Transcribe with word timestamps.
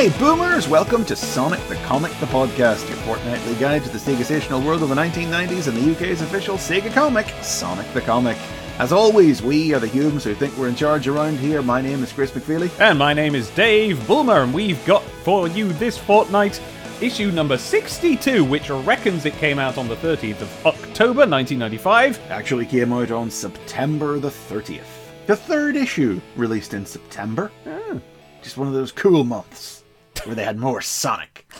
Hey, 0.00 0.18
boomers! 0.18 0.66
Welcome 0.66 1.04
to 1.04 1.14
Sonic 1.14 1.60
the 1.68 1.74
Comic, 1.84 2.10
the 2.20 2.26
podcast, 2.26 2.88
your 2.88 2.96
fortnightly 3.00 3.54
guide 3.56 3.84
to 3.84 3.90
the 3.90 3.98
Sega 3.98 4.24
Stational 4.24 4.62
world 4.62 4.82
of 4.82 4.88
the 4.88 4.94
1990s 4.94 5.68
and 5.68 5.76
the 5.76 5.92
UK's 5.92 6.22
official 6.22 6.56
Sega 6.56 6.90
comic, 6.90 7.26
Sonic 7.42 7.86
the 7.92 8.00
Comic. 8.00 8.38
As 8.78 8.92
always, 8.92 9.42
we 9.42 9.74
are 9.74 9.78
the 9.78 9.86
humans 9.86 10.24
who 10.24 10.34
think 10.34 10.56
we're 10.56 10.70
in 10.70 10.74
charge 10.74 11.06
around 11.06 11.38
here. 11.38 11.60
My 11.60 11.82
name 11.82 12.02
is 12.02 12.14
Chris 12.14 12.30
McFeely. 12.30 12.70
And 12.80 12.98
my 12.98 13.12
name 13.12 13.34
is 13.34 13.50
Dave 13.50 14.06
Bulmer, 14.06 14.42
and 14.42 14.54
we've 14.54 14.82
got 14.86 15.02
for 15.02 15.48
you 15.48 15.70
this 15.74 15.98
fortnight 15.98 16.62
issue 17.02 17.30
number 17.30 17.58
62, 17.58 18.42
which 18.42 18.70
reckons 18.70 19.26
it 19.26 19.34
came 19.34 19.58
out 19.58 19.76
on 19.76 19.86
the 19.86 19.96
13th 19.96 20.40
of 20.40 20.66
October 20.66 21.26
1995. 21.26 22.18
Actually 22.30 22.64
came 22.64 22.94
out 22.94 23.10
on 23.10 23.30
September 23.30 24.18
the 24.18 24.30
30th. 24.30 24.80
The 25.26 25.36
third 25.36 25.76
issue, 25.76 26.22
released 26.36 26.72
in 26.72 26.86
September. 26.86 27.52
Oh. 27.66 28.00
Just 28.40 28.56
one 28.56 28.66
of 28.66 28.72
those 28.72 28.92
cool 28.92 29.24
months 29.24 29.79
where 30.26 30.34
they 30.34 30.44
had 30.44 30.58
more 30.58 30.80
Sonic. 30.80 31.50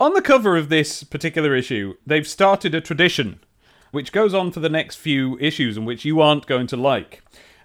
On 0.00 0.12
the 0.12 0.22
cover 0.22 0.56
of 0.56 0.68
this 0.68 1.04
particular 1.04 1.54
issue, 1.54 1.94
they've 2.06 2.26
started 2.26 2.74
a 2.74 2.80
tradition 2.80 3.40
which 3.92 4.10
goes 4.10 4.34
on 4.34 4.50
for 4.50 4.58
the 4.60 4.68
next 4.68 4.96
few 4.96 5.38
issues 5.38 5.76
and 5.76 5.86
which 5.86 6.04
you 6.04 6.20
aren't 6.20 6.46
going 6.46 6.66
to 6.66 6.76
like. 6.76 7.22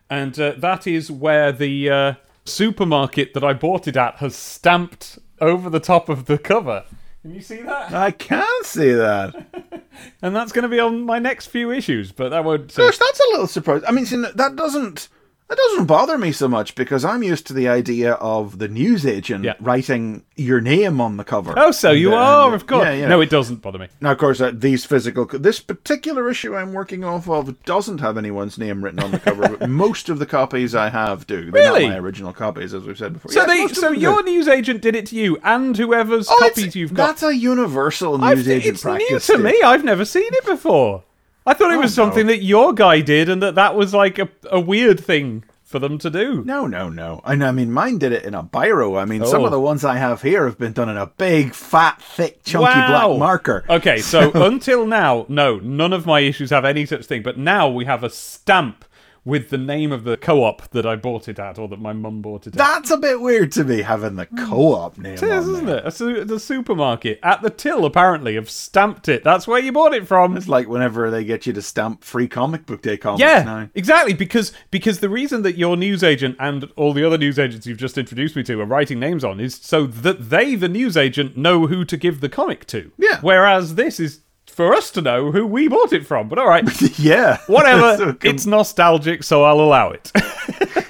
And 0.09 0.39
uh, 0.39 0.53
that 0.57 0.85
is 0.85 1.11
where 1.11 1.51
the 1.51 1.89
uh, 1.89 2.13
supermarket 2.45 3.33
that 3.33 3.43
I 3.43 3.53
bought 3.53 3.87
it 3.87 3.97
at 3.97 4.17
has 4.17 4.35
stamped 4.35 5.17
over 5.41 5.69
the 5.69 5.79
top 5.79 6.07
of 6.07 6.25
the 6.25 6.37
cover. 6.37 6.85
Can 7.23 7.33
you 7.33 7.41
see 7.41 7.61
that? 7.63 7.91
I 7.93 8.11
can 8.11 8.63
see 8.63 8.91
that. 8.91 9.47
And 10.21 10.33
that's 10.33 10.53
going 10.53 10.63
to 10.63 10.69
be 10.69 10.79
on 10.79 11.01
my 11.01 11.19
next 11.19 11.47
few 11.47 11.71
issues, 11.71 12.13
but 12.13 12.29
that 12.29 12.45
won't. 12.45 12.71
Uh, 12.79 12.85
Gosh, 12.85 12.97
that's 12.97 13.19
a 13.19 13.31
little 13.31 13.47
surprise. 13.47 13.81
I 13.85 13.91
mean, 13.91 14.05
that 14.05 14.55
doesn't 14.55 15.09
that 15.49 15.57
doesn't 15.57 15.85
bother 15.87 16.15
me 16.17 16.31
so 16.31 16.47
much 16.47 16.75
because 16.75 17.03
I'm 17.03 17.23
used 17.23 17.47
to 17.47 17.53
the 17.53 17.67
idea 17.67 18.13
of 18.13 18.59
the 18.59 18.67
newsagent 18.67 19.43
Yeah. 19.43 19.53
writing 19.59 20.23
your 20.35 20.61
name 20.61 21.01
on 21.01 21.17
the 21.17 21.23
cover. 21.23 21.53
oh, 21.57 21.71
so 21.71 21.89
you 21.91 22.09
And, 22.09 22.19
are, 22.19 22.53
of 22.53 22.67
course. 22.67 22.85
Yeah, 22.85 22.93
yeah. 22.93 23.07
No, 23.07 23.19
it 23.19 23.31
doesn't 23.31 23.63
bother 23.63 23.79
me. 23.79 23.87
Now, 23.99 24.11
of 24.11 24.19
course, 24.19 24.39
uh, 24.41 24.51
these 24.53 24.85
physical, 24.85 25.25
this 25.25 25.59
particular 25.59 26.29
issue 26.29 26.55
I'm 26.55 26.71
working 26.73 27.03
off 27.03 27.27
of 27.27 27.61
doesn't 27.65 27.97
have 27.99 28.15
anyone's 28.17 28.57
name 28.59 28.83
written 28.83 28.99
on 28.99 29.09
the 29.11 29.19
cover, 29.19 29.57
but 29.57 29.67
most 29.71 30.07
of 30.09 30.19
the 30.19 30.27
copies 30.27 30.75
I 30.75 30.89
have 30.89 31.25
do. 31.25 31.49
They're 31.49 31.63
Really? 31.71 31.85
not 31.87 31.93
my 31.93 31.97
original 31.97 32.31
copies, 32.31 32.73
as 32.75 32.83
we've 32.83 32.97
said 32.97 33.13
before. 33.13 33.31
So 33.31 33.45
they, 33.47 33.67
so 33.69 33.89
your 33.91 34.21
newsagent 34.23 34.81
did 34.83 34.95
it 34.95 35.07
to 35.07 35.15
you, 35.15 35.39
and 35.43 35.75
whoever's 35.75 36.27
Oh, 36.29 36.37
copies 36.39 36.75
you've 36.75 36.93
got. 36.93 37.07
That's 37.07 37.23
a 37.23 37.35
universal 37.35 38.23
I've- 38.23 38.35
newsagent 38.35 38.65
it's 38.75 38.83
practice. 38.83 39.27
new 39.29 39.35
to 39.37 39.41
me. 39.41 39.59
I've 39.63 39.83
never 39.83 40.05
seen 40.05 40.27
it 40.31 40.45
before. 40.45 41.03
I 41.45 41.55
thought 41.55 41.71
it 41.73 41.77
was 41.77 41.97
no. 41.97 42.03
something 42.03 42.27
that 42.27 42.43
your 42.43 42.73
guy 42.73 43.01
did, 43.01 43.27
and 43.27 43.41
that 43.41 43.55
that 43.55 43.73
was 43.75 43.91
like 43.93 44.19
a, 44.19 44.29
a 44.51 44.59
weird 44.59 44.99
thing 44.99 45.43
for 45.69 45.77
them 45.77 45.99
to 45.99 46.09
do. 46.09 46.43
No, 46.45 46.65
no, 46.65 46.89
no. 46.89 47.21
I, 47.23 47.33
I 47.33 47.51
mean, 47.51 47.71
mine 47.71 47.99
did 47.99 48.11
it 48.11 48.25
in 48.25 48.33
a 48.33 48.41
biro. 48.41 48.99
I 48.99 49.05
mean, 49.05 49.23
some 49.23 49.43
Oh. 49.43 49.45
of 49.45 49.51
the 49.51 49.59
ones 49.59 49.85
I 49.85 49.97
have 49.97 50.23
here 50.23 50.45
have 50.45 50.57
been 50.57 50.73
done 50.73 50.89
in 50.89 50.97
a 50.97 51.05
big, 51.05 51.53
fat, 51.53 52.01
thick, 52.01 52.43
chunky 52.43 52.63
Wow. 52.65 53.07
black 53.09 53.19
marker. 53.19 53.65
Okay, 53.69 53.99
so 53.99 54.31
until 54.33 54.87
now, 54.87 55.27
no, 55.29 55.57
none 55.59 55.93
of 55.93 56.07
my 56.07 56.21
issues 56.21 56.49
have 56.49 56.65
any 56.65 56.87
such 56.87 57.05
thing. 57.05 57.21
But 57.21 57.37
now 57.37 57.69
we 57.69 57.85
have 57.85 58.03
a 58.03 58.09
stamp 58.09 58.83
with 59.25 59.49
the 59.49 59.57
name 59.57 59.91
of 59.91 60.03
the 60.03 60.17
co-op 60.17 60.69
that 60.69 60.85
I 60.85 60.95
bought 60.95 61.27
it 61.27 61.39
at, 61.39 61.59
or 61.59 61.67
that 61.67 61.79
my 61.79 61.93
mum 61.93 62.21
bought 62.21 62.47
it 62.47 62.53
at. 62.53 62.57
That's 62.57 62.91
a 62.91 62.97
bit 62.97 63.21
weird 63.21 63.51
to 63.53 63.63
me 63.63 63.81
having 63.81 64.15
the 64.15 64.25
hmm. 64.25 64.45
co-op 64.47 64.97
name. 64.97 65.13
It 65.13 65.23
is, 65.23 65.47
isn't 65.47 65.69
it? 65.69 65.91
Su- 65.93 66.25
the 66.25 66.39
supermarket 66.39 67.19
at 67.23 67.41
the 67.41 67.49
till 67.49 67.85
apparently 67.85 68.35
have 68.35 68.49
stamped 68.49 69.09
it. 69.09 69.23
That's 69.23 69.47
where 69.47 69.59
you 69.59 69.71
bought 69.71 69.93
it 69.93 70.07
from. 70.07 70.37
It's 70.37 70.47
like 70.47 70.67
whenever 70.67 71.11
they 71.11 71.23
get 71.23 71.45
you 71.45 71.53
to 71.53 71.61
stamp 71.61 72.03
free 72.03 72.27
comic 72.27 72.65
book 72.65 72.81
day 72.81 72.97
comics 72.97 73.21
Yeah, 73.21 73.43
now. 73.43 73.69
exactly. 73.75 74.13
Because 74.13 74.53
because 74.71 74.99
the 74.99 75.09
reason 75.09 75.41
that 75.43 75.57
your 75.57 75.77
newsagent 75.77 76.35
and 76.39 76.69
all 76.75 76.93
the 76.93 77.03
other 77.03 77.17
newsagents 77.17 77.67
you've 77.67 77.77
just 77.77 77.97
introduced 77.97 78.35
me 78.35 78.43
to 78.43 78.61
are 78.61 78.65
writing 78.65 78.99
names 78.99 79.23
on 79.23 79.39
is 79.39 79.55
so 79.55 79.85
that 79.85 80.29
they, 80.29 80.55
the 80.55 80.69
newsagent, 80.69 81.37
know 81.37 81.67
who 81.67 81.85
to 81.85 81.97
give 81.97 82.21
the 82.21 82.29
comic 82.29 82.65
to. 82.67 82.91
Yeah. 82.97 83.19
Whereas 83.21 83.75
this 83.75 83.99
is 83.99 84.21
for 84.59 84.75
us 84.75 84.91
to 84.91 85.01
know 85.01 85.31
who 85.31 85.47
we 85.47 85.69
bought 85.69 85.93
it 85.93 86.05
from. 86.05 86.27
But 86.27 86.37
all 86.37 86.49
right, 86.49 86.65
yeah. 86.99 87.37
whatever. 87.47 87.79
So 87.99 88.17
it's 88.23 88.45
nostalgic, 88.45 89.23
so 89.23 89.43
I'll 89.43 89.61
allow 89.61 89.91
it. 89.91 90.11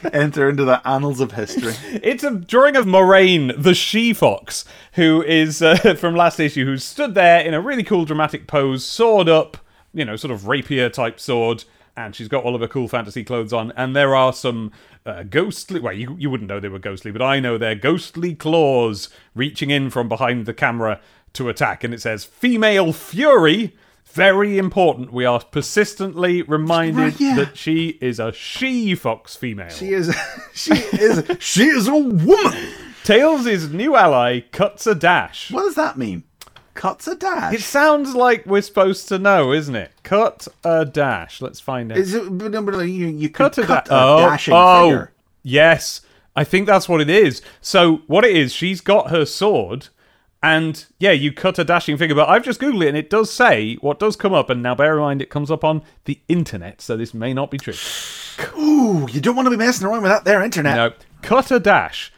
enter 0.11 0.49
into 0.49 0.65
the 0.65 0.81
annals 0.87 1.19
of 1.19 1.33
history. 1.33 1.75
It's 2.01 2.23
a 2.23 2.31
drawing 2.31 2.75
of 2.75 2.87
Moraine, 2.87 3.51
the 3.55 3.75
she 3.75 4.11
fox, 4.11 4.65
who 4.93 5.21
is 5.21 5.61
uh, 5.61 5.75
from 5.99 6.15
last 6.15 6.39
issue, 6.39 6.65
who 6.65 6.77
stood 6.77 7.13
there 7.13 7.41
in 7.41 7.53
a 7.53 7.61
really 7.61 7.83
cool 7.83 8.05
dramatic 8.05 8.47
pose, 8.47 8.83
sword 8.83 9.29
up, 9.29 9.57
you 9.93 10.03
know, 10.03 10.15
sort 10.15 10.31
of 10.31 10.47
rapier 10.47 10.89
type 10.89 11.19
sword, 11.19 11.63
and 11.95 12.15
she's 12.15 12.27
got 12.27 12.43
all 12.43 12.55
of 12.55 12.61
her 12.61 12.67
cool 12.67 12.87
fantasy 12.87 13.23
clothes 13.23 13.53
on. 13.53 13.71
And 13.75 13.95
there 13.95 14.15
are 14.15 14.33
some 14.33 14.71
uh, 15.05 15.23
ghostly, 15.23 15.79
well, 15.79 15.93
you, 15.93 16.15
you 16.17 16.31
wouldn't 16.31 16.49
know 16.49 16.59
they 16.59 16.69
were 16.69 16.79
ghostly, 16.79 17.11
but 17.11 17.21
I 17.21 17.39
know 17.39 17.59
they're 17.59 17.75
ghostly 17.75 18.33
claws 18.33 19.09
reaching 19.35 19.69
in 19.69 19.91
from 19.91 20.09
behind 20.09 20.47
the 20.47 20.55
camera 20.55 20.99
to 21.33 21.49
attack. 21.49 21.83
And 21.83 21.93
it 21.93 22.01
says, 22.01 22.23
Female 22.23 22.93
Fury. 22.93 23.75
Very 24.05 24.57
important. 24.57 25.13
We 25.13 25.23
are 25.25 25.39
persistently 25.39 26.41
reminded 26.41 26.97
Right, 26.99 27.19
yeah. 27.19 27.35
that 27.35 27.55
she 27.55 27.89
is 28.01 28.19
a 28.19 28.33
she 28.33 28.95
fox 28.95 29.35
female. 29.35 29.69
She 29.69 29.89
is, 29.89 30.15
she 30.55 30.73
is, 30.73 31.23
she 31.39 31.65
is 31.65 31.87
a 31.87 31.93
woman. 31.95 32.69
Tails' 33.03 33.69
new 33.69 33.95
ally 33.95 34.39
cuts 34.51 34.87
a 34.87 34.95
dash. 34.95 35.51
What 35.51 35.61
does 35.61 35.75
that 35.75 35.95
mean? 35.95 36.23
Cuts 36.73 37.07
a 37.07 37.13
dash. 37.15 37.53
It 37.53 37.61
sounds 37.61 38.15
like 38.15 38.45
we're 38.47 38.63
supposed 38.63 39.07
to 39.09 39.19
know, 39.19 39.51
isn't 39.53 39.75
it? 39.75 39.91
Cut 40.01 40.47
a 40.63 40.85
dash. 40.85 41.39
Let's 41.39 41.59
find 41.59 41.91
out. 41.91 41.97
Is 41.99 42.13
it? 42.15 42.31
no, 42.31 42.61
but 42.63 42.79
You, 42.81 43.07
you 43.07 43.29
cut 43.29 43.59
a, 43.59 43.63
cut 43.65 43.85
da- 43.85 43.95
a 43.95 44.15
oh, 44.25 44.29
dashing 44.29 44.53
oh, 44.57 44.83
figure. 44.89 45.11
yes. 45.43 46.01
I 46.35 46.43
think 46.43 46.65
that's 46.67 46.89
what 46.89 46.99
it 47.01 47.09
is. 47.11 47.41
So 47.61 47.97
what 48.07 48.25
it 48.25 48.35
is, 48.35 48.53
she's 48.53 48.81
got 48.81 49.11
her 49.11 49.25
sword, 49.25 49.89
and 50.41 50.85
yeah, 50.99 51.11
you 51.11 51.31
cut 51.31 51.59
a 51.59 51.63
dashing 51.63 51.97
figure. 51.97 52.15
But 52.15 52.29
I've 52.29 52.43
just 52.43 52.59
googled 52.59 52.83
it, 52.83 52.89
and 52.89 52.97
it 52.97 53.09
does 53.09 53.31
say 53.31 53.75
what 53.75 53.99
does 53.99 54.15
come 54.15 54.33
up. 54.33 54.49
And 54.49 54.63
now 54.63 54.75
bear 54.75 54.93
in 54.95 54.99
mind, 55.01 55.21
it 55.21 55.29
comes 55.29 55.51
up 55.51 55.63
on 55.63 55.81
the 56.05 56.19
internet, 56.27 56.81
so 56.81 56.95
this 56.95 57.13
may 57.13 57.33
not 57.33 57.51
be 57.51 57.57
true. 57.57 57.73
Ooh, 58.57 59.07
you 59.09 59.19
don't 59.21 59.35
want 59.35 59.47
to 59.47 59.51
be 59.51 59.57
messing 59.57 59.85
around 59.87 60.01
with 60.03 60.11
that 60.11 60.23
there 60.23 60.43
internet. 60.43 60.75
No, 60.75 60.93
cut 61.21 61.51
a 61.51 61.59
dash. 61.59 62.13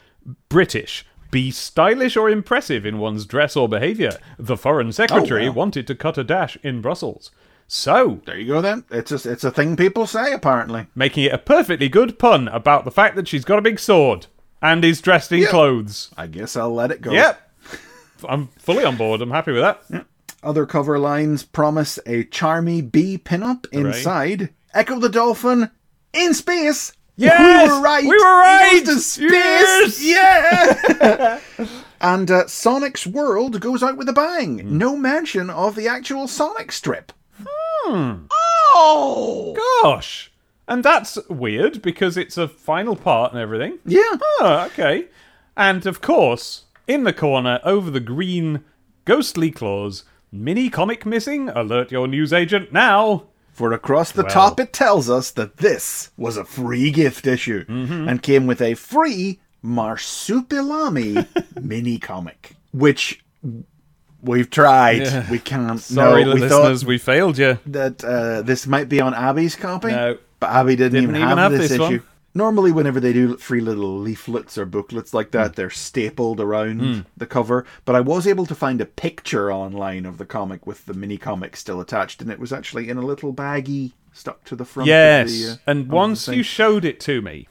British. 0.48 1.04
Be 1.30 1.50
stylish 1.50 2.16
or 2.16 2.28
impressive 2.28 2.84
in 2.84 2.98
one's 2.98 3.24
dress 3.24 3.56
or 3.56 3.68
behaviour. 3.68 4.18
The 4.38 4.56
Foreign 4.56 4.88
oh, 4.88 4.92
Secretary 4.92 5.48
wow. 5.48 5.54
wanted 5.54 5.86
to 5.86 5.94
cut 5.94 6.18
a 6.18 6.24
dash 6.24 6.58
in 6.62 6.82
Brussels. 6.82 7.30
So, 7.66 8.20
There 8.26 8.38
you 8.38 8.46
go 8.46 8.60
then. 8.60 8.84
It's 8.90 9.10
a, 9.12 9.32
it's 9.32 9.44
a 9.44 9.50
thing 9.50 9.76
people 9.76 10.06
say 10.06 10.34
apparently. 10.34 10.88
making 10.94 11.24
it 11.24 11.32
a 11.32 11.38
perfectly 11.38 11.88
good 11.88 12.18
pun 12.18 12.48
about 12.48 12.84
the 12.84 12.90
fact 12.90 13.16
that 13.16 13.26
she's 13.26 13.46
got 13.46 13.58
a 13.58 13.62
big 13.62 13.80
sword 13.80 14.26
and 14.60 14.84
is 14.84 15.00
dressed 15.00 15.32
in 15.32 15.40
Yeah. 15.40 15.48
clothes. 15.48 16.10
I 16.14 16.26
guess 16.26 16.54
I'll 16.54 16.74
let 16.74 16.90
it 16.90 17.00
go. 17.00 17.12
Yep. 17.12 17.51
I'm 18.28 18.48
fully 18.58 18.84
on 18.84 18.96
board. 18.96 19.20
I'm 19.20 19.30
happy 19.30 19.52
with 19.52 19.62
that. 19.62 20.06
Other 20.42 20.66
cover 20.66 20.98
lines 20.98 21.44
promise 21.44 21.98
a 22.04 22.24
charmy 22.24 22.90
bee 22.90 23.18
pinup 23.18 23.66
inside. 23.72 24.50
Echo 24.74 24.98
the 24.98 25.08
Dolphin 25.08 25.70
in 26.12 26.34
space. 26.34 26.92
Yes! 27.16 27.68
we 27.68 27.74
were 27.74 27.80
right. 27.82 28.02
We 28.02 28.08
were 28.08 28.40
right! 28.40 28.72
He 28.72 28.80
goes 28.80 28.94
to 28.94 29.00
space. 29.00 30.02
Yes! 30.02 31.40
Yeah. 31.60 31.66
and 32.00 32.30
uh, 32.30 32.46
Sonic's 32.48 33.06
world 33.06 33.60
goes 33.60 33.82
out 33.82 33.96
with 33.96 34.08
a 34.08 34.12
bang. 34.12 34.58
Hmm. 34.58 34.78
No 34.78 34.96
mention 34.96 35.50
of 35.50 35.76
the 35.76 35.88
actual 35.88 36.26
Sonic 36.26 36.72
strip. 36.72 37.12
Hmm. 37.38 38.26
Oh. 38.30 39.56
Gosh. 39.82 40.32
And 40.66 40.82
that's 40.84 41.18
weird 41.28 41.82
because 41.82 42.16
it's 42.16 42.38
a 42.38 42.48
final 42.48 42.96
part 42.96 43.32
and 43.32 43.40
everything. 43.40 43.78
Yeah. 43.84 44.16
Oh, 44.40 44.68
okay. 44.72 45.08
And 45.56 45.84
of 45.86 46.00
course, 46.00 46.62
in 46.86 47.04
the 47.04 47.12
corner, 47.12 47.60
over 47.64 47.90
the 47.90 48.00
green 48.00 48.64
ghostly 49.04 49.50
claws, 49.50 50.04
mini 50.30 50.68
comic 50.70 51.04
missing. 51.06 51.48
Alert 51.50 51.90
your 51.92 52.06
newsagent 52.08 52.72
now. 52.72 53.24
For 53.52 53.72
across 53.74 54.12
the 54.12 54.22
Well. 54.22 54.32
top, 54.32 54.58
it 54.60 54.72
tells 54.72 55.10
us 55.10 55.30
that 55.32 55.58
this 55.58 56.10
was 56.16 56.38
a 56.38 56.44
free 56.44 56.90
gift 56.90 57.26
issue 57.26 57.66
Mm-hmm. 57.66 58.08
and 58.08 58.22
came 58.22 58.46
with 58.46 58.62
a 58.62 58.72
free 58.74 59.40
Marsupilami 59.62 61.26
mini 61.62 61.98
comic, 61.98 62.54
which 62.72 63.22
we've 64.22 64.48
tried. 64.50 65.02
Yeah. 65.02 65.30
We 65.30 65.38
can't. 65.38 65.78
Sorry, 65.80 66.24
no, 66.24 66.34
we 66.34 66.40
listeners, 66.40 66.84
we 66.86 66.98
failed 66.98 67.38
you. 67.38 67.58
that 67.66 68.02
uh, 68.04 68.42
this 68.42 68.66
might 68.66 68.88
be 68.88 69.00
on 69.00 69.14
Abby's 69.14 69.54
copy. 69.56 69.88
No. 69.88 70.16
But 70.40 70.50
Abby 70.50 70.74
didn't, 70.76 70.92
Didn't 70.94 71.10
even, 71.10 71.16
even 71.16 71.28
have, 71.28 71.38
have 71.38 71.52
this, 71.52 71.60
this 71.70 71.72
issue. 71.72 71.82
one. 71.82 72.02
Normally, 72.34 72.72
whenever 72.72 72.98
they 72.98 73.12
do 73.12 73.36
free 73.36 73.60
little 73.60 73.98
leaflets 73.98 74.56
or 74.56 74.64
booklets 74.64 75.12
like 75.12 75.32
that, 75.32 75.54
they're 75.54 75.68
stapled 75.68 76.40
around 76.40 77.04
the 77.16 77.26
cover. 77.26 77.66
But 77.84 77.94
I 77.94 78.00
was 78.00 78.26
able 78.26 78.46
to 78.46 78.54
find 78.54 78.80
a 78.80 78.86
picture 78.86 79.52
online 79.52 80.06
of 80.06 80.16
the 80.18 80.24
comic 80.24 80.66
with 80.66 80.86
the 80.86 80.94
mini 80.94 81.18
comic 81.18 81.56
still 81.56 81.80
attached, 81.80 82.22
and 82.22 82.30
it 82.30 82.38
was 82.38 82.52
actually 82.52 82.88
in 82.88 82.96
a 82.96 83.02
little 83.02 83.34
baggie 83.34 83.92
stuck 84.12 84.44
to 84.44 84.56
the 84.56 84.64
front. 84.64 84.86
Yes. 84.86 85.30
of 85.30 85.38
the, 85.38 85.52
uh, 85.52 85.56
and 85.66 85.88
once 85.90 86.28
you 86.28 86.42
showed 86.42 86.84
it 86.84 87.00
to 87.00 87.20
me, 87.20 87.48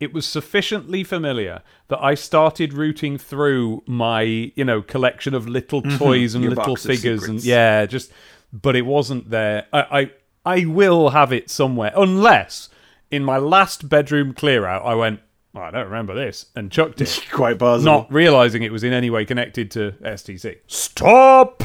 it 0.00 0.12
was 0.12 0.26
sufficiently 0.26 1.04
familiar 1.04 1.62
that 1.88 2.02
I 2.02 2.14
started 2.14 2.72
rooting 2.72 3.16
through 3.18 3.82
my, 3.86 4.22
you 4.22 4.64
know, 4.64 4.82
collection 4.82 5.34
of 5.34 5.48
little 5.48 5.82
toys 5.82 6.34
and 6.34 6.44
Mm-hmm. 6.44 6.54
Little 6.54 6.76
figures 6.76 7.24
and 7.24 7.42
yeah, 7.44 7.86
just 7.86 8.10
but 8.52 8.76
it 8.76 8.86
wasn't 8.86 9.30
there. 9.30 9.66
I, 9.72 10.10
I 10.44 10.56
I 10.60 10.64
will 10.66 11.10
have 11.10 11.32
it 11.32 11.50
somewhere 11.50 11.92
unless 11.96 12.68
in 13.10 13.24
my 13.24 13.38
last 13.38 13.88
bedroom 13.88 14.32
clear 14.32 14.66
out 14.66 14.84
I 14.84 14.94
went 14.94 15.20
well, 15.54 15.62
I 15.62 15.70
don't 15.70 15.84
remember 15.84 16.16
this, 16.16 16.46
and 16.56 16.70
chucked 16.70 17.00
it, 17.00 17.26
Quite 17.30 17.60
not 17.60 18.12
realizing 18.12 18.64
it 18.64 18.72
was 18.72 18.82
in 18.82 18.92
any 18.92 19.08
way 19.08 19.24
connected 19.24 19.70
to 19.72 19.92
STC. 20.02 20.56
Stop! 20.66 21.62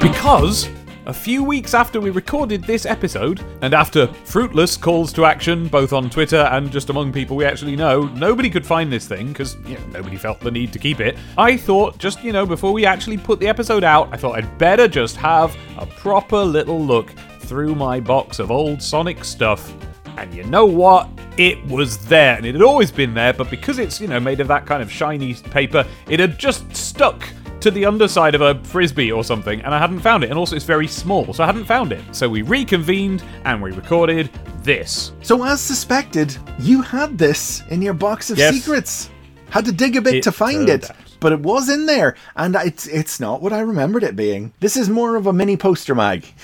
Because 0.00 0.70
a 1.06 1.12
few 1.12 1.44
weeks 1.44 1.74
after 1.74 2.00
we 2.00 2.10
recorded 2.10 2.64
this 2.64 2.84
episode, 2.84 3.40
and 3.60 3.74
after 3.74 4.08
fruitless 4.24 4.76
calls 4.76 5.12
to 5.12 5.24
action 5.24 5.68
both 5.68 5.92
on 5.92 6.10
Twitter 6.10 6.48
and 6.50 6.72
just 6.72 6.90
among 6.90 7.12
people 7.12 7.36
we 7.36 7.44
actually 7.44 7.76
know, 7.76 8.02
nobody 8.14 8.50
could 8.50 8.66
find 8.66 8.90
this 8.90 9.06
thing 9.06 9.28
because 9.28 9.56
you 9.66 9.74
know, 9.74 9.86
nobody 9.88 10.16
felt 10.16 10.40
the 10.40 10.50
need 10.50 10.72
to 10.72 10.78
keep 10.78 11.00
it. 11.00 11.16
I 11.38 11.56
thought, 11.56 11.98
just 11.98 12.24
you 12.24 12.32
know, 12.32 12.44
before 12.46 12.72
we 12.72 12.86
actually 12.86 13.18
put 13.18 13.38
the 13.38 13.48
episode 13.48 13.84
out, 13.84 14.08
I 14.12 14.16
thought 14.16 14.36
I'd 14.36 14.58
better 14.58 14.88
just 14.88 15.16
have 15.16 15.56
a 15.78 15.86
proper 15.86 16.42
little 16.42 16.82
look 16.82 17.12
through 17.46 17.74
my 17.74 18.00
box 18.00 18.38
of 18.38 18.50
old 18.50 18.82
Sonic 18.82 19.24
stuff. 19.24 19.72
And 20.18 20.32
you 20.34 20.44
know 20.44 20.66
what? 20.66 21.08
It 21.36 21.62
was 21.66 21.98
there, 22.06 22.36
and 22.36 22.46
it 22.46 22.54
had 22.54 22.62
always 22.62 22.90
been 22.90 23.12
there, 23.12 23.32
but 23.34 23.50
because 23.50 23.78
it's, 23.78 24.00
you 24.00 24.08
know, 24.08 24.18
made 24.18 24.40
of 24.40 24.48
that 24.48 24.64
kind 24.66 24.82
of 24.82 24.90
shiny 24.90 25.34
paper, 25.34 25.86
it 26.08 26.18
had 26.20 26.38
just 26.38 26.74
stuck 26.74 27.28
to 27.60 27.70
the 27.70 27.84
underside 27.84 28.34
of 28.34 28.40
a 28.40 28.54
frisbee 28.64 29.12
or 29.12 29.22
something, 29.22 29.60
and 29.60 29.74
I 29.74 29.78
hadn't 29.78 30.00
found 30.00 30.24
it. 30.24 30.30
And 30.30 30.38
also, 30.38 30.56
it's 30.56 30.64
very 30.64 30.86
small, 30.86 31.32
so 31.34 31.42
I 31.42 31.46
hadn't 31.46 31.66
found 31.66 31.92
it. 31.92 32.02
So 32.12 32.28
we 32.28 32.42
reconvened 32.42 33.22
and 33.44 33.62
we 33.62 33.72
recorded 33.72 34.30
this. 34.62 35.12
So, 35.22 35.44
as 35.44 35.60
suspected, 35.60 36.36
you 36.58 36.80
had 36.80 37.18
this 37.18 37.62
in 37.68 37.82
your 37.82 37.94
box 37.94 38.30
of 38.30 38.38
Yes. 38.38 38.54
secrets. 38.54 39.10
Had 39.50 39.64
to 39.66 39.72
dig 39.72 39.96
a 39.96 40.00
bit 40.00 40.14
It 40.16 40.22
to 40.24 40.32
find 40.32 40.66
turned 40.66 40.84
it, 40.84 40.90
out. 40.90 40.96
But 41.20 41.32
it 41.32 41.40
was 41.40 41.68
in 41.68 41.86
there, 41.86 42.14
and 42.34 42.54
it's 42.56 42.86
it's 42.86 43.20
not 43.20 43.42
what 43.42 43.52
I 43.52 43.60
remembered 43.60 44.02
it 44.02 44.16
being. 44.16 44.52
This 44.60 44.76
is 44.76 44.88
more 44.88 45.16
of 45.16 45.26
a 45.26 45.32
mini 45.32 45.56
poster 45.56 45.94
mag. 45.94 46.24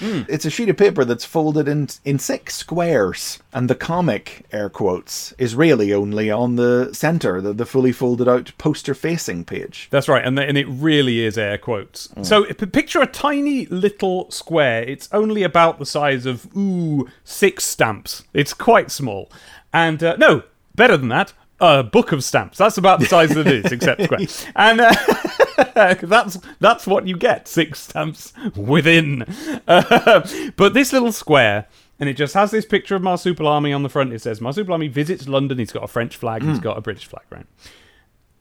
Hmm. 0.00 0.22
It's 0.28 0.44
a 0.44 0.50
sheet 0.50 0.68
of 0.68 0.76
paper 0.76 1.04
that's 1.04 1.24
folded 1.24 1.68
in 1.68 1.88
in 2.04 2.18
six 2.18 2.54
squares, 2.56 3.38
and 3.52 3.68
the 3.68 3.74
comic 3.74 4.46
air 4.52 4.68
quotes 4.68 5.32
is 5.38 5.54
really 5.54 5.92
only 5.92 6.30
on 6.30 6.56
the 6.56 6.90
center, 6.92 7.40
the, 7.40 7.52
the 7.52 7.66
fully 7.66 7.92
folded 7.92 8.28
out 8.28 8.52
poster 8.58 8.94
facing 8.94 9.44
page. 9.44 9.88
That's 9.90 10.08
right, 10.08 10.24
and, 10.24 10.38
and 10.38 10.56
it 10.56 10.66
really 10.68 11.20
is 11.20 11.36
air 11.38 11.58
quotes. 11.58 12.08
So 12.22 12.44
p- 12.44 12.66
picture 12.66 13.00
a 13.00 13.06
tiny 13.06 13.66
little 13.66 14.30
square. 14.30 14.82
It's 14.82 15.08
only 15.12 15.42
about 15.42 15.78
the 15.78 15.86
size 15.86 16.26
of 16.26 16.46
ooh 16.56 17.08
six 17.24 17.64
stamps. 17.64 18.24
It's 18.32 18.54
quite 18.54 18.90
small, 18.90 19.30
and 19.72 20.02
uh, 20.02 20.16
no, 20.16 20.42
better 20.74 20.96
than 20.96 21.08
that. 21.08 21.32
A 21.60 21.82
book 21.82 22.12
of 22.12 22.24
stamps. 22.24 22.58
That's 22.58 22.78
about 22.78 23.00
the 23.00 23.06
size 23.06 23.30
that 23.30 23.46
it 23.46 23.66
is, 23.66 23.72
except 23.72 24.02
square. 24.02 24.20
And 24.56 24.80
uh, 24.80 25.94
that's 26.02 26.38
that's 26.58 26.86
what 26.86 27.06
you 27.06 27.16
get. 27.16 27.48
Six 27.48 27.80
stamps 27.80 28.32
within. 28.56 29.24
Uh, 29.68 30.26
but 30.56 30.74
this 30.74 30.92
little 30.92 31.12
square. 31.12 31.66
And 31.98 32.08
it 32.08 32.14
just 32.14 32.32
has 32.32 32.50
this 32.50 32.64
picture 32.64 32.96
of 32.96 33.02
Marsupilami 33.02 33.74
on 33.74 33.82
the 33.82 33.90
front. 33.90 34.14
It 34.14 34.22
says 34.22 34.40
Marsupilami 34.40 34.90
visits 34.90 35.28
London. 35.28 35.58
He's 35.58 35.70
got 35.70 35.84
a 35.84 35.88
French 35.88 36.16
flag. 36.16 36.42
He's 36.42 36.58
got 36.58 36.78
a 36.78 36.80
British 36.80 37.04
flag, 37.04 37.24
right? 37.28 37.44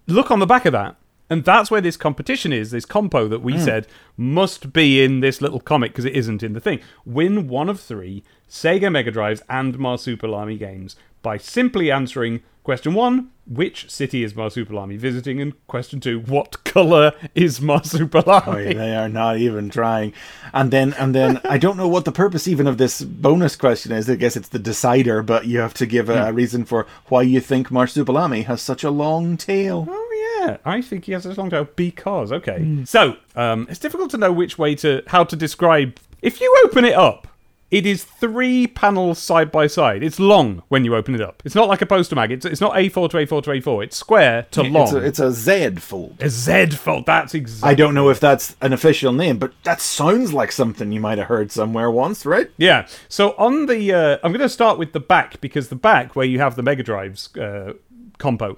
look 0.07 0.31
on 0.31 0.39
the 0.39 0.45
back 0.45 0.65
of 0.65 0.71
that. 0.73 0.95
And 1.29 1.45
that's 1.45 1.69
where 1.69 1.81
this 1.81 1.95
competition 1.95 2.51
is, 2.51 2.71
this 2.71 2.85
compo 2.85 3.27
that 3.27 3.43
we 3.43 3.59
said 3.59 3.85
must 4.17 4.73
be 4.73 5.03
in 5.03 5.19
this 5.19 5.41
little 5.41 5.59
comic 5.59 5.91
because 5.91 6.05
it 6.05 6.15
isn't 6.15 6.41
in 6.41 6.53
the 6.53 6.59
thing. 6.59 6.79
Win 7.05 7.47
one 7.47 7.69
of 7.69 7.79
three 7.79 8.23
Sega 8.49 8.91
Mega 8.91 9.11
Drives 9.11 9.43
and 9.47 9.77
Marsupilami 9.77 10.57
games 10.57 10.95
by 11.21 11.37
simply 11.37 11.91
answering 11.91 12.41
question 12.63 12.93
one, 12.93 13.31
which 13.47 13.89
city 13.89 14.23
is 14.23 14.33
Marsupilami 14.33 14.97
visiting? 14.97 15.41
And 15.41 15.53
question 15.67 15.99
two, 15.99 16.19
what 16.19 16.63
colour 16.63 17.13
is 17.33 17.59
Marsupilami? 17.59 18.45
Boy, 18.45 18.73
they 18.73 18.95
are 18.95 19.09
not 19.09 19.37
even 19.37 19.69
trying. 19.69 20.13
And 20.53 20.71
then, 20.71 20.93
and 20.93 21.15
then, 21.15 21.41
I 21.43 21.57
don't 21.57 21.77
know 21.77 21.87
what 21.87 22.05
the 22.05 22.11
purpose 22.11 22.47
even 22.47 22.67
of 22.67 22.77
this 22.77 23.01
bonus 23.01 23.55
question 23.55 23.91
is. 23.91 24.09
I 24.09 24.15
guess 24.15 24.35
it's 24.35 24.49
the 24.49 24.59
decider, 24.59 25.23
but 25.23 25.47
you 25.47 25.59
have 25.59 25.73
to 25.75 25.85
give 25.85 26.09
a, 26.09 26.27
a 26.27 26.33
reason 26.33 26.65
for 26.65 26.85
why 27.07 27.23
you 27.23 27.39
think 27.39 27.69
Marsupilami 27.69 28.45
has 28.45 28.61
such 28.61 28.83
a 28.83 28.91
long 28.91 29.37
tail. 29.37 29.87
Oh 29.89 30.41
yeah, 30.41 30.57
I 30.65 30.81
think 30.81 31.05
he 31.05 31.13
has 31.13 31.23
such 31.23 31.37
a 31.37 31.39
long 31.39 31.49
tail 31.49 31.67
because 31.75 32.31
okay. 32.31 32.83
So 32.85 33.17
um, 33.35 33.67
it's 33.69 33.79
difficult 33.79 34.11
to 34.11 34.17
know 34.17 34.31
which 34.31 34.57
way 34.57 34.75
to 34.75 35.03
how 35.07 35.23
to 35.23 35.35
describe. 35.35 35.99
If 36.21 36.41
you 36.41 36.53
open 36.65 36.83
it 36.83 36.95
up, 36.95 37.28
it 37.71 37.85
is 37.85 38.03
three 38.03 38.65
panels 38.65 39.19
side 39.19 39.51
by 39.51 39.67
side. 39.67 40.01
It's 40.01 40.19
long 40.19 40.63
when 40.69 40.85
you 40.85 40.95
open 40.95 41.13
it 41.13 41.21
up. 41.21 41.43
It's 41.45 41.53
not 41.53 41.67
like 41.67 41.81
a 41.81 41.85
poster 41.85 42.15
mag. 42.15 42.31
It's, 42.31 42.45
it's 42.45 42.61
not 42.61 42.73
A4 42.73 43.09
to 43.11 43.17
A4 43.17 43.43
to 43.43 43.49
A4. 43.51 43.83
It's 43.83 43.97
square 43.97 44.47
to 44.51 44.63
long. 44.63 44.83
It's 44.83 44.93
a, 44.93 44.97
it's 44.97 45.19
a 45.19 45.31
Z 45.31 45.75
fold. 45.75 46.17
a 46.19 46.29
Z 46.29 46.67
fold. 46.71 47.05
That's 47.05 47.35
exactly. 47.35 47.69
I 47.69 47.75
don't 47.75 47.93
know 47.93 48.09
if 48.09 48.19
that's 48.19 48.55
an 48.61 48.73
official 48.73 49.11
name, 49.11 49.37
but 49.37 49.53
that 49.63 49.81
sounds 49.81 50.33
like 50.33 50.51
something 50.51 50.91
you 50.91 50.99
might 50.99 51.19
have 51.19 51.27
heard 51.27 51.51
somewhere 51.51 51.91
once, 51.91 52.25
right? 52.25 52.49
Yeah. 52.57 52.87
So 53.07 53.31
on 53.37 53.67
the, 53.67 53.93
uh, 53.93 54.17
I'm 54.23 54.31
going 54.31 54.41
to 54.41 54.49
start 54.49 54.79
with 54.79 54.93
the 54.93 54.99
back 54.99 55.39
because 55.39 55.69
the 55.69 55.75
back 55.75 56.15
where 56.15 56.25
you 56.25 56.39
have 56.39 56.55
the 56.55 56.63
Mega 56.63 56.81
Drives 56.81 57.35
uh, 57.37 57.73
compo, 58.17 58.57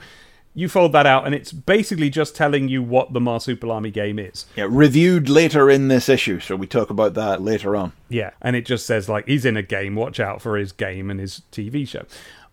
you 0.54 0.68
fold 0.68 0.92
that 0.92 1.06
out 1.06 1.26
and 1.26 1.34
it's 1.34 1.52
basically 1.52 2.10
just 2.10 2.36
telling 2.36 2.68
you 2.68 2.84
what 2.84 3.14
the 3.14 3.20
Marsupilami 3.20 3.92
game 3.92 4.20
is. 4.20 4.46
Yeah, 4.56 4.68
reviewed 4.70 5.30
later 5.30 5.70
in 5.70 5.88
this 5.88 6.10
issue, 6.10 6.40
so 6.40 6.56
we 6.56 6.68
talk 6.68 6.90
about 6.90 7.14
that 7.14 7.42
later 7.42 7.76
on. 7.76 7.94
Yeah, 8.10 8.32
and 8.42 8.56
it 8.56 8.66
just 8.66 8.86
says 8.86 9.08
like 9.08 9.28
he's 9.28 9.46
in 9.46 9.58
a 9.58 9.64
game. 9.64 9.96
Watch 9.96 10.20
out 10.20 10.42
for 10.42 10.58
his 10.58 10.72
game 10.72 11.10
and 11.10 11.20
his 11.20 11.42
TV 11.52 11.88
show. 11.88 12.06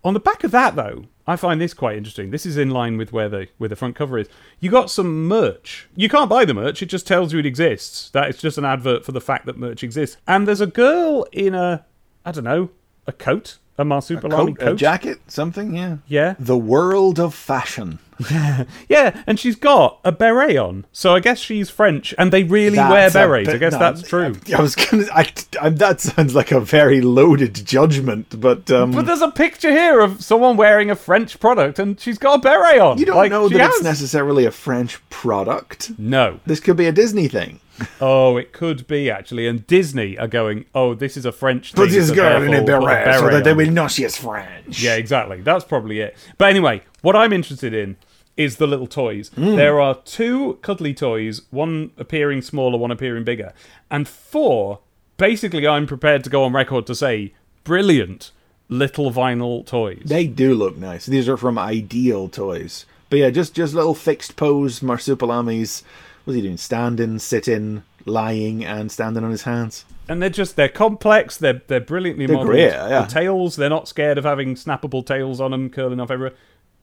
On 0.05 0.15
the 0.15 0.21
back 0.21 0.45
of 0.45 0.53
that, 0.53 0.77
though, 0.77 1.07
I 1.27 1.35
find 1.37 1.61
this 1.61 1.75
quite 1.75 1.97
interesting. 1.97 2.31
This 2.31 2.47
is 2.47 2.57
in 2.57 2.71
line 2.71 2.97
with 2.97 3.13
where 3.13 3.29
the 3.29 3.49
where 3.59 3.69
the 3.69 3.77
front 3.77 3.97
cover 3.97 4.17
is. 4.17 4.29
You 4.61 4.71
got 4.71 4.91
some 4.91 5.27
merch. 5.27 5.89
You 5.97 6.09
can't 6.09 6.31
buy 6.31 6.45
the 6.45 6.55
merch; 6.55 6.83
it 6.83 6.87
just 6.87 7.07
tells 7.07 7.33
you 7.33 7.41
it 7.41 7.47
exists. 7.47 8.11
That 8.11 8.31
it's 8.31 8.41
just 8.41 8.59
an 8.59 8.65
advert 8.65 9.05
for 9.05 9.13
the 9.13 9.21
fact 9.21 9.47
that 9.47 9.59
merch 9.59 9.83
exists. 9.83 10.17
And 10.27 10.47
there's 10.47 10.61
a 10.61 10.67
girl 10.67 11.27
in 11.33 11.55
a 11.55 11.85
I 12.25 12.31
don't 12.31 12.45
know 12.45 12.71
a 13.07 13.13
coat, 13.13 13.59
a 13.79 13.85
Coat, 13.85 14.59
coat. 14.59 14.73
a 14.73 14.75
jacket, 14.75 15.21
something, 15.29 15.75
yeah. 15.75 15.97
Yeah, 16.07 16.35
The 16.39 16.57
world 16.59 17.19
of 17.21 17.35
fashion. 17.35 18.01
yeah, 18.31 18.65
yeah. 18.89 19.23
and 19.29 19.39
she's 19.39 19.55
got 19.55 20.01
a 20.05 20.11
beret 20.11 20.57
on. 20.57 20.85
So 20.93 21.15
I 21.15 21.21
guess 21.21 21.39
she's 21.39 21.71
French, 21.71 22.13
and 22.19 22.33
they 22.33 22.43
really 22.43 22.77
wear 22.77 23.09
That's 23.09 23.15
a 23.15 23.19
berets. 23.19 23.49
I 23.49 23.59
guess 23.59 23.73
no, 23.75 23.79
that's 23.79 24.03
true. 24.03 24.35
I 24.57 24.61
was 24.61 24.75
gonna. 24.75 25.05
I, 25.15 25.31
I, 25.61 25.69
that 25.69 26.01
sounds 26.01 26.35
like 26.35 26.51
a 26.51 26.59
very 26.59 27.01
loaded 27.01 27.55
judgment, 27.65 28.41
but 28.41 28.69
um, 28.73 28.91
But 28.91 29.07
there's 29.07 29.23
a 29.23 29.31
picture 29.31 29.71
here 29.71 30.01
of 30.01 30.21
someone 30.25 30.57
wearing 30.57 30.91
a 30.91 30.97
French 30.97 31.39
product, 31.39 31.79
and 31.79 32.01
she's 32.01 32.19
got 32.19 32.41
a 32.41 32.43
beret 32.43 32.81
on. 32.81 32.99
you 32.99 33.07
don't 33.07 33.17
Like, 33.17 33.31
know 33.31 33.49
that 33.49 33.71
it's 33.71 33.83
necessarily 33.85 34.45
a 34.45 34.51
French 34.51 34.99
product. 35.11 35.93
No. 35.97 36.41
This 36.45 36.59
could 36.59 36.77
be 36.77 36.87
a 36.87 36.93
Disney 36.93 37.29
thing. 37.29 37.61
Oh, 38.01 38.37
it 38.37 38.53
could 38.53 38.87
be 38.87 39.11
actually. 39.11 39.47
And 39.47 39.67
Disney 39.67 40.19
are 40.19 40.29
going, 40.29 40.65
oh, 40.75 40.95
this 40.95 41.17
is 41.17 41.25
a 41.25 41.33
French 41.33 41.73
thing. 41.73 41.85
Put 41.85 41.91
this 41.91 42.09
so 42.09 42.15
girl 42.15 42.43
in 42.43 42.55
a 42.55 42.65
therefore 42.65 42.81
put 42.81 43.05
beret, 43.05 43.19
so 43.19 43.31
that 43.31 43.45
they 43.45 43.55
will 43.55 43.71
know 43.71 43.89
she 43.89 44.05
is 44.05 44.17
French. 44.17 44.81
Yeah, 44.81 44.95
exactly. 44.95 45.41
That's 45.41 45.65
probably 45.65 46.01
it. 46.01 46.17
But 46.37 46.51
anyway, 46.51 46.83
what 47.03 47.17
I'm 47.17 47.33
interested 47.33 47.75
in 47.75 47.97
is 48.37 48.57
the 48.57 48.67
little 48.67 48.87
toys. 48.87 49.31
Hmm. 49.35 49.57
There 49.57 49.81
are 49.81 49.97
two 49.97 50.59
cuddly 50.63 50.95
toys, 50.95 51.43
one 51.51 51.91
appearing 51.97 52.43
smaller, 52.43 52.79
one 52.79 52.91
appearing 52.91 53.25
bigger, 53.25 53.53
and 53.91 54.09
four. 54.09 54.81
Basically, 55.17 55.67
I'm 55.67 55.87
prepared 55.87 56.23
to 56.25 56.31
go 56.31 56.45
on 56.45 56.53
record 56.53 56.87
to 56.87 56.95
say 56.95 57.35
brilliant 57.65 58.31
little 58.69 59.11
vinyl 59.11 59.67
toys. 59.67 60.03
They 60.05 60.27
do 60.27 60.55
look 60.55 60.77
nice. 60.77 61.07
These 61.07 61.29
are 61.29 61.37
from 61.37 61.59
Ideal 61.59 62.29
Toys. 62.29 62.87
But 63.11 63.19
yeah, 63.19 63.31
just 63.31 63.55
just 63.55 63.75
little 63.75 63.95
fixed 63.95 64.37
pose 64.37 64.81
marsupilamis. 64.81 65.83
What's 66.29 66.37
he 66.37 66.43
doing? 66.43 66.59
Standing, 66.59 67.19
sitting, 67.21 67.85
lying, 68.05 68.63
and 68.63 68.93
standing 68.93 69.25
on 69.25 69.31
his 69.31 69.45
hands. 69.45 69.87
and 70.11 70.21
they're 70.21 70.29
just 70.29 70.57
they're 70.57 70.69
complex. 70.69 71.39
They're 71.39 71.63
they're 71.69 71.81
brilliantly 71.81 72.27
They're 72.27 72.37
modeled. 72.37 72.53
great, 72.55 72.65
yeah. 72.67 73.01
The 73.01 73.07
tails, 73.11 73.57
they're 73.57 73.71
not 73.71 73.89
scared 73.89 74.19
of 74.19 74.25
having 74.25 74.55
snappable 74.55 75.07
tails 75.07 75.41
on 75.41 75.53
them, 75.53 75.71
curling 75.71 76.01
off 76.01 76.11
everywhere. 76.11 76.35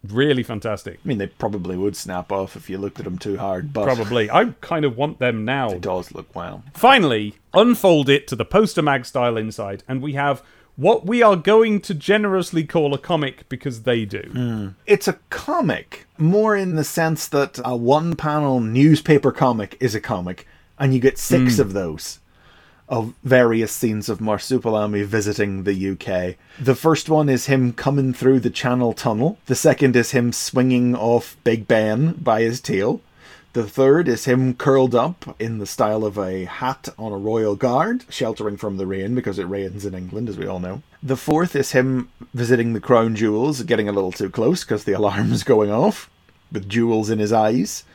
Really 0.10 0.42
fantastic. 0.42 1.00
I 1.06 1.08
mean, 1.08 1.20
they 1.20 1.28
probably 1.28 1.78
would 1.78 1.96
snap 1.96 2.32
off 2.32 2.56
if 2.56 2.72
you 2.72 2.80
looked 2.80 2.98
at 2.98 3.06
them 3.06 3.20
too 3.20 3.38
hard, 3.38 3.72
but 3.72 3.86
Probably. 3.86 4.32
I 4.32 4.46
kind 4.62 4.84
of 4.84 4.98
want 4.98 5.20
them 5.20 5.46
now. 5.46 5.70
it 5.70 5.82
does 5.82 6.12
look 6.12 6.34
well. 6.36 6.64
Finally, 6.74 7.36
unfold 7.54 8.10
it 8.10 8.28
to 8.30 8.36
the 8.36 8.46
poster 8.46 8.82
mag 8.82 9.06
style 9.06 9.38
inside, 9.38 9.84
and 9.88 10.02
we 10.02 10.14
have 10.14 10.42
what 10.76 11.06
we 11.06 11.22
are 11.22 11.36
going 11.36 11.80
to 11.82 11.94
generously 11.94 12.64
call 12.64 12.94
a 12.94 12.98
comic 12.98 13.48
because 13.50 13.84
they 13.84 14.06
do. 14.06 14.30
Hmm. 14.32 14.68
It's 14.86 15.08
a 15.08 15.20
comic, 15.30 16.06
more 16.18 16.56
in 16.56 16.76
the 16.76 16.84
sense 16.84 17.28
that 17.30 17.60
a 17.64 17.76
one 17.76 18.16
panel 18.16 18.60
newspaper 18.60 19.32
comic 19.32 19.78
is 19.80 19.96
a 19.96 20.02
comic, 20.02 20.48
and 20.78 20.94
you 20.94 21.00
get 21.00 21.18
six 21.18 21.56
hmm. 21.56 21.62
of 21.62 21.74
those 21.74 22.20
of 22.88 23.14
various 23.24 23.72
scenes 23.72 24.10
of 24.10 24.20
Marsupilami 24.20 25.04
visiting 25.06 25.64
the 25.64 25.90
UK. 25.92 26.36
The 26.60 26.76
first 26.76 27.10
one 27.10 27.30
is 27.30 27.48
him 27.48 27.74
coming 27.74 28.14
through 28.14 28.42
the 28.42 28.50
Channel 28.50 28.94
Tunnel, 28.94 29.40
the 29.48 29.56
second 29.56 29.96
is 29.96 30.12
him 30.12 30.32
swinging 30.32 30.96
off 30.96 31.36
Big 31.44 31.68
Ben 31.68 32.14
by 32.14 32.42
his 32.42 32.62
tail. 32.62 33.02
The 33.56 33.64
third 33.64 34.10
is 34.10 34.26
him 34.26 34.54
curled 34.54 34.94
up 34.94 35.34
in 35.40 35.60
the 35.60 35.66
style 35.66 36.04
of 36.04 36.18
a 36.18 36.44
hat 36.44 36.90
on 37.00 37.14
a 37.14 37.18
royal 37.18 37.56
guard, 37.56 38.04
sheltering 38.10 38.58
from 38.58 38.76
the 38.76 38.86
rain 38.86 39.16
because 39.16 39.40
it 39.40 39.46
rains 39.46 39.86
in 39.86 39.96
England, 39.96 40.28
as 40.28 40.38
we 40.38 40.46
all 40.46 40.60
know. 40.60 40.82
The 41.02 41.16
fourth 41.16 41.56
is 41.56 41.72
him 41.72 42.10
visiting 42.34 42.74
the 42.74 42.82
crown 42.82 43.16
jewels, 43.16 43.64
getting 43.64 43.88
a 43.88 43.94
little 43.94 44.12
too 44.12 44.30
close 44.30 44.66
because 44.66 44.84
the 44.84 44.92
alarm's 44.92 45.44
going 45.46 45.72
off, 45.72 46.10
with 46.52 46.68
jewels 46.68 47.10
in 47.10 47.20
his 47.20 47.32
eyes. 47.32 47.86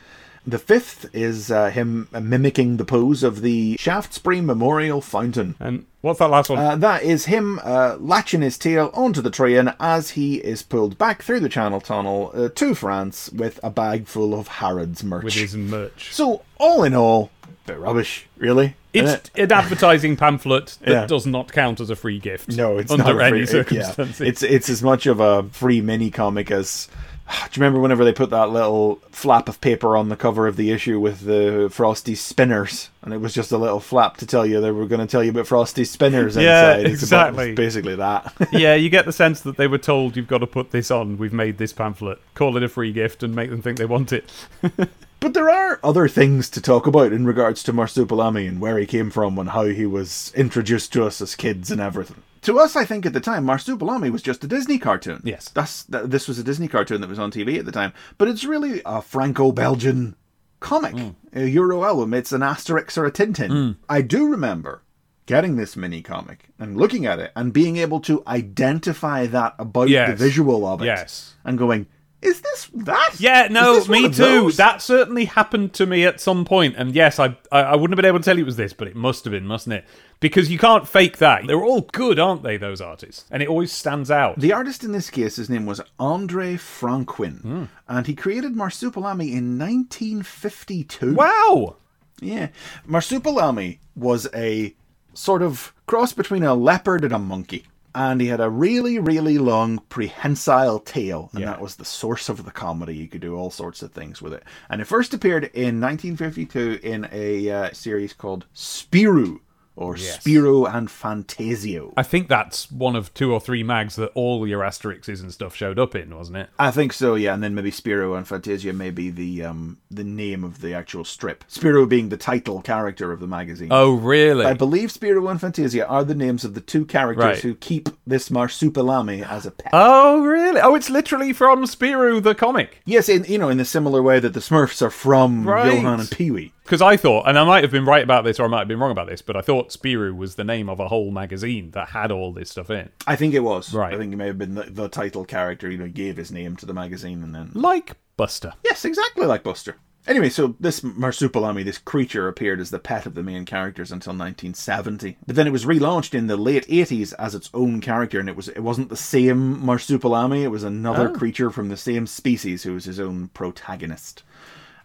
The 0.45 0.57
fifth 0.57 1.13
is 1.13 1.51
uh, 1.51 1.69
him 1.69 2.07
mimicking 2.11 2.77
the 2.77 2.85
pose 2.85 3.21
of 3.21 3.41
the 3.41 3.77
Shaftesbury 3.79 4.41
Memorial 4.41 4.99
Fountain. 4.99 5.55
And 5.59 5.85
what's 6.01 6.17
that 6.17 6.29
last 6.31 6.49
one? 6.49 6.57
Uh, 6.57 6.75
that 6.77 7.03
is 7.03 7.25
him 7.25 7.59
uh, 7.63 7.97
latching 7.99 8.41
his 8.41 8.57
tail 8.57 8.89
onto 8.95 9.21
the 9.21 9.29
train 9.29 9.73
as 9.79 10.11
he 10.11 10.37
is 10.37 10.63
pulled 10.63 10.97
back 10.97 11.21
through 11.21 11.41
the 11.41 11.49
Channel 11.49 11.79
Tunnel 11.79 12.31
uh, 12.33 12.49
to 12.55 12.73
France 12.73 13.29
with 13.31 13.59
a 13.61 13.69
bag 13.69 14.07
full 14.07 14.33
of 14.33 14.47
Harrods 14.47 15.03
merch. 15.03 15.23
with 15.23 15.35
his 15.35 15.55
merch. 15.55 16.11
So, 16.11 16.41
all 16.57 16.83
in 16.83 16.95
all, 16.95 17.29
bit 17.67 17.77
rubbish, 17.77 18.25
really. 18.37 18.75
It's 18.93 19.29
an 19.35 19.51
advertising 19.51 20.17
pamphlet 20.17 20.77
that 20.81 20.89
Yeah. 20.91 21.05
does 21.05 21.25
not 21.27 21.53
count 21.53 21.79
as 21.79 21.89
a 21.89 21.95
free 21.95 22.19
gift. 22.19 22.49
No, 22.57 22.77
it's 22.79 22.91
under 22.91 23.03
not 23.13 23.21
a 23.21 23.25
any 23.25 23.45
free, 23.45 23.59
it- 23.59 23.71
yeah. 23.71 23.83
circumstances. 23.83 24.21
It's 24.27 24.43
it's 24.43 24.69
as 24.69 24.81
much 24.83 25.05
of 25.05 25.19
a 25.19 25.43
free 25.43 25.81
mini 25.81 26.09
comic 26.09 26.49
as. 26.51 26.87
Do 27.31 27.59
you 27.59 27.63
remember 27.63 27.79
whenever 27.79 28.03
they 28.03 28.13
put 28.13 28.29
that 28.31 28.49
little 28.49 28.95
flap 29.11 29.47
of 29.49 29.61
paper 29.61 29.95
on 29.95 30.09
the 30.09 30.15
cover 30.15 30.47
of 30.47 30.55
the 30.55 30.71
issue 30.71 30.99
with 30.99 31.21
the 31.21 31.69
Frosty 31.71 32.15
spinners, 32.15 32.89
and 33.01 33.13
it 33.13 33.17
was 33.17 33.33
just 33.33 33.51
a 33.51 33.57
little 33.57 33.79
flap 33.79 34.17
to 34.17 34.25
tell 34.25 34.45
you 34.45 34.59
they 34.61 34.71
were 34.71 34.85
going 34.85 35.01
to 35.01 35.07
tell 35.07 35.23
you 35.23 35.31
about 35.31 35.47
Frosty 35.47 35.83
spinners 35.85 36.35
Yeah, 36.35 36.75
inside. 36.75 36.85
It's 36.91 37.03
exactly. 37.03 37.53
basically 37.53 37.95
that. 37.95 38.33
yeah, 38.51 38.75
you 38.75 38.89
get 38.89 39.05
the 39.05 39.13
sense 39.13 39.41
that 39.41 39.57
they 39.57 39.67
were 39.67 39.77
told 39.77 40.15
you've 40.15 40.27
got 40.27 40.39
to 40.39 40.47
put 40.47 40.71
this 40.71 40.91
on. 40.91 41.17
We've 41.17 41.33
made 41.33 41.57
this 41.57 41.73
pamphlet. 41.73 42.19
Call 42.33 42.57
it 42.57 42.63
a 42.63 42.69
free 42.69 42.91
gift 42.91 43.23
and 43.23 43.35
make 43.35 43.49
them 43.49 43.61
think 43.61 43.77
they 43.77 43.85
want 43.85 44.11
it. 44.13 44.29
But 45.21 45.35
there 45.35 45.51
are 45.51 45.79
other 45.83 46.07
things 46.07 46.49
to 46.49 46.59
talk 46.59 46.87
about 46.87 47.13
in 47.13 47.27
regards 47.27 47.61
to 47.63 47.73
Marsupilami 47.73 48.47
and 48.47 48.59
where 48.59 48.79
he 48.79 48.87
came 48.87 49.11
from 49.11 49.37
and 49.37 49.51
how 49.51 49.65
he 49.65 49.85
was 49.85 50.33
introduced 50.35 50.91
to 50.93 51.05
us 51.05 51.21
as 51.21 51.35
kids 51.35 51.69
and 51.69 51.79
everything. 51.79 52.23
To 52.41 52.57
us, 52.59 52.75
I 52.75 52.85
think 52.85 53.05
at 53.05 53.13
the 53.13 53.19
time, 53.19 53.45
Marsupilami 53.45 54.11
was 54.11 54.21
just 54.23 54.43
a 54.43 54.47
Disney 54.47 54.79
cartoon. 54.79 55.21
Yes. 55.23 55.49
That's 55.49 55.83
th- 55.85 56.05
this 56.05 56.27
was 56.27 56.39
a 56.39 56.43
Disney 56.43 56.67
cartoon 56.67 57.01
that 57.01 57.09
was 57.09 57.19
on 57.19 57.31
TV 57.31 57.59
at 57.59 57.65
the 57.65 57.71
time, 57.71 57.93
but 58.17 58.27
it's 58.27 58.43
really 58.43 58.81
a 58.85 59.01
Franco-Belgian 59.01 60.15
comic, 60.59 60.93
hmm. 60.97 61.09
a 61.33 61.45
Euro 61.45 61.83
album. 61.83 62.13
It's 62.13 62.31
an 62.31 62.41
Asterix 62.41 62.97
or 62.97 63.05
a 63.05 63.11
Tintin. 63.11 63.49
Hmm. 63.49 63.71
I 63.87 64.01
do 64.01 64.27
remember 64.27 64.81
getting 65.27 65.55
this 65.55 65.75
mini 65.77 66.01
comic 66.01 66.49
and 66.57 66.75
looking 66.77 67.05
at 67.05 67.19
it 67.19 67.31
and 67.35 67.53
being 67.53 67.77
able 67.77 67.99
to 68.01 68.23
identify 68.27 69.27
that 69.27 69.53
about 69.59 69.89
Yes. 69.89 70.09
the 70.09 70.15
visual 70.15 70.65
of 70.65 70.81
it, 70.81 70.85
Yes. 70.85 71.35
and 71.43 71.57
going, 71.57 71.85
"Is 72.21 72.41
this 72.41 72.69
that?" 72.73 73.15
Yeah, 73.19 73.47
no, 73.49 73.83
me 73.85 74.09
too. 74.09 74.51
That 74.53 74.81
certainly 74.81 75.25
happened 75.25 75.73
to 75.73 75.85
me 75.85 76.05
at 76.05 76.19
some 76.21 76.45
point, 76.45 76.75
and 76.77 76.93
yes, 76.93 77.19
I, 77.19 77.37
I 77.51 77.59
I 77.61 77.75
wouldn't 77.75 77.91
have 77.97 78.01
been 78.01 78.09
able 78.09 78.19
to 78.19 78.23
tell 78.25 78.37
you 78.37 78.43
it 78.43 78.45
was 78.45 78.57
this, 78.57 78.73
but 78.73 78.87
it 78.87 78.95
must 78.95 79.23
have 79.25 79.31
been, 79.31 79.45
mustn't 79.45 79.73
it? 79.73 79.85
Because 80.19 80.51
you 80.51 80.59
can't 80.59 80.87
fake 80.87 81.17
that. 81.17 81.47
They're 81.47 81.63
all 81.63 81.81
good, 81.81 82.19
aren't 82.19 82.43
they? 82.43 82.57
Those 82.57 82.79
artists, 82.81 83.25
and 83.31 83.41
it 83.41 83.49
always 83.49 83.71
stands 83.71 84.11
out. 84.11 84.39
The 84.39 84.53
artist 84.53 84.83
in 84.83 84.91
this 84.91 85.09
case, 85.09 85.37
his 85.37 85.49
name 85.49 85.65
was 85.65 85.81
Andre 85.99 86.57
Franquin, 86.57 87.39
Hmm. 87.41 87.63
and 87.87 88.05
he 88.07 88.13
created 88.15 88.53
Marsupilami 88.53 89.31
in 89.33 89.57
1952. 89.57 91.13
wow. 91.15 91.77
Yeah. 92.21 92.49
Marsupilami 92.87 93.79
was 93.95 94.27
a 94.35 94.75
sort 95.13 95.41
of 95.41 95.73
cross 95.87 96.13
between 96.13 96.43
a 96.43 96.53
leopard 96.53 97.03
and 97.03 97.13
a 97.13 97.19
monkey. 97.19 97.65
And 97.93 98.21
he 98.21 98.27
had 98.27 98.39
a 98.39 98.49
really, 98.49 98.99
really 98.99 99.37
long 99.37 99.79
prehensile 99.89 100.79
tail, 100.79 101.29
and 101.33 101.41
Yeah. 101.41 101.47
that 101.47 101.61
was 101.61 101.75
the 101.75 101.85
source 101.85 102.29
of 102.29 102.45
the 102.45 102.51
comedy. 102.51 102.95
You 102.95 103.07
could 103.07 103.21
do 103.21 103.35
all 103.35 103.51
sorts 103.51 103.81
of 103.81 103.91
things 103.91 104.21
with 104.21 104.33
it. 104.33 104.43
And 104.69 104.79
it 104.81 104.85
first 104.85 105.13
appeared 105.13 105.45
in 105.53 105.81
1952 105.81 106.79
in 106.83 107.07
a 107.11 107.49
uh, 107.49 107.69
series 107.73 108.13
called 108.13 108.45
Spirou, 108.55 109.39
or 109.75 109.95
Yes. 109.97 110.19
Spirou 110.19 110.71
and 110.73 110.89
Fantasio. 110.91 111.93
I 111.97 112.03
think 112.03 112.27
that's 112.27 112.71
one 112.71 112.95
of 112.95 113.13
two 113.13 113.33
or 113.33 113.39
three 113.39 113.63
mags 113.63 113.95
that 113.95 114.11
all 114.15 114.45
your 114.47 114.61
asterixes 114.61 115.21
and 115.21 115.31
stuff 115.31 115.55
showed 115.55 115.79
up 115.79 115.95
in, 115.95 116.15
wasn't 116.15 116.37
it? 116.37 116.49
I 116.59 116.71
think 116.71 116.93
so, 116.93 117.15
yeah, 117.15 117.33
and 117.33 117.41
then 117.41 117.55
maybe 117.55 117.71
Spirou 117.71 118.17
and 118.17 118.27
Fantasio 118.27 118.73
may 118.73 118.91
be 118.91 119.09
the 119.09 119.43
um 119.43 119.77
the 119.89 120.03
name 120.03 120.43
of 120.43 120.61
the 120.61 120.73
actual 120.73 121.03
strip. 121.05 121.43
Spirou 121.49 121.87
being 121.87 122.09
the 122.09 122.17
title 122.17 122.61
character 122.61 123.11
of 123.11 123.19
the 123.19 123.27
magazine. 123.27 123.69
Oh, 123.71 123.93
really? 123.95 124.45
I 124.45 124.53
believe 124.53 124.89
Spirou 124.89 125.29
and 125.29 125.39
Fantasio 125.39 125.85
are 125.85 126.03
the 126.03 126.15
names 126.15 126.43
of 126.43 126.53
the 126.53 126.61
two 126.61 126.85
characters 126.85 127.21
Right. 127.25 127.39
who 127.39 127.55
keep 127.55 127.89
this 128.05 128.29
Marsupilami 128.29 129.27
as 129.27 129.45
a 129.45 129.51
pet. 129.51 129.71
oh, 129.73 130.21
really? 130.23 130.59
Oh, 130.61 130.75
it's 130.75 130.89
literally 130.89 131.33
from 131.33 131.63
Spirou 131.63 132.21
the 132.21 132.35
comic. 132.35 132.81
yes, 132.85 133.09
in 133.09 133.23
you 133.25 133.37
know, 133.37 133.49
in 133.49 133.57
the 133.57 133.65
similar 133.65 134.01
way 134.03 134.19
that 134.19 134.33
the 134.33 134.39
Smurfs 134.39 134.81
are 134.81 134.89
from 134.91 135.47
Right. 135.47 135.73
Johan 135.73 135.99
and 136.01 136.11
Pee 136.11 136.31
Wee. 136.31 136.53
Because 136.63 136.81
I 136.81 136.95
thought, 136.95 137.27
and 137.27 137.37
I 137.37 137.43
might 137.43 137.63
have 137.63 137.71
been 137.71 137.85
right 137.85 138.03
about 138.03 138.23
this 138.23 138.39
or 138.39 138.45
I 138.45 138.47
might 138.47 138.59
have 138.59 138.67
been 138.67 138.79
wrong 138.79 138.91
about 138.91 139.07
this, 139.07 139.21
but 139.21 139.35
I 139.35 139.41
thought 139.41 139.69
Spirou 139.69 140.15
was 140.15 140.35
the 140.35 140.43
name 140.43 140.69
of 140.69 140.79
a 140.79 140.87
whole 140.87 141.11
magazine 141.11 141.71
that 141.71 141.89
had 141.89 142.11
all 142.11 142.31
this 142.31 142.51
stuff 142.51 142.69
in. 142.69 142.89
I 143.07 143.15
think 143.15 143.33
it 143.33 143.39
was. 143.39 143.73
Right. 143.73 143.93
I 143.93 143.97
think 143.97 144.13
it 144.13 144.17
may 144.17 144.27
have 144.27 144.37
been 144.37 144.55
the, 144.55 144.63
the 144.63 144.87
title 144.87 145.25
character, 145.25 145.69
you 145.69 145.77
know, 145.77 145.87
gave 145.87 146.17
his 146.17 146.31
name 146.31 146.55
to 146.57 146.65
the 146.65 146.73
magazine 146.73 147.23
and 147.23 147.33
then 147.33 147.51
Like 147.53 147.97
Buster. 148.15 148.53
Yes, 148.63 148.85
exactly 148.85 149.25
like 149.25 149.43
Buster. 149.43 149.77
Anyway, 150.07 150.29
so 150.29 150.55
this 150.59 150.81
Marsupilami, 150.81 151.63
this 151.63 151.77
creature, 151.77 152.27
appeared 152.27 152.59
as 152.59 152.71
the 152.71 152.79
pet 152.79 153.05
of 153.05 153.13
the 153.13 153.21
main 153.21 153.45
characters 153.45 153.91
until 153.91 154.11
1970. 154.13 155.17
But 155.27 155.35
then 155.35 155.45
it 155.45 155.51
was 155.51 155.65
relaunched 155.65 156.15
in 156.15 156.25
the 156.25 156.37
late 156.37 156.67
80s 156.67 157.13
as 157.19 157.35
its 157.35 157.51
own 157.53 157.81
character, 157.81 158.19
and 158.19 158.27
it 158.27 158.35
was 158.35 158.47
it 158.49 158.61
wasn't 158.61 158.89
the 158.89 158.95
same 158.95 159.61
Marsupilami. 159.61 160.41
It 160.41 160.47
was 160.47 160.63
another 160.63 161.09
oh. 161.09 161.13
creature 161.13 161.51
from 161.51 161.69
the 161.69 161.77
same 161.77 162.07
species 162.07 162.63
who 162.63 162.73
was 162.73 162.85
his 162.85 162.99
own 162.99 163.27
protagonist. 163.29 164.23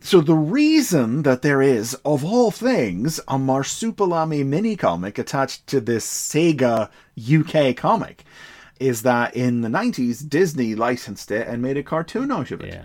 So 0.00 0.21
the 0.21 0.35
reason 0.35 1.23
that 1.23 1.43
there 1.43 1.62
is, 1.62 1.95
of 2.05 2.25
all 2.25 2.50
things, 2.50 3.19
a 3.21 3.38
Marsupilami 3.38 4.45
mini 4.45 4.76
comic 4.76 5.19
attached 5.19 5.67
to 5.69 5.81
this 5.81 6.07
Sega 6.07 6.91
UK 7.19 7.76
comic 7.76 8.25
is 8.79 9.03
that 9.03 9.35
in 9.35 9.62
the 9.62 9.69
90s 9.69 10.29
Disney 10.29 10.75
licensed 10.75 11.31
it 11.31 11.49
and 11.49 11.62
made 11.62 11.76
a 11.76 11.83
cartoon 11.83 12.31
out 12.31 12.50
of 12.50 12.61
it. 12.61 12.75
Yeah. 12.75 12.85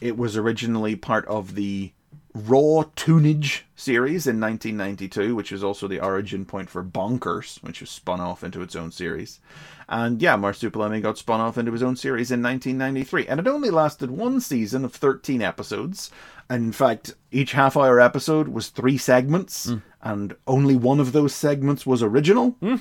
It 0.00 0.16
was 0.16 0.36
originally 0.36 0.96
part 0.96 1.26
of 1.26 1.54
the 1.54 1.92
Raw 2.36 2.84
Toonage 2.96 3.62
series 3.74 4.26
in 4.26 4.38
1992, 4.38 5.34
which 5.34 5.50
was 5.50 5.64
also 5.64 5.88
the 5.88 6.00
origin 6.00 6.44
point 6.44 6.68
for 6.68 6.84
Bonkers, 6.84 7.62
which 7.62 7.80
was 7.80 7.88
spun 7.88 8.20
off 8.20 8.44
into 8.44 8.60
its 8.60 8.76
own 8.76 8.92
series. 8.92 9.40
And 9.88 10.20
yeah, 10.20 10.36
Marsupilami 10.36 11.00
got 11.00 11.16
spun 11.16 11.40
off 11.40 11.56
into 11.56 11.72
his 11.72 11.82
own 11.82 11.96
series 11.96 12.30
in 12.30 12.42
1993. 12.42 13.26
And 13.26 13.40
it 13.40 13.48
only 13.48 13.70
lasted 13.70 14.10
one 14.10 14.40
season 14.42 14.84
of 14.84 14.94
13 14.94 15.40
episodes. 15.40 16.10
And 16.50 16.64
in 16.64 16.72
fact, 16.72 17.14
each 17.32 17.52
half 17.52 17.74
hour 17.74 18.00
episode 18.00 18.48
was 18.48 18.68
three 18.68 18.98
segments, 18.98 19.70
hmm. 19.70 19.78
and 20.02 20.36
only 20.46 20.76
one 20.76 21.00
of 21.00 21.12
those 21.12 21.34
segments 21.34 21.86
was 21.86 22.02
original. 22.02 22.50
Hmm. 22.60 22.76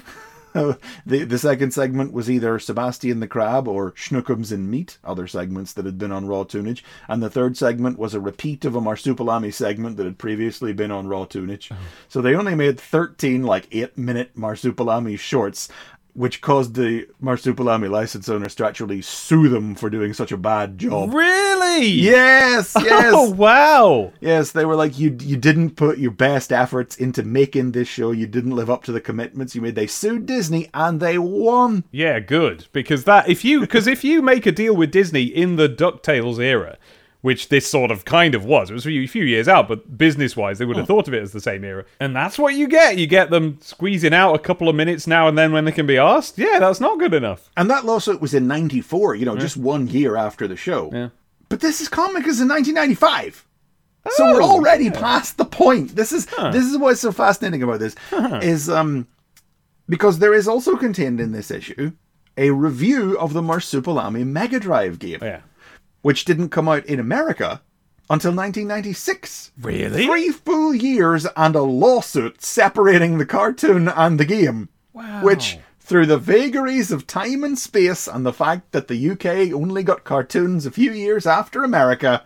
the 1.05 1.25
the 1.25 1.37
second 1.37 1.71
segment 1.71 2.13
was 2.13 2.29
either 2.29 2.57
Sebastian 2.59 3.19
the 3.19 3.27
Crab 3.27 3.67
or 3.67 3.91
Shnookums 3.91 4.53
in 4.53 4.69
Meat, 4.69 4.97
other 5.03 5.27
segments 5.27 5.73
that 5.73 5.85
had 5.85 5.97
been 5.97 6.13
on 6.13 6.27
Raw 6.27 6.45
Toonage, 6.45 6.81
and 7.09 7.21
the 7.21 7.29
third 7.29 7.57
segment 7.57 7.99
was 7.99 8.13
a 8.13 8.21
repeat 8.21 8.63
of 8.63 8.75
a 8.75 8.79
Marsupilami 8.81 9.53
segment 9.53 9.97
that 9.97 10.05
had 10.05 10.17
previously 10.17 10.71
been 10.71 10.91
on 10.91 11.07
Raw 11.07 11.25
Toonage. 11.25 11.73
Oh. 11.73 11.77
So 12.07 12.21
they 12.21 12.35
only 12.35 12.55
made 12.55 12.79
thirteen 12.79 13.43
like 13.43 13.67
eight 13.71 13.97
minute 13.97 14.37
Marsupilami 14.37 15.19
shorts. 15.19 15.67
Which 16.15 16.39
caused 16.39 16.75
the 16.75 17.07
Marsupilami 17.21 17.89
license 17.89 18.29
owners 18.29 18.55
to 18.55 18.65
actually 18.65 19.01
sue 19.01 19.49
them 19.49 19.75
for 19.75 19.89
doing 19.89 20.13
such 20.13 20.31
a 20.31 20.37
bad 20.37 20.77
job. 20.77 21.13
Really? 21.13 21.85
Yes, 21.87 22.73
oh, 22.75 22.83
yes. 22.83 23.13
Oh, 23.13 23.29
wow. 23.31 24.13
Yes, 24.21 24.51
they 24.51 24.63
were 24.63 24.77
like 24.77 24.97
you. 24.97 25.17
You 25.19 25.35
didn't 25.35 25.71
put 25.71 25.97
your 25.97 26.11
best 26.11 26.53
efforts 26.53 26.95
into 26.95 27.21
making 27.23 27.73
this 27.73 27.89
show. 27.89 28.11
You 28.11 28.27
didn't 28.27 28.55
live 28.55 28.69
up 28.69 28.83
to 28.85 28.93
the 28.93 29.01
commitments 29.01 29.55
you 29.55 29.61
made. 29.61 29.75
They 29.75 29.87
sued 29.87 30.25
Disney 30.25 30.69
and 30.73 31.01
they 31.01 31.17
won. 31.17 31.83
Yeah, 31.91 32.19
good. 32.21 32.67
Because 32.71 33.03
that 33.03 33.27
if 33.27 33.43
you 33.43 33.59
because 33.59 33.85
if 33.85 34.03
you 34.03 34.21
make 34.21 34.45
a 34.45 34.53
deal 34.53 34.75
with 34.75 34.91
Disney 34.91 35.23
in 35.23 35.57
the 35.57 35.67
DuckTales 35.67 36.39
era, 36.39 36.77
which 37.25 37.49
this 37.49 37.65
sort 37.65 37.89
of 37.89 38.05
kind 38.05 38.35
of 38.35 38.45
was, 38.45 38.69
it 38.69 38.73
was 38.75 38.85
a 38.85 39.07
few, 39.07 39.23
years 39.23 39.47
out, 39.47 39.67
but 39.67 39.97
business 39.97 40.37
wise, 40.37 40.59
they 40.59 40.65
would 40.65 40.77
have 40.77 40.85
thought 40.85 41.07
of 41.07 41.13
it 41.15 41.23
as 41.23 41.31
the 41.31 41.41
same 41.41 41.63
era. 41.63 41.83
And 41.99 42.15
that's 42.15 42.37
what 42.37 42.53
you 42.53 42.67
get. 42.67 42.99
You 42.99 43.07
get 43.07 43.31
them 43.31 43.57
squeezing 43.61 44.13
out 44.13 44.35
a 44.35 44.37
couple 44.37 44.69
of 44.69 44.75
minutes 44.75 45.07
now 45.07 45.27
and 45.27 45.35
then 45.35 45.51
when 45.51 45.65
they 45.65 45.71
can 45.71 45.87
be 45.87 45.97
asked. 45.97 46.37
Yeah, 46.37 46.59
that's 46.59 46.79
not 46.79 46.99
good 46.99 47.15
enough. 47.15 47.49
And 47.57 47.67
that 47.71 47.83
lawsuit 47.83 48.21
was 48.21 48.35
in 48.35 48.47
'94. 48.47 49.15
You 49.15 49.25
know, 49.25 49.35
just 49.35 49.57
one 49.57 49.87
year 49.87 50.15
after 50.15 50.47
the 50.47 50.55
show. 50.55 50.91
Yeah. 50.93 51.09
But 51.49 51.61
this 51.61 51.81
is 51.81 51.87
comic 51.87 52.27
is 52.27 52.39
in 52.39 52.47
1995. 52.47 53.43
So 54.11 54.25
we're 54.31 54.43
Oh, 54.43 54.51
already 54.51 54.85
yeah. 54.85 54.91
past 54.91 55.39
the 55.39 55.45
point. 55.45 55.95
This 55.95 56.11
is 56.11 56.27
this 56.27 56.63
is 56.65 56.77
what's 56.77 56.99
so 57.01 57.11
fascinating 57.11 57.63
about 57.63 57.79
this 57.79 57.95
is 58.43 58.69
um 58.69 59.07
because 59.89 60.19
there 60.19 60.35
is 60.35 60.47
also 60.47 60.77
contained 60.77 61.19
in 61.19 61.31
this 61.31 61.49
issue 61.49 61.93
a 62.37 62.51
review 62.51 63.17
of 63.17 63.33
the 63.33 63.41
Marsupilami 63.41 64.27
Mega 64.27 64.59
Drive 64.59 64.99
game. 64.99 65.19
Yeah. 65.23 65.41
Which 66.05 66.23
didn't 66.23 66.49
come 66.49 66.69
out 66.69 66.85
in 66.85 66.99
America 66.99 67.63
until 68.11 68.29
1996. 68.29 69.53
Really? 69.59 70.05
Three 70.05 70.29
full 70.29 70.75
years 70.75 71.25
and 71.35 71.55
a 71.55 71.63
lawsuit 71.63 72.43
separating 72.43 73.17
the 73.17 73.25
cartoon 73.25 73.87
and 73.87 74.19
the 74.19 74.25
game. 74.25 74.69
Wow. 74.93 75.23
Which, 75.23 75.57
through 75.79 76.05
the 76.05 76.19
vagaries 76.19 76.91
of 76.91 77.07
time 77.07 77.43
and 77.43 77.57
space 77.57 78.05
and 78.05 78.23
the 78.23 78.31
fact 78.31 78.71
that 78.71 78.87
the 78.87 79.09
UK 79.09 79.51
only 79.51 79.81
got 79.81 80.03
cartoons 80.03 80.67
a 80.67 80.71
few 80.71 80.91
years 80.91 81.25
after 81.25 81.63
America, 81.63 82.23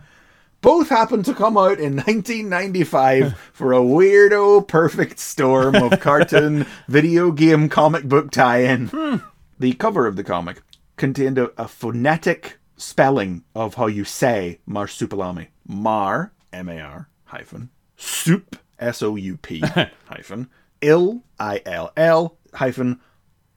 both 0.60 0.90
happened 0.90 1.24
to 1.24 1.32
come 1.32 1.56
out 1.56 1.80
in 1.80 1.96
1995 2.04 3.34
for 3.54 3.72
a 3.72 3.78
weirdo 3.78 4.68
perfect 4.68 5.18
storm 5.18 5.74
of 5.74 5.98
cartoon, 6.00 6.66
video 6.86 7.32
game, 7.32 7.70
comic 7.70 8.04
book 8.04 8.30
tie 8.30 8.58
in. 8.58 8.88
Hmm. 8.88 9.16
The 9.58 9.72
cover 9.72 10.06
of 10.06 10.16
the 10.16 10.24
comic 10.24 10.60
contained 10.98 11.38
a, 11.38 11.50
a 11.56 11.66
phonetic 11.66 12.59
spelling 12.80 13.44
of 13.54 13.74
how 13.74 13.86
you 13.86 14.04
say 14.04 14.58
marsupilami. 14.68 15.48
Mar, 15.66 16.32
M 16.52 16.68
A 16.68 16.80
R 16.80 17.08
hyphen 17.24 17.70
soup 17.96 18.56
S 18.78 19.02
O 19.02 19.14
U 19.16 19.36
P 19.36 19.60
hyphen 20.08 20.48
ill 20.80 21.22
I 21.38 21.60
L 21.66 21.92
L 21.96 22.36
hyphen 22.54 22.98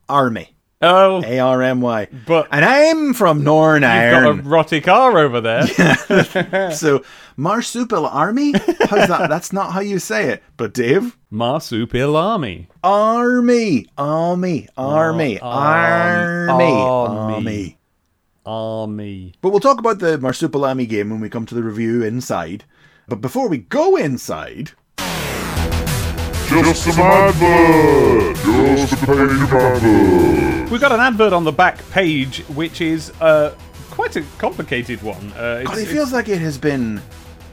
army 0.10 0.50
Oh, 0.86 1.24
A 1.24 1.40
R 1.40 1.62
M 1.62 1.80
Y. 1.80 2.08
But- 2.28 2.50
and 2.52 2.66
I'm 2.66 3.14
from 3.14 3.42
Northern 3.44 3.84
got 3.84 4.26
a 4.28 4.34
rotty 4.34 4.82
car 4.82 5.18
over 5.18 5.40
there. 5.40 5.66
so 6.74 7.04
marsupial 7.38 8.06
army. 8.06 8.52
How's 8.52 9.08
that? 9.08 9.28
That's 9.30 9.54
not 9.54 9.72
how 9.72 9.80
you 9.80 9.98
say 10.00 10.28
it. 10.30 10.44
But 10.58 10.74
Dave, 10.74 11.18
Marsupial 11.32 12.18
army. 12.18 12.68
army, 12.84 13.88
army, 13.98 14.68
army, 14.76 15.40
army, 15.40 15.40
army. 15.40 16.66
army. 16.66 17.78
Army. 18.46 19.34
But 19.42 19.50
we'll 19.50 19.60
talk 19.60 19.80
about 19.80 20.00
the 20.00 20.18
marsupial 20.18 20.66
army 20.66 20.86
game 20.86 21.10
when 21.10 21.20
we 21.20 21.30
come 21.30 21.46
to 21.46 21.56
the 21.56 21.64
review 21.64 22.04
inside. 22.04 22.66
But 23.08 23.22
before 23.22 23.48
we 23.50 23.58
go 23.60 23.96
inside, 23.96 24.72
Just 26.50 26.84
some 26.84 27.00
advert! 27.00 28.36
Just 28.78 28.94
a 28.94 28.98
page 28.98 29.42
of 29.42 29.54
advert! 29.54 30.70
We've 30.70 30.82
got 30.82 30.92
an 30.92 31.00
advert 31.00 31.34
on 31.34 31.44
the 31.44 31.52
back 31.52 31.88
page, 31.92 32.40
which 32.50 32.82
is 32.82 33.12
uh, 33.22 33.56
quite 33.92 34.16
a 34.16 34.22
complicated 34.38 35.02
one. 35.02 35.34
Uh, 35.34 35.60
it's, 35.62 35.70
God, 35.70 35.78
it 35.78 35.82
it's 35.84 35.92
feels 35.92 36.14
like 36.14 36.30
it 36.30 36.40
has 36.40 36.58
been 36.58 37.02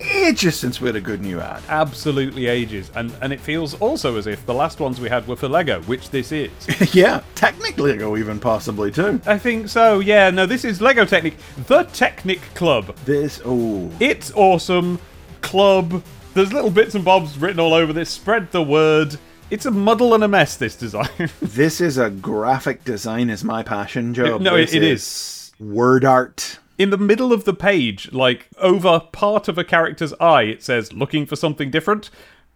ages 0.01 0.57
since 0.57 0.81
we 0.81 0.87
had 0.89 0.97
a 0.97 1.01
good 1.01 1.21
new 1.21 1.41
ad. 1.41 1.63
absolutely 1.69 2.47
ages, 2.47 2.91
and 2.95 3.13
and 3.23 3.33
it 3.33 3.41
feels 3.41 3.75
also 3.81 4.17
as 4.17 4.27
if 4.27 4.45
the 4.47 4.55
last 4.55 4.81
ones 4.81 5.01
we 5.01 5.09
had 5.09 5.27
were 5.27 5.37
for 5.37 5.49
Lego, 5.49 5.81
which 5.83 6.11
this 6.11 6.33
is. 6.33 6.51
yeah, 6.95 7.23
technically 7.35 7.97
go 7.97 8.17
even 8.17 8.39
possibly 8.41 8.91
too. 8.91 9.21
I 9.27 9.39
think 9.39 9.69
so. 9.69 10.01
Yeah. 10.01 10.31
No, 10.31 10.47
this 10.47 10.65
is 10.65 10.81
Lego 10.81 11.05
Technic, 11.05 11.35
the 11.67 11.83
Technic 11.85 12.41
Club. 12.55 12.95
This 13.05 13.41
oh 13.45 13.91
It's 14.01 14.33
awesome. 14.33 14.99
Club. 15.41 16.03
There's 16.35 16.53
little 16.53 16.71
bits 16.71 16.95
and 16.95 17.05
bobs 17.05 17.37
written 17.39 17.59
all 17.59 17.75
over 17.75 17.93
this. 17.93 18.09
Spread 18.11 18.53
the 18.53 18.63
word. 18.63 19.17
It's 19.51 19.67
a 19.67 19.71
muddle 19.73 20.15
and 20.15 20.23
a 20.23 20.29
mess. 20.29 20.57
This 20.57 20.77
design. 20.77 21.09
This 21.43 21.81
is 21.81 21.99
a 21.99 22.09
graphic 22.09 22.85
design 22.85 23.29
is 23.31 23.43
my 23.43 23.65
passion, 23.65 24.15
Joe. 24.15 24.39
No, 24.39 24.55
it- 24.55 24.73
it 24.73 24.85
is 24.85 25.53
word 25.59 26.05
art. 26.05 26.60
In 26.81 26.89
the 26.89 26.97
middle 26.97 27.31
of 27.31 27.45
the 27.45 27.53
page, 27.53 28.11
like 28.11 28.49
over 28.57 29.01
part 29.13 29.49
of 29.49 29.59
a 29.59 29.65
character's 29.65 30.15
eye, 30.15 30.45
it 30.45 30.63
says 30.63 30.95
looking 30.95 31.27
for 31.27 31.37
something 31.37 31.71
different. 31.71 32.09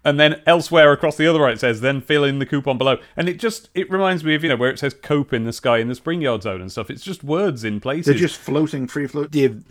And 0.03 0.19
then 0.19 0.41
elsewhere 0.47 0.93
across 0.93 1.19
the 1.19 1.27
other 1.27 1.41
right 1.41 1.53
it 1.53 1.61
says 1.61 1.83
then 1.83 2.01
fill 2.01 2.25
in 2.25 2.39
the 2.39 2.47
coupon 2.47 2.79
below. 2.79 2.97
And 3.19 3.29
it 3.29 3.39
just 3.39 3.69
it 3.75 3.91
reminds 3.91 4.25
me 4.25 4.35
of, 4.35 4.43
you 4.43 4.49
know, 4.49 4.57
where 4.57 4.71
it 4.71 4.79
says 4.79 4.95
cope 4.95 5.35
in 5.35 5.45
the 5.45 5.53
sky 5.53 5.77
in 5.77 5.89
the 5.89 5.95
spring 5.95 6.23
yard 6.23 6.43
zone 6.43 6.63
and 6.63 6.73
stuff. 6.73 6.89
It's 6.89 7.03
just 7.03 7.23
words 7.23 7.65
in 7.65 7.81
places. 7.81 8.07
They're 8.07 8.15
just 8.15 8.39
floating, 8.39 8.87
free 8.87 9.07
float. 9.07 9.31
Dave, 9.31 9.63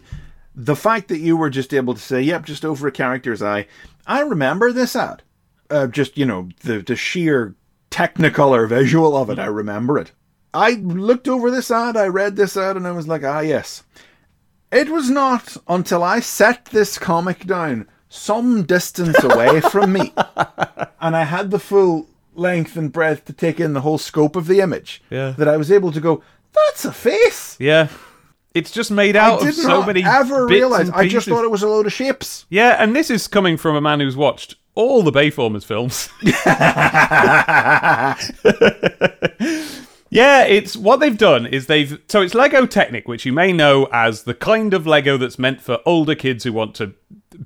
the 0.56 0.76
fact 0.76 1.08
that 1.08 1.18
you 1.18 1.36
were 1.36 1.50
just 1.50 1.74
able 1.74 1.96
to 1.96 2.00
say, 2.00 2.22
"Yep, 2.22 2.46
just 2.46 2.64
over 2.64 2.88
a 2.88 2.92
character's 2.92 3.42
eye," 3.42 3.66
I 4.06 4.22
remember 4.22 4.72
this 4.72 4.96
ad. 4.96 5.24
Uh, 5.72 5.88
just 5.88 6.16
you 6.16 6.28
know, 6.28 6.50
the 6.62 6.78
the 6.80 6.96
sheer 6.96 7.56
technicolor 7.90 8.70
visual 8.70 9.18
of 9.18 9.32
it. 9.32 9.40
I 9.40 9.48
remember 9.48 9.98
it. 9.98 10.12
I 10.54 10.74
looked 10.74 11.28
over 11.28 11.50
this 11.50 11.72
ad, 11.72 11.98
I 11.98 12.06
read 12.06 12.36
this 12.36 12.56
ad, 12.56 12.78
and 12.78 12.86
I 12.86 12.92
was 12.92 13.08
like, 13.08 13.24
"Ah, 13.24 13.40
yes." 13.40 13.84
It 14.74 14.90
was 14.90 15.10
not 15.10 15.56
until 15.68 16.04
I 16.04 16.20
set 16.20 16.66
this 16.66 16.98
comic 16.98 17.46
down 17.46 17.88
some 18.10 18.64
distance 18.64 19.24
away 19.24 19.62
from 19.72 19.94
me, 19.94 20.14
and 21.00 21.16
I 21.16 21.24
had 21.26 21.52
the 21.52 21.60
full 21.60 22.08
length 22.36 22.76
and 22.76 22.92
breadth 22.92 23.26
to 23.26 23.34
take 23.34 23.60
in 23.60 23.74
the 23.74 23.82
whole 23.82 24.00
scope 24.00 24.36
of 24.36 24.48
the 24.48 24.60
image, 24.62 25.02
Yeah. 25.10 25.32
that 25.38 25.48
I 25.48 25.58
was 25.58 25.72
able 25.72 25.92
to 25.92 26.02
go, 26.02 26.24
"That's 26.54 26.86
a 26.86 26.92
face." 26.92 27.56
Yeah. 27.60 27.88
It's 28.56 28.72
just 28.72 28.92
made 28.92 29.16
out 29.16 29.44
I 29.44 29.50
of 29.50 29.56
so 29.56 29.84
many 29.84 30.04
ever 30.04 30.46
realize. 30.48 30.90
I 30.92 31.08
just 31.08 31.28
thought 31.28 31.44
it 31.44 31.50
was 31.52 31.64
a 31.64 31.68
load 31.68 31.88
of 31.88 31.94
shapes. 31.94 32.46
Yeah, 32.50 32.76
and 32.80 32.96
this 32.96 33.10
is 33.10 33.28
coming 33.28 33.58
from 33.58 33.76
a 33.76 33.82
man 33.82 34.00
who's 34.00 34.16
watched 34.16 34.56
all 34.76 35.02
the 35.02 35.12
Bayformers 35.12 35.66
films. 35.66 36.10
yeah, 40.14 40.44
it's 40.44 40.78
what 40.78 41.00
they've 41.00 41.18
done 41.18 41.48
is 41.48 41.66
they've 41.66 42.00
so 42.08 42.22
it's 42.22 42.36
Lego 42.36 42.66
Technic, 42.68 43.08
which 43.08 43.26
you 43.26 43.34
may 43.34 43.52
know 43.52 43.88
as 43.92 44.24
the 44.24 44.36
kind 44.36 44.74
of 44.74 44.86
Lego 44.86 45.18
that's 45.18 45.40
meant 45.40 45.60
for 45.60 45.80
older 45.86 46.14
kids 46.14 46.44
who 46.44 46.54
want 46.54 46.76
to 46.76 46.94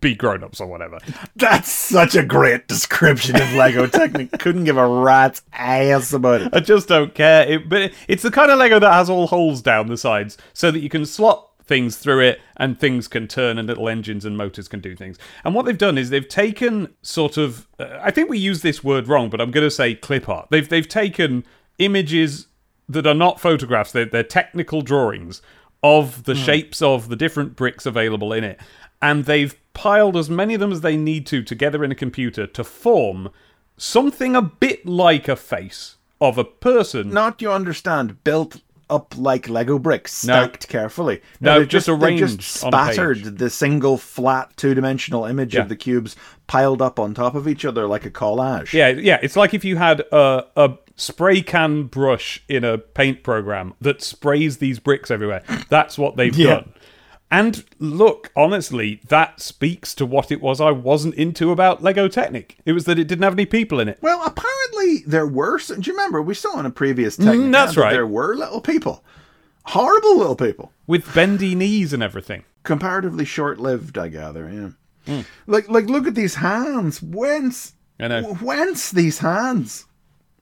be 0.01 0.13
grown-ups 0.13 0.59
or 0.59 0.67
whatever. 0.67 0.99
That's 1.37 1.71
such 1.71 2.13
a 2.15 2.23
great 2.23 2.67
description 2.67 3.37
of 3.37 3.53
Lego 3.53 3.87
Technic. 3.87 4.31
Couldn't 4.39 4.65
give 4.65 4.75
a 4.75 4.85
rat's 4.85 5.43
ass 5.53 6.11
about 6.11 6.41
it. 6.41 6.53
I 6.53 6.59
just 6.59 6.89
don't 6.89 7.15
care. 7.15 7.47
It, 7.47 7.69
but 7.69 7.93
it's 8.09 8.23
the 8.23 8.31
kind 8.31 8.51
of 8.51 8.59
Lego 8.59 8.79
that 8.79 8.91
has 8.91 9.09
all 9.09 9.27
holes 9.27 9.61
down 9.61 9.87
the 9.87 9.95
sides 9.95 10.37
so 10.53 10.69
that 10.69 10.79
you 10.79 10.89
can 10.89 11.05
slot 11.05 11.47
things 11.63 11.95
through 11.95 12.19
it 12.19 12.41
and 12.57 12.77
things 12.77 13.07
can 13.07 13.27
turn 13.27 13.57
and 13.57 13.67
little 13.67 13.87
engines 13.87 14.25
and 14.25 14.37
motors 14.37 14.67
can 14.67 14.81
do 14.81 14.93
things. 14.93 15.17
And 15.45 15.55
what 15.55 15.65
they've 15.65 15.77
done 15.77 15.97
is 15.97 16.09
they've 16.09 16.27
taken 16.27 16.93
sort 17.01 17.37
of 17.37 17.67
uh, 17.79 17.99
I 18.01 18.11
think 18.11 18.29
we 18.29 18.39
use 18.39 18.61
this 18.61 18.83
word 18.83 19.07
wrong, 19.07 19.29
but 19.29 19.39
I'm 19.39 19.51
going 19.51 19.65
to 19.65 19.71
say 19.71 19.95
clip 19.95 20.27
art. 20.27 20.47
They've 20.51 20.67
they've 20.67 20.87
taken 20.87 21.45
images 21.77 22.46
that 22.89 23.07
are 23.07 23.13
not 23.13 23.39
photographs, 23.39 23.91
they're, 23.91 24.05
they're 24.05 24.23
technical 24.23 24.81
drawings 24.81 25.41
of 25.83 26.23
the 26.23 26.33
hmm. 26.33 26.41
shapes 26.41 26.81
of 26.81 27.09
the 27.09 27.15
different 27.15 27.55
bricks 27.55 27.85
available 27.85 28.33
in 28.33 28.43
it. 28.43 28.59
And 29.01 29.25
they've 29.25 29.55
piled 29.73 30.17
as 30.17 30.29
many 30.29 30.55
of 30.55 30.59
them 30.59 30.71
as 30.71 30.81
they 30.81 30.97
need 30.97 31.27
to 31.27 31.43
together 31.43 31.83
in 31.83 31.91
a 31.91 31.95
computer 31.95 32.47
to 32.47 32.63
form 32.63 33.29
something 33.77 34.35
a 34.35 34.41
bit 34.41 34.85
like 34.85 35.27
a 35.27 35.35
face 35.35 35.97
of 36.19 36.37
a 36.37 36.43
person. 36.43 37.11
Not 37.11 37.41
you 37.41 37.51
understand, 37.51 38.23
built 38.23 38.61
up 38.89 39.15
like 39.17 39.49
Lego 39.49 39.77
bricks, 39.77 40.25
No. 40.25 40.33
stacked 40.33 40.67
carefully. 40.67 41.21
No, 41.39 41.59
they've 41.59 41.67
just 41.67 41.89
arranged 41.89 42.39
just 42.39 42.63
on 42.63 42.73
a 42.73 42.77
page. 42.77 42.93
spattered 42.93 43.37
the 43.37 43.49
single 43.49 43.97
flat 43.97 44.55
two 44.55 44.73
dimensional 44.73 45.25
image 45.25 45.53
Yeah. 45.53 45.61
of 45.61 45.69
the 45.69 45.75
cubes 45.75 46.15
piled 46.47 46.81
up 46.81 46.99
on 46.99 47.13
top 47.13 47.35
of 47.35 47.47
each 47.47 47.65
other 47.65 47.85
like 47.85 48.05
a 48.05 48.09
collage. 48.09 48.73
Yeah, 48.73 48.89
yeah. 48.89 49.19
It's 49.21 49.35
like 49.35 49.53
if 49.53 49.65
you 49.65 49.75
had 49.75 50.01
a, 50.11 50.45
a 50.55 50.77
spray 50.97 51.41
can 51.41 51.83
brush 51.83 52.43
in 52.49 52.63
a 52.65 52.77
paint 52.77 53.23
program 53.23 53.73
that 53.79 54.01
sprays 54.01 54.57
these 54.57 54.79
bricks 54.79 55.09
everywhere. 55.09 55.43
That's 55.69 55.97
what 55.97 56.17
they've 56.17 56.35
Yeah. 56.35 56.47
done. 56.55 56.73
And 57.29 57.63
look, 57.79 58.31
honestly, 58.37 59.01
that 59.09 59.41
speaks 59.41 59.93
to 59.95 60.05
what 60.05 60.31
it 60.31 60.41
was 60.41 60.59
I 60.61 60.71
wasn't 60.71 61.13
into 61.15 61.51
about 61.51 61.83
Lego 61.83 62.07
Technic. 62.07 62.55
It 62.65 62.71
was 62.71 62.85
that 62.85 62.97
it 62.97 63.07
didn't 63.07 63.23
have 63.23 63.33
any 63.33 63.45
people 63.45 63.79
in 63.81 63.89
it. 63.89 63.99
Well, 64.01 64.21
apparently 64.25 65.03
there 65.05 65.27
were. 65.27 65.57
Do 65.59 65.75
you 65.81 65.91
remember 65.93 66.21
we 66.21 66.33
saw 66.33 66.57
in 66.59 66.65
a 66.65 66.69
previous 66.69 67.17
Technic 67.17 67.35
Mm, 67.35 67.51
that's 67.51 67.75
that 67.75 67.81
right. 67.81 67.91
There 67.91 68.07
were 68.07 68.33
little 68.35 68.61
people, 68.61 69.03
horrible 69.63 70.17
little 70.17 70.35
people. 70.37 70.71
With 70.87 71.13
bendy 71.13 71.53
knees 71.53 71.91
and 71.93 72.01
everything. 72.01 72.43
comparatively 72.63 73.23
short-lived, 73.23 73.97
I 73.97 74.07
gather. 74.09 74.49
Yeah. 75.07 75.13
Hmm. 75.13 75.21
Like, 75.47 75.69
like, 75.69 75.85
look 75.85 76.05
at 76.07 76.15
these 76.15 76.35
hands. 76.35 77.01
Whence? 77.01 77.73
I 77.99 78.07
know. 78.09 78.23
Whence 78.41 78.91
these 78.91 79.19
hands? 79.19 79.85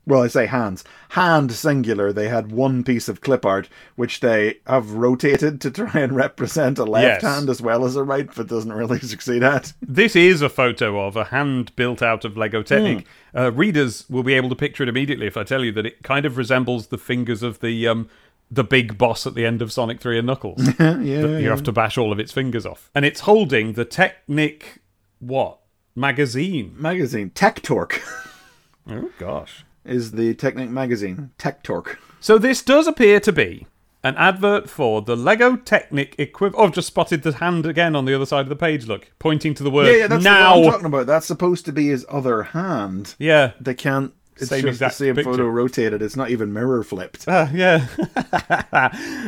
Well, 0.07 0.21
I 0.21 0.27
say 0.27 0.45
hands. 0.45 0.83
Hand 1.09 1.51
singular. 1.51 2.13
They 2.13 2.27
had 2.27 2.51
one 2.51 2.83
piece 2.83 3.07
of 3.09 3.21
clip 3.21 3.43
art, 3.45 3.67
which 3.95 4.19
they 4.19 4.57
have 4.67 4.91
rotated 4.91 5.59
to 5.61 5.71
try 5.71 6.01
and 6.01 6.15
represent 6.15 6.77
a 6.77 6.83
left 6.83 7.23
Yes. 7.23 7.33
hand 7.35 7.49
as 7.49 7.59
well 7.61 7.85
as 7.85 7.95
a 7.95 8.03
right, 8.03 8.29
but 8.35 8.47
doesn't 8.47 8.71
really 8.73 8.99
succeed 9.01 9.41
at. 9.41 9.73
This 9.81 10.15
is 10.15 10.41
a 10.43 10.49
photo 10.49 10.99
of 11.05 11.15
a 11.15 11.25
hand 11.25 11.75
built 11.75 12.03
out 12.03 12.23
of 12.23 12.37
Lego 12.37 12.61
Technic. 12.61 13.05
Uh, 13.35 13.51
readers 13.51 14.05
will 14.09 14.21
be 14.23 14.35
able 14.35 14.49
to 14.49 14.55
picture 14.55 14.83
it 14.83 14.89
immediately 14.89 15.25
if 15.25 15.37
I 15.37 15.43
tell 15.43 15.63
you 15.63 15.71
that 15.71 15.85
it 15.87 16.03
kind 16.03 16.25
of 16.25 16.37
resembles 16.37 16.87
the 16.87 16.97
fingers 16.99 17.41
of 17.41 17.59
the 17.59 17.87
um, 17.87 18.07
the 18.51 18.63
big 18.63 18.99
boss 18.99 19.25
at 19.25 19.33
the 19.33 19.43
end 19.43 19.63
of 19.63 19.71
Sonic 19.73 19.99
3 19.99 20.19
and 20.19 20.27
Knuckles. 20.27 20.61
yeah, 20.79 20.93
that 21.21 21.39
you 21.41 21.49
have 21.49 21.63
to 21.63 21.71
bash 21.71 21.97
all 21.97 22.11
of 22.11 22.19
its 22.19 22.31
fingers 22.31 22.63
off. 22.65 22.91
And 22.93 23.03
it's 23.05 23.21
holding 23.21 23.73
the 23.73 23.85
Technic 23.85 24.83
what? 25.19 25.61
Magazine. 25.95 26.75
magazine. 26.77 27.31
Tech 27.31 27.63
Torque 27.63 28.01
Oh 28.87 29.09
gosh. 29.17 29.65
Is 29.85 30.11
the 30.11 30.33
Technic 30.35 30.69
magazine. 30.69 31.31
Tech 31.37 31.63
Talk. 31.63 31.99
So 32.19 32.37
this 32.37 32.61
does 32.61 32.87
appear 32.87 33.19
to 33.21 33.31
be 33.31 33.67
an 34.03 34.15
advert 34.17 34.69
for 34.69 35.01
the 35.01 35.15
Lego 35.15 35.55
Technic 35.55 36.15
equivalent. 36.17 36.61
Oh, 36.61 36.67
I've 36.67 36.73
just 36.75 36.87
spotted 36.87 37.23
the 37.23 37.33
hand 37.33 37.65
again 37.65 37.95
on 37.95 38.05
the 38.05 38.13
other 38.13 38.25
side 38.25 38.41
of 38.41 38.49
the 38.49 38.55
page. 38.55 38.85
Look, 38.87 39.11
pointing 39.19 39.53
to 39.55 39.63
the 39.63 39.71
word 39.71 39.87
Yeah, 39.87 39.93
yeah, 40.01 40.07
that's 40.07 40.23
now. 40.23 40.57
what 40.59 40.65
I'm 40.65 40.71
talking 40.71 40.85
about. 40.87 41.07
That's 41.07 41.25
supposed 41.25 41.65
to 41.65 41.71
be 41.71 41.87
his 41.87 42.05
other 42.09 42.43
hand. 42.43 43.15
yeah, 43.19 43.51
They 43.59 43.73
can't. 43.73 44.13
It's 44.37 44.49
Same 44.49 44.63
just 44.65 44.79
the 44.79 44.89
same 44.89 45.15
picture. 45.15 45.31
photo 45.31 45.47
rotated. 45.47 46.01
It's 46.01 46.17
not 46.17 46.29
even 46.29 46.51
mirror 46.51 46.83
flipped. 46.83 47.25
Uh, 47.25 47.47
yeah. 47.53 47.87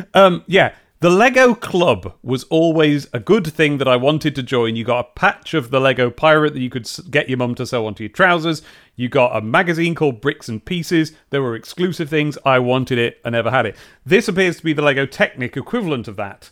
um, 0.13 0.43
yeah. 0.47 0.73
The 0.99 1.11
Lego 1.11 1.53
Club 1.53 2.15
was 2.23 2.43
always 2.45 3.05
a 3.13 3.19
good 3.19 3.45
thing 3.45 3.77
that 3.77 3.87
I 3.87 3.95
wanted 3.95 4.33
to 4.33 4.41
join. 4.41 4.75
You 4.75 4.83
got 4.83 5.05
a 5.05 5.19
patch 5.19 5.53
of 5.53 5.69
the 5.69 5.79
Lego 5.79 6.09
Pirate 6.09 6.53
that 6.53 6.59
you 6.59 6.71
could 6.71 6.89
get 7.11 7.29
your 7.29 7.37
mum 7.37 7.53
to 7.55 7.67
sew 7.67 7.85
onto 7.85 8.01
your 8.03 8.09
trousers. 8.09 8.63
You 8.95 9.07
got 9.07 9.37
a 9.37 9.41
magazine 9.41 9.93
called 9.93 10.21
Bricks 10.21 10.49
and 10.49 10.65
Pieces. 10.65 11.11
There 11.29 11.43
were 11.43 11.55
exclusive 11.55 12.09
things. 12.09 12.35
I 12.43 12.57
wanted 12.57 12.97
it. 12.97 13.21
I 13.23 13.29
never 13.29 13.51
had 13.51 13.67
it. 13.67 13.75
This 14.07 14.27
appears 14.27 14.57
to 14.57 14.63
be 14.63 14.73
the 14.73 14.81
Lego 14.81 15.05
Technic 15.05 15.55
equivalent 15.55 16.07
of 16.07 16.15
that, 16.15 16.49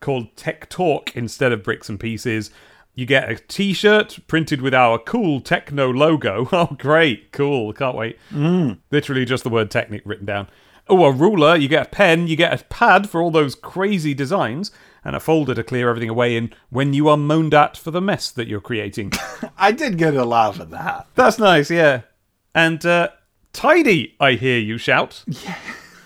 called 0.00 0.34
Tech 0.34 0.68
Talk 0.68 1.14
instead 1.14 1.52
of 1.52 1.62
Bricks 1.62 1.88
and 1.88 2.00
Pieces. 2.00 2.50
You 2.96 3.06
get 3.06 3.30
a 3.30 3.36
T-shirt 3.36 4.18
printed 4.26 4.60
with 4.60 4.74
our 4.74 4.98
cool 4.98 5.40
techno 5.40 5.92
logo. 5.92 6.48
Oh, 6.52 6.76
great, 6.76 7.30
cool! 7.30 7.72
Can't 7.72 7.96
wait. 7.96 8.18
Mm. 8.32 8.78
Literally 8.90 9.24
just 9.24 9.44
the 9.44 9.50
word 9.50 9.70
Technic 9.70 10.02
written 10.04 10.26
down. 10.26 10.48
Oh, 10.88 11.04
a 11.06 11.12
ruler, 11.12 11.56
you 11.56 11.66
get 11.68 11.86
a 11.86 11.90
pen, 11.90 12.26
you 12.26 12.36
get 12.36 12.60
a 12.60 12.64
pad 12.64 13.08
for 13.08 13.22
all 13.22 13.30
those 13.30 13.54
crazy 13.54 14.12
designs, 14.12 14.70
and 15.04 15.16
a 15.16 15.20
folder 15.20 15.54
to 15.54 15.64
clear 15.64 15.88
everything 15.88 16.10
away 16.10 16.36
in 16.36 16.52
when 16.70 16.92
you 16.92 17.08
are 17.08 17.16
moaned 17.16 17.54
at 17.54 17.76
for 17.76 17.90
the 17.90 18.00
mess 18.02 18.30
that 18.30 18.48
you're 18.48 18.60
creating. 18.60 19.12
I 19.58 19.72
did 19.72 19.96
get 19.98 20.14
a 20.14 20.24
laugh 20.24 20.60
at 20.60 20.70
that. 20.70 21.06
That's 21.14 21.38
nice, 21.38 21.70
yeah. 21.70 22.02
And 22.54 22.84
uh, 22.84 23.08
tidy, 23.52 24.14
I 24.20 24.32
hear 24.32 24.58
you 24.58 24.76
shout. 24.78 25.24
Yeah. 25.26 25.56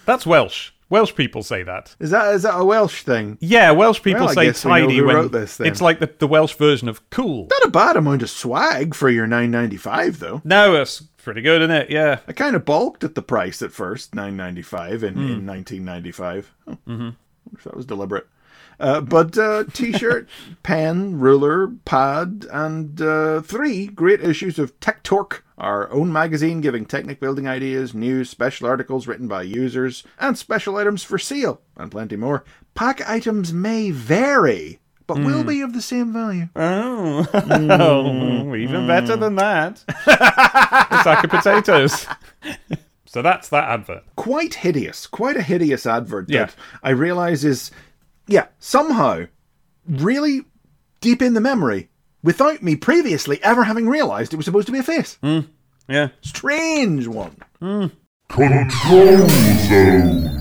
That's 0.07 0.25
Welsh. 0.27 0.71
Welsh 0.91 1.15
people 1.15 1.43
say 1.43 1.63
that. 1.65 1.95
Is 2.01 2.11
that 2.11 2.35
is 2.35 2.43
that 2.45 2.59
a 2.59 2.65
Welsh 2.65 3.03
thing? 3.03 3.37
Yeah, 3.43 3.73
Welsh 3.73 4.01
people 4.03 4.25
Well, 4.25 4.35
say 4.35 4.47
guess 4.47 4.65
we 4.65 4.71
know 4.71 4.87
tidy 4.87 5.01
when 5.03 5.17
wrote 5.17 5.33
this 5.33 5.59
then. 5.59 5.67
it's 5.67 5.83
like 5.83 5.99
the, 5.99 6.11
the 6.19 6.27
Welsh 6.27 6.55
version 6.55 6.89
of 6.89 7.11
cool. 7.11 7.47
Not 7.51 7.65
a 7.65 7.71
bad 7.71 7.97
amount 7.97 8.23
of 8.23 8.31
swag 8.31 8.95
for 8.95 9.11
your 9.11 9.27
nine 9.27 9.51
ninety 9.51 9.77
five 9.77 10.19
though. 10.19 10.41
No, 10.45 10.73
that's 10.73 11.03
pretty 11.29 11.43
good, 11.43 11.61
isn't 11.61 11.77
it? 11.77 11.91
Yeah. 11.91 12.21
I 12.27 12.33
kind 12.33 12.57
of 12.57 12.65
balked 12.65 13.05
at 13.05 13.15
the 13.15 13.21
price 13.21 13.61
at 13.61 13.71
first, 13.71 14.15
nine 14.15 14.35
ninety 14.35 14.63
five 14.63 15.05
in 15.05 15.19
in 15.19 15.45
nineteen 15.45 15.85
ninety 15.85 16.11
five. 16.11 16.55
Oh, 16.67 16.79
mm-hmm. 16.89 17.11
That 17.65 17.77
was 17.77 17.85
deliberate. 17.85 18.27
Uh, 18.81 19.03
but 19.03 19.37
uh, 19.37 19.65
t-shirt, 19.75 20.27
pen, 20.63 21.19
ruler, 21.19 21.69
pad, 21.85 22.47
and 22.51 22.99
uh, 23.03 23.43
three 23.43 23.89
great 23.89 24.23
issues 24.23 24.59
of 24.59 24.81
Tech 24.81 25.03
Torque, 25.03 25.45
our 25.59 25.93
own 25.93 26.11
magazine 26.11 26.63
giving 26.63 26.87
technic 26.87 27.21
building 27.21 27.47
ideas, 27.47 27.93
news, 27.93 28.31
special 28.31 28.67
articles 28.67 29.07
written 29.07 29.29
by 29.29 29.43
users, 29.43 30.05
and 30.19 30.39
special 30.39 30.77
items 30.77 31.03
for 31.03 31.19
sale, 31.19 31.61
and 31.77 31.91
plenty 31.91 32.17
more. 32.17 32.43
Pack 32.75 33.07
items 33.07 33.53
may 33.53 33.91
vary, 33.91 34.81
but 35.09 35.19
will 35.19 35.41
hmm. 35.41 35.49
be 35.49 35.61
of 35.63 35.73
the 35.73 35.83
same 35.83 36.13
value. 36.13 36.49
Oh, 36.55 38.55
even 38.55 38.87
better 38.87 39.17
than 39.17 39.35
that. 39.37 39.83
a 39.89 41.01
sack 41.03 41.25
of 41.25 41.31
potatoes. 41.31 42.07
so 43.07 43.23
that's 43.23 43.49
that 43.49 43.65
advert. 43.65 44.05
quite 44.17 44.55
hideous, 44.55 45.07
quite 45.07 45.37
a 45.37 45.43
hideous 45.43 45.87
advert 45.87 46.27
Yeah. 46.29 46.45
that 46.45 46.55
I 46.83 46.91
realize 46.91 47.43
is, 47.43 47.71
yeah, 48.27 48.49
somehow 48.59 49.25
really 49.89 50.45
deep 51.01 51.23
in 51.23 51.33
the 51.33 51.41
memory 51.41 51.89
without 52.23 52.63
me 52.63 52.77
previously 52.77 53.43
ever 53.43 53.65
having 53.65 53.89
realized 53.89 54.35
it 54.35 54.37
was 54.37 54.45
supposed 54.45 54.67
to 54.67 54.73
be 54.73 54.79
a 54.79 54.83
face. 54.83 55.17
Hmm. 55.23 55.41
Yeah. 55.89 56.09
Strange 56.21 57.09
one. 57.09 57.37
Hmm. 57.61 57.87
Control 58.29 59.27
Zone. 59.69 60.38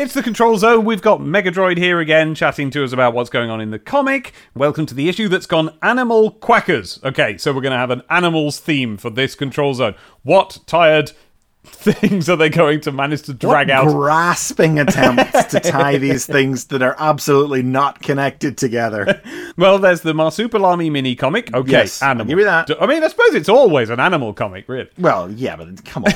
It's 0.00 0.14
the 0.14 0.22
Control 0.22 0.56
Zone. 0.56 0.86
We've 0.86 1.02
got 1.02 1.20
Megadroid 1.20 1.76
here 1.76 2.00
again 2.00 2.34
chatting 2.34 2.70
to 2.70 2.82
us 2.82 2.94
about 2.94 3.12
what's 3.12 3.28
going 3.28 3.50
on 3.50 3.60
in 3.60 3.70
the 3.70 3.78
comic. 3.78 4.32
Welcome 4.54 4.86
to 4.86 4.94
the 4.94 5.10
issue 5.10 5.28
that's 5.28 5.44
gone 5.44 5.76
Animal 5.82 6.32
Quackers. 6.32 7.04
Okay, 7.04 7.36
so 7.36 7.52
we're 7.52 7.60
going 7.60 7.72
to 7.72 7.78
have 7.78 7.90
an 7.90 8.00
animals 8.08 8.58
theme 8.58 8.96
for 8.96 9.10
this 9.10 9.34
Control 9.34 9.74
Zone. 9.74 9.94
What 10.22 10.60
tired 10.66 11.12
things 11.64 12.30
are 12.30 12.36
they 12.36 12.48
going 12.48 12.80
to 12.80 12.92
manage 12.92 13.20
to 13.24 13.34
drag 13.34 13.68
what 13.68 13.76
out? 13.76 13.88
grasping 13.88 14.78
attempts 14.78 15.44
to 15.48 15.60
tie 15.60 15.98
these 15.98 16.24
things 16.24 16.68
that 16.68 16.80
are 16.80 16.96
absolutely 16.98 17.62
not 17.62 18.00
connected 18.00 18.56
together. 18.56 19.20
Well, 19.56 19.78
there's 19.78 20.00
the 20.00 20.14
Marsupilami 20.14 20.90
mini 20.90 21.14
comic. 21.14 21.52
Okay, 21.52 21.72
Yes, 21.72 22.00
animal. 22.00 22.24
give 22.24 22.38
you 22.38 22.44
that. 22.46 22.70
I 22.80 22.86
mean, 22.86 23.04
I 23.04 23.08
suppose 23.08 23.34
it's 23.34 23.48
always 23.48 23.90
an 23.90 24.00
animal 24.00 24.32
comic, 24.32 24.66
really. 24.68 24.88
Well, 24.96 25.30
yeah, 25.30 25.56
but 25.56 25.84
come 25.84 26.04
on. 26.04 26.12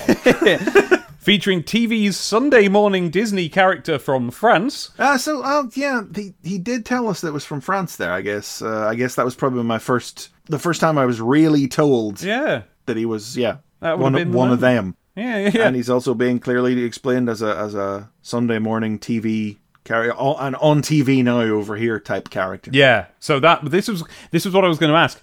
Featuring 1.24 1.62
TV's 1.62 2.18
Sunday 2.18 2.68
morning 2.68 3.08
Disney 3.08 3.48
character 3.48 3.98
from 3.98 4.30
France. 4.30 4.90
uh, 4.98 5.16
so, 5.16 5.42
uh, 5.42 5.64
yeah, 5.74 6.02
he, 6.14 6.34
he 6.42 6.58
did 6.58 6.84
tell 6.84 7.08
us 7.08 7.22
that 7.22 7.28
it 7.28 7.32
was 7.32 7.46
from 7.46 7.62
France 7.62 7.96
there, 7.96 8.12
I 8.12 8.20
guess. 8.20 8.60
Uh, 8.60 8.86
I 8.86 8.94
guess 8.94 9.14
that 9.14 9.24
was 9.24 9.34
probably 9.34 9.62
my 9.62 9.78
first, 9.78 10.28
the 10.50 10.58
first 10.58 10.82
time 10.82 10.98
I 10.98 11.06
was 11.06 11.22
really 11.22 11.66
told 11.66 12.20
Yeah. 12.22 12.64
that 12.84 12.98
he 12.98 13.06
was, 13.06 13.38
yeah, 13.38 13.56
That 13.80 13.98
one, 13.98 14.32
one 14.34 14.52
of 14.52 14.60
them. 14.60 14.96
Yeah, 15.16 15.38
yeah, 15.38 15.50
yeah. 15.54 15.66
and 15.68 15.74
he's 15.76 15.88
also 15.88 16.12
being 16.12 16.40
clearly 16.40 16.82
explained 16.84 17.30
as 17.30 17.40
a 17.40 17.56
as 17.56 17.74
a 17.74 18.10
Sunday 18.20 18.58
morning 18.58 18.98
TV 18.98 19.56
character, 19.84 20.12
an 20.20 20.56
on 20.56 20.82
TV 20.82 21.22
now 21.22 21.40
over 21.40 21.76
here 21.76 22.00
type 22.00 22.30
character. 22.30 22.70
Yeah. 22.74 23.06
So 23.20 23.38
that 23.40 23.64
this 23.70 23.86
was 23.88 24.02
this 24.32 24.44
was 24.44 24.52
what 24.52 24.64
I 24.64 24.68
was 24.68 24.78
going 24.78 24.90
to 24.92 24.98
ask. 24.98 25.22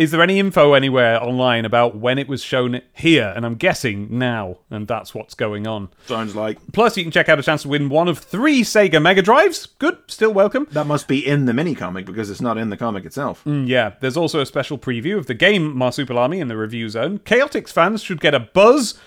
Is 0.00 0.12
there 0.12 0.22
any 0.22 0.38
info 0.38 0.72
anywhere 0.72 1.22
online 1.22 1.66
about 1.66 1.94
when 1.94 2.18
it 2.18 2.26
was 2.26 2.42
shown 2.42 2.80
here? 2.94 3.34
And 3.36 3.44
I'm 3.44 3.56
guessing 3.56 4.08
now, 4.10 4.56
and 4.70 4.88
that's 4.88 5.14
what's 5.14 5.34
going 5.34 5.66
on. 5.66 5.90
Sounds 6.06 6.34
like 6.34 6.56
Plus, 6.72 6.96
you 6.96 7.02
can 7.04 7.10
check 7.12 7.28
out 7.28 7.38
a 7.38 7.42
chance 7.42 7.62
to 7.62 7.68
win 7.68 7.90
one 7.90 8.08
of 8.08 8.18
three 8.18 8.62
Sega 8.62 9.00
Mega 9.02 9.20
Drives. 9.20 9.66
Good, 9.78 9.98
still 10.06 10.32
welcome. 10.32 10.66
that 10.70 10.86
must 10.86 11.06
be 11.06 11.24
in 11.26 11.44
the 11.44 11.52
mini 11.52 11.74
comic 11.74 12.06
because 12.06 12.30
it's 12.30 12.40
not 12.40 12.56
in 12.56 12.70
the 12.70 12.78
comic 12.78 13.04
itself. 13.04 13.44
Mm, 13.44 13.68
Yeah, 13.68 13.92
there's 14.00 14.16
also 14.16 14.40
a 14.40 14.46
special 14.46 14.78
preview 14.78 15.18
of 15.18 15.26
the 15.26 15.34
game 15.34 15.74
Marsupilami 15.76 16.40
in 16.40 16.48
the 16.48 16.56
review 16.56 16.88
zone. 16.88 17.18
Chaotix 17.18 17.68
fans 17.70 18.02
should 18.02 18.22
get 18.22 18.34
a 18.34 18.40
buzz 18.40 18.98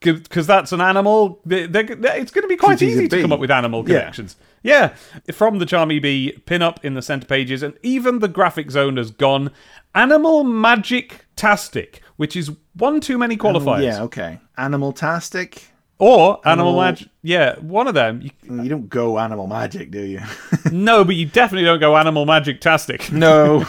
because 0.00 0.46
that's 0.46 0.72
an 0.72 0.82
animal. 0.82 1.40
They- 1.46 1.64
they- 1.66 1.82
they- 1.84 2.20
it's 2.20 2.30
going 2.32 2.42
to 2.42 2.48
be 2.48 2.56
quite 2.56 2.82
easy 2.82 3.08
to 3.08 3.22
come 3.22 3.32
up 3.32 3.40
with 3.40 3.50
animal 3.50 3.82
connections. 3.82 4.36
Yeah, 4.38 4.44
from 5.32 5.58
the 5.58 5.64
Charmy 5.66 6.00
Bee 6.00 6.32
pin 6.46 6.62
up 6.62 6.84
in 6.84 6.94
the 6.94 7.02
center 7.02 7.26
pages, 7.26 7.62
and 7.62 7.74
even 7.82 8.18
the 8.20 8.28
graphic 8.28 8.70
zone 8.70 8.96
has 8.96 9.10
gone 9.10 9.50
animal 9.94 10.44
magic 10.44 11.26
tastic, 11.36 12.02
which 12.16 12.36
is 12.36 12.50
one 12.74 13.00
too 13.00 13.18
many 13.18 13.36
qualifiers. 13.36 13.84
Yeah, 13.84 14.02
okay. 14.04 14.38
Animal 14.56 14.92
tastic. 14.92 15.68
Or 16.00 16.40
animal 16.46 16.68
Animal- 16.68 16.80
magic. 16.80 17.08
Yeah, 17.22 17.58
one 17.58 17.88
of 17.88 17.94
them. 17.94 18.20
You- 18.22 18.30
mm, 18.46 18.62
You 18.62 18.68
don't 18.70 18.88
go 18.88 19.18
animal 19.18 19.48
magic, 19.48 19.90
do 19.90 20.00
you? 20.04 20.20
no, 20.72 21.04
but 21.04 21.16
you 21.16 21.26
definitely 21.26 21.64
don't 21.66 21.80
go 21.80 21.96
animal 21.96 22.24
magic 22.24 22.60
tastic. 22.60 23.10
no. 23.12 23.66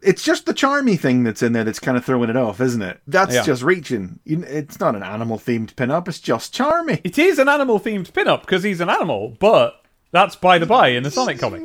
It's 0.00 0.22
just 0.22 0.46
the 0.46 0.54
charmy 0.54 0.98
thing 0.98 1.24
that's 1.24 1.42
in 1.42 1.52
there 1.52 1.64
that's 1.64 1.80
kind 1.80 1.98
of 1.98 2.04
throwing 2.06 2.30
it 2.30 2.36
off, 2.36 2.60
isn't 2.60 2.80
it? 2.80 3.00
That's 3.06 3.34
Yeah. 3.34 3.42
just 3.42 3.62
reaching. 3.62 4.20
It's 4.24 4.80
not 4.80 4.94
an 4.94 5.02
animal 5.02 5.38
themed 5.38 5.74
pin-up. 5.76 6.08
It's 6.08 6.20
just 6.20 6.54
charmy. 6.54 7.00
It 7.04 7.18
is 7.18 7.38
an 7.38 7.48
animal 7.48 7.78
themed 7.80 8.14
pin 8.14 8.28
up 8.28 8.42
because 8.42 8.62
he's 8.62 8.80
an 8.80 8.88
animal, 8.88 9.36
but 9.38 9.82
that's 10.10 10.36
by 10.36 10.58
the 10.58 10.66
by 10.66 10.88
in 10.88 11.02
the 11.02 11.10
Sonic 11.10 11.38
comic. 11.38 11.62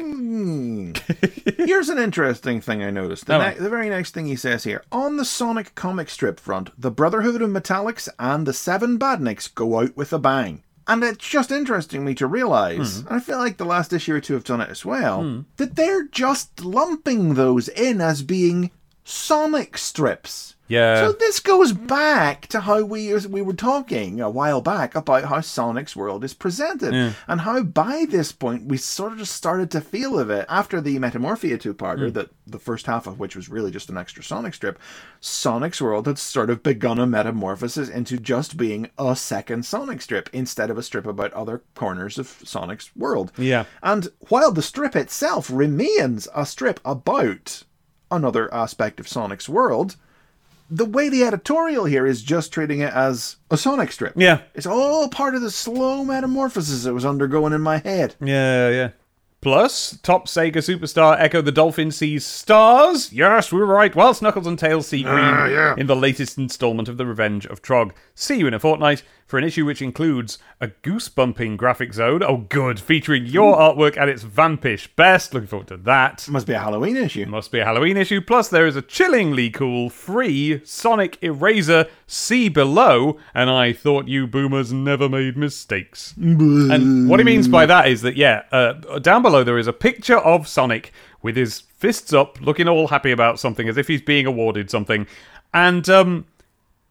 Here's 1.58 1.90
an 1.90 1.98
interesting 1.98 2.62
thing 2.62 2.84
I 2.84 2.92
noticed. 2.92 3.26
The, 3.26 3.38
ne- 3.38 3.58
the 3.60 3.70
very 3.70 3.90
next 3.90 4.12
thing 4.14 4.26
he 4.26 4.36
says 4.36 4.64
here 4.64 4.84
on 4.92 5.18
the 5.18 5.26
Sonic 5.26 5.76
comic 5.76 6.10
strip 6.10 6.40
front, 6.40 6.70
the 6.80 6.92
Brotherhood 6.92 7.42
of 7.42 7.50
Metallix 7.50 8.10
and 8.20 8.46
the 8.46 8.54
Seven 8.54 9.00
Badniks 9.00 9.54
go 9.54 9.80
out 9.80 9.96
with 9.96 10.12
a 10.14 10.20
bang. 10.20 10.64
And 10.88 11.02
it's 11.04 11.28
just 11.28 11.50
interesting 11.52 12.04
me 12.04 12.14
to 12.16 12.28
realize, 12.28 13.00
Hmm. 13.02 13.08
and 13.08 13.16
I 13.16 13.20
feel 13.22 13.38
like 13.38 13.56
the 13.58 13.64
last 13.66 13.94
issue 13.94 14.16
or 14.16 14.20
two 14.20 14.34
have 14.34 14.44
done 14.44 14.60
it 14.60 14.70
as 14.70 14.84
well, 14.84 15.46
that 15.58 15.76
they're 15.76 16.08
just 16.08 16.64
lumping 16.66 17.36
those 17.36 17.70
in 17.70 18.02
as 18.02 18.22
being 18.22 18.70
Sonic 19.06 19.78
strips. 19.78 20.53
Yeah. 20.68 20.96
So 20.96 21.12
this 21.12 21.40
goes 21.40 21.74
back 21.74 22.48
to 22.48 22.62
how 22.62 22.84
we 22.84 23.14
we 23.14 23.42
were 23.42 23.54
talking 23.54 24.22
a 24.22 24.30
while 24.30 24.62
back 24.62 24.96
about 24.96 25.26
how 25.26 25.42
Sonic's 25.42 25.96
world 25.96 26.24
is 26.24 26.34
presented 26.34 27.16
and 27.28 27.42
how 27.42 27.64
by 27.64 28.06
this 28.10 28.32
point 28.32 28.66
we 28.66 28.78
sort 28.78 29.12
of 29.12 29.18
just 29.20 29.36
started 29.36 29.70
to 29.72 29.82
feel 29.82 30.18
of 30.18 30.30
it 30.30 30.46
after 30.48 30.80
the 30.80 30.98
Metamorphia 31.00 31.58
two-parter 31.58 32.08
hmm. 32.08 32.14
that 32.14 32.30
the 32.48 32.60
first 32.60 32.86
half 32.86 33.08
of 33.08 33.20
which 33.20 33.36
was 33.36 33.50
really 33.50 33.72
just 33.72 33.90
an 33.90 33.98
extra 33.98 34.24
Sonic 34.24 34.54
strip. 34.54 34.80
Sonic's 35.20 35.82
world 35.82 36.08
had 36.08 36.18
sort 36.18 36.50
of 36.50 36.64
begun 36.64 37.00
a 37.00 37.06
metamorphosis 37.06 37.90
into 37.90 38.18
just 38.18 38.58
being 38.58 38.90
a 38.98 39.16
second 39.16 39.66
Sonic 39.66 40.02
strip 40.02 40.30
instead 40.32 40.70
of 40.70 40.78
a 40.78 40.84
strip 40.84 41.06
about 41.06 41.34
other 41.34 41.62
corners 41.76 42.18
of 42.18 42.28
Sonic's 42.44 42.96
world. 42.96 43.32
Yeah. 43.38 43.66
And 43.82 44.08
while 44.30 44.52
the 44.52 44.62
strip 44.62 44.96
itself 44.96 45.50
remains 45.52 46.28
a 46.34 46.46
strip 46.46 46.80
about 46.86 47.64
another 48.10 48.54
aspect 48.54 49.00
of 49.00 49.08
Sonic's 49.08 49.50
world, 49.50 49.98
the 50.76 50.86
way 50.86 51.08
the 51.10 51.24
editorial 51.24 51.86
here 51.86 52.06
is 52.06 52.24
just 52.24 52.52
treating 52.52 52.80
it 52.80 52.94
as 52.94 53.38
a 53.52 53.58
Sonic 53.58 53.92
strip. 53.92 54.14
Yeah. 54.16 54.42
It's 54.56 54.66
all 54.66 55.08
part 55.08 55.36
of 55.36 55.42
the 55.42 55.52
slow 55.52 56.04
metamorphosis 56.04 56.86
it 56.86 56.92
was 56.92 57.06
undergoing 57.06 57.54
in 57.54 57.62
my 57.62 57.78
head. 57.78 58.16
Yeah, 58.20 58.70
yeah. 58.70 58.90
Plus, 59.42 60.00
top 60.04 60.28
Sega 60.28 60.58
superstar 60.58 61.20
Echo 61.20 61.42
the 61.42 61.52
Dolphin 61.52 61.92
sees 61.92 62.26
stars. 62.26 63.12
Yes, 63.12 63.52
we 63.52 63.60
were 63.60 63.66
right. 63.66 63.94
Whilst 63.94 64.22
Knuckles 64.22 64.48
and 64.48 64.58
Tails 64.58 64.88
see 64.88 65.04
green 65.04 65.18
ah, 65.18 65.48
yeah. 65.48 65.76
in 65.78 65.88
the 65.88 65.98
latest 65.98 66.38
installment 66.38 66.88
of 66.88 66.96
The 66.96 67.06
Revenge 67.06 67.46
of 67.48 67.62
Trog. 67.62 67.92
See 68.16 68.38
you 68.38 68.48
in 68.48 68.54
a 68.54 68.60
fortnight 68.60 69.04
for 69.26 69.38
an 69.38 69.44
issue 69.44 69.66
which 69.66 69.82
includes 69.82 70.38
a 70.62 70.68
goosebumping 70.68 71.58
graphic 71.58 71.94
zone. 71.94 72.22
Oh, 72.24 72.38
good. 72.50 72.80
Featuring 72.80 73.26
your 73.26 73.58
artwork 73.58 73.98
at 73.98 74.10
its 74.10 74.24
vampish 74.24 74.88
best. 74.96 75.34
Looking 75.34 75.48
forward 75.48 75.68
to 75.70 75.78
that. 75.78 76.28
Must 76.30 76.48
be 76.48 76.54
a 76.54 76.60
Halloween 76.60 76.98
issue. 76.98 77.26
Must 77.26 77.52
be 77.52 77.60
a 77.60 77.66
Halloween 77.66 77.98
issue. 77.98 78.22
Plus, 78.22 78.50
there 78.50 78.68
is 78.68 78.76
a 78.76 78.82
chillingly 78.82 79.50
cool 79.50 79.90
free 79.90 80.62
Sonic 80.64 81.18
Eraser 81.22 81.88
See 82.08 82.50
Below, 82.50 83.18
and 83.34 83.50
I 83.50 83.74
thought 83.74 84.08
you 84.08 84.28
boomers 84.28 84.72
never 84.72 85.10
made 85.10 85.38
mistakes. 85.38 86.14
and 86.18 87.10
what 87.10 87.20
he 87.20 87.24
means 87.24 87.48
by 87.48 87.66
that 87.66 87.88
is 87.88 88.02
that, 88.02 88.16
yeah, 88.16 88.44
uh, 88.52 89.00
down 89.00 89.22
below 89.22 89.44
there 89.44 89.58
is 89.58 89.68
a 89.68 89.74
picture 89.74 90.18
of 90.18 90.48
Sonic 90.48 90.92
with 91.22 91.36
his 91.36 91.62
fists 91.62 92.14
up, 92.14 92.40
looking 92.42 92.68
all 92.68 92.90
happy 92.90 93.12
about 93.12 93.40
something, 93.40 93.68
as 93.68 93.78
if 93.78 93.88
he's 93.88 94.02
being 94.02 94.26
awarded 94.26 94.70
something. 94.70 95.08
And 95.54 95.88
um, 95.90 96.26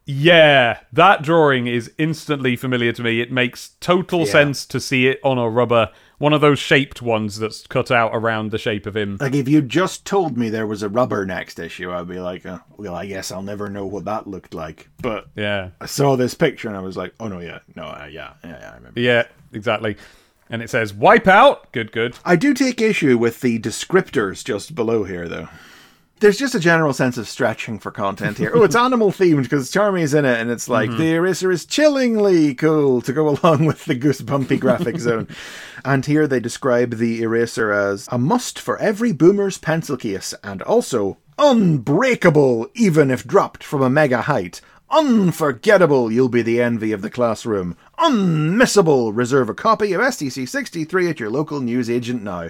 Yeah, 0.05 0.79
that 0.91 1.21
drawing 1.21 1.67
is 1.67 1.91
instantly 1.97 2.55
familiar 2.55 2.91
to 2.93 3.03
me. 3.03 3.21
It 3.21 3.31
makes 3.31 3.71
total 3.79 4.21
Yeah. 4.21 4.25
sense 4.31 4.65
to 4.67 4.79
see 4.79 5.07
it 5.07 5.19
on 5.23 5.37
a 5.37 5.49
rubber, 5.49 5.91
one 6.17 6.33
of 6.33 6.41
those 6.41 6.59
shaped 6.59 7.01
ones 7.01 7.39
that's 7.39 7.65
cut 7.67 7.89
out 7.89 8.11
around 8.13 8.51
the 8.51 8.57
shape 8.57 8.85
of 8.85 8.97
him. 8.97 9.17
Like 9.21 9.33
if 9.35 9.47
you 9.47 9.61
just 9.61 10.05
told 10.05 10.37
me 10.37 10.49
there 10.49 10.67
was 10.67 10.83
a 10.83 10.89
rubber 10.89 11.25
next 11.25 11.57
issue, 11.57 11.91
I'd 11.91 12.07
be 12.07 12.19
like, 12.19 12.45
uh, 12.45 12.59
well, 12.75 12.95
I 12.95 13.05
guess 13.05 13.31
I'll 13.31 13.41
never 13.41 13.69
know 13.69 13.85
what 13.85 14.05
that 14.05 14.27
looked 14.27 14.53
like. 14.53 14.89
But 15.01 15.27
Yeah. 15.35 15.69
I 15.79 15.85
saw 15.85 16.17
this 16.17 16.33
picture 16.33 16.67
and 16.67 16.75
I 16.75 16.81
was 16.81 16.97
like, 16.97 17.13
oh 17.19 17.27
no, 17.29 17.39
yeah, 17.39 17.59
no, 17.75 17.83
uh, 17.83 18.07
yeah, 18.11 18.31
yeah, 18.43 18.57
yeah, 18.59 18.71
I 18.71 18.75
remember. 18.75 18.99
Yeah, 18.99 19.23
exactly. 19.53 19.95
And 20.49 20.61
it 20.61 20.69
says 20.69 20.93
wipe 20.93 21.27
out. 21.27 21.71
Good, 21.71 21.93
good. 21.93 22.17
I 22.25 22.35
do 22.35 22.53
take 22.53 22.81
issue 22.81 23.17
with 23.17 23.39
the 23.39 23.57
descriptors 23.57 24.43
just 24.43 24.75
below 24.75 25.05
here, 25.05 25.27
though. 25.29 25.47
There's 26.23 26.37
just 26.37 26.55
a 26.55 26.59
general 26.59 26.93
sense 26.93 27.17
of 27.17 27.27
stretching 27.27 27.79
for 27.79 27.91
content 27.91 28.37
here. 28.37 28.53
Oh, 28.55 28.63
it's 28.63 28.75
animal 28.77 29.11
themed 29.11 29.43
because 29.43 29.69
Charmy's 29.69 30.13
in 30.13 30.23
it, 30.23 30.39
and 30.39 30.49
it's 30.49 30.69
like 30.69 30.89
mm-hmm. 30.89 30.97
the 30.97 31.15
eraser 31.15 31.51
is 31.51 31.65
chillingly 31.65 32.55
cool 32.55 33.01
to 33.01 33.11
go 33.11 33.27
along 33.43 33.65
with 33.65 33.83
the 33.83 33.93
goosebumpy 33.93 34.57
graphic 34.57 34.97
zone. 34.99 35.27
And 35.83 36.05
here 36.05 36.25
they 36.25 36.39
describe 36.39 36.91
the 36.91 37.21
eraser 37.23 37.73
as 37.73 38.07
a 38.09 38.17
must 38.17 38.57
for 38.57 38.77
every 38.77 39.11
boomer's 39.11 39.57
pencil 39.57 39.97
case, 39.97 40.33
and 40.45 40.61
also 40.61 41.17
unbreakable 41.37 42.69
even 42.73 43.11
if 43.11 43.27
dropped 43.27 43.61
from 43.61 43.81
a 43.81 43.89
mega 43.89 44.21
height. 44.21 44.61
Unforgettable, 44.89 46.09
you'll 46.09 46.29
be 46.29 46.41
the 46.41 46.61
envy 46.61 46.93
of 46.93 47.01
the 47.01 47.09
classroom. 47.09 47.75
Unmissable, 47.99 49.11
reserve 49.13 49.49
a 49.49 49.53
copy 49.53 49.91
of 49.91 49.99
STC 49.99 50.47
63 50.47 51.09
at 51.09 51.19
your 51.19 51.29
local 51.29 51.59
newsagent 51.59 52.23
now. 52.23 52.47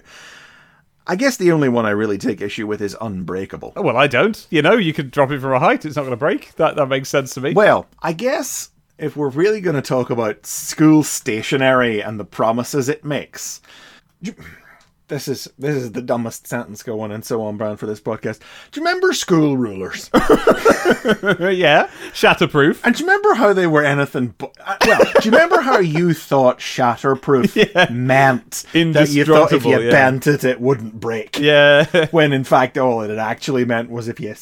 I 1.06 1.16
guess 1.16 1.38
the 1.38 1.52
only 1.52 1.70
one 1.70 1.86
I 1.86 1.90
really 1.90 2.18
take 2.18 2.42
issue 2.42 2.66
with 2.66 2.82
is 2.82 2.96
unbreakable. 3.02 3.74
Oh, 3.76 3.82
well, 3.82 3.98
I 3.98 4.08
don't. 4.08 4.48
You 4.50 4.62
know, 4.62 4.74
you 4.74 4.94
could 4.94 5.12
drop 5.12 5.32
it 5.32 5.42
from 5.42 5.52
a 5.52 5.60
height. 5.60 5.86
It's 5.86 5.96
not 5.96 6.04
going 6.04 6.12
to 6.12 6.18
break. 6.18 6.56
That 6.56 6.76
that 6.76 6.88
makes 6.88 7.10
sense 7.10 7.34
to 7.34 7.42
me. 7.42 7.54
Well, 7.54 7.88
I 8.02 8.14
guess 8.14 8.70
if 8.98 9.18
we're 9.18 9.30
really 9.30 9.60
going 9.60 9.76
to 9.76 9.82
talk 9.82 10.10
about 10.10 10.46
school 10.46 11.04
stationery 11.04 12.02
and 12.02 12.20
the 12.20 12.26
promises 12.26 12.88
it 12.88 13.04
makes, 13.04 13.62
this 15.08 15.28
is 15.28 15.48
this 15.58 15.76
is 15.76 15.92
the 15.92 16.02
dumbest 16.02 16.48
sentence 16.48 16.84
going 16.84 17.12
and 17.12 17.24
so 17.26 17.42
on 17.44 17.58
brand 17.58 17.80
for 17.80 17.86
this 17.86 18.00
podcast. 18.00 18.40
Do 18.72 18.80
you 18.80 18.86
remember 18.86 19.14
school 19.14 19.58
rulers? 19.58 20.10
yeah, 20.14 21.90
shatterproof. 22.14 22.80
And 22.84 22.96
do 22.96 23.04
you 23.04 23.10
remember 23.10 23.34
how 23.36 23.54
they 23.54 23.68
were 23.68 23.84
anything 23.84 24.34
but. 24.38 24.56
Uh, 24.64 24.78
well, 24.88 25.00
do 25.22 25.30
you 25.30 25.32
remember 25.32 25.62
how 25.62 25.80
you 25.80 26.14
thought 26.14 26.60
shatterproof 26.60 27.90
meant 27.92 28.66
that 28.74 29.10
you 29.10 29.26
thought 29.26 29.52
if 29.52 29.66
you 29.66 29.80
yeah. 29.80 29.92
bent 29.92 30.28
it, 30.28 30.44
it 30.44 30.62
wouldn't 30.62 31.00
break? 31.00 31.40
Yeah. 31.40 32.08
When 32.12 32.34
in 32.34 32.44
fact, 32.44 32.78
all 32.78 33.02
it 33.02 33.18
actually 33.18 33.66
meant 33.66 33.90
was 33.90 34.08
if 34.08 34.20
you 34.20 34.34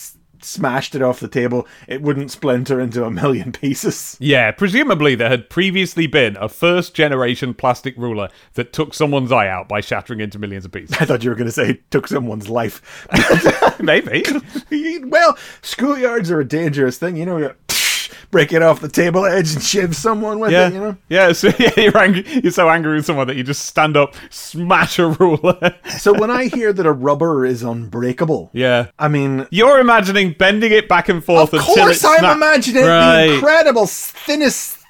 smashed 0.44 0.96
it 0.96 1.02
off 1.02 1.20
the 1.20 1.28
table, 1.28 1.68
it 1.88 2.02
wouldn't 2.02 2.32
splinter 2.32 2.80
into 2.80 3.06
a 3.06 3.12
million 3.12 3.52
pieces. 3.52 4.18
Yeah, 4.20 4.52
presumably 4.52 5.16
there 5.16 5.30
had 5.30 5.50
previously 5.50 6.08
been 6.08 6.38
a 6.38 6.50
first 6.50 6.94
generation 6.94 7.54
plastic 7.54 7.96
ruler 7.98 8.30
that 8.54 8.74
took 8.74 8.94
someone's 8.94 9.32
eye 9.32 9.48
out 9.48 9.68
by 9.68 9.82
shattering 9.82 10.20
into 10.20 10.40
millions 10.40 10.66
of 10.66 10.72
pieces. 10.72 10.98
I 11.00 11.06
thought 11.06 11.24
you 11.24 11.30
were 11.30 11.36
going 11.36 11.48
to 11.48 11.52
say 11.52 11.80
took 11.90 12.08
someone's 12.08 12.50
life. 12.50 13.08
Maybe. 13.80 14.24
well, 15.06 15.34
schoolyards 15.62 16.30
are 16.30 16.40
a 16.40 16.48
dangerous 16.48 16.98
thing. 16.98 17.16
You 17.18 17.26
know, 17.26 17.54
break 18.32 18.54
it 18.54 18.62
off 18.62 18.80
the 18.82 18.88
table 18.90 19.26
edge 19.26 19.54
and 19.54 19.62
shiv 19.64 19.96
someone 19.96 20.40
with 20.40 20.52
Yeah. 20.52 20.68
it, 20.68 20.74
you 20.74 20.80
know? 20.80 20.98
Yeah, 21.10 21.32
so 21.34 21.50
yeah, 21.60 21.72
you're 21.78 21.98
angry. 21.98 22.26
You're 22.42 22.52
so 22.52 22.70
angry 22.70 22.96
with 22.96 23.06
someone 23.06 23.28
that 23.28 23.36
you 23.36 23.44
just 23.44 23.66
stand 23.66 23.98
up, 23.98 24.16
smash 24.30 25.00
a 25.00 25.08
ruler. 25.08 25.76
So 25.98 26.14
when 26.14 26.30
I 26.32 26.46
hear 26.46 26.74
that 26.74 26.86
a 26.86 26.92
rubber 26.92 27.46
is 27.46 27.64
unbreakable, 27.64 28.50
yeah. 28.54 28.88
I 29.00 29.08
mean, 29.08 29.48
You're 29.52 29.80
imagining 29.80 30.34
bending 30.38 30.72
it 30.72 30.88
back 30.90 31.10
and 31.10 31.24
forth 31.24 31.54
Of 31.54 31.60
until 31.60 31.76
course, 31.76 32.04
it 32.04 32.08
I'm 32.08 32.38
imagining 32.38 32.84
Right. 32.86 33.28
the 33.28 33.34
incredible 33.36 33.88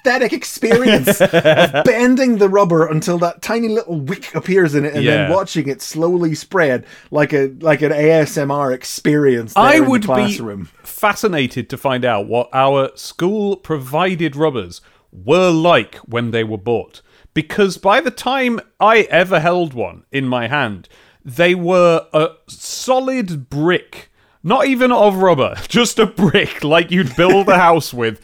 synesthetic 0.03 0.33
experience 0.33 1.21
of 1.21 1.31
bending 1.85 2.37
the 2.37 2.49
rubber 2.49 2.87
until 2.87 3.17
that 3.19 3.41
tiny 3.41 3.67
little 3.67 3.99
wick 3.99 4.33
appears 4.35 4.75
in 4.75 4.85
it, 4.85 4.93
and 4.93 5.05
then 5.05 5.31
watching 5.31 5.67
it 5.67 5.81
slowly 5.81 6.35
spread 6.35 6.85
like 7.09 7.33
a 7.33 7.47
like 7.59 7.81
an 7.81 7.91
ASMR 7.91 8.73
experience. 8.73 9.53
I 9.55 9.79
would 9.79 10.07
be 10.07 10.39
fascinated 10.83 11.69
to 11.69 11.77
find 11.77 12.05
out 12.05 12.27
what 12.27 12.49
our 12.53 12.95
school 12.95 13.55
provided 13.55 14.35
rubbers 14.35 14.81
were 15.11 15.49
like 15.49 15.95
when 15.97 16.31
they 16.31 16.43
were 16.43 16.57
bought. 16.57 17.01
Because 17.33 17.77
by 17.77 18.01
the 18.01 18.11
time 18.11 18.59
I 18.79 19.01
ever 19.03 19.39
held 19.39 19.73
one 19.73 20.03
in 20.11 20.27
my 20.27 20.47
hand, 20.47 20.89
they 21.23 21.55
were 21.55 22.07
a 22.13 22.31
solid 22.47 23.49
brick. 23.49 24.09
Not 24.43 24.65
even 24.65 24.91
of 24.91 25.17
rubber, 25.17 25.55
just 25.67 25.99
a 25.99 26.05
brick 26.05 26.63
like 26.63 26.91
you'd 26.91 27.15
build 27.15 27.47
a 27.47 27.57
house 27.57 27.93
with, 27.93 28.19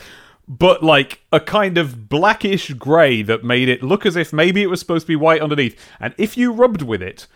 but 0.47 0.81
like 0.83 1.21
a 1.31 1.39
kind 1.39 1.77
of 1.77 2.09
blackish 2.09 2.71
grey 2.73 3.21
that 3.21 3.43
made 3.43 3.67
it 3.67 3.83
look 3.83 4.05
as 4.05 4.15
if 4.15 4.31
maybe 4.31 4.61
it 4.61 4.69
was 4.69 4.79
supposed 4.79 5.03
to 5.03 5.07
be 5.07 5.15
white 5.15 5.41
underneath. 5.41 5.77
And 5.99 6.13
if 6.17 6.37
you 6.37 6.51
rubbed 6.51 6.81
with 6.81 7.01
it, 7.01 7.27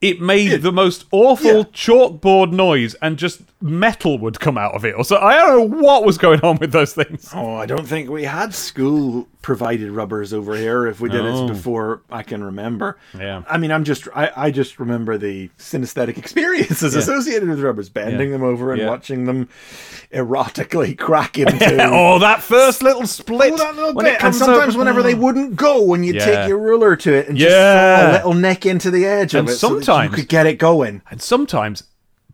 it 0.00 0.20
made 0.20 0.62
the 0.62 0.72
most 0.72 1.06
awful 1.10 1.58
yeah. 1.58 1.62
chalkboard 1.64 2.52
noise 2.52 2.94
and 2.96 3.16
just 3.16 3.40
metal 3.62 4.18
would 4.18 4.38
come 4.38 4.58
out 4.58 4.74
of 4.74 4.84
it. 4.84 4.94
Or 4.94 5.04
so 5.04 5.16
I 5.16 5.36
don't 5.38 5.70
know 5.70 5.78
what 5.78 6.04
was 6.04 6.18
going 6.18 6.40
on 6.42 6.58
with 6.58 6.72
those 6.72 6.92
things. 6.92 7.30
Oh, 7.34 7.54
I 7.54 7.66
don't 7.66 7.86
think 7.86 8.10
we 8.10 8.24
had 8.24 8.54
school 8.54 9.26
provided 9.40 9.90
rubbers 9.90 10.32
over 10.32 10.56
here. 10.56 10.86
If 10.86 11.00
we 11.00 11.08
did, 11.08 11.24
it's 11.24 11.38
oh. 11.38 11.48
before 11.48 12.02
I 12.10 12.22
can 12.22 12.44
remember. 12.44 12.98
Yeah. 13.16 13.42
I 13.48 13.58
mean, 13.58 13.70
I'm 13.70 13.84
just 13.84 14.08
I, 14.14 14.30
I 14.36 14.50
just 14.50 14.78
remember 14.78 15.16
the 15.16 15.48
synesthetic 15.58 16.18
experiences 16.18 16.94
associated 16.94 17.48
with 17.48 17.60
rubbers, 17.60 17.88
bending 17.88 18.28
Yeah. 18.30 18.36
them 18.38 18.42
over 18.42 18.72
and 18.72 18.82
Yeah. 18.82 18.88
watching 18.88 19.24
them 19.24 19.48
erotically 20.12 20.96
crack 20.98 21.38
into. 21.38 21.78
Oh, 21.82 22.18
that 22.18 22.42
first 22.42 22.82
little 22.82 23.06
split. 23.06 23.52
Oh, 23.52 23.56
that 23.56 23.76
little 23.76 23.94
when 23.94 24.06
bit. 24.06 24.22
And 24.22 24.34
sometimes 24.34 24.74
up- 24.74 24.78
whenever 24.80 25.02
they 25.02 25.14
wouldn't 25.14 25.56
go, 25.56 25.82
when 25.82 26.04
you 26.04 26.14
Yeah. 26.14 26.24
take 26.24 26.48
your 26.48 26.58
ruler 26.58 26.96
to 26.96 27.14
it 27.14 27.28
and 27.28 27.38
just 27.38 27.50
Yeah. 27.50 28.10
a 28.10 28.12
little 28.16 28.34
nick 28.34 28.66
into 28.66 28.90
the 28.90 29.06
edge 29.06 29.34
And 29.34 29.48
of 29.48 29.54
it, 29.54 29.58
sometimes- 29.86 30.10
you 30.10 30.16
could 30.16 30.28
get 30.28 30.46
it 30.46 30.58
going. 30.58 31.02
And 31.10 31.22
sometimes 31.22 31.84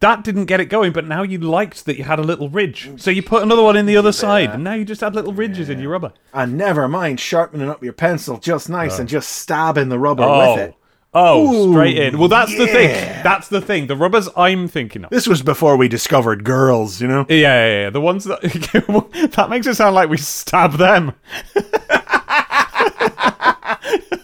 that 0.00 0.24
didn't 0.24 0.46
get 0.46 0.58
it 0.58 0.66
going, 0.66 0.92
but 0.92 1.06
now 1.06 1.22
you 1.22 1.38
liked 1.38 1.84
that 1.86 1.96
you 1.96 2.04
had 2.04 2.18
a 2.18 2.22
little 2.22 2.48
ridge. 2.48 2.90
So 2.96 3.10
you 3.10 3.22
put 3.22 3.44
another 3.44 3.62
one 3.62 3.76
in 3.76 3.86
the 3.86 3.96
other 3.96 4.10
side, 4.10 4.50
and 4.50 4.64
now 4.64 4.74
you 4.74 4.84
just 4.84 5.00
had 5.00 5.14
little 5.14 5.32
ridges 5.32 5.70
in 5.70 5.78
your 5.78 5.92
rubber. 5.92 6.12
And 6.34 6.58
never 6.58 6.88
mind 6.88 7.20
sharpening 7.20 7.68
up 7.68 7.84
your 7.84 7.92
pencil 7.92 8.38
just 8.38 8.68
nice 8.68 8.98
oh. 8.98 9.00
and 9.00 9.08
just 9.08 9.28
stabbing 9.28 9.90
the 9.90 9.98
rubber 10.00 10.24
Oh. 10.24 10.54
with 10.54 10.60
it. 10.68 10.74
Oh, 11.14 11.68
Ooh, 11.68 11.72
straight 11.72 11.98
in. 11.98 12.18
Well, 12.18 12.28
that's 12.28 12.56
the 12.56 12.66
thing. 12.66 12.88
That's 13.22 13.48
the 13.48 13.60
thing. 13.60 13.86
The 13.86 13.96
rubbers 13.96 14.30
I'm 14.34 14.66
thinking 14.66 15.04
of. 15.04 15.10
This 15.10 15.26
was 15.26 15.42
before 15.42 15.76
we 15.76 15.86
discovered 15.86 16.42
girls, 16.42 17.02
you 17.02 17.06
know. 17.06 17.26
Yeah, 17.28 17.36
yeah, 17.36 17.82
yeah. 17.82 17.90
The 17.90 18.00
ones 18.00 18.24
that 18.24 18.40
that 19.36 19.50
makes 19.50 19.66
it 19.66 19.74
sound 19.74 19.94
like 19.94 20.08
we 20.08 20.16
stab 20.16 20.78
them. 20.78 21.12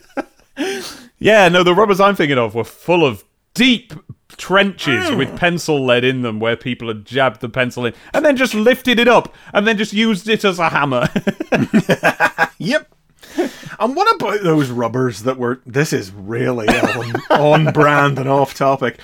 yeah, 1.18 1.48
no, 1.48 1.62
the 1.62 1.74
rubbers 1.74 2.00
I'm 2.00 2.16
thinking 2.16 2.38
of 2.38 2.54
were 2.54 2.64
full 2.64 3.04
of 3.04 3.24
deep 3.54 3.92
trenches 4.36 5.06
mm. 5.06 5.18
with 5.18 5.36
pencil 5.36 5.84
lead 5.84 6.04
in 6.04 6.22
them 6.22 6.38
where 6.38 6.56
people 6.56 6.88
had 6.88 7.04
jabbed 7.04 7.40
the 7.40 7.48
pencil 7.48 7.86
in 7.86 7.94
and 8.14 8.24
then 8.24 8.36
just 8.36 8.54
lifted 8.54 8.98
it 8.98 9.08
up 9.08 9.34
and 9.52 9.66
then 9.66 9.76
just 9.76 9.92
used 9.92 10.28
it 10.28 10.44
as 10.44 10.58
a 10.58 10.68
hammer. 10.68 11.08
Yep. 12.58 12.92
And 13.78 13.94
what 13.94 14.12
about 14.16 14.42
those 14.42 14.70
rubbers 14.70 15.22
that 15.22 15.38
were? 15.38 15.60
This 15.64 15.92
is 15.92 16.10
really 16.10 16.66
on, 16.68 17.14
on 17.30 17.72
brand 17.72 18.18
and 18.18 18.28
off 18.28 18.54
topic. 18.54 18.98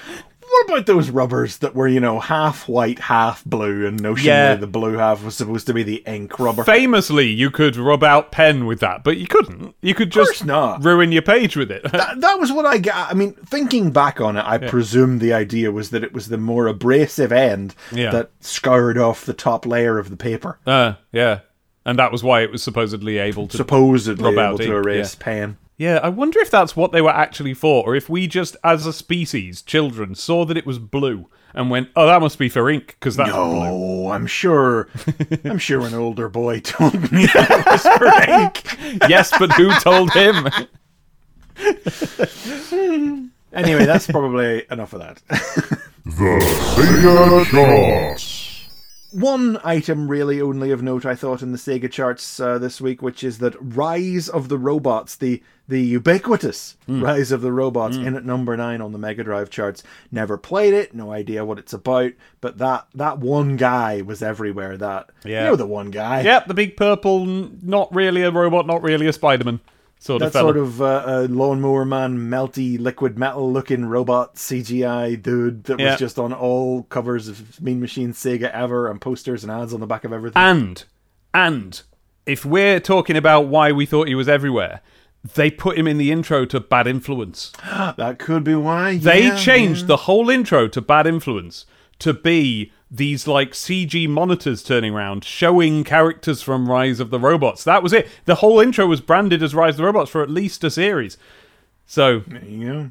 What 0.54 0.68
about 0.70 0.86
those 0.86 1.10
rubbers 1.10 1.58
that 1.58 1.74
were, 1.74 1.88
you 1.88 1.98
know, 1.98 2.20
half 2.20 2.68
white, 2.68 3.00
half 3.00 3.44
blue, 3.44 3.86
and 3.86 4.00
notionally 4.00 4.24
Yeah. 4.24 4.54
the 4.54 4.68
blue 4.68 4.94
half 4.98 5.24
was 5.24 5.34
supposed 5.36 5.66
to 5.66 5.74
be 5.74 5.82
the 5.82 6.02
ink 6.06 6.38
rubber? 6.38 6.62
Famously, 6.62 7.26
you 7.26 7.50
could 7.50 7.76
rub 7.76 8.04
out 8.04 8.30
pen 8.30 8.64
with 8.66 8.78
that, 8.78 9.02
but 9.02 9.16
you 9.16 9.26
couldn't. 9.26 9.74
You 9.82 9.94
could 9.94 10.10
just 10.10 10.44
not. 10.44 10.84
ruin 10.84 11.10
your 11.10 11.22
page 11.22 11.56
with 11.56 11.72
it. 11.72 11.82
that, 11.92 12.20
that 12.20 12.38
was 12.38 12.52
what 12.52 12.66
I 12.66 12.78
got. 12.78 13.10
I 13.10 13.14
mean, 13.14 13.32
thinking 13.46 13.90
back 13.90 14.20
on 14.20 14.36
it, 14.36 14.44
I 14.46 14.58
presume 14.58 15.18
the 15.18 15.32
idea 15.32 15.72
was 15.72 15.90
that 15.90 16.04
it 16.04 16.12
was 16.12 16.28
the 16.28 16.38
more 16.38 16.68
abrasive 16.68 17.32
end 17.32 17.74
Yeah. 17.90 18.10
that 18.12 18.30
scoured 18.40 18.96
off 18.96 19.26
the 19.26 19.34
top 19.34 19.66
layer 19.66 19.98
of 19.98 20.08
the 20.10 20.16
paper, 20.16 20.58
uh, 20.66 20.94
yeah. 21.10 21.40
And 21.84 21.98
that 21.98 22.12
was 22.12 22.22
why 22.22 22.42
it 22.42 22.50
was 22.52 22.62
supposedly 22.62 23.18
able 23.18 23.46
to 23.48 23.56
supposedly 23.56 24.24
Rub 24.24 24.38
out 24.38 24.48
able 24.54 24.58
to 24.58 24.64
ink, 24.76 24.86
erase 24.86 25.16
yeah. 25.18 25.24
pen. 25.24 25.56
Yeah, 25.76 25.98
I 26.02 26.08
wonder 26.08 26.38
if 26.38 26.50
that's 26.50 26.76
what 26.76 26.92
they 26.92 27.00
were 27.02 27.10
actually 27.10 27.52
for, 27.54 27.84
or 27.84 27.96
if 27.96 28.08
we 28.08 28.28
just, 28.28 28.56
as 28.62 28.86
a 28.86 28.92
species, 28.92 29.60
children, 29.60 30.14
saw 30.14 30.44
that 30.44 30.56
it 30.56 30.66
was 30.66 30.78
blue 30.78 31.28
and 31.52 31.68
went, 31.68 31.88
"Oh, 31.96 32.06
that 32.06 32.20
must 32.20 32.38
be 32.38 32.48
for 32.48 32.70
ink 32.70 32.96
because 33.00 33.16
that's 33.16 33.30
blue." 33.32 33.40
Oh, 33.40 34.08
I'm 34.10 34.26
sure. 34.28 34.88
I'm 35.44 35.58
sure 35.58 35.84
an 35.84 35.94
older 35.94 36.28
boy 36.28 36.60
told 36.60 37.10
me 37.10 37.26
that 37.34 37.64
was 37.66 37.82
for 37.82 38.06
ink. 38.30 39.00
yes, 39.10 39.32
but 39.36 39.52
who 39.54 39.72
told 39.80 40.12
him? 40.12 40.46
Anyway, 43.52 43.84
that's 43.86 44.06
probably 44.06 44.64
enough 44.70 44.92
of 44.92 45.00
that. 45.00 45.22
The 46.04 46.40
Sega 46.76 47.44
Charts. 47.46 48.68
one 49.12 49.58
item 49.64 50.08
really 50.08 50.40
only 50.40 50.70
of 50.72 50.82
note 50.82 51.06
I 51.06 51.14
thought 51.14 51.40
in 51.42 51.52
the 51.52 51.58
Sega 51.58 51.90
charts 51.90 52.40
uh, 52.40 52.58
this 52.58 52.80
week, 52.80 53.00
which 53.00 53.22
is 53.22 53.38
that 53.38 53.54
Rise 53.60 54.28
of 54.28 54.48
the 54.48 54.58
Robots, 54.58 55.16
the 55.16 55.42
the 55.66 55.80
ubiquitous 55.80 56.76
Rise 56.86 57.32
of 57.32 57.40
the 57.40 57.52
Robots, 57.52 57.96
in 57.96 58.14
at 58.14 58.24
number 58.24 58.56
nine 58.56 58.80
on 58.82 58.92
the 58.92 58.98
Mega 58.98 59.24
Drive 59.24 59.48
charts. 59.50 59.82
Never 60.12 60.36
played 60.36 60.74
it, 60.74 60.94
no 60.94 61.10
idea 61.12 61.44
what 61.44 61.58
it's 61.58 61.72
about, 61.72 62.12
but 62.40 62.58
that 62.58 62.86
that 62.94 63.18
one 63.18 63.56
guy 63.56 64.02
was 64.02 64.22
everywhere. 64.22 64.76
That 64.76 65.10
Yeah. 65.24 65.44
you 65.44 65.50
know 65.50 65.56
the 65.56 65.66
one 65.66 65.90
guy. 65.90 66.20
Yep, 66.22 66.48
the 66.48 66.54
big 66.54 66.76
purple, 66.76 67.24
not 67.26 67.94
really 67.94 68.22
a 68.22 68.30
robot, 68.30 68.66
not 68.66 68.82
really 68.82 69.06
a 69.06 69.12
Spider-Man 69.12 69.60
sort 70.00 70.20
That 70.20 70.26
of 70.26 70.32
sort 70.32 70.56
of 70.58 70.82
uh, 70.82 70.84
uh, 71.06 71.26
lawnmower 71.30 71.86
man, 71.86 72.18
melty 72.18 72.78
liquid 72.78 73.18
metal 73.18 73.50
looking 73.50 73.86
robot 73.86 74.34
CGI 74.34 75.16
dude 75.22 75.64
that 75.64 75.80
Yeah. 75.80 75.92
was 75.92 75.98
just 75.98 76.18
on 76.18 76.34
all 76.34 76.82
covers 76.82 77.26
of 77.28 77.58
Mean 77.62 77.80
Machine 77.80 78.12
Sega 78.12 78.50
ever 78.50 78.90
and 78.90 79.00
posters 79.00 79.42
and 79.42 79.50
ads 79.50 79.72
on 79.72 79.80
the 79.80 79.86
back 79.86 80.04
of 80.04 80.12
everything. 80.12 80.42
And, 80.42 80.84
and, 81.32 81.80
if 82.26 82.44
we're 82.44 82.80
talking 82.80 83.16
about 83.16 83.46
why 83.48 83.72
we 83.72 83.86
thought 83.86 84.08
he 84.08 84.14
was 84.14 84.28
everywhere, 84.28 84.80
they 85.34 85.50
put 85.50 85.78
him 85.78 85.86
in 85.86 85.96
the 85.98 86.12
intro 86.12 86.44
to 86.46 86.60
Bad 86.60 86.86
Influence. 86.86 87.52
that 87.96 88.18
could 88.18 88.44
be 88.44 88.54
why. 88.54 88.98
They 88.98 89.24
yeah, 89.24 89.36
changed 89.36 89.82
yeah. 89.82 89.86
the 89.88 89.96
whole 89.98 90.28
intro 90.28 90.68
to 90.68 90.80
Bad 90.82 91.06
Influence 91.06 91.64
to 92.00 92.12
be 92.12 92.72
these 92.90 93.26
like 93.26 93.52
CG 93.52 94.08
monitors 94.08 94.62
turning 94.62 94.94
around 94.94 95.24
showing 95.24 95.82
characters 95.84 96.42
from 96.42 96.68
Rise 96.68 97.00
of 97.00 97.10
the 97.10 97.18
Robots. 97.18 97.64
That 97.64 97.82
was 97.82 97.92
it. 97.92 98.08
The 98.26 98.36
whole 98.36 98.60
intro 98.60 98.86
was 98.86 99.00
branded 99.00 99.42
as 99.42 99.54
Rise 99.54 99.74
of 99.74 99.78
the 99.78 99.84
Robots 99.84 100.10
for 100.10 100.22
at 100.22 100.30
least 100.30 100.62
a 100.64 100.70
series. 100.70 101.16
So, 101.86 102.20
There 102.26 102.44
you 102.44 102.66
go. 102.66 102.90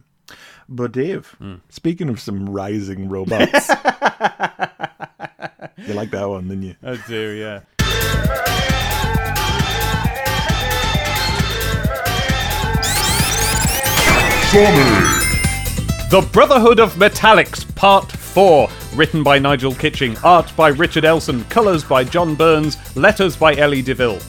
But 0.69 0.91
Dave, 0.93 1.35
Hmm. 1.39 1.55
speaking 1.69 2.09
of 2.09 2.19
some 2.19 2.49
rising 2.49 3.09
robots, 3.09 3.69
you 5.77 5.93
like 5.93 6.09
that 6.11 6.27
one, 6.27 6.47
didn't 6.47 6.63
you? 6.63 6.75
I 6.81 6.97
do, 7.07 7.31
yeah. 7.31 7.59
The 14.53 16.29
Brotherhood 16.31 16.79
of 16.79 16.93
Metallix, 16.93 17.65
Part 17.73 18.11
4. 18.11 18.69
Written 18.93 19.23
by 19.23 19.39
Nigel 19.39 19.73
Kitching, 19.73 20.15
art 20.23 20.55
by 20.55 20.67
Richard 20.67 21.05
Elson, 21.05 21.43
colours 21.45 21.83
by 21.83 22.03
John 22.03 22.35
Burns, 22.35 22.77
letters 22.95 23.35
by 23.35 23.55
Ellie 23.55 23.81
DeVille. 23.81 24.19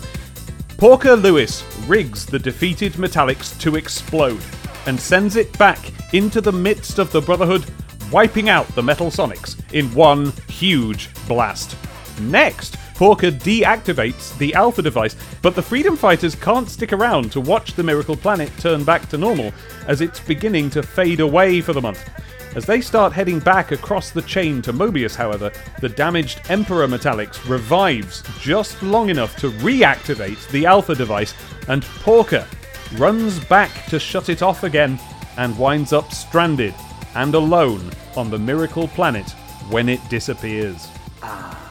Porker 0.78 1.14
Lewis 1.14 1.62
rigs 1.86 2.24
the 2.24 2.38
defeated 2.38 2.94
Metallix 2.94 3.60
to 3.60 3.76
explode 3.76 4.40
and 4.86 4.98
sends 4.98 5.36
it 5.36 5.58
back 5.58 5.92
into 6.14 6.40
the 6.40 6.52
midst 6.52 6.98
of 6.98 7.12
the 7.12 7.20
Brotherhood, 7.20 7.66
wiping 8.10 8.48
out 8.48 8.66
the 8.68 8.82
Metal 8.82 9.08
Sonics 9.08 9.60
in 9.74 9.92
one 9.94 10.32
huge 10.48 11.10
blast. 11.28 11.76
Next, 12.18 12.78
Porker 13.04 13.30
deactivates 13.30 14.34
the 14.38 14.54
Alpha 14.54 14.80
device, 14.80 15.14
but 15.42 15.54
the 15.54 15.60
Freedom 15.60 15.94
Fighters 15.94 16.34
can't 16.34 16.70
stick 16.70 16.90
around 16.90 17.30
to 17.32 17.40
watch 17.42 17.74
the 17.74 17.82
Miracle 17.82 18.16
Planet 18.16 18.50
turn 18.56 18.82
back 18.82 19.10
to 19.10 19.18
normal 19.18 19.52
as 19.86 20.00
it's 20.00 20.20
beginning 20.20 20.70
to 20.70 20.82
fade 20.82 21.20
away 21.20 21.60
for 21.60 21.74
the 21.74 21.82
month. 21.82 22.08
As 22.56 22.64
they 22.64 22.80
start 22.80 23.12
heading 23.12 23.40
back 23.40 23.72
across 23.72 24.10
the 24.10 24.22
chain 24.22 24.62
to 24.62 24.72
Mobius, 24.72 25.14
however, 25.14 25.52
the 25.82 25.88
damaged 25.90 26.40
Emperor 26.48 26.88
Metallix 26.88 27.46
revives 27.46 28.22
just 28.40 28.82
long 28.82 29.10
enough 29.10 29.36
to 29.36 29.50
reactivate 29.50 30.50
the 30.50 30.64
Alpha 30.64 30.94
device, 30.94 31.34
and 31.68 31.82
Porker 31.82 32.46
runs 32.94 33.38
back 33.38 33.84
to 33.88 33.98
shut 33.98 34.30
it 34.30 34.40
off 34.40 34.62
again 34.62 34.98
and 35.36 35.58
winds 35.58 35.92
up 35.92 36.10
stranded 36.10 36.74
and 37.16 37.34
alone 37.34 37.90
on 38.16 38.30
the 38.30 38.38
Miracle 38.38 38.88
Planet 38.88 39.30
when 39.68 39.90
it 39.90 40.00
disappears. 40.08 40.88
Ah. 41.22 41.63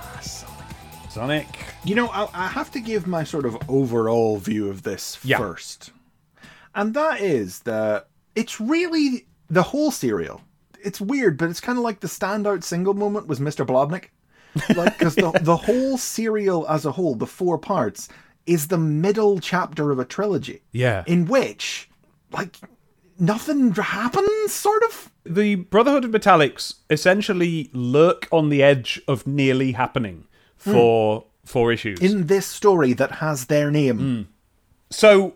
Sonic. 1.13 1.45
You 1.83 1.93
know, 1.93 2.07
I, 2.07 2.27
I 2.33 2.47
have 2.47 2.71
to 2.71 2.79
give 2.79 3.05
my 3.05 3.23
sort 3.23 3.45
of 3.45 3.55
overall 3.69 4.37
view 4.39 4.67
of 4.67 4.81
this 4.81 5.19
Yeah. 5.23 5.37
first. 5.37 5.91
And 6.73 6.95
that 6.95 7.21
is 7.21 7.59
that 7.59 8.07
it's 8.33 8.59
really 8.59 9.27
the 9.47 9.61
whole 9.61 9.91
serial. 9.91 10.41
It's 10.83 10.99
weird, 10.99 11.37
but 11.37 11.51
it's 11.51 11.61
kind 11.61 11.77
of 11.77 11.83
like 11.83 11.99
the 11.99 12.07
standout 12.07 12.63
single 12.63 12.95
moment 12.95 13.27
was 13.27 13.39
Mr. 13.39 13.63
Blobnik. 13.63 14.05
Like, 14.75 14.97
because 14.97 15.13
the, 15.13 15.29
the 15.43 15.55
whole 15.55 15.99
serial 15.99 16.67
as 16.67 16.83
a 16.83 16.91
whole, 16.91 17.13
the 17.13 17.27
four 17.27 17.59
parts, 17.59 18.09
is 18.47 18.67
the 18.69 18.79
middle 18.79 19.39
chapter 19.39 19.91
of 19.91 19.99
a 19.99 20.05
trilogy. 20.05 20.63
Yeah. 20.71 21.03
In 21.05 21.25
which, 21.25 21.91
like, 22.31 22.57
nothing 23.19 23.71
happens, 23.73 24.51
sort 24.51 24.81
of. 24.83 25.11
The 25.27 25.55
Brotherhood 25.55 26.05
of 26.05 26.11
Metallix 26.11 26.73
essentially 26.89 27.69
lurk 27.71 28.27
on 28.31 28.49
the 28.49 28.63
edge 28.63 28.99
of 29.07 29.27
nearly 29.27 29.73
happening 29.73 30.25
for 30.71 31.25
four 31.45 31.71
issues. 31.71 31.99
In 31.99 32.27
this 32.27 32.45
story 32.45 32.93
that 32.93 33.11
has 33.13 33.45
their 33.45 33.69
name. 33.71 33.97
Hmm. 33.99 34.21
so, 34.89 35.33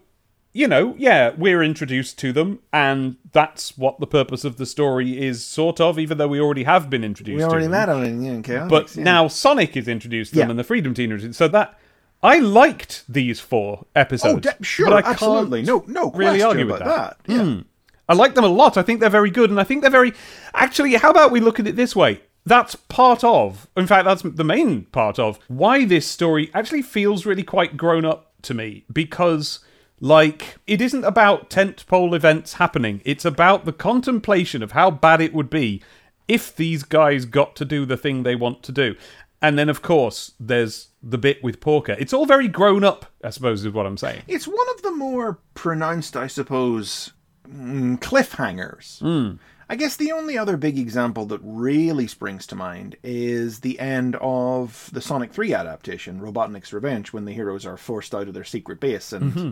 you 0.54 0.68
know, 0.68 0.96
yeah, 0.98 1.32
we're 1.38 1.62
introduced 1.62 2.18
to 2.20 2.32
them, 2.34 2.60
and 2.74 3.18
that's 3.32 3.78
what 3.78 4.00
the 4.00 4.08
purpose 4.08 4.44
of 4.44 4.58
the 4.58 4.66
story 4.66 5.22
is, 5.22 5.44
sort 5.44 5.80
of, 5.80 6.00
even 6.00 6.18
though 6.18 6.28
we 6.28 6.40
already 6.40 6.64
have 6.64 6.90
been 6.90 7.04
introduced 7.04 7.38
We 7.38 7.44
already 7.44 7.66
them. 7.66 7.72
met 7.72 7.90
on 7.90 8.04
it 8.04 8.08
in 8.10 8.42
Chaotix, 8.44 8.70
But 8.70 8.96
yeah. 8.96 9.04
now 9.04 9.28
Sonic 9.28 9.78
is 9.78 9.88
introduced 9.88 10.32
to 10.32 10.38
them 10.40 10.48
Yeah. 10.48 10.52
and 10.52 10.60
the 10.60 10.64
Freedom 10.64 10.94
Team 10.94 11.12
is 11.12 11.16
introduced. 11.16 11.38
So 11.38 11.48
that 11.50 11.78
I 12.24 12.40
liked 12.40 13.04
these 13.08 13.40
four 13.40 13.86
episodes. 13.96 14.48
Oh, 14.48 14.52
de- 14.58 14.64
sure, 14.64 14.88
but 14.90 14.96
I 14.96 15.02
can't 15.04 15.14
absolutely. 15.14 15.62
No, 15.62 15.84
no 15.88 16.10
really 16.12 16.42
argue 16.42 16.66
with 16.66 16.82
about 16.82 17.18
that. 17.20 17.28
That. 17.28 17.46
Yeah. 17.46 17.62
I 18.10 18.14
like 18.16 18.34
them 18.34 18.44
a 18.46 18.48
lot. 18.48 18.78
I 18.78 18.82
think 18.82 19.00
they're 19.02 19.10
very 19.10 19.30
good, 19.30 19.52
and 19.52 19.60
I 19.60 19.64
think 19.66 19.82
they're 19.82 19.92
very. 19.92 20.14
Actually, 20.56 20.96
how 20.96 21.12
about 21.12 21.30
we 21.32 21.42
look 21.42 21.60
at 21.60 21.68
it 21.68 21.76
this 21.76 21.96
way? 21.96 22.22
That's 22.48 22.76
part 22.76 23.26
of, 23.26 23.68
in 23.76 23.88
fact, 23.88 24.06
that's 24.06 24.22
the 24.22 24.44
main 24.46 24.86
part 24.86 25.20
of 25.20 25.38
why 25.50 25.84
this 25.84 26.08
story 26.08 26.50
actually 26.54 26.82
feels 26.82 27.26
really 27.26 27.44
quite 27.44 27.76
grown 27.76 28.06
up 28.06 28.32
to 28.44 28.54
me 28.54 28.86
because, 28.92 29.60
like, 30.00 30.56
it 30.66 30.80
isn't 30.80 31.04
about 31.04 31.50
tentpole 31.50 32.16
events 32.16 32.54
happening. 32.54 33.02
It's 33.04 33.26
about 33.26 33.66
the 33.66 33.74
contemplation 33.74 34.64
of 34.64 34.72
how 34.72 34.90
bad 34.90 35.20
it 35.20 35.34
would 35.34 35.50
be 35.50 35.84
if 36.30 36.56
these 36.56 36.84
guys 36.84 37.26
got 37.26 37.54
to 37.58 37.66
do 37.66 37.86
the 37.86 37.98
thing 37.98 38.24
they 38.24 38.36
want 38.36 38.64
to 38.64 38.72
do. 38.72 38.96
And 39.42 39.60
then, 39.60 39.68
of 39.68 39.82
course, 39.82 40.32
there's 40.40 40.88
the 41.04 41.18
bit 41.18 41.44
with 41.44 41.60
Porker. 41.60 41.98
It's 42.00 42.14
all 42.14 42.26
very 42.26 42.48
grown 42.48 42.86
up, 42.86 43.08
I 43.26 43.30
suppose, 43.30 43.66
is 43.66 43.74
what 43.74 43.86
I'm 43.86 43.98
saying. 43.98 44.22
It's 44.26 44.48
one 44.48 44.70
of 44.74 44.84
the 44.84 44.92
more 44.92 45.40
pronounced, 45.54 46.16
I 46.16 46.28
suppose, 46.28 47.12
mm, 47.46 48.00
cliffhangers. 48.00 49.00
Hmm. 49.00 49.36
I 49.70 49.76
guess 49.76 49.98
the 49.98 50.14
only 50.14 50.38
other 50.38 50.56
big 50.56 50.80
example 50.80 51.26
that 51.26 51.42
really 51.44 52.08
springs 52.08 52.48
to 52.48 52.56
mind 52.56 52.96
is 53.04 53.60
the 53.60 53.80
end 53.80 54.16
of 54.22 54.90
the 54.94 55.02
Sonic 55.02 55.34
3 55.34 55.54
adaptation, 55.54 56.22
Robotnik's 56.22 56.72
Revenge, 56.72 57.12
when 57.12 57.26
the 57.26 57.34
heroes 57.34 57.66
are 57.66 57.76
forced 57.76 58.16
out 58.16 58.30
of 58.30 58.34
their 58.34 58.46
secret 58.46 58.80
base. 58.80 59.12
And 59.12 59.34
Mm-hmm. 59.34 59.52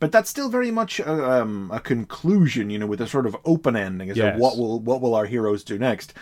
But 0.00 0.10
that's 0.10 0.28
still 0.30 0.48
very 0.48 0.72
much 0.72 0.98
a, 0.98 1.30
um, 1.42 1.70
a 1.72 1.78
conclusion, 1.78 2.70
you 2.70 2.78
know, 2.80 2.86
with 2.88 3.00
a 3.00 3.06
sort 3.06 3.24
of 3.24 3.36
open 3.44 3.76
ending 3.76 4.10
as 4.10 4.16
Yes. 4.16 4.34
to 4.34 4.40
what 4.40 4.58
will 4.58 4.80
what 4.80 5.00
will 5.00 5.14
our 5.14 5.26
heroes 5.26 5.62
do 5.62 5.78
next. 5.78 6.12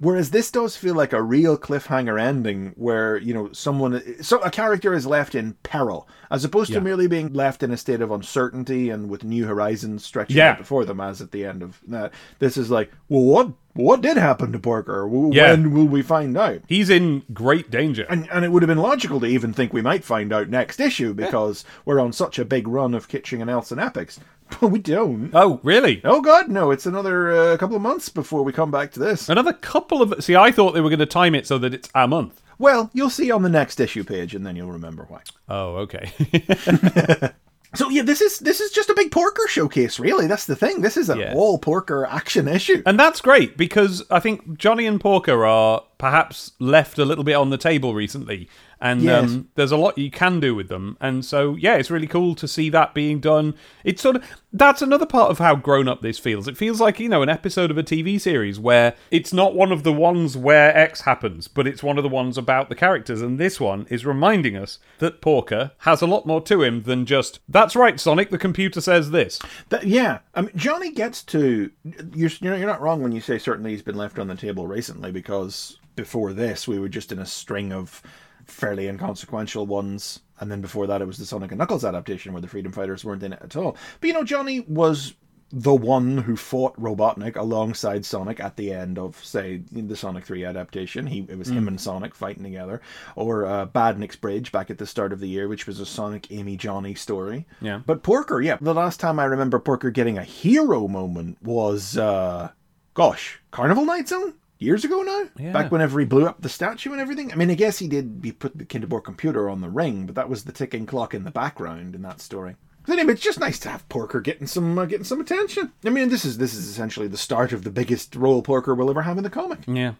Whereas 0.00 0.30
this 0.30 0.50
does 0.50 0.76
feel 0.76 0.94
like 0.94 1.12
a 1.12 1.22
real 1.22 1.58
cliffhanger 1.58 2.20
ending 2.20 2.72
where, 2.76 3.16
you 3.16 3.34
know, 3.34 3.50
someone, 3.52 4.22
so 4.22 4.38
a 4.40 4.50
character 4.50 4.94
is 4.94 5.06
left 5.06 5.34
in 5.34 5.54
peril, 5.64 6.08
as 6.30 6.44
opposed 6.44 6.70
Yeah. 6.70 6.78
to 6.78 6.84
merely 6.84 7.08
being 7.08 7.32
left 7.32 7.62
in 7.64 7.72
a 7.72 7.76
state 7.76 8.00
of 8.00 8.10
uncertainty 8.12 8.90
and 8.90 9.08
with 9.10 9.24
new 9.24 9.46
horizons 9.46 10.04
stretching 10.04 10.36
Yeah. 10.36 10.50
out 10.52 10.58
before 10.58 10.84
them, 10.84 11.00
as 11.00 11.20
at 11.20 11.32
the 11.32 11.44
end 11.44 11.62
of 11.64 11.80
that. 11.88 12.12
This 12.38 12.56
is 12.56 12.70
like, 12.70 12.92
well, 13.08 13.22
what 13.24 13.50
what 13.74 14.00
did 14.00 14.16
happen 14.16 14.50
to 14.50 14.58
Porker? 14.58 15.02
W- 15.04 15.30
Yeah. 15.32 15.52
When 15.52 15.72
will 15.72 15.86
we 15.86 16.02
find 16.02 16.36
out? 16.36 16.62
He's 16.66 16.90
in 16.90 17.22
great 17.32 17.70
danger. 17.70 18.06
And, 18.10 18.28
and 18.32 18.44
it 18.44 18.50
would 18.50 18.62
have 18.62 18.66
been 18.68 18.78
logical 18.78 19.20
to 19.20 19.26
even 19.26 19.52
think 19.52 19.72
we 19.72 19.82
might 19.82 20.02
find 20.02 20.32
out 20.32 20.48
next 20.48 20.80
issue 20.80 21.14
because 21.14 21.64
we're 21.84 22.00
on 22.00 22.12
such 22.12 22.40
a 22.40 22.44
big 22.44 22.66
run 22.66 22.92
of 22.92 23.06
Kitching 23.06 23.40
and 23.40 23.48
Elson 23.48 23.78
epics. 23.78 24.18
But 24.60 24.68
we 24.68 24.78
don't. 24.78 25.30
oh, 25.34 25.60
really? 25.62 26.00
Oh, 26.04 26.20
God, 26.20 26.48
no. 26.48 26.70
It's 26.70 26.86
another 26.86 27.30
uh, 27.30 27.56
couple 27.58 27.76
of 27.76 27.82
months 27.82 28.08
before 28.08 28.42
we 28.42 28.52
come 28.52 28.70
back 28.70 28.92
to 28.92 29.00
this. 29.00 29.28
Another 29.28 29.52
couple 29.52 30.02
of. 30.02 30.22
See, 30.24 30.34
I 30.36 30.50
thought 30.50 30.72
they 30.72 30.80
were 30.80 30.88
going 30.90 30.98
to 30.98 31.06
time 31.06 31.34
it 31.34 31.46
so 31.46 31.58
that 31.58 31.74
it's 31.74 31.88
a 31.94 32.08
month. 32.08 32.40
Well, 32.58 32.90
you'll 32.92 33.10
see 33.10 33.30
on 33.30 33.42
the 33.42 33.48
next 33.48 33.78
issue 33.78 34.02
page, 34.04 34.34
and 34.34 34.44
then 34.44 34.56
you'll 34.56 34.72
remember 34.72 35.04
why. 35.08 35.20
Oh, 35.48 35.76
okay. 35.76 36.12
So 37.74 37.90
yeah, 37.90 38.00
this 38.02 38.22
is 38.22 38.38
this 38.38 38.60
is 38.62 38.70
just 38.70 38.88
a 38.88 38.94
big 38.94 39.12
Porker 39.12 39.46
showcase, 39.46 40.00
really. 40.00 40.26
That's 40.26 40.46
the 40.46 40.56
thing. 40.56 40.80
This 40.80 40.96
is 40.96 41.10
an 41.10 41.18
Yeah. 41.20 41.34
all 41.36 41.58
Porker 41.58 42.06
action 42.06 42.48
issue. 42.48 42.82
and 42.86 42.98
that's 42.98 43.20
great 43.20 43.58
because 43.58 44.02
I 44.10 44.20
think 44.20 44.56
Johnny 44.56 44.86
and 44.86 44.98
Porker 44.98 45.44
are 45.44 45.82
perhaps 45.98 46.52
left 46.58 46.98
a 46.98 47.04
little 47.04 47.24
bit 47.24 47.34
on 47.34 47.50
the 47.50 47.58
table 47.58 47.94
recently. 47.94 48.48
And 48.80 49.02
Yes. 49.02 49.24
um, 49.24 49.48
there's 49.56 49.72
a 49.72 49.76
lot 49.76 49.98
you 49.98 50.10
can 50.10 50.38
do 50.40 50.54
with 50.54 50.68
them. 50.68 50.96
And 51.00 51.24
so, 51.24 51.56
yeah, 51.56 51.74
it's 51.76 51.90
really 51.90 52.06
cool 52.06 52.34
to 52.36 52.46
see 52.46 52.70
that 52.70 52.94
being 52.94 53.18
done. 53.20 53.54
It's 53.84 54.00
sort 54.02 54.16
of 54.16 54.24
that's 54.52 54.80
another 54.82 55.04
part 55.04 55.30
of 55.30 55.38
how 55.38 55.56
grown 55.56 55.88
up 55.88 56.00
this 56.00 56.18
feels. 56.18 56.48
It 56.48 56.56
feels 56.56 56.80
like, 56.80 56.98
you 57.00 57.08
know, 57.08 57.22
an 57.22 57.28
episode 57.28 57.70
of 57.70 57.76
a 57.76 57.82
TV 57.82 58.20
series 58.20 58.58
where 58.58 58.94
it's 59.10 59.32
not 59.32 59.54
one 59.54 59.72
of 59.72 59.82
the 59.82 59.92
ones 59.92 60.36
where 60.36 60.74
X 60.76 61.02
happens, 61.02 61.48
but 61.48 61.66
it's 61.66 61.82
one 61.82 61.98
of 61.98 62.02
the 62.02 62.08
ones 62.08 62.38
about 62.38 62.68
the 62.68 62.74
characters. 62.74 63.20
And 63.20 63.38
this 63.38 63.60
one 63.60 63.86
is 63.90 64.06
reminding 64.06 64.56
us 64.56 64.78
that 65.00 65.20
Porker 65.20 65.72
has 65.78 66.00
a 66.00 66.06
lot 66.06 66.24
more 66.24 66.40
to 66.42 66.62
him 66.62 66.84
than 66.84 67.04
just, 67.04 67.40
that's 67.48 67.76
right, 67.76 67.98
Sonic, 68.00 68.30
the 68.30 68.38
computer 68.38 68.80
says 68.80 69.10
this. 69.10 69.38
That, 69.70 69.86
yeah, 69.86 70.20
I 70.34 70.42
mean, 70.42 70.52
Johnny 70.56 70.92
gets 70.92 71.22
to. 71.24 71.70
You're, 72.14 72.30
you 72.40 72.50
know, 72.50 72.56
you're 72.56 72.66
not 72.66 72.80
wrong 72.80 73.02
when 73.02 73.12
you 73.12 73.20
say 73.20 73.38
certainly 73.38 73.72
he's 73.72 73.82
been 73.82 73.96
left 73.96 74.18
on 74.18 74.28
the 74.28 74.34
table 74.36 74.66
recently 74.66 75.10
because 75.12 75.78
before 75.96 76.32
this 76.32 76.68
we 76.68 76.78
were 76.78 76.88
just 76.88 77.10
in 77.10 77.18
a 77.18 77.26
string 77.26 77.72
of 77.72 78.02
fairly 78.48 78.88
inconsequential 78.88 79.66
ones, 79.66 80.20
and 80.40 80.50
then 80.50 80.60
before 80.60 80.86
that 80.86 81.02
it 81.02 81.06
was 81.06 81.18
the 81.18 81.26
Sonic 81.26 81.52
and 81.52 81.58
Knuckles 81.58 81.84
adaptation 81.84 82.32
where 82.32 82.42
the 82.42 82.48
Freedom 82.48 82.72
Fighters 82.72 83.04
weren't 83.04 83.22
in 83.22 83.32
it 83.32 83.42
at 83.42 83.56
all. 83.56 83.76
But 84.00 84.08
you 84.08 84.14
know, 84.14 84.24
Johnny 84.24 84.60
was 84.60 85.14
the 85.50 85.74
one 85.74 86.18
who 86.18 86.36
fought 86.36 86.78
Robotnik 86.78 87.36
alongside 87.36 88.04
Sonic 88.04 88.38
at 88.38 88.56
the 88.56 88.70
end 88.72 88.98
of, 88.98 89.22
say, 89.24 89.62
the 89.72 89.96
Sonic 89.96 90.26
3 90.26 90.44
adaptation. 90.44 91.06
He 91.06 91.20
It 91.20 91.38
was 91.38 91.48
him 91.48 91.68
and 91.68 91.80
Sonic 91.80 92.14
fighting 92.14 92.42
together. 92.42 92.82
Or 93.16 93.46
uh, 93.46 93.66
Badnik's 93.66 94.16
Bridge 94.16 94.52
back 94.52 94.70
at 94.70 94.76
the 94.76 94.86
start 94.86 95.12
of 95.12 95.20
the 95.20 95.28
year, 95.28 95.48
which 95.48 95.66
was 95.66 95.80
a 95.80 95.86
Sonic 95.86 96.30
Amy 96.30 96.58
Johnny 96.58 96.94
story. 96.94 97.46
Yeah. 97.62 97.80
But 97.86 98.02
Porker, 98.02 98.42
yeah, 98.42 98.58
the 98.60 98.74
last 98.74 99.00
time 99.00 99.18
I 99.18 99.24
remember 99.24 99.58
Porker 99.58 99.90
getting 99.90 100.18
a 100.18 100.22
hero 100.22 100.86
moment 100.86 101.42
was, 101.42 101.96
uh, 101.96 102.50
gosh, 102.92 103.40
Carnival 103.50 103.86
Night 103.86 104.08
Zone? 104.08 104.34
Years 104.58 104.84
ago 104.84 105.02
now? 105.02 105.28
Yeah. 105.38 105.52
Back 105.52 105.70
whenever 105.70 106.00
he 106.00 106.06
blew 106.06 106.26
up 106.26 106.40
the 106.42 106.48
statue 106.48 106.90
and 106.92 107.00
everything? 107.00 107.32
I 107.32 107.36
mean, 107.36 107.50
I 107.50 107.54
guess 107.54 107.78
he 107.78 107.86
did, 107.86 108.20
he 108.24 108.32
put 108.32 108.58
the 108.58 108.64
Kinderborg 108.64 109.04
computer 109.04 109.48
on 109.48 109.60
the 109.60 109.68
ring, 109.68 110.04
but 110.06 110.16
that 110.16 110.28
was 110.28 110.44
the 110.44 110.52
ticking 110.52 110.84
clock 110.84 111.14
in 111.14 111.22
the 111.24 111.30
background 111.30 111.94
in 111.94 112.02
that 112.02 112.20
story. 112.20 112.56
But 112.84 112.98
anyway, 112.98 113.12
it's 113.12 113.22
just 113.22 113.38
nice 113.38 113.58
to 113.60 113.68
have 113.68 113.88
Porker 113.88 114.20
getting 114.20 114.46
some 114.46 114.78
uh, 114.78 114.86
getting 114.86 115.04
some 115.04 115.20
attention. 115.20 115.72
I 115.84 115.90
mean, 115.90 116.08
this 116.08 116.24
is 116.24 116.38
this 116.38 116.54
is 116.54 116.68
essentially 116.68 117.06
the 117.06 117.16
start 117.18 117.52
of 117.52 117.62
the 117.62 117.70
biggest 117.70 118.16
role 118.16 118.42
Porker 118.42 118.74
will 118.74 118.90
ever 118.90 119.02
have 119.02 119.18
in 119.18 119.24
the 119.24 119.30
comic. 119.30 119.60
Yeah, 119.66 119.94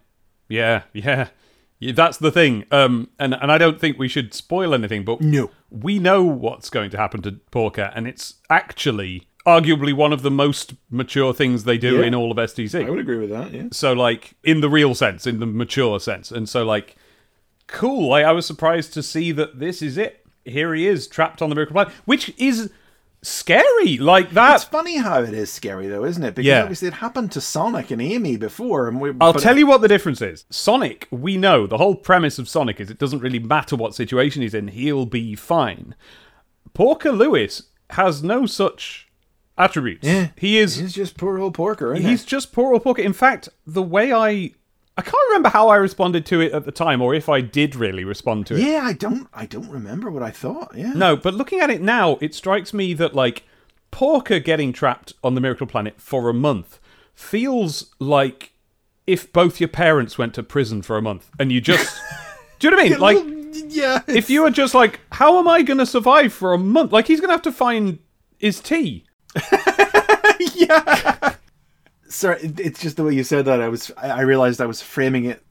yeah, 0.49 0.85
yeah. 0.93 1.29
yeah 1.79 1.93
that's 1.93 2.17
the 2.17 2.33
thing. 2.33 2.65
Um, 2.73 3.11
and 3.19 3.35
and 3.35 3.53
I 3.53 3.59
don't 3.59 3.79
think 3.79 3.99
we 3.99 4.09
should 4.09 4.33
spoil 4.35 4.73
anything, 4.75 5.05
but 5.05 5.21
No. 5.21 5.51
we 5.71 5.99
know 5.99 6.25
what's 6.25 6.71
going 6.71 6.91
to 6.91 6.97
happen 6.97 7.21
to 7.23 7.33
Porker, 7.51 7.93
and 7.95 8.09
it's 8.09 8.41
actually 8.49 9.28
arguably 9.49 9.93
one 9.93 10.13
of 10.13 10.23
the 10.23 10.31
most 10.31 10.75
mature 10.91 11.33
things 11.33 11.65
they 11.65 11.79
do 11.79 11.99
Yeah. 12.01 12.07
in 12.07 12.15
all 12.15 12.31
of 12.31 12.37
STC. 12.39 12.85
I 12.87 12.91
would 12.91 12.99
agree 12.99 13.19
with 13.19 13.31
that. 13.31 13.53
Yeah. 13.53 13.65
So 13.73 13.93
like 13.93 14.35
in 14.45 14.61
the 14.61 14.69
real 14.69 14.95
sense, 14.95 15.27
in 15.27 15.41
the 15.41 15.47
mature 15.47 15.99
sense, 16.01 16.31
and 16.31 16.49
so 16.49 16.65
like 16.65 16.97
cool. 17.67 18.13
I, 18.13 18.23
I 18.23 18.33
was 18.33 18.47
surprised 18.47 18.93
to 18.95 19.03
see 19.03 19.33
that 19.33 19.59
this 19.59 19.83
is 19.83 19.99
it. 19.99 20.25
Here 20.45 20.75
he 20.75 20.87
is, 20.87 21.07
trapped 21.07 21.43
on 21.43 21.49
the 21.51 21.55
Miracle 21.55 21.75
Planet, 21.75 21.93
which 22.07 22.33
is 22.39 22.71
scary. 23.21 23.99
Like 23.99 24.31
that. 24.31 24.55
It's 24.57 24.65
funny 24.65 24.97
how 24.99 25.23
it 25.23 25.35
is 25.35 25.53
scary 25.53 25.87
though, 25.89 26.05
isn't 26.05 26.23
it? 26.23 26.35
Because 26.35 26.47
Yeah. 26.47 26.63
obviously 26.63 26.89
it 26.89 26.95
happened 26.95 27.33
to 27.33 27.41
Sonic 27.41 27.91
and 27.91 28.01
Amy 28.01 28.37
before, 28.37 28.89
and 28.89 29.01
we. 29.01 29.13
I'll 29.21 29.33
tell 29.35 29.59
you 29.59 29.67
what 29.67 29.81
the 29.81 29.89
difference 29.89 30.23
is. 30.23 30.45
Sonic, 30.51 31.07
we 31.11 31.37
know 31.37 31.67
the 31.67 31.79
whole 31.79 31.95
premise 31.97 32.39
of 32.39 32.49
Sonic 32.49 32.81
is 32.81 32.91
it 32.91 32.99
doesn't 32.99 33.21
really 33.21 33.39
matter 33.41 33.77
what 33.77 33.95
situation 33.95 34.43
he's 34.43 34.55
in, 34.55 34.69
he'll 34.69 35.07
be 35.07 35.35
fine. 35.35 35.95
Porker 36.75 37.13
Lewis 37.13 37.65
has 37.91 38.23
no 38.23 38.47
such 38.47 39.08
attributes. 39.59 40.07
Yeah. 40.07 40.29
He 40.37 40.59
is 40.59 40.77
He's 40.77 40.95
just 40.95 41.17
poor 41.17 41.39
old 41.39 41.55
Porker, 41.55 41.95
isn't 41.95 42.09
he's 42.09 42.25
just 42.25 42.53
poor 42.53 42.73
old 42.73 42.83
Porker. 42.83 43.03
In 43.03 43.13
fact, 43.13 43.49
the 43.67 43.83
way 43.83 44.13
I 44.13 44.53
I 44.97 45.03
can't 45.03 45.17
remember 45.29 45.51
how 45.51 45.69
I 45.69 45.77
responded 45.77 46.27
to 46.27 46.41
it 46.41 46.53
at 46.53 46.65
the 46.65 46.73
time 46.73 47.01
or 47.01 47.15
if 47.15 47.29
I 47.29 47.41
did 47.41 47.77
really 47.77 48.03
respond 48.05 48.47
to 48.49 48.57
it. 48.57 48.63
Yeah, 48.63 48.81
I 48.83 48.95
don't. 48.95 49.29
I 49.33 49.47
don't 49.47 49.71
remember 49.71 50.11
what 50.11 50.25
I 50.25 50.31
thought. 50.33 50.73
Yeah. 50.75 50.93
No, 50.93 51.17
but 51.17 51.35
looking 51.35 51.61
at 51.61 51.71
it 51.71 51.81
now, 51.81 52.19
it 52.21 52.35
strikes 52.35 52.75
me 52.75 52.95
that 52.95 53.15
like 53.15 53.45
Porker 53.93 54.41
getting 54.41 54.73
trapped 54.73 55.13
on 55.23 55.35
the 55.35 55.41
Miracle 55.41 55.69
Planet 55.69 56.01
for 56.01 56.29
a 56.29 56.35
month 56.35 56.81
feels 57.15 57.95
like 58.01 58.53
if 59.07 59.33
both 59.33 59.61
your 59.61 59.69
parents 59.69 60.19
went 60.19 60.35
to 60.35 60.43
prison 60.43 60.83
for 60.83 60.97
a 60.97 61.03
month 61.03 61.31
and 61.39 61.51
you 61.53 61.61
just 61.61 61.97
Do 62.59 62.67
you 62.67 62.71
know 62.73 62.77
what 62.77 62.87
I 62.87 62.89
mean? 62.89 62.99
Like 63.55 63.73
yeah. 63.73 64.03
if 64.07 64.29
you 64.29 64.43
were 64.43 64.51
just 64.51 64.75
like, 64.75 65.01
how 65.13 65.39
am 65.39 65.49
I 65.49 65.63
going 65.63 65.79
to 65.79 65.87
survive 65.87 66.33
for 66.33 66.53
a 66.53 66.59
month? 66.59 66.93
Like 66.93 67.07
he's 67.07 67.21
going 67.21 67.29
to 67.29 67.35
have 67.35 67.43
to 67.43 67.53
find 67.53 67.99
his 68.39 68.61
tea. 68.61 69.05
yeah. 70.55 71.35
Sorry, 72.09 72.39
it's 72.43 72.81
just 72.81 72.97
the 72.97 73.05
way 73.05 73.15
you 73.15 73.25
said 73.25 73.45
that. 73.45 73.61
I 73.61 73.69
was. 73.69 73.91
I 73.97 74.23
realized 74.23 74.61
I 74.61 74.67
was 74.67 74.81
framing 74.83 75.25
it 75.27 75.43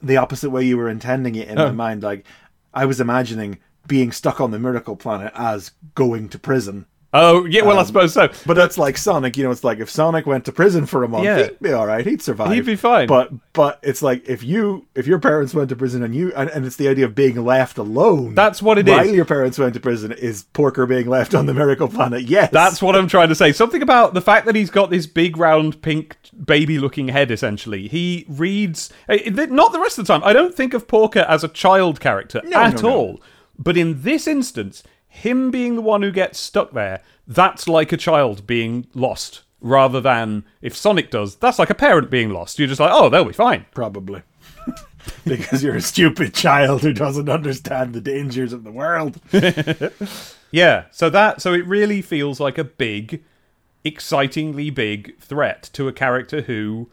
the 0.00 0.16
opposite 0.18 0.50
way 0.50 0.62
you 0.64 0.76
were 0.76 0.88
intending 0.88 1.34
it 1.34 1.48
in 1.48 1.58
Oh. 1.58 1.66
my 1.66 1.72
mind. 1.72 2.02
Like 2.02 2.24
I 2.72 2.84
was 2.86 3.00
imagining 3.00 3.58
being 3.86 4.12
stuck 4.12 4.40
on 4.40 4.50
the 4.50 4.58
Miracle 4.58 4.96
Planet 4.96 5.32
as 5.34 5.72
going 5.94 6.28
to 6.30 6.38
prison. 6.38 6.86
Oh 7.18 7.44
yeah, 7.46 7.62
well 7.62 7.78
I 7.78 7.84
suppose 7.84 8.12
so. 8.12 8.28
But 8.44 8.54
that's 8.54 8.78
like 8.78 8.96
Sonic. 8.98 9.36
You 9.36 9.44
know, 9.44 9.50
it's 9.50 9.64
like 9.64 9.78
if 9.78 9.88
Sonic 9.90 10.26
went 10.26 10.44
to 10.46 10.52
prison 10.52 10.86
for 10.86 11.02
a 11.04 11.08
month, 11.08 11.24
Yeah. 11.24 11.44
he'd 11.44 11.58
be 11.60 11.72
all 11.72 11.86
right. 11.86 12.04
He'd 12.06 12.20
survive. 12.22 12.52
He'd 12.52 12.66
be 12.66 12.76
fine. 12.76 13.06
But 13.08 13.30
but 13.52 13.78
it's 13.82 14.02
like 14.02 14.28
if 14.28 14.42
you 14.42 14.86
if 14.94 15.06
your 15.06 15.18
parents 15.18 15.54
went 15.54 15.68
to 15.70 15.76
prison 15.76 16.02
and 16.02 16.14
you 16.14 16.32
and, 16.34 16.50
and 16.50 16.66
it's 16.66 16.76
the 16.76 16.88
idea 16.88 17.04
of 17.06 17.14
being 17.14 17.44
left 17.44 17.78
alone. 17.78 18.34
That's 18.34 18.60
what 18.60 18.78
it 18.78 18.86
while 18.86 19.00
is. 19.06 19.12
your 19.12 19.24
parents 19.24 19.58
went 19.58 19.74
to 19.74 19.80
prison 19.80 20.12
is 20.12 20.44
Porker 20.52 20.86
being 20.86 21.06
left 21.08 21.34
on 21.34 21.46
the 21.46 21.54
Miracle 21.54 21.88
Planet. 21.88 22.22
Yes, 22.22 22.50
That's 22.52 22.82
what 22.82 22.94
I'm 22.96 23.08
trying 23.08 23.28
to 23.30 23.34
say. 23.34 23.52
Something 23.52 23.82
about 23.82 24.14
the 24.14 24.20
fact 24.20 24.46
that 24.46 24.54
he's 24.54 24.70
got 24.70 24.90
this 24.90 25.06
big, 25.06 25.36
round, 25.36 25.80
pink, 25.82 26.16
baby-looking 26.44 27.08
head. 27.08 27.30
Essentially, 27.30 27.88
he 27.88 28.24
reads 28.28 28.92
eh, 29.08 29.30
not 29.30 29.72
the 29.72 29.80
rest 29.80 29.98
of 29.98 30.06
the 30.06 30.12
time. 30.12 30.22
I 30.24 30.32
don't 30.32 30.54
think 30.54 30.74
of 30.74 30.86
Porker 30.88 31.20
as 31.28 31.44
a 31.44 31.48
child 31.48 32.00
character 32.00 32.40
No, 32.44 32.58
at 32.60 32.82
no, 32.82 32.88
no. 32.88 32.96
all. 32.96 33.20
But 33.58 33.76
in 33.76 34.02
this 34.02 34.26
instance, 34.26 34.82
him 35.16 35.50
being 35.50 35.76
the 35.76 35.82
one 35.82 36.02
who 36.02 36.12
gets 36.12 36.38
stuck 36.38 36.72
there, 36.72 37.02
that's 37.26 37.68
like 37.68 37.92
a 37.92 37.96
child 37.96 38.46
being 38.46 38.86
lost, 38.94 39.42
rather 39.60 40.00
than 40.00 40.44
if 40.62 40.76
Sonic 40.76 41.10
does, 41.10 41.36
that's 41.36 41.58
like 41.58 41.70
a 41.70 41.74
parent 41.74 42.10
being 42.10 42.30
lost. 42.30 42.58
You're 42.58 42.68
just 42.68 42.80
like, 42.80 42.92
oh, 42.92 43.08
they'll 43.08 43.24
be 43.24 43.32
fine. 43.32 43.66
Probably. 43.74 44.22
because 45.24 45.62
you're 45.62 45.76
a 45.76 45.80
stupid 45.80 46.34
child 46.34 46.82
who 46.82 46.92
doesn't 46.92 47.28
understand 47.28 47.94
the 47.94 48.00
dangers 48.00 48.52
of 48.52 48.64
the 48.64 48.72
world. 48.72 49.20
Yeah, 50.50 50.84
so 50.90 51.10
that 51.10 51.42
so 51.42 51.52
it 51.52 51.66
really 51.66 52.00
feels 52.02 52.40
like 52.40 52.58
a 52.58 52.64
big, 52.64 53.22
excitingly 53.84 54.70
big 54.70 55.18
threat 55.18 55.68
to 55.74 55.88
a 55.88 55.92
character 55.92 56.42
who 56.42 56.88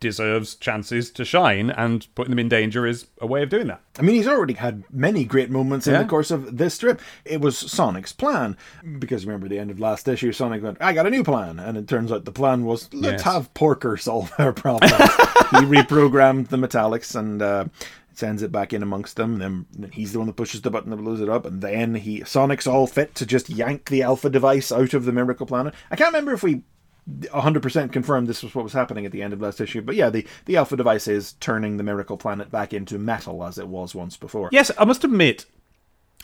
deserves 0.00 0.54
chances 0.54 1.10
to 1.10 1.24
shine, 1.24 1.70
and 1.70 2.06
putting 2.14 2.30
them 2.30 2.38
in 2.38 2.48
danger 2.48 2.86
is 2.86 3.06
a 3.20 3.26
way 3.26 3.42
of 3.42 3.48
doing 3.48 3.66
that. 3.66 3.80
I 3.98 4.02
mean, 4.02 4.14
he's 4.14 4.28
already 4.28 4.54
had 4.54 4.84
many 4.92 5.24
great 5.24 5.50
moments 5.50 5.86
in 5.86 5.94
the 5.94 6.04
course 6.04 6.30
of 6.30 6.56
this 6.58 6.74
strip. 6.74 7.00
It 7.24 7.40
was 7.40 7.58
Sonic's 7.58 8.12
plan. 8.12 8.56
Because 8.98 9.26
remember, 9.26 9.48
the 9.48 9.58
end 9.58 9.70
of 9.70 9.80
last 9.80 10.06
issue, 10.06 10.30
Sonic 10.32 10.62
went, 10.62 10.78
I 10.80 10.92
got 10.92 11.06
a 11.06 11.10
new 11.10 11.24
plan. 11.24 11.58
And 11.58 11.76
it 11.76 11.88
turns 11.88 12.12
out 12.12 12.24
the 12.24 12.32
plan 12.32 12.64
was, 12.64 12.88
let's 12.94 13.12
Yes. 13.12 13.22
have 13.22 13.52
Porker 13.54 13.96
solve 13.96 14.32
our 14.38 14.52
problem. 14.52 14.90
he 14.92 15.66
reprogrammed 15.66 16.48
the 16.48 16.56
metallix 16.58 17.16
and 17.18 17.42
uh, 17.42 17.64
sends 18.12 18.42
it 18.42 18.52
back 18.52 18.72
in 18.72 18.82
amongst 18.84 19.16
them. 19.16 19.38
Then 19.38 19.90
he's 19.92 20.12
the 20.12 20.18
one 20.18 20.26
that 20.28 20.36
pushes 20.36 20.60
the 20.62 20.70
button 20.70 20.90
that 20.90 20.96
blows 20.98 21.20
it 21.20 21.28
up. 21.28 21.44
And 21.44 21.60
then 21.60 21.96
he 21.96 22.22
Sonic's 22.24 22.66
all 22.68 22.86
fit 22.86 23.14
to 23.16 23.26
just 23.26 23.50
yank 23.50 23.88
the 23.88 24.02
Alpha 24.02 24.30
device 24.30 24.70
out 24.70 24.94
of 24.94 25.04
the 25.06 25.12
Miracle 25.12 25.46
Planet. 25.46 25.74
I 25.90 25.96
can't 25.96 26.08
remember 26.12 26.32
if 26.32 26.42
we 26.44 26.62
100% 27.08 27.92
confirmed 27.92 28.28
this 28.28 28.42
was 28.42 28.54
what 28.54 28.64
was 28.64 28.72
happening 28.72 29.06
at 29.06 29.12
the 29.12 29.22
end 29.22 29.32
of 29.32 29.40
last 29.40 29.60
issue. 29.60 29.80
But 29.80 29.94
yeah, 29.94 30.10
the, 30.10 30.26
the 30.44 30.56
Alpha 30.56 30.76
device 30.76 31.08
is 31.08 31.32
turning 31.34 31.76
the 31.76 31.82
Miracle 31.82 32.16
Planet 32.16 32.50
back 32.50 32.72
into 32.72 32.98
metal 32.98 33.44
as 33.44 33.58
it 33.58 33.68
was 33.68 33.94
once 33.94 34.16
before. 34.16 34.48
Yes, 34.52 34.70
I 34.78 34.84
must 34.84 35.04
admit, 35.04 35.46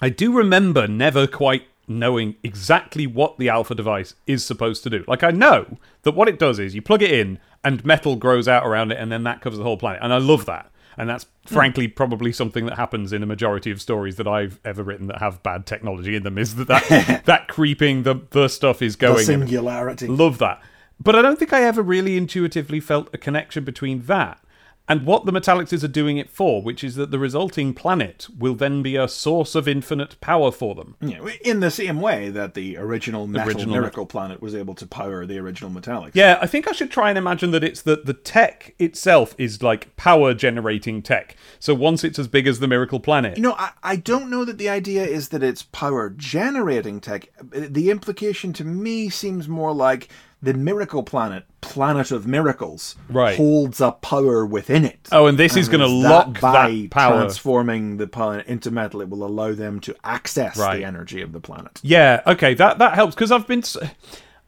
I 0.03 0.09
do 0.09 0.33
remember 0.33 0.87
never 0.87 1.27
quite 1.27 1.67
knowing 1.87 2.37
exactly 2.43 3.07
what 3.07 3.39
the 3.39 3.49
alpha 3.49 3.75
device 3.75 4.15
is 4.27 4.45
supposed 4.45 4.83
to 4.83 4.91
do. 4.91 5.05
Like 5.07 5.23
I 5.23 5.31
know 5.31 5.79
that 6.03 6.13
what 6.13 6.29
it 6.29 6.39
does 6.39 6.59
is 6.59 6.75
you 6.75 6.83
plug 6.83 7.03
it 7.03 7.11
in 7.11 7.39
and 7.63 7.85
metal 7.85 8.17
grows 8.17 8.49
out 8.49 8.67
around 8.67 8.93
it 8.93 8.99
and 8.99 9.13
then 9.13 9.25
that 9.25 9.41
covers 9.41 9.59
the 9.59 9.65
whole 9.65 9.77
planet. 9.77 10.01
And 10.03 10.13
I 10.13 10.19
love 10.19 10.47
that. 10.47 10.71
And 10.97 11.09
that's 11.09 11.27
hmm. 11.47 11.55
frankly 11.55 11.89
probably 11.89 12.33
something 12.33 12.67
that 12.67 12.77
happens 12.77 13.13
in 13.13 13.23
a 13.23 13.27
majority 13.27 13.71
of 13.71 13.83
stories 13.83 14.17
that 14.17 14.29
I've 14.29 14.61
ever 14.65 14.83
written 14.83 15.09
that 15.09 15.19
have 15.19 15.43
bad 15.43 15.67
technology 15.67 16.17
in 16.17 16.23
them 16.23 16.39
is 16.39 16.55
that 16.57 16.69
that, 16.69 17.23
that 17.27 17.49
creeping 17.49 18.05
the 18.05 18.21
the 18.31 18.49
stuff 18.49 18.81
is 18.81 18.97
The 18.97 19.07
going 19.07 19.25
singularity. 19.25 20.07
Love 20.07 20.39
that. 20.39 20.63
But 21.01 21.17
I 21.17 21.23
don't 21.23 21.39
think 21.39 21.53
I 21.53 21.63
ever 21.63 21.83
really 21.83 22.17
intuitively 22.17 22.81
felt 22.81 23.09
a 23.13 23.19
connection 23.19 23.65
between 23.65 24.03
that 24.03 24.41
and 24.87 25.07
what 25.07 25.25
the 25.25 25.33
Metallix 25.33 25.83
are 25.83 25.89
doing 25.89 26.19
it 26.19 26.29
for, 26.29 26.61
which 26.61 26.85
is 26.85 26.95
that 26.97 27.11
the 27.11 27.19
resulting 27.19 27.73
planet 27.73 28.27
will 28.39 28.55
then 28.55 28.83
be 28.83 28.97
a 28.97 29.09
source 29.09 29.55
of 29.55 29.67
infinite 29.67 30.21
power 30.21 30.51
for 30.51 30.75
them. 30.75 30.97
Yeah, 31.01 31.27
in 31.43 31.61
the 31.61 31.71
same 31.71 32.01
way 32.01 32.29
that 32.31 32.55
the 32.55 32.77
original 32.77 33.27
metal 33.27 33.49
Original 33.49 33.75
Miracle 33.75 34.05
Planet 34.05 34.43
was 34.43 34.55
able 34.55 34.75
to 34.75 34.87
power 34.87 35.25
the 35.25 35.39
original 35.39 35.71
Metallix. 35.71 36.11
Yeah, 36.13 36.39
I 36.43 36.47
think 36.47 36.69
I 36.69 36.73
should 36.73 36.91
try 36.91 37.09
and 37.09 37.17
imagine 37.17 37.51
that 37.53 37.65
it's 37.65 37.81
that 37.83 38.05
the 38.05 38.13
tech 38.13 38.75
itself 38.79 39.35
is 39.39 39.63
like 39.63 39.97
power 39.97 40.35
generating 40.35 41.01
tech. 41.01 41.37
So 41.59 41.75
once 41.75 42.05
it's 42.05 42.19
as 42.19 42.29
big 42.29 42.47
as 42.47 42.61
the 42.61 42.69
Miracle 42.69 43.01
Planet, 43.01 43.39
You 43.39 43.43
know, 43.43 43.57
I, 43.59 43.71
I 43.83 43.97
don't 43.97 44.29
know 44.29 44.45
that 44.45 44.59
the 44.59 44.69
idea 44.69 45.05
is 45.05 45.31
that 45.31 45.43
it's 45.43 45.63
power 45.63 46.11
generating 46.11 47.01
tech. 47.01 47.29
Uh, 47.41 47.69
the 47.71 47.91
implication 47.91 48.53
to 48.55 48.65
me 48.65 49.09
seems 49.09 49.49
more 49.49 49.73
like 49.73 50.11
the 50.45 50.55
miracle 50.55 51.03
planet, 51.03 51.45
planet 51.61 52.11
of 52.11 52.27
miracles, 52.27 52.97
Right. 53.09 53.37
holds 53.37 53.81
a 53.81 53.93
power 53.93 54.45
within 54.47 54.85
it. 54.85 55.09
Oh, 55.11 55.27
and 55.27 55.39
this 55.39 55.57
is 55.57 55.69
gonna 55.69 55.85
it's 55.85 55.93
lock 55.93 56.41
by 56.41 56.71
that 56.71 56.91
power. 56.91 57.17
transforming 57.21 57.97
the 57.97 58.07
planet 58.07 58.47
into 58.47 58.71
metal. 58.71 59.01
It 59.01 59.09
will 59.09 59.25
allow 59.25 59.53
them 59.53 59.81
to 59.81 59.95
access 60.05 60.57
Right. 60.59 60.77
the 60.79 60.85
energy 60.85 61.23
of 61.23 61.33
the 61.33 61.41
planet. 61.41 61.81
Yeah, 61.83 62.21
okay, 62.27 62.55
that 62.55 62.79
that 62.79 62.95
helps 62.95 63.15
because 63.15 63.33
I've 63.33 63.47
been. 63.47 63.61
s- 63.61 63.77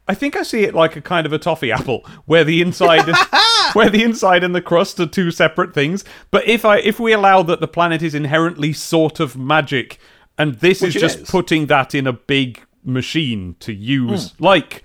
I 0.09 0.15
think 0.15 0.37
I 0.37 0.45
see 0.45 0.63
it 0.63 0.73
like 0.73 0.95
a 0.95 1.01
kind 1.01 1.27
of 1.27 1.33
a 1.33 1.39
toffee 1.39 1.73
apple, 1.73 2.07
where 2.27 2.45
the 2.45 2.63
inside, 2.63 3.07
where 3.73 3.91
the 3.91 4.05
inside 4.05 4.45
and 4.45 4.55
the 4.55 4.61
crust 4.61 5.01
are 5.01 5.07
two 5.07 5.33
separate 5.33 5.75
things. 5.75 6.05
But 6.31 6.47
if 6.47 6.65
I 6.65 6.79
if 6.79 7.01
we 7.01 7.13
allow 7.13 7.43
that 7.43 7.59
the 7.61 7.67
planet 7.67 8.03
is 8.03 8.15
inherently 8.15 8.73
sort 8.73 9.19
of 9.19 9.37
magic, 9.37 9.99
and 10.39 10.55
this 10.57 10.81
Which 10.81 10.95
is 10.95 11.01
just 11.03 11.19
is. 11.21 11.31
putting 11.31 11.67
that 11.67 11.93
in 11.95 12.07
a 12.07 12.13
big 12.13 12.61
machine 12.85 13.57
to 13.59 13.73
use, 13.73 14.31
Hmm. 14.33 14.45
like 14.45 14.85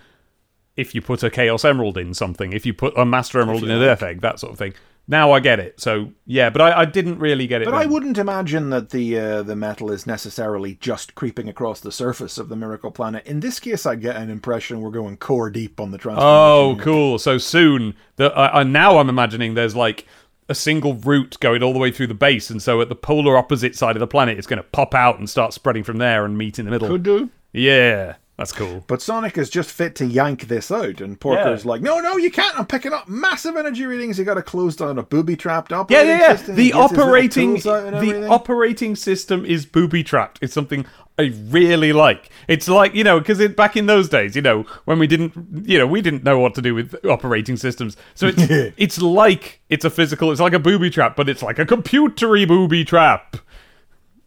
if 0.82 0.94
you 0.94 1.02
put 1.02 1.24
a 1.24 1.30
Chaos 1.30 1.64
Emerald 1.64 1.98
in 1.98 2.14
something, 2.14 2.52
if 2.52 2.66
you 2.66 2.74
put 2.74 2.98
a 2.98 3.06
Master 3.06 3.40
Emerald 3.40 3.64
in 3.64 3.72
a 3.72 3.80
Death 3.80 4.04
Egg, 4.04 4.22
that 4.22 4.40
sort 4.40 4.52
of 4.52 4.60
thing. 4.60 4.74
Now 5.08 5.32
I 5.32 5.40
get 5.40 5.60
it. 5.60 5.80
So 5.80 6.12
yeah, 6.26 6.50
but 6.50 6.62
I, 6.62 6.82
I 6.82 6.86
didn't 6.86 7.20
really 7.20 7.48
get 7.48 7.62
it. 7.62 7.66
But 7.66 7.74
I 7.74 7.86
wouldn't 7.86 8.18
imagine 8.18 8.70
that 8.70 8.92
the 8.92 9.20
uh, 9.20 9.44
the 9.44 9.56
metal 9.56 9.92
is 9.92 10.06
necessarily 10.06 10.76
just 10.76 11.16
creeping 11.16 11.50
across 11.50 11.80
the 11.80 11.92
surface 11.92 12.38
of 12.38 12.50
the 12.50 12.56
miracle 12.56 12.92
planet. 12.92 13.26
In 13.26 13.40
this 13.40 13.60
case, 13.60 13.86
I 13.86 13.96
get 13.96 14.16
an 14.16 14.30
impression 14.30 14.82
we're 14.82 14.92
going 14.92 15.18
core 15.18 15.50
deep 15.50 15.80
on 15.80 15.92
the 15.92 15.98
transformation. 15.98 16.28
Oh, 16.28 16.78
cool. 16.80 17.20
So 17.20 17.38
soon, 17.38 17.96
the, 18.18 18.32
I, 18.34 18.62
I, 18.62 18.64
now 18.64 19.00
I'm 19.00 19.10
imagining 19.10 19.54
there's 19.54 19.76
like 19.76 20.08
a 20.50 20.56
single 20.56 20.94
route 20.94 21.38
going 21.40 21.64
all 21.64 21.74
the 21.74 21.80
way 21.80 21.92
through 21.92 22.08
the 22.08 22.14
base, 22.14 22.50
and 22.50 22.62
so 22.62 22.80
at 22.80 22.90
the 22.90 22.96
polar 22.96 23.38
opposite 23.38 23.76
side 23.76 23.96
of 23.96 24.02
the 24.02 24.08
planet, 24.08 24.38
it's 24.38 24.48
going 24.48 24.62
to 24.62 24.70
pop 24.70 24.94
out 24.94 25.18
and 25.18 25.30
start 25.30 25.54
spreading 25.54 25.84
from 25.84 25.98
there 25.98 26.26
and 26.26 26.38
meet 26.38 26.60
in 26.60 26.66
the 26.66 26.72
middle. 26.72 26.88
Could 26.88 27.04
do. 27.04 27.30
Yeah, 27.54 28.16
that's 28.42 28.52
cool. 28.52 28.84
But 28.88 29.02
Sonic 29.02 29.38
is 29.38 29.50
just 29.50 29.70
fit 29.72 29.96
to 29.96 30.06
yank 30.06 30.48
this 30.48 30.72
out, 30.72 31.00
and 31.02 31.20
Porker's 31.20 31.64
Yeah. 31.64 31.70
like, 31.72 31.82
"No, 31.82 32.00
no, 32.00 32.18
you 32.18 32.32
can't! 32.32 32.58
I'm 32.60 32.66
picking 32.66 32.92
up 32.94 33.08
massive 33.08 33.56
energy 33.56 33.86
readings. 33.86 34.18
You 34.20 34.26
got 34.26 34.34
to 34.34 34.42
close 34.44 34.76
down 34.76 34.98
a 34.98 35.04
booby-trapped 35.04 35.72
Yeah, 35.72 35.78
operating 35.80 36.08
yeah, 36.10 36.20
yeah. 36.20 36.36
system. 36.36 36.56
The 36.56 36.64
gets 36.72 36.76
his 36.76 36.92
little 36.92 37.04
operating 37.04 37.50
tools 37.54 37.68
out 37.68 37.84
and 37.86 37.94
the 37.96 37.98
everything. 38.10 38.24
operating 38.32 38.96
system 38.96 39.46
is 39.46 39.66
booby 39.66 40.04
trapped. 40.04 40.40
It's 40.42 40.54
something 40.54 40.86
I 41.20 41.34
really 41.50 41.94
like. 41.94 42.30
It's 42.48 42.68
like 42.68 42.96
you 42.96 43.04
know 43.04 43.20
because 43.20 43.46
back 43.50 43.78
in 43.78 43.86
those 43.86 44.10
days, 44.10 44.36
you 44.36 44.42
know, 44.42 44.64
when 44.86 44.98
we 44.98 45.08
didn't, 45.08 45.34
you 45.68 45.78
know, 45.78 45.86
we 45.86 46.02
didn't 46.02 46.24
know 46.24 46.40
what 46.40 46.56
to 46.56 46.62
do 46.62 46.74
with 46.74 46.96
operating 47.06 47.58
systems. 47.58 47.96
So 48.16 48.28
it's 48.34 48.74
it's 48.78 49.02
like 49.02 49.62
it's 49.70 49.86
a 49.86 49.90
physical. 49.90 50.32
It's 50.32 50.42
like 50.42 50.54
a 50.54 50.60
booby 50.60 50.90
trap, 50.90 51.16
but 51.16 51.30
it's 51.30 51.44
like 51.44 51.60
a 51.60 51.66
computery 51.66 52.48
booby 52.48 52.84
trap. 52.86 53.38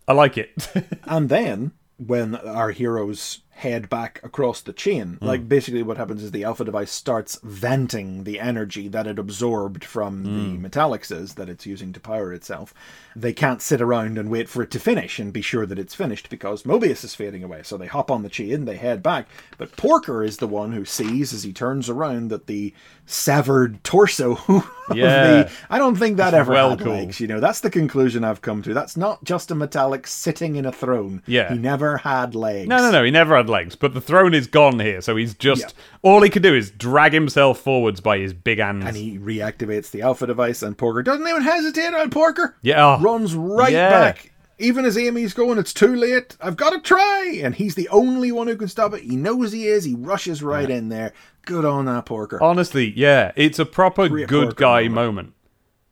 I 0.06 0.12
like 0.12 0.36
it. 0.38 0.68
And 1.04 1.28
then, 1.30 1.72
when 1.96 2.34
our 2.36 2.70
heroes 2.70 3.40
head 3.56 3.88
back 3.88 4.20
across 4.22 4.60
the 4.60 4.72
chain, 4.72 5.16
Hmm. 5.20 5.24
like 5.26 5.48
basically 5.48 5.82
what 5.82 5.96
happens 5.96 6.22
is 6.22 6.30
the 6.32 6.44
Alpha 6.44 6.64
device 6.64 6.90
starts 6.90 7.38
venting 7.42 8.24
the 8.24 8.40
energy 8.40 8.88
that 8.88 9.06
it 9.06 9.18
absorbed 9.18 9.84
from 9.84 10.24
Hmm. 10.24 10.62
the 10.62 10.68
Metallix 10.68 11.34
that 11.34 11.48
it's 11.48 11.64
using 11.66 11.92
to 11.92 12.00
power 12.00 12.32
itself. 12.32 12.74
They 13.16 13.32
can't 13.32 13.62
sit 13.62 13.80
around 13.80 14.18
and 14.18 14.28
wait 14.28 14.48
for 14.48 14.62
it 14.62 14.70
to 14.72 14.80
finish 14.80 15.18
and 15.20 15.32
be 15.32 15.40
sure 15.42 15.66
that 15.66 15.78
it's 15.78 15.94
finished 15.94 16.28
because 16.30 16.64
Mobius 16.64 17.04
is 17.04 17.14
fading 17.14 17.44
away. 17.44 17.60
So 17.62 17.76
they 17.76 17.86
hop 17.86 18.10
on 18.10 18.22
the 18.22 18.28
chain, 18.28 18.64
they 18.64 18.76
head 18.76 19.02
back. 19.02 19.28
But 19.56 19.76
Porker 19.76 20.24
is 20.24 20.38
the 20.38 20.48
one 20.48 20.72
who 20.72 20.84
sees 20.84 21.32
as 21.32 21.44
he 21.44 21.52
turns 21.52 21.88
around 21.88 22.30
that 22.30 22.46
the 22.46 22.72
severed 23.06 23.82
torso 23.84 24.32
of 24.48 24.96
Yeah. 24.96 25.26
the. 25.44 25.50
I 25.70 25.78
don't 25.78 25.96
think 25.96 26.16
that 26.16 26.34
ever 26.34 26.52
well 26.52 26.70
had 26.70 26.80
cool. 26.80 26.92
legs. 26.92 27.20
You 27.20 27.26
know, 27.28 27.38
that's 27.40 27.60
the 27.60 27.70
conclusion 27.70 28.24
I've 28.24 28.40
come 28.42 28.62
to. 28.62 28.74
That's 28.74 28.96
not 28.96 29.22
just 29.24 29.50
a 29.50 29.54
metallic 29.54 30.06
sitting 30.06 30.56
in 30.56 30.64
a 30.66 30.72
throne. 30.72 31.22
Yeah. 31.26 31.52
He 31.52 31.58
never 31.58 31.98
had 31.98 32.34
legs. 32.34 32.68
No, 32.68 32.78
no, 32.78 32.90
no. 32.90 33.04
He 33.04 33.10
never 33.10 33.36
had 33.36 33.43
legs, 33.48 33.76
but 33.76 33.94
the 33.94 34.00
throne 34.00 34.34
is 34.34 34.46
gone 34.46 34.80
here, 34.80 35.00
so 35.00 35.16
he's 35.16 35.34
just 35.34 35.62
Yeah. 35.62 35.68
all 36.02 36.22
he 36.22 36.30
can 36.30 36.42
do 36.42 36.54
is 36.54 36.70
drag 36.70 37.12
himself 37.12 37.58
forwards 37.60 38.00
by 38.00 38.18
his 38.18 38.32
big 38.32 38.58
hands. 38.58 38.84
And 38.86 38.96
he 38.96 39.18
reactivates 39.18 39.90
the 39.90 40.02
alpha 40.02 40.26
device, 40.26 40.62
and 40.62 40.76
Porker 40.76 41.02
doesn't 41.02 41.26
even 41.26 41.42
hesitate 41.42 41.94
on 41.94 42.10
Porker. 42.10 42.56
Yeah. 42.62 42.96
Oh, 42.98 43.02
Runs 43.02 43.34
right 43.34 43.72
Yeah. 43.72 43.90
back. 43.90 44.30
Even 44.60 44.84
as 44.84 44.96
Amy's 44.96 45.34
going, 45.34 45.58
it's 45.58 45.72
too 45.74 45.96
late. 45.96 46.36
I've 46.40 46.56
got 46.56 46.70
to 46.70 46.78
try. 46.80 47.40
And 47.42 47.56
he's 47.56 47.74
the 47.74 47.88
only 47.88 48.30
one 48.30 48.46
who 48.46 48.54
can 48.56 48.68
stop 48.68 48.94
it. 48.94 49.02
He 49.02 49.16
knows 49.16 49.50
he 49.50 49.66
is. 49.66 49.82
He 49.84 49.96
rushes 49.96 50.44
right 50.44 50.70
in 50.70 50.90
there. 50.90 51.12
Good 51.44 51.64
on 51.64 51.86
that 51.86 52.06
Porker. 52.06 52.40
Honestly, 52.40 52.92
yeah, 52.96 53.32
it's 53.34 53.58
a 53.58 53.66
proper 53.66 54.08
Great 54.08 54.28
good 54.28 54.44
Porker 54.50 54.54
guy 54.60 54.82
moment. 54.88 54.94
moment. 54.94 55.33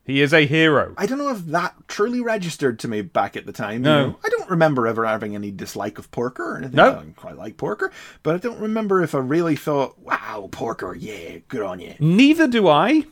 He 0.05 0.21
is 0.21 0.33
a 0.33 0.47
hero. 0.47 0.95
I 0.99 1.07
don't 1.07 1.19
know 1.19 1.31
if 1.31 1.47
that 1.47 1.75
truly 1.87 2.21
registered 2.21 2.79
to 2.81 2.89
me 2.89 3.03
back 3.03 3.37
at 3.37 3.47
the 3.47 3.53
time. 3.53 3.75
you 3.75 3.79
No. 3.81 4.07
know. 4.09 4.19
I 4.25 4.29
don't 4.31 4.51
remember 4.51 4.87
ever 4.89 5.07
having 5.07 5.35
any 5.37 5.51
dislike 5.53 5.99
of 5.99 6.11
Porker 6.11 6.55
or 6.55 6.57
anything. 6.59 6.75
No. 6.77 6.91
I 6.99 7.05
quite 7.15 7.37
like 7.37 7.57
Porker, 7.57 7.93
but 8.25 8.35
I 8.35 8.39
don't 8.39 8.59
remember 8.61 9.03
if 9.03 9.15
I 9.15 9.19
really 9.19 9.55
thought, 9.57 9.99
"Wow, 10.01 10.49
Porker, 10.51 10.95
yeah, 10.99 11.39
good 11.49 11.63
on 11.63 11.79
you." 11.79 11.95
Neither 12.01 12.49
do 12.49 12.67
I, 12.69 13.05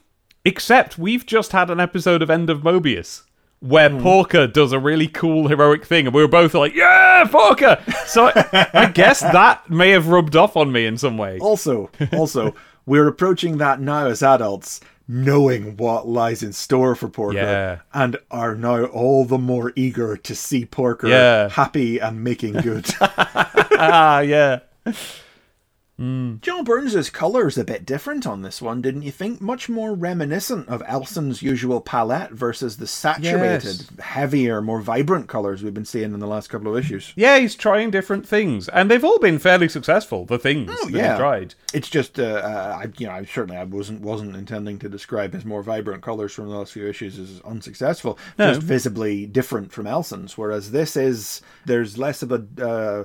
except 0.44 0.98
we've 0.98 1.24
just 1.26 1.52
had 1.52 1.70
an 1.70 1.78
episode 1.80 2.22
of 2.22 2.30
End 2.30 2.50
of 2.50 2.62
Mobius 2.62 3.22
where 3.60 3.90
Hmm. 3.90 4.00
Porker 4.02 4.46
does 4.46 4.72
a 4.72 4.78
really 4.78 5.06
cool 5.06 5.48
heroic 5.48 5.84
thing, 5.84 6.06
and 6.06 6.14
we 6.14 6.22
were 6.22 6.28
both 6.28 6.54
like, 6.54 6.74
"Yeah, 6.74 7.24
Porker!" 7.30 7.78
So 8.06 8.32
I, 8.34 8.66
I 8.72 8.86
guess 8.86 9.20
that 9.20 9.68
may 9.70 9.90
have 9.90 10.08
rubbed 10.08 10.34
off 10.34 10.56
on 10.56 10.72
me 10.72 10.86
in 10.86 10.96
some 10.98 11.18
way. 11.18 11.38
Also, 11.40 11.90
also, 12.14 12.54
we're 12.86 13.06
approaching 13.06 13.58
that 13.58 13.78
now 13.80 14.06
as 14.06 14.22
adults, 14.22 14.80
knowing 15.12 15.76
what 15.76 16.06
lies 16.06 16.40
in 16.42 16.52
store 16.52 16.94
for 16.94 17.08
Porker, 17.08 17.36
Yeah. 17.38 17.78
and 17.92 18.16
are 18.30 18.54
now 18.54 18.84
all 18.84 19.24
the 19.24 19.38
more 19.38 19.72
eager 19.74 20.16
to 20.16 20.34
see 20.36 20.64
Porker 20.64 21.08
Yeah. 21.08 21.48
happy 21.48 21.98
and 21.98 22.22
making 22.22 22.52
good. 22.54 22.86
ah, 23.00 24.20
yeah. 24.20 24.60
John 26.00 26.64
Burns' 26.64 27.10
colour's 27.10 27.58
a 27.58 27.64
bit 27.64 27.84
different 27.84 28.26
on 28.26 28.40
this 28.40 28.62
one, 28.62 28.80
didn't 28.80 29.02
you 29.02 29.10
think? 29.10 29.42
Much 29.42 29.68
more 29.68 29.92
reminiscent 29.94 30.66
of 30.68 30.82
Elson's 30.86 31.42
usual 31.42 31.82
palette 31.82 32.30
versus 32.30 32.78
the 32.78 32.86
saturated, 32.86 33.64
Yes. 33.64 33.90
heavier, 33.98 34.62
more 34.62 34.80
vibrant 34.80 35.28
colours 35.28 35.62
we've 35.62 35.74
been 35.74 35.84
seeing 35.84 36.14
in 36.14 36.20
the 36.20 36.26
last 36.26 36.48
couple 36.48 36.74
of 36.74 36.82
issues. 36.82 37.12
Yeah, 37.16 37.38
he's 37.38 37.54
trying 37.54 37.90
different 37.90 38.26
things, 38.26 38.66
and 38.70 38.90
they've 38.90 39.04
all 39.04 39.18
been 39.18 39.38
fairly 39.38 39.68
successful. 39.68 40.24
The 40.24 40.38
things 40.38 40.68
that 40.68 40.78
Oh, 40.84 40.88
yeah. 40.88 41.12
he 41.12 41.18
tried. 41.18 41.54
It's 41.74 41.90
just, 41.90 42.18
uh, 42.18 42.22
uh, 42.22 42.78
I, 42.84 42.86
you 42.96 43.06
know, 43.06 43.12
I 43.12 43.24
certainly 43.26 43.58
I 43.58 43.64
wasn't 43.64 44.00
wasn't 44.00 44.36
intending 44.36 44.78
to 44.78 44.88
describe 44.88 45.34
his 45.34 45.44
more 45.44 45.62
vibrant 45.62 46.02
colours 46.02 46.32
from 46.32 46.48
the 46.48 46.56
last 46.56 46.72
few 46.72 46.86
issues 46.88 47.18
as 47.18 47.42
unsuccessful. 47.42 48.18
Just 48.38 48.62
visibly 48.62 49.26
different 49.26 49.70
from 49.70 49.86
Elson's, 49.86 50.38
whereas 50.38 50.70
this 50.70 50.96
is 50.96 51.42
there's 51.66 51.98
less 51.98 52.22
of 52.22 52.32
a. 52.32 52.46
Uh, 52.58 53.04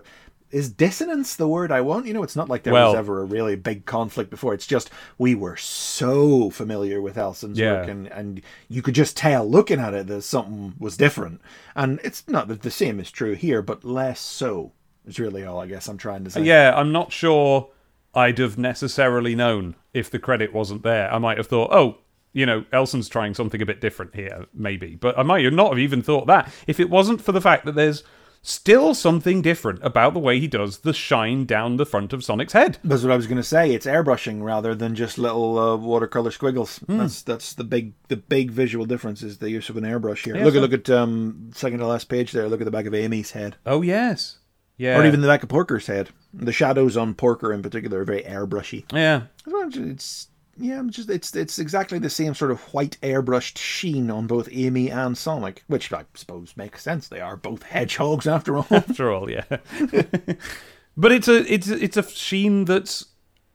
is 0.52 0.70
dissonance 0.70 1.36
the 1.36 1.48
word 1.48 1.72
I 1.72 1.82
want? 1.82 2.06
You 2.06 2.14
know, 2.14 2.24
it's 2.24 2.36
not 2.36 2.50
like 2.50 2.64
there 2.64 2.74
was 2.74 2.96
ever 2.96 3.22
a 3.22 3.26
really 3.26 3.56
big 3.56 3.86
conflict 3.86 4.30
before. 4.30 4.54
It's 4.54 4.68
just 4.68 4.90
we 5.18 5.36
were 5.36 5.58
so 5.58 6.50
familiar 6.50 7.02
with 7.02 7.18
Elson's 7.18 7.58
Yeah. 7.60 7.80
work, 7.80 7.90
and, 7.90 8.08
and 8.08 8.42
you 8.70 8.82
could 8.82 8.96
just 8.96 9.18
tell 9.18 9.50
looking 9.50 9.80
at 9.80 9.94
it 9.94 10.08
that 10.08 10.22
something 10.22 10.76
was 10.80 10.98
different. 10.98 11.42
And 11.76 12.00
it's 12.04 12.28
not 12.28 12.48
that 12.48 12.62
the 12.62 12.72
same 12.72 13.00
is 13.00 13.12
true 13.12 13.34
here, 13.34 13.62
but 13.62 13.84
less 13.84 14.20
so. 14.20 14.72
Is 15.06 15.20
really 15.20 15.46
all 15.46 15.60
I 15.60 15.68
guess 15.68 15.88
I'm 15.88 15.98
trying 15.98 16.24
to 16.24 16.32
say. 16.32 16.42
Yeah, 16.42 16.74
I'm 16.76 16.92
not 16.92 17.12
sure 17.12 17.70
I'd 18.16 18.40
have 18.40 18.58
necessarily 18.58 19.36
known 19.36 19.76
if 19.94 20.10
the 20.10 20.20
credit 20.20 20.54
wasn't 20.54 20.84
there. 20.84 21.14
I 21.14 21.20
might 21.20 21.38
have 21.38 21.48
thought, 21.48 21.72
oh, 21.72 21.98
you 22.34 22.46
know, 22.46 22.66
Elson's 22.74 23.08
trying 23.08 23.34
something 23.34 23.62
a 23.62 23.66
bit 23.66 23.82
different 23.82 24.16
here, 24.16 24.46
maybe. 24.54 24.96
But 24.96 25.18
I 25.18 25.24
might 25.24 25.52
not 25.54 25.70
have 25.70 25.80
even 25.80 26.02
thought 26.02 26.28
that 26.28 26.52
if 26.68 26.80
it 26.80 26.90
wasn't 26.90 27.22
for 27.22 27.32
the 27.32 27.40
fact 27.42 27.66
that 27.66 27.76
there's 27.76 28.04
still 28.48 28.94
something 28.94 29.42
different 29.42 29.80
about 29.84 30.14
the 30.14 30.20
way 30.20 30.40
he 30.40 30.48
does 30.48 30.80
the 30.80 30.94
shine 30.94 31.46
down 31.46 31.78
the 31.78 31.86
front 31.86 32.14
of 32.14 32.24
Sonic's 32.24 32.54
head. 32.54 32.78
That's 32.84 33.04
what 33.04 33.12
I 33.12 33.16
was 33.16 33.28
going 33.28 33.38
to 33.38 33.44
say. 33.44 33.74
It's 33.74 33.86
airbrushing 33.86 34.44
rather 34.44 34.76
than 34.76 34.96
just 34.96 35.18
little 35.18 35.58
uh, 35.58 35.76
watercolor 35.78 36.32
squiggles. 36.32 36.80
That's 36.88 37.22
that's 37.22 37.54
the 37.54 37.64
big 37.64 37.94
the 38.08 38.18
big 38.18 38.52
visual 38.52 38.86
difference 38.86 39.24
is 39.24 39.40
the 39.40 39.50
use 39.50 39.70
of 39.70 39.78
an 39.78 39.84
airbrush 39.84 40.24
here. 40.26 40.36
Yeah, 40.38 40.44
look 40.46 40.54
so- 40.54 40.64
at 40.64 40.70
look 40.72 40.74
at 40.74 40.90
um 40.90 41.52
second 41.54 41.80
to 41.80 41.88
last 41.88 42.06
page 42.10 42.32
there. 42.32 42.48
Look 42.48 42.62
at 42.62 42.66
the 42.66 42.72
back 42.72 42.86
of 42.86 42.94
Amy's 42.94 43.32
head, 43.32 43.56
Oh 43.66 43.82
yes, 43.82 44.40
yeah, 44.78 44.98
or 45.00 45.06
even 45.06 45.22
the 45.22 45.28
back 45.28 45.44
of 45.44 45.50
Porker's 45.50 45.88
head. 45.88 46.10
The 46.34 46.52
shadows 46.54 46.98
on 46.98 47.14
Porker 47.14 47.54
in 47.54 47.62
particular 47.62 48.02
are 48.02 48.06
very 48.06 48.24
airbrushy. 48.24 48.84
yeah. 48.94 49.24
It's 49.48 50.28
yeah, 50.58 50.82
it's 50.86 50.96
just 50.96 51.10
it's 51.10 51.36
it's 51.36 51.60
exactly 51.60 52.00
the 52.00 52.10
same 52.10 52.34
sort 52.34 52.52
of 52.52 52.62
white 52.74 52.98
airbrushed 53.02 53.58
sheen 53.58 54.10
on 54.10 54.28
both 54.28 54.48
Amy 54.52 54.90
and 54.90 55.18
Sonic, 55.18 55.64
which 55.68 55.92
I 55.92 56.06
suppose 56.14 56.56
makes 56.56 56.82
sense. 56.82 57.08
They 57.08 57.20
are 57.20 57.36
both 57.36 57.64
hedgehogs 57.64 58.28
after 58.28 58.58
all. 58.58 58.68
After 58.72 59.12
all, 59.12 59.30
yeah. 59.30 59.44
but 60.98 61.12
it's 61.12 61.28
a 61.28 61.52
it's 61.52 61.68
it's 61.68 61.98
a 61.98 62.04
sheen 62.04 62.66
that's 62.66 63.06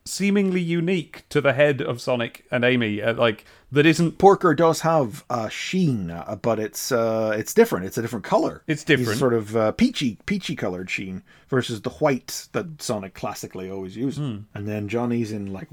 seemingly 0.04 0.60
unique 0.60 1.24
to 1.28 1.40
the 1.40 1.52
head 1.52 1.80
of 1.80 2.00
Sonic 2.00 2.44
and 2.50 2.64
Amy. 2.64 3.02
Uh, 3.02 3.14
like 3.14 3.44
that 3.72 3.86
isn't 3.86 4.18
Porker 4.18 4.54
does 4.54 4.80
have 4.80 5.24
a 5.30 5.48
sheen, 5.48 6.10
uh, 6.10 6.36
but 6.40 6.58
it's 6.58 6.92
uh, 6.92 7.34
it's 7.36 7.54
different. 7.54 7.86
It's 7.86 7.98
a 7.98 8.02
different 8.02 8.24
color. 8.24 8.62
It's 8.66 8.84
different. 8.84 9.18
sort 9.18 9.34
of 9.34 9.56
uh, 9.56 9.72
peachy, 9.72 10.18
peachy 10.26 10.56
colored 10.56 10.90
sheen 10.90 11.22
versus 11.48 11.80
the 11.82 11.90
white 11.90 12.48
that 12.52 12.82
Sonic 12.82 13.14
classically 13.14 13.70
always 13.70 13.96
used. 13.96 14.18
Hmm. 14.18 14.38
And 14.54 14.66
then 14.66 14.88
Johnny's 14.88 15.32
in 15.32 15.52
like 15.52 15.68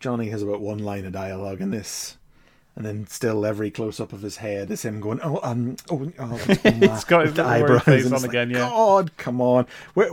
Johnny 0.00 0.30
has 0.30 0.42
about 0.42 0.60
one 0.60 0.78
line 0.78 1.04
of 1.04 1.12
dialogue 1.12 1.60
in 1.60 1.70
this, 1.70 2.16
And 2.76 2.84
then 2.86 3.06
still 3.06 3.44
every 3.44 3.70
close 3.70 4.00
up 4.00 4.12
of 4.14 4.22
his 4.22 4.36
head 4.38 4.70
is 4.70 4.82
him 4.82 5.00
going, 5.00 5.20
oh, 5.22 5.40
um, 5.42 5.76
oh, 5.90 6.10
oh 6.18 6.40
it's 6.48 7.04
got 7.04 7.26
his 7.26 7.38
eyebrows 7.38 7.82
face 7.82 8.06
on 8.06 8.14
it's 8.14 8.24
again, 8.24 8.48
like, 8.48 8.56
yeah. 8.58 8.68
God, 8.70 9.14
come 9.18 9.40
on. 9.42 9.66
Where, 9.94 10.08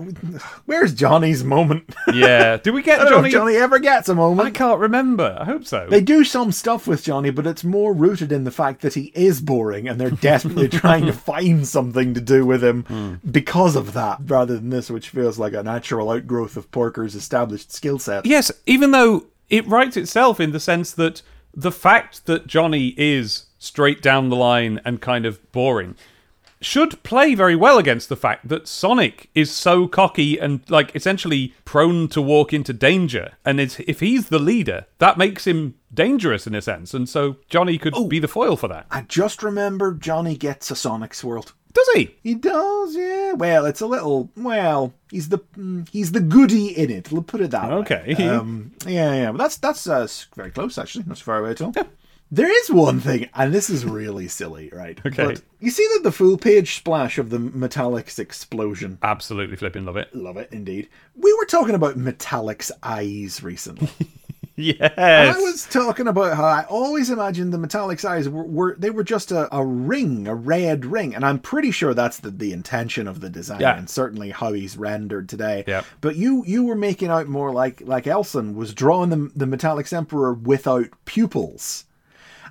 where's 0.66 0.94
Johnny's 0.94 1.44
moment? 1.44 1.94
Yeah. 2.14 2.58
do 2.58 2.74
we 2.74 2.82
get 2.82 3.00
I 3.00 3.04
don't 3.04 3.12
know 3.12 3.18
Johnny? 3.20 3.28
if 3.30 3.34
Johnny 3.34 3.56
ever 3.56 3.80
gets 3.80 4.10
a 4.10 4.16
moment. 4.16 4.48
I 4.48 4.52
can't 4.52 4.80
remember. 4.80 5.38
I 5.40 5.46
hope 5.46 5.66
so. 5.66 5.88
They 5.90 6.02
do 6.02 6.24
some 6.26 6.52
stuff 6.52 6.88
with 6.88 7.04
Johnny, 7.04 7.30
but 7.30 7.48
it's 7.48 7.64
more 7.64 7.94
rooted 7.94 8.32
in 8.32 8.44
the 8.44 8.52
fact 8.52 8.82
that 8.82 8.96
he 8.96 9.12
is 9.16 9.40
boring 9.40 9.88
and 9.88 10.02
they're 10.02 10.10
desperately 10.12 10.68
trying 10.84 11.06
to 11.06 11.14
find 11.14 11.66
something 11.68 12.14
to 12.16 12.22
do 12.22 12.46
with 12.46 12.64
him 12.64 12.84
Hmm. 12.88 13.16
because 13.30 13.76
of 13.78 13.94
that, 13.94 14.18
rather 14.26 14.56
than 14.56 14.72
this, 14.72 14.90
which 14.90 15.10
feels 15.10 15.38
like 15.40 15.54
a 15.54 15.64
natural 15.64 16.10
outgrowth 16.10 16.58
of 16.58 16.70
Porker's 16.72 17.16
established 17.16 17.72
skill 17.72 18.00
set. 18.00 18.26
Yes, 18.26 18.52
even 18.66 18.92
though 18.92 19.26
it 19.50 19.68
writes 19.68 19.98
itself 19.98 20.40
in 20.40 20.52
the 20.52 20.60
sense 20.60 20.92
that 20.92 21.22
the 21.54 21.72
fact 21.72 22.26
that 22.26 22.48
Johnny 22.48 22.94
is 22.98 23.46
straight 23.58 24.02
down 24.02 24.30
the 24.30 24.36
line 24.36 24.80
and 24.86 25.02
kind 25.02 25.26
of 25.26 25.52
boring 25.52 25.96
should 26.60 27.02
play 27.04 27.36
very 27.36 27.56
well 27.56 27.78
against 27.78 28.10
the 28.10 28.16
fact 28.16 28.48
that 28.48 28.68
Sonic 28.68 29.30
is 29.36 29.52
so 29.52 29.88
cocky 29.88 30.40
and 30.40 30.62
like 30.70 30.96
essentially 30.96 31.54
prone 31.66 32.08
to 32.10 32.22
walk 32.22 32.52
into 32.52 32.74
danger 32.74 33.34
and 33.46 33.60
it's, 33.60 33.80
if 33.82 34.00
he's 34.00 34.30
the 34.30 34.40
leader 34.40 34.86
that 34.98 35.18
makes 35.18 35.46
him 35.46 35.76
dangerous 35.94 36.48
in 36.48 36.56
a 36.56 36.62
sense 36.62 36.94
and 36.94 37.08
so 37.08 37.38
Johnny 37.50 37.78
could 37.78 37.94
oh. 37.96 38.08
be 38.08 38.20
the 38.20 38.28
foil 38.28 38.56
for 38.56 38.68
that. 38.68 38.88
I 38.90 39.02
just 39.02 39.44
remember 39.44 39.94
Johnny 39.94 40.36
gets 40.36 40.72
a 40.72 40.76
Sonic 40.76 41.14
Swirl. 41.14 41.46
Does 41.78 41.90
he? 41.94 42.16
He 42.24 42.34
does, 42.34 42.96
yeah. 42.96 43.34
Well, 43.34 43.68
it's 43.68 43.82
a 43.82 43.86
little. 43.86 44.32
Well, 44.36 44.96
he's 45.12 45.30
the 45.30 45.38
mm, 45.56 45.88
he's 45.90 46.12
the 46.12 46.20
goody 46.22 46.70
in 46.76 46.90
it. 46.90 47.12
We'll 47.12 47.22
put 47.22 47.40
it 47.40 47.52
that 47.52 47.72
Okay. 47.72 48.16
way. 48.18 48.28
Um, 48.28 48.72
yeah, 48.88 49.14
yeah. 49.14 49.32
But 49.32 49.38
that's 49.38 49.58
that's 49.58 49.86
uh, 49.88 50.08
very 50.36 50.50
close 50.50 50.80
actually. 50.80 51.06
Not 51.06 51.20
so 51.20 51.26
far 51.26 51.38
away 51.40 51.52
at 51.52 51.62
all. 51.62 51.74
There 52.32 52.52
is 52.52 52.72
one 52.72 53.00
thing, 53.00 53.30
and 53.36 53.54
this 53.54 53.70
is 53.70 53.86
really 53.86 54.28
silly, 54.28 54.70
right? 54.74 55.00
Okay. 55.06 55.26
But 55.28 55.42
you 55.60 55.70
see 55.70 55.88
that 55.94 56.02
the 56.04 56.12
full 56.12 56.38
page 56.38 56.76
splash 56.76 57.20
of 57.20 57.30
the 57.30 57.38
Metallix 57.38 58.18
explosion. 58.18 58.98
Absolutely 59.04 59.56
flipping 59.56 59.86
love 59.86 59.98
it. 59.98 60.14
Love 60.16 60.36
it 60.38 60.50
indeed. 60.52 60.90
We 61.16 61.32
were 61.36 61.46
talking 61.46 61.76
about 61.76 61.96
Metallic's 61.98 62.72
eyes 62.82 63.44
recently. 63.44 63.90
Yes. 64.80 64.92
I 64.98 65.38
was 65.40 65.66
talking 65.68 66.08
about 66.08 66.36
how 66.36 66.46
I 66.46 66.64
always 66.64 67.12
imagined 67.12 67.54
the 67.54 67.60
Metallic's 67.60 68.04
eyes 68.04 68.28
were, 68.28 68.44
were 68.44 68.76
they 68.80 68.90
were 68.90 69.04
just 69.04 69.32
a, 69.32 69.54
a 69.56 69.64
ring, 69.64 70.28
a 70.28 70.34
red 70.34 70.84
ring, 70.84 71.14
and 71.14 71.24
I'm 71.24 71.38
pretty 71.38 71.70
sure 71.70 71.94
that's 71.94 72.20
the, 72.20 72.32
the 72.32 72.52
intention 72.54 73.08
of 73.08 73.22
the 73.22 73.30
design, 73.30 73.60
Yeah. 73.62 73.78
and 73.78 73.88
certainly 73.88 74.32
how 74.32 74.54
he's 74.54 74.76
rendered 74.76 75.30
today. 75.30 75.64
Yeah. 75.68 75.84
But 76.02 76.16
you 76.16 76.44
you 76.48 76.64
were 76.64 76.76
making 76.76 77.10
out 77.10 77.28
more 77.28 77.52
like 77.52 77.82
like 77.82 78.08
Elson 78.08 78.56
was 78.56 78.74
drawing 78.74 79.12
the 79.12 79.32
the 79.36 79.46
Metallic's 79.46 79.94
Emperor 79.94 80.34
without 80.34 80.88
pupils. 81.06 81.86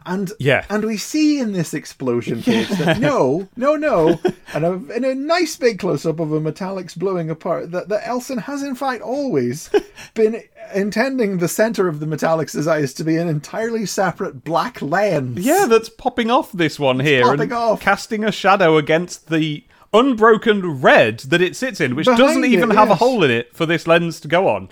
And 0.06 0.32
Yeah. 0.38 0.64
and 0.70 0.84
we 0.84 0.96
see 0.96 1.40
in 1.40 1.52
this 1.52 1.74
explosion 1.74 2.42
page 2.44 2.68
that 2.68 3.00
no, 3.00 3.48
no, 3.56 3.74
no, 3.76 4.20
and 4.54 4.64
a, 4.64 4.72
and 4.94 5.04
a 5.04 5.14
nice 5.14 5.56
big 5.56 5.78
close 5.80 6.06
up 6.06 6.20
of 6.20 6.32
a 6.32 6.40
Metallix 6.40 6.96
blowing 6.96 7.28
apart 7.28 7.72
that, 7.72 7.88
that 7.88 8.06
Elson 8.06 8.38
has 8.38 8.62
in 8.62 8.74
fact 8.76 9.02
always 9.02 9.68
been 10.14 10.42
intending 10.74 11.38
the 11.38 11.48
center 11.48 11.88
of 11.88 12.00
the 12.00 12.06
Metallix' 12.06 12.66
eyes 12.66 12.94
to 12.94 13.04
be 13.04 13.16
an 13.16 13.28
entirely 13.28 13.84
separate 13.86 14.44
black 14.44 14.80
lens. 14.80 15.44
Yeah, 15.44 15.66
that's 15.68 15.88
popping 15.88 16.30
off 16.30 16.52
this 16.52 16.78
one 16.78 17.00
here 17.00 17.22
popping 17.22 17.40
and 17.42 17.52
off. 17.52 17.80
casting 17.80 18.24
a 18.24 18.32
shadow 18.32 18.76
against 18.76 19.28
the 19.28 19.64
unbroken 19.92 20.80
red 20.80 21.20
that 21.20 21.40
it 21.40 21.56
sits 21.56 21.80
in, 21.80 21.94
which 21.96 22.06
Behind 22.06 22.18
doesn't 22.18 22.44
it, 22.44 22.50
even 22.52 22.70
have 22.70 22.90
a 22.90 22.96
hole 22.96 23.22
in 23.24 23.30
it 23.30 23.54
for 23.54 23.66
this 23.66 23.86
lens 23.86 24.20
to 24.20 24.28
go 24.28 24.48
on. 24.48 24.68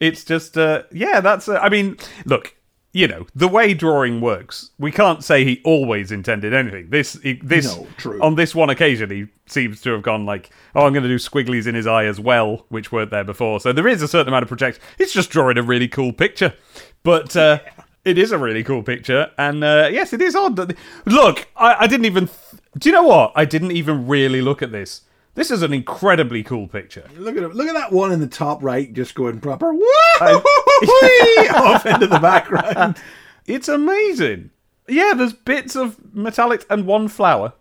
It's 0.00 0.24
just, 0.24 0.58
uh, 0.58 0.82
yeah, 0.92 1.20
that's. 1.20 1.48
Uh, 1.48 1.58
I 1.58 1.68
mean, 1.70 1.96
look, 2.26 2.54
you 2.92 3.06
know 3.08 3.26
the 3.34 3.48
way 3.48 3.74
drawing 3.74 4.20
works. 4.20 4.70
We 4.78 4.90
can't 4.92 5.22
say 5.22 5.44
he 5.44 5.60
always 5.64 6.10
intended 6.12 6.54
anything. 6.54 6.90
This, 6.90 7.18
this, 7.42 7.76
No, 7.76 7.86
true. 7.98 8.20
on 8.22 8.34
this 8.36 8.54
one 8.54 8.70
occasion, 8.70 9.10
he 9.10 9.26
seems 9.46 9.80
to 9.82 9.90
have 9.92 10.02
gone 10.02 10.24
like, 10.26 10.50
"Oh, 10.74 10.86
I'm 10.86 10.92
going 10.92 11.02
to 11.02 11.08
do 11.08 11.16
squigglies 11.16 11.66
in 11.66 11.74
his 11.74 11.86
eye 11.86 12.04
as 12.06 12.18
well," 12.18 12.64
which 12.70 12.90
weren't 12.92 13.10
there 13.10 13.24
before. 13.24 13.60
So 13.60 13.72
there 13.72 13.86
is 13.88 14.02
a 14.02 14.08
certain 14.08 14.28
amount 14.28 14.42
of 14.44 14.48
projection. 14.48 14.82
It's 14.98 15.12
just 15.12 15.30
drawing 15.30 15.58
a 15.58 15.62
really 15.62 15.88
cool 15.88 16.12
picture, 16.12 16.54
but. 17.02 17.36
Uh, 17.36 17.58
It 18.06 18.18
is 18.18 18.30
a 18.30 18.38
really 18.38 18.62
cool 18.62 18.84
picture, 18.84 19.32
and 19.36 19.64
uh, 19.64 19.88
yes, 19.90 20.12
it 20.12 20.22
is 20.22 20.36
odd. 20.36 20.54
That 20.54 20.76
look, 21.06 21.48
I, 21.56 21.74
I 21.80 21.86
didn't 21.88 22.04
even. 22.06 22.28
Th- 22.28 22.62
Do 22.78 22.88
you 22.88 22.92
know 22.94 23.02
what? 23.02 23.32
I 23.34 23.44
didn't 23.44 23.72
even 23.72 24.06
really 24.06 24.40
look 24.42 24.62
at 24.62 24.70
this. 24.70 25.00
This 25.36 25.50
is 25.50 25.60
an 25.60 25.74
incredibly 25.74 26.42
cool 26.42 26.66
picture. 26.66 27.06
Look 27.14 27.36
at 27.36 27.42
it. 27.42 27.54
Look 27.54 27.68
at 27.68 27.74
that 27.74 27.92
one 27.92 28.10
in 28.10 28.20
the 28.20 28.26
top 28.26 28.62
right, 28.62 28.90
just 28.90 29.14
going 29.14 29.38
proper 29.38 29.72
woo 29.72 29.82
off 30.20 31.84
into 31.84 32.06
the 32.06 32.18
background. 32.20 32.96
It's 33.44 33.68
amazing. 33.68 34.50
Yeah, 34.88 35.12
there's 35.14 35.34
bits 35.34 35.76
of 35.76 36.14
metallic 36.14 36.64
and 36.70 36.86
one 36.86 37.08
flower. 37.08 37.52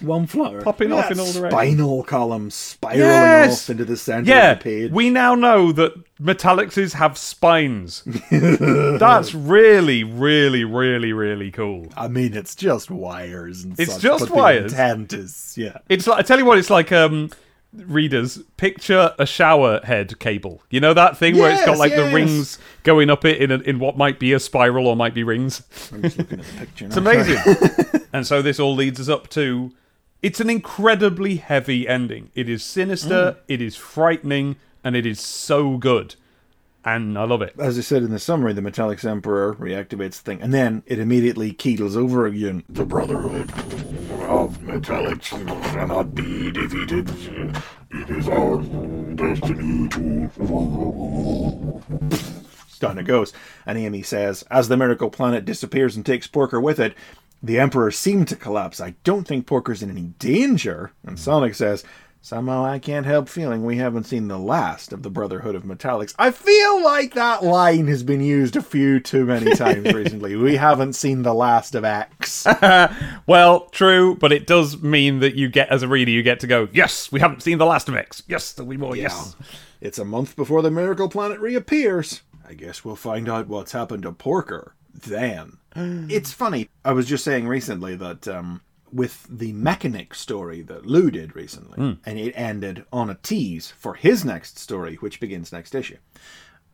One 0.00 0.26
flower 0.26 0.62
Popping 0.62 0.90
Look 0.90 1.04
off 1.06 1.10
in 1.10 1.18
all 1.20 1.26
that 1.26 1.32
directions. 1.40 1.52
Spinal 1.52 2.02
column 2.04 2.50
spiraling 2.50 3.00
Yes! 3.04 3.64
off 3.64 3.70
into 3.70 3.84
the 3.84 3.96
center 3.96 4.28
Yeah, 4.30 4.52
of 4.52 4.58
the 4.58 4.62
page. 4.64 4.92
we 4.92 5.10
now 5.10 5.34
know 5.34 5.72
that 5.72 5.92
metallix 6.20 6.92
have 6.94 7.18
spines. 7.18 8.02
That's 8.30 9.34
really, 9.34 10.04
really, 10.04 10.64
really, 10.64 11.12
really 11.12 11.50
cool. 11.50 11.88
I 11.96 12.08
mean, 12.08 12.34
it's 12.34 12.54
just 12.54 12.90
wires 12.90 13.64
and 13.64 13.74
stuff. 13.74 13.84
It's 13.84 13.92
such, 13.94 14.02
just 14.02 14.28
but 14.28 14.36
wires. 14.36 14.72
The 14.72 14.82
intent 14.82 15.12
is, 15.12 15.54
yeah. 15.56 15.78
It's 15.88 16.06
like 16.06 16.18
I 16.18 16.22
tell 16.22 16.38
you 16.38 16.44
what, 16.44 16.58
it's 16.58 16.70
like 16.70 16.92
um 16.92 17.30
readers 17.74 18.38
picture 18.56 19.14
a 19.18 19.26
shower 19.26 19.80
head 19.84 20.18
cable. 20.18 20.62
You 20.70 20.80
know 20.80 20.94
that 20.94 21.18
thing 21.18 21.36
where 21.36 21.50
it's 21.50 21.60
got 21.64 21.72
Yes, 21.72 21.78
like 21.78 21.92
the 21.92 22.04
yes. 22.04 22.14
rings 22.14 22.58
going 22.82 23.10
up 23.10 23.24
it 23.26 23.42
in 23.42 23.50
a, 23.50 23.58
in 23.58 23.78
what 23.78 23.96
might 23.98 24.18
be 24.18 24.32
a 24.32 24.40
spiral 24.40 24.86
or 24.86 24.96
might 24.96 25.12
be 25.14 25.22
rings. 25.22 25.62
I'm 25.92 26.02
just 26.02 26.16
looking 26.18 26.40
at 26.40 26.46
the 26.46 26.58
picture 26.60 26.84
now. 26.84 26.88
It's 26.88 26.96
amazing. 26.96 28.06
and 28.12 28.26
so 28.26 28.40
this 28.40 28.58
all 28.58 28.74
leads 28.74 28.98
us 29.00 29.08
up 29.10 29.28
to 29.30 29.72
it's 30.22 30.40
an 30.40 30.50
incredibly 30.50 31.36
heavy 31.36 31.86
ending. 31.86 32.30
It 32.34 32.48
is 32.48 32.64
sinister, 32.64 33.32
hmm. 33.32 33.38
it 33.48 33.62
is 33.62 33.76
frightening, 33.76 34.56
and 34.82 34.96
it 34.96 35.06
is 35.06 35.20
so 35.20 35.76
good. 35.76 36.16
And 36.84 37.18
I 37.18 37.24
love 37.24 37.42
it. 37.42 37.54
As 37.58 37.76
I 37.76 37.82
said 37.82 38.02
in 38.02 38.10
the 38.10 38.18
summary, 38.18 38.52
the 38.52 38.62
Metallix 38.62 39.04
Emperor 39.04 39.54
reactivates 39.54 40.16
the 40.16 40.22
thing, 40.22 40.40
and 40.40 40.54
then 40.54 40.82
it 40.86 40.98
immediately 40.98 41.52
keetles 41.52 41.96
over 41.96 42.24
again. 42.26 42.64
The 42.68 42.86
Brotherhood 42.86 43.50
of 44.22 44.58
Metallix 44.58 45.28
cannot 45.72 46.14
be 46.14 46.50
defeated. 46.50 47.10
It 47.90 48.10
is 48.10 48.28
our 48.28 48.62
destiny 49.14 49.88
to. 49.88 50.30
Down 52.80 52.98
it 52.98 53.04
goes. 53.04 53.32
And 53.66 53.76
Amy 53.76 54.02
says, 54.02 54.44
as 54.50 54.68
the 54.68 54.76
Miracle 54.76 55.10
Planet 55.10 55.44
disappears 55.44 55.96
and 55.96 56.06
takes 56.06 56.28
Porker 56.28 56.60
with 56.60 56.78
it, 56.78 56.94
the 57.42 57.58
Emperor 57.58 57.90
seemed 57.90 58.28
to 58.28 58.36
collapse. 58.36 58.80
I 58.80 58.94
don't 59.04 59.26
think 59.26 59.46
Porker's 59.46 59.82
in 59.82 59.90
any 59.90 60.12
danger. 60.18 60.92
And 61.06 61.18
Sonic 61.18 61.54
says, 61.54 61.84
somehow 62.20 62.64
I 62.64 62.78
can't 62.78 63.06
help 63.06 63.28
feeling 63.28 63.64
we 63.64 63.76
haven't 63.76 64.04
seen 64.04 64.26
the 64.28 64.38
last 64.38 64.92
of 64.92 65.02
the 65.02 65.10
Brotherhood 65.10 65.54
of 65.54 65.62
Metallix. 65.62 66.14
I 66.18 66.30
feel 66.32 66.82
like 66.82 67.14
that 67.14 67.44
line 67.44 67.86
has 67.86 68.02
been 68.02 68.20
used 68.20 68.56
a 68.56 68.62
few 68.62 68.98
too 68.98 69.24
many 69.24 69.54
times 69.54 69.92
recently. 69.94 70.34
We 70.34 70.56
haven't 70.56 70.94
seen 70.94 71.22
the 71.22 71.34
last 71.34 71.74
of 71.74 71.84
X. 71.84 72.46
Well, 73.26 73.66
true, 73.66 74.16
but 74.16 74.32
it 74.32 74.46
does 74.46 74.82
mean 74.82 75.20
that 75.20 75.34
you 75.34 75.48
get, 75.48 75.68
as 75.68 75.82
a 75.82 75.88
reader, 75.88 76.10
you 76.10 76.22
get 76.22 76.40
to 76.40 76.46
go, 76.46 76.68
yes, 76.72 77.12
we 77.12 77.20
haven't 77.20 77.42
seen 77.42 77.58
the 77.58 77.66
last 77.66 77.88
of 77.88 77.94
X. 77.94 78.22
Yes, 78.26 78.52
there'll 78.52 78.70
be 78.70 78.78
more. 78.78 78.96
Yes. 78.96 79.36
It's 79.80 79.98
a 79.98 80.04
month 80.04 80.34
before 80.34 80.62
the 80.62 80.70
Miracle 80.70 81.08
Planet 81.10 81.38
reappears. 81.38 82.22
I 82.48 82.54
guess 82.54 82.84
we'll 82.84 82.96
find 82.96 83.28
out 83.28 83.46
what's 83.48 83.72
happened 83.72 84.04
to 84.04 84.12
Porker 84.12 84.74
then. 84.94 85.58
It's 86.10 86.32
funny. 86.32 86.68
I 86.84 86.92
was 86.92 87.06
just 87.06 87.24
saying 87.24 87.46
recently 87.48 87.94
that 87.96 88.26
um, 88.28 88.60
with 88.92 89.26
the 89.30 89.52
Mechanic 89.52 90.14
story 90.14 90.62
that 90.62 90.86
Lew 90.86 91.10
did 91.10 91.36
recently, 91.36 91.76
and 92.04 92.18
it 92.18 92.32
ended 92.32 92.84
on 92.92 93.10
a 93.10 93.14
tease 93.22 93.70
for 93.70 93.94
his 93.94 94.24
next 94.24 94.58
story, 94.58 94.96
which 94.96 95.20
begins 95.20 95.52
next 95.52 95.74
issue. 95.74 95.98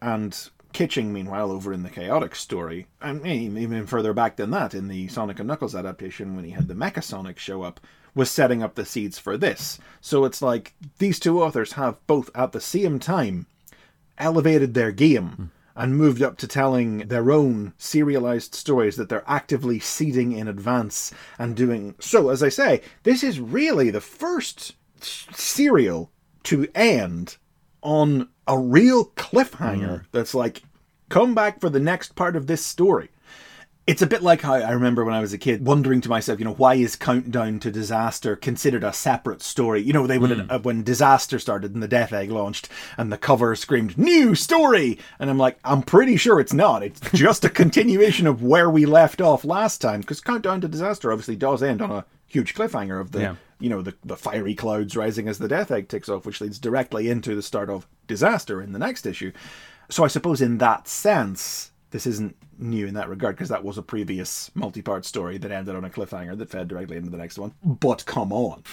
And 0.00 0.36
Kitching, 0.72 1.12
meanwhile, 1.12 1.52
over 1.52 1.72
in 1.72 1.84
the 1.84 1.88
Chaotix 1.88 2.34
story, 2.34 2.88
and 3.00 3.24
even 3.24 3.86
further 3.86 4.12
back 4.12 4.36
than 4.36 4.50
that, 4.50 4.74
in 4.74 4.88
the 4.88 5.07
Sonic 5.07 5.38
and 5.38 5.46
Knuckles 5.46 5.76
adaptation, 5.76 6.34
when 6.34 6.44
he 6.44 6.50
had 6.50 6.66
the 6.66 6.74
Mecha 6.74 7.02
Sonic 7.02 7.38
show 7.38 7.62
up, 7.62 7.78
was 8.12 8.28
setting 8.30 8.61
up 8.61 8.74
the 8.74 8.84
seeds 8.84 9.18
for 9.18 9.36
this. 9.36 9.78
So 10.00 10.24
it's 10.24 10.42
like 10.42 10.74
these 10.98 11.20
two 11.20 11.42
authors 11.42 11.72
have 11.74 12.05
both 12.09 12.28
at 12.34 12.50
the 12.50 12.61
same 12.61 12.98
time 12.98 13.46
elevated 14.18 14.74
their 14.74 14.90
game 14.90 15.52
and 15.77 15.97
moved 15.97 16.22
up 16.22 16.37
to 16.39 16.47
telling 16.47 16.99
their 17.09 17.31
own 17.31 17.72
serialized 17.79 18.55
stories 18.55 18.97
that 18.97 19.09
they're 19.09 19.25
actively 19.27 19.79
seeding 19.79 20.33
in 20.33 20.49
advance 20.49 21.12
and 21.39 21.57
doing. 21.57 21.95
So, 21.99 22.29
as 22.31 22.43
I 22.43 22.49
say, 22.49 22.81
this 23.03 23.22
is 23.22 23.41
really 23.41 23.91
the 23.91 24.01
first 24.01 24.77
serial 25.01 26.11
to 26.45 26.68
end 26.75 27.37
on 27.83 28.29
a 28.47 28.59
real 28.59 29.07
cliffhanger 29.11 30.01
mm. 30.01 30.05
that's 30.12 30.35
like, 30.35 30.62
come 31.09 31.35
back 31.35 31.61
for 31.61 31.68
the 31.68 31.81
next 31.81 32.14
part 32.14 32.37
of 32.37 32.47
this 32.47 32.64
story. 32.64 33.11
It's 33.87 34.01
a 34.01 34.07
bit 34.07 34.22
like 34.22 34.41
how 34.41 34.55
I 34.55 34.70
remember 34.70 35.05
when 35.05 35.14
I 35.14 35.20
was 35.20 35.35
a 35.35 35.39
kid 35.39 35.66
wondering 35.66 36.01
to 36.01 36.09
myself, 36.09 36.39
you 36.39 36.47
know, 36.47 36.55
why 36.55 36.74
is 36.74 36.97
Countdown 36.97 37.61
to 37.61 37.70
Disaster 37.70 38.35
considered 38.35 38.82
a 38.82 38.95
separate 38.95 39.43
story? 39.43 39.82
You 39.82 39.93
know, 39.93 40.07
they 40.07 40.16
would 40.16 40.51
uh, 40.51 40.59
when 40.61 40.82
Disaster 40.82 41.39
started 41.39 41.74
and 41.74 41.82
the 41.82 41.89
Death 41.89 42.12
Egg 42.14 42.30
launched 42.30 42.70
and 42.97 43.12
the 43.12 43.18
cover 43.18 43.55
screamed 43.55 43.99
new 43.99 44.35
story, 44.35 44.99
and 45.18 45.28
I'm 45.28 45.37
like, 45.37 45.59
I'm 45.64 45.82
pretty 45.82 46.16
sure 46.16 46.41
it's 46.41 46.55
not. 46.55 46.82
It's 46.82 47.01
just 47.12 47.45
a 47.45 47.51
continuation 47.51 48.26
of 48.26 48.43
where 48.43 48.70
we 48.70 48.87
left 48.87 49.20
off 49.20 49.45
last 49.45 49.82
time 49.82 50.01
because 50.01 50.20
Countdown 50.22 50.62
to 50.62 50.68
Disaster 50.68 51.12
obviously 51.12 51.37
does 51.37 51.62
end 51.62 51.82
on 51.82 51.91
a 51.91 52.07
huge 52.26 52.55
cliffhanger 52.55 52.99
of 53.01 53.12
the 53.12 53.20
Yeah. 53.20 53.35
you 53.61 53.68
know 53.68 53.82
the, 53.82 53.95
the 54.03 54.16
fiery 54.16 54.55
clouds 54.55 54.97
rising 54.97 55.28
as 55.28 55.37
the 55.39 55.47
Death 55.49 55.70
Egg 55.70 55.89
ticks 55.89 56.09
off, 56.09 56.24
which 56.24 56.41
leads 56.41 56.59
directly 56.59 57.11
into 57.11 57.35
the 57.35 57.43
start 57.43 57.68
of 57.68 57.87
Disaster 58.07 58.62
in 58.62 58.72
the 58.72 58.78
next 58.78 59.05
issue. 59.05 59.30
So 59.91 60.05
I 60.05 60.09
suppose 60.09 60.41
in 60.41 60.57
that 60.59 60.89
sense, 60.89 61.70
this 61.95 62.09
isn't 62.09 62.34
new 62.59 62.88
in 62.88 62.95
that 62.95 63.09
regard 63.09 63.36
because 63.36 63.51
that 63.51 63.62
was 63.62 63.78
a 63.78 63.82
previous 63.82 64.51
multi-part 64.57 65.05
story 65.05 65.38
that 65.38 65.53
ended 65.53 65.76
on 65.76 65.84
a 65.84 65.88
cliffhanger 65.88 66.36
that 66.36 66.51
fed 66.51 66.66
directly 66.66 66.97
into 66.97 67.09
the 67.09 67.16
next 67.16 67.38
one. 67.38 67.55
But 67.62 68.05
come 68.05 68.32
on. 68.32 68.64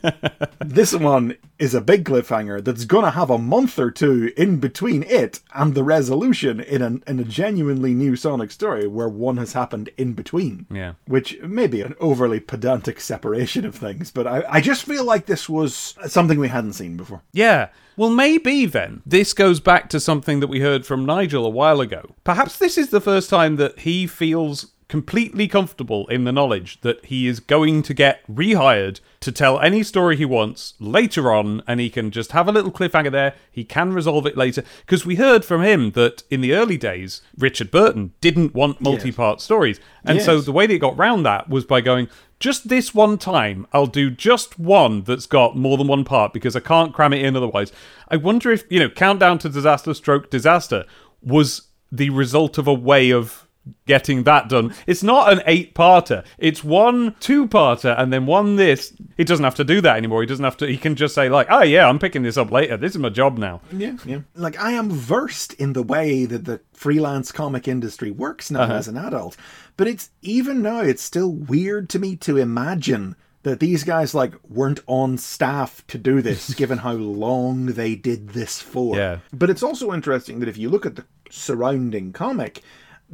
this 0.58 0.92
one 0.92 1.34
is 1.58 1.74
a 1.74 1.80
big 1.80 2.04
cliffhanger 2.04 2.62
that's 2.62 2.84
going 2.84 3.06
to 3.06 3.12
have 3.12 3.30
a 3.30 3.38
month 3.38 3.78
or 3.78 3.90
two 3.90 4.34
in 4.36 4.58
between 4.58 5.02
it 5.04 5.40
and 5.54 5.74
the 5.74 5.82
resolution 5.82 6.60
in, 6.60 6.82
an, 6.82 7.02
in 7.06 7.18
a 7.18 7.24
genuinely 7.24 7.94
new 7.94 8.16
Sonic 8.16 8.50
story 8.50 8.86
where 8.86 9.08
one 9.08 9.38
has 9.38 9.54
happened 9.54 9.88
in 9.96 10.12
between. 10.12 10.66
Yeah. 10.70 10.92
Which 11.06 11.40
may 11.40 11.68
be 11.68 11.80
an 11.80 11.94
overly 12.00 12.38
pedantic 12.38 13.00
separation 13.00 13.64
of 13.64 13.76
things, 13.76 14.10
but 14.10 14.26
I, 14.26 14.44
I 14.46 14.60
just 14.60 14.84
feel 14.84 15.04
like 15.04 15.24
this 15.24 15.48
was 15.48 15.94
something 16.06 16.38
we 16.38 16.48
hadn't 16.48 16.74
seen 16.74 16.98
before. 16.98 17.22
Yeah. 17.32 17.68
Well, 17.98 18.10
maybe 18.10 18.64
then 18.64 19.02
this 19.04 19.34
goes 19.34 19.58
back 19.58 19.90
to 19.90 19.98
something 19.98 20.38
that 20.38 20.46
we 20.46 20.60
heard 20.60 20.86
from 20.86 21.04
Nigel 21.04 21.44
a 21.44 21.50
while 21.50 21.80
ago. 21.80 22.14
Perhaps 22.22 22.56
this 22.56 22.78
is 22.78 22.90
the 22.90 23.00
first 23.00 23.28
time 23.28 23.56
that 23.56 23.80
he 23.80 24.06
feels 24.06 24.72
completely 24.88 25.46
comfortable 25.46 26.06
in 26.08 26.24
the 26.24 26.32
knowledge 26.32 26.80
that 26.80 27.04
he 27.04 27.26
is 27.26 27.40
going 27.40 27.82
to 27.82 27.92
get 27.92 28.26
rehired 28.26 29.00
to 29.20 29.30
tell 29.30 29.60
any 29.60 29.82
story 29.82 30.16
he 30.16 30.24
wants 30.24 30.74
later 30.78 31.30
on 31.30 31.62
and 31.66 31.78
he 31.78 31.90
can 31.90 32.10
just 32.10 32.32
have 32.32 32.48
a 32.48 32.52
little 32.52 32.72
cliffhanger 32.72 33.12
there. 33.12 33.34
He 33.50 33.64
can 33.64 33.92
resolve 33.92 34.26
it 34.26 34.36
later. 34.36 34.64
Because 34.80 35.04
we 35.04 35.16
heard 35.16 35.44
from 35.44 35.62
him 35.62 35.90
that 35.92 36.22
in 36.30 36.40
the 36.40 36.54
early 36.54 36.78
days, 36.78 37.20
Richard 37.36 37.70
Burton 37.70 38.12
didn't 38.22 38.54
want 38.54 38.80
multi 38.80 39.12
part 39.12 39.42
stories. 39.42 39.78
And 40.04 40.22
so 40.22 40.40
the 40.40 40.52
way 40.52 40.66
they 40.66 40.78
got 40.78 40.96
round 40.96 41.26
that 41.26 41.50
was 41.50 41.66
by 41.66 41.82
going, 41.82 42.08
just 42.40 42.68
this 42.68 42.94
one 42.94 43.18
time, 43.18 43.66
I'll 43.72 43.86
do 43.86 44.10
just 44.10 44.58
one 44.58 45.02
that's 45.02 45.26
got 45.26 45.56
more 45.56 45.76
than 45.76 45.88
one 45.88 46.04
part 46.04 46.32
because 46.32 46.56
I 46.56 46.60
can't 46.60 46.94
cram 46.94 47.12
it 47.12 47.22
in 47.22 47.36
otherwise. 47.36 47.72
I 48.08 48.16
wonder 48.16 48.50
if, 48.52 48.64
you 48.70 48.78
know, 48.78 48.88
Countdown 48.88 49.38
to 49.40 49.48
Disaster 49.48 49.92
Stroke 49.92 50.30
Disaster 50.30 50.84
was 51.20 51.62
the 51.90 52.10
result 52.10 52.56
of 52.56 52.66
a 52.66 52.72
way 52.74 53.10
of 53.10 53.47
getting 53.86 54.24
that 54.24 54.48
done. 54.48 54.74
It's 54.86 55.02
not 55.02 55.32
an 55.32 55.42
eight 55.46 55.74
parter, 55.74 56.24
it's 56.38 56.62
one 56.62 57.14
two 57.20 57.46
parter 57.46 57.98
and 57.98 58.12
then 58.12 58.26
one 58.26 58.56
this. 58.56 58.92
He 59.16 59.24
doesn't 59.24 59.44
have 59.44 59.54
to 59.56 59.64
do 59.64 59.80
that 59.80 59.96
anymore. 59.96 60.20
He 60.20 60.26
doesn't 60.26 60.44
have 60.44 60.56
to, 60.58 60.66
he 60.66 60.76
can 60.76 60.94
just 60.94 61.14
say, 61.14 61.28
like, 61.28 61.48
oh 61.50 61.62
yeah, 61.62 61.88
I'm 61.88 61.98
picking 61.98 62.22
this 62.22 62.36
up 62.36 62.50
later. 62.50 62.76
This 62.76 62.92
is 62.92 62.98
my 62.98 63.08
job 63.08 63.38
now. 63.38 63.60
Yeah, 63.72 63.96
yeah. 64.04 64.20
Like 64.34 64.58
I 64.60 64.72
am 64.72 64.90
versed 64.90 65.54
in 65.54 65.72
the 65.72 65.82
way 65.82 66.24
that 66.24 66.44
the 66.44 66.60
freelance 66.72 67.32
comic 67.32 67.66
industry 67.66 68.10
works 68.10 68.50
now 68.50 68.62
uh-huh. 68.62 68.74
as 68.74 68.88
an 68.88 68.96
adult, 68.96 69.36
but 69.76 69.88
it's 69.88 70.10
even 70.22 70.62
now 70.62 70.80
it's 70.80 71.02
still 71.02 71.32
weird 71.32 71.88
to 71.90 71.98
me 71.98 72.16
to 72.16 72.36
imagine 72.36 73.16
that 73.42 73.60
these 73.60 73.84
guys 73.84 74.14
like 74.14 74.34
weren't 74.48 74.80
on 74.86 75.16
staff 75.16 75.86
to 75.86 75.98
do 75.98 76.20
this 76.20 76.54
given 76.62 76.78
how 76.78 76.92
long 76.92 77.66
they 77.66 77.94
did 77.94 78.30
this 78.30 78.60
for. 78.60 78.96
Yeah. 78.96 79.18
But 79.32 79.50
it's 79.50 79.62
also 79.62 79.92
interesting 79.92 80.40
that 80.40 80.48
if 80.48 80.58
you 80.58 80.68
look 80.68 80.86
at 80.86 80.96
the 80.96 81.04
surrounding 81.30 82.12
comic, 82.12 82.62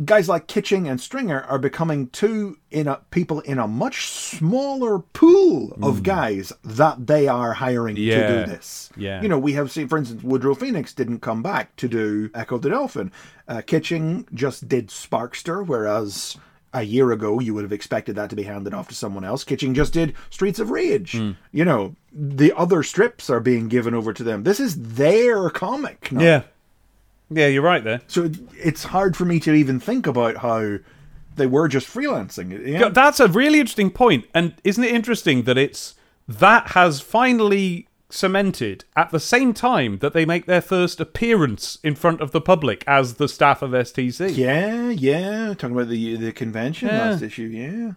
guys 0.04 0.28
like 0.28 0.46
Kitching 0.48 0.88
and 0.88 1.00
Stringer 1.00 1.42
are 1.42 1.58
becoming 1.58 2.08
two 2.08 2.58
in 2.70 2.88
a 2.88 3.00
people 3.10 3.40
in 3.40 3.58
a 3.58 3.68
much 3.68 4.08
smaller 4.08 4.98
pool 4.98 5.76
of 5.82 6.02
guys 6.02 6.52
that 6.64 7.06
they 7.06 7.28
are 7.28 7.52
hiring 7.52 7.94
to 7.96 8.02
Hmm. 8.02 8.46
Do 8.46 8.52
this. 8.52 8.90
Yeah. 8.96 9.22
You 9.22 9.28
know, 9.28 9.38
we 9.38 9.52
have 9.52 9.70
seen, 9.70 9.86
for 9.88 9.98
instance, 9.98 10.22
Woodrow 10.22 10.54
Phoenix 10.54 10.92
didn't 10.92 11.20
come 11.20 11.42
back 11.42 11.76
to 11.76 11.86
do 11.88 12.30
Echo 12.34 12.58
the 12.58 12.70
Dolphin. 12.70 13.12
Uh, 13.46 13.60
Kitching 13.64 14.26
just 14.34 14.68
did 14.68 14.88
Sparkster, 14.88 15.64
whereas 15.64 16.36
a 16.72 16.82
year 16.82 17.12
ago 17.12 17.38
you 17.38 17.54
would 17.54 17.62
have 17.62 17.72
expected 17.72 18.16
that 18.16 18.28
to 18.30 18.34
be 18.36 18.42
handed 18.42 18.74
off 18.74 18.88
to 18.88 18.94
someone 18.96 19.22
else. 19.24 19.44
Kitching 19.44 19.74
just 19.74 19.92
did 19.92 20.12
Streets 20.30 20.58
of 20.58 20.70
Rage. 20.70 21.12
Hmm. 21.12 21.32
You 21.52 21.64
know, 21.64 21.94
the 22.12 22.52
other 22.56 22.82
strips 22.82 23.30
are 23.30 23.38
being 23.40 23.68
given 23.68 23.94
over 23.94 24.12
to 24.12 24.24
them. 24.24 24.42
This 24.42 24.58
is 24.58 24.74
their 24.94 25.50
comic. 25.50 26.10
now. 26.10 26.20
Yeah. 26.20 26.42
Yeah, 27.30 27.46
you're 27.48 27.62
right 27.62 27.82
there. 27.82 28.00
So 28.06 28.24
it- 28.24 28.36
it's 28.62 28.84
hard 28.84 29.16
for 29.16 29.24
me 29.24 29.40
to 29.40 29.52
even 29.54 29.80
think 29.80 30.06
about 30.06 30.38
how 30.38 30.78
they 31.36 31.46
were 31.46 31.68
just 31.68 31.88
freelancing. 31.92 32.66
Yeah. 32.66 32.88
That's 32.90 33.18
a 33.20 33.28
really 33.28 33.60
interesting 33.60 33.90
point. 33.90 34.26
And 34.34 34.54
isn't 34.62 34.82
it 34.84 34.92
interesting 34.94 35.42
that 35.42 35.58
it's 35.58 35.94
that 36.28 36.68
has 36.68 37.00
finally 37.00 37.88
cemented 38.08 38.84
at 38.94 39.10
the 39.10 39.18
same 39.18 39.52
time 39.52 39.98
that 39.98 40.12
they 40.12 40.24
make 40.24 40.46
their 40.46 40.60
first 40.60 41.00
appearance 41.00 41.78
in 41.82 41.96
front 41.96 42.20
of 42.20 42.30
the 42.30 42.40
public 42.40 42.84
as 42.86 43.14
the 43.14 43.28
staff 43.28 43.62
of 43.62 43.72
STC? 43.72 44.36
Yeah, 44.36 44.90
yeah. 44.90 45.54
Talking 45.54 45.74
about 45.76 45.88
the 45.88 46.16
the 46.16 46.30
convention 46.32 46.88
Yeah. 46.88 47.10
last 47.10 47.22
issue, 47.22 47.42
yeah. 47.52 47.92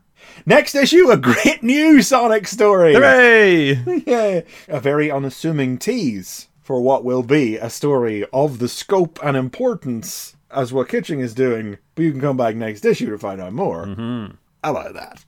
Next 0.47 0.73
issue, 0.73 1.11
a 1.11 1.17
great 1.17 1.61
new 1.73 2.01
Sonic 2.01 2.47
story. 2.47 2.93
Hooray! 2.95 3.73
yeah. 4.07 4.41
A 4.67 4.80
very 4.80 5.11
unassuming 5.11 5.78
tease 5.78 6.47
for 6.68 6.82
what 6.82 7.05
will 7.05 7.24
be 7.24 7.55
a 7.55 7.70
story 7.70 8.26
of 8.34 8.59
the 8.59 8.68
scope 8.68 9.18
and 9.24 9.38
importance 9.38 10.36
as 10.51 10.74
what 10.74 10.89
Kitching 10.89 11.22
is 11.22 11.34
doing. 11.34 11.78
But 11.95 12.01
you 12.03 12.11
can 12.11 12.20
come 12.20 12.36
back 12.36 12.55
next 12.57 12.84
issue 12.84 13.09
to 13.09 13.18
find 13.18 13.39
out 13.39 13.53
more 13.53 13.86
Mm-hmm. 13.86 14.36
about 14.65 14.93
that. 14.93 15.24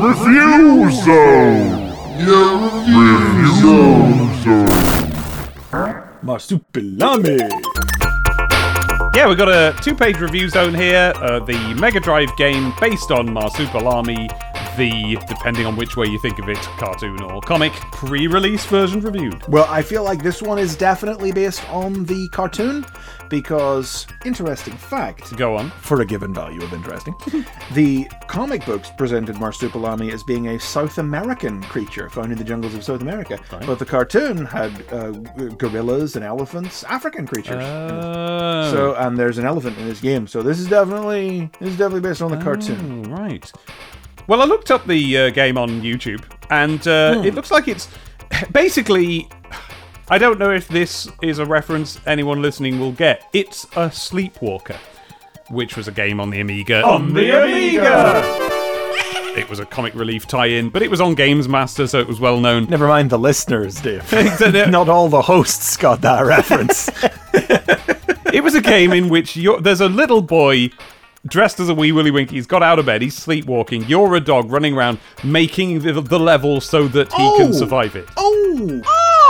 Review 0.00 0.90
Zone! 0.90 1.90
Review 2.16 3.46
Zone! 3.60 4.66
Marsupilami. 6.24 7.38
Yeah, 9.14 9.28
we've 9.28 9.36
got 9.36 9.48
a 9.50 9.76
two 9.82 9.94
page 9.94 10.18
review 10.18 10.48
zone 10.48 10.72
here. 10.74 11.12
Uh, 11.16 11.40
the 11.40 11.74
Mega 11.78 12.00
Drive 12.00 12.34
game 12.38 12.72
based 12.80 13.10
on 13.10 13.28
Marsupilami, 13.28 14.28
the, 14.76 15.18
depending 15.28 15.66
on 15.66 15.76
which 15.76 15.96
way 15.96 16.06
you 16.06 16.18
think 16.18 16.38
of 16.38 16.48
it, 16.48 16.58
cartoon 16.78 17.20
or 17.22 17.40
comic, 17.40 17.72
pre 17.92 18.26
release 18.26 18.64
version 18.66 19.00
reviewed. 19.00 19.46
Well, 19.48 19.66
I 19.68 19.82
feel 19.82 20.02
like 20.02 20.22
this 20.22 20.42
one 20.42 20.58
is 20.58 20.76
definitely 20.76 21.32
based 21.32 21.68
on 21.70 22.04
the 22.04 22.28
cartoon 22.28 22.84
because, 23.28 24.06
interesting 24.24 24.74
fact, 24.74 25.36
Go 25.36 25.56
on. 25.56 25.70
for 25.70 26.00
a 26.00 26.06
given 26.06 26.34
value 26.34 26.62
of 26.62 26.72
interesting. 26.72 27.14
the 27.72 28.08
comic 28.26 28.66
books 28.66 28.90
presented 28.98 29.36
Marsupilami 29.36 30.12
as 30.12 30.22
being 30.24 30.48
a 30.48 30.58
South 30.58 30.98
American 30.98 31.62
creature 31.62 32.10
found 32.10 32.32
in 32.32 32.38
the 32.38 32.44
jungles 32.44 32.74
of 32.74 32.82
South 32.82 33.02
America, 33.02 33.38
but 33.66 33.78
the 33.78 33.86
cartoon 33.86 34.44
had 34.44 34.72
uh, 34.92 35.10
gorillas 35.58 36.16
and 36.16 36.24
elephants, 36.24 36.82
African 36.84 37.26
creatures. 37.26 37.62
Uh, 37.62 38.70
so, 38.70 38.94
and 38.96 39.16
there's 39.16 39.38
an 39.38 39.46
elephant 39.46 39.78
in 39.78 39.86
this 39.86 40.00
game. 40.00 40.26
So 40.26 40.42
this 40.42 40.58
is 40.58 40.68
definitely 40.68 41.50
this 41.60 41.70
is 41.70 41.78
definitely 41.78 42.08
based 42.08 42.22
on 42.22 42.30
the 42.30 42.42
cartoon. 42.42 43.06
Oh, 43.06 43.10
right. 43.10 43.50
Well, 44.26 44.42
I 44.42 44.44
looked 44.44 44.70
up 44.70 44.86
the 44.86 45.18
uh, 45.18 45.30
game 45.30 45.58
on 45.58 45.80
YouTube, 45.82 46.22
and 46.50 46.86
uh, 46.86 47.22
it 47.24 47.34
looks 47.34 47.50
like 47.50 47.68
it's 47.68 47.88
basically. 48.52 49.28
I 50.08 50.18
don't 50.18 50.40
know 50.40 50.50
if 50.50 50.66
this 50.66 51.08
is 51.22 51.38
a 51.38 51.46
reference 51.46 52.00
anyone 52.04 52.42
listening 52.42 52.80
will 52.80 52.90
get. 52.92 53.28
It's 53.32 53.64
a 53.76 53.90
Sleepwalker, 53.90 54.76
which 55.50 55.76
was 55.76 55.86
a 55.86 55.92
game 55.92 56.18
on 56.18 56.30
the 56.30 56.40
Amiga. 56.40 56.82
On 56.82 57.14
the 57.14 57.30
Amiga! 57.30 58.50
It 59.38 59.48
was 59.48 59.60
a 59.60 59.64
comic 59.64 59.94
relief 59.94 60.26
tie 60.26 60.46
in, 60.46 60.70
but 60.70 60.82
it 60.82 60.90
was 60.90 61.00
on 61.00 61.14
Games 61.14 61.48
Master, 61.48 61.86
so 61.86 62.00
it 62.00 62.08
was 62.08 62.18
well 62.18 62.40
known. 62.40 62.64
Never 62.64 62.88
mind 62.88 63.10
the 63.10 63.18
listeners, 63.18 63.80
Dave. 63.80 64.12
Not 64.68 64.88
all 64.88 65.08
the 65.08 65.22
hosts 65.22 65.76
got 65.76 66.00
that 66.00 66.26
reference. 66.26 66.90
It 68.32 68.44
was 68.44 68.54
a 68.54 68.60
game 68.60 68.92
in 68.92 69.08
which 69.08 69.36
you're, 69.36 69.60
there's 69.60 69.80
a 69.80 69.88
little 69.88 70.22
boy 70.22 70.70
dressed 71.26 71.60
as 71.60 71.68
a 71.68 71.74
wee 71.74 71.92
Willy 71.92 72.10
Winky. 72.10 72.36
He's 72.36 72.46
got 72.46 72.62
out 72.62 72.78
of 72.78 72.86
bed. 72.86 73.02
He's 73.02 73.16
sleepwalking. 73.16 73.84
You're 73.84 74.14
a 74.16 74.20
dog 74.20 74.50
running 74.50 74.74
around 74.74 74.98
making 75.22 75.80
the, 75.80 76.00
the 76.00 76.18
level 76.18 76.60
so 76.60 76.88
that 76.88 77.08
he 77.12 77.22
Oh. 77.22 77.36
can 77.38 77.52
survive 77.52 77.94
it. 77.96 78.08
oh, 78.16 78.80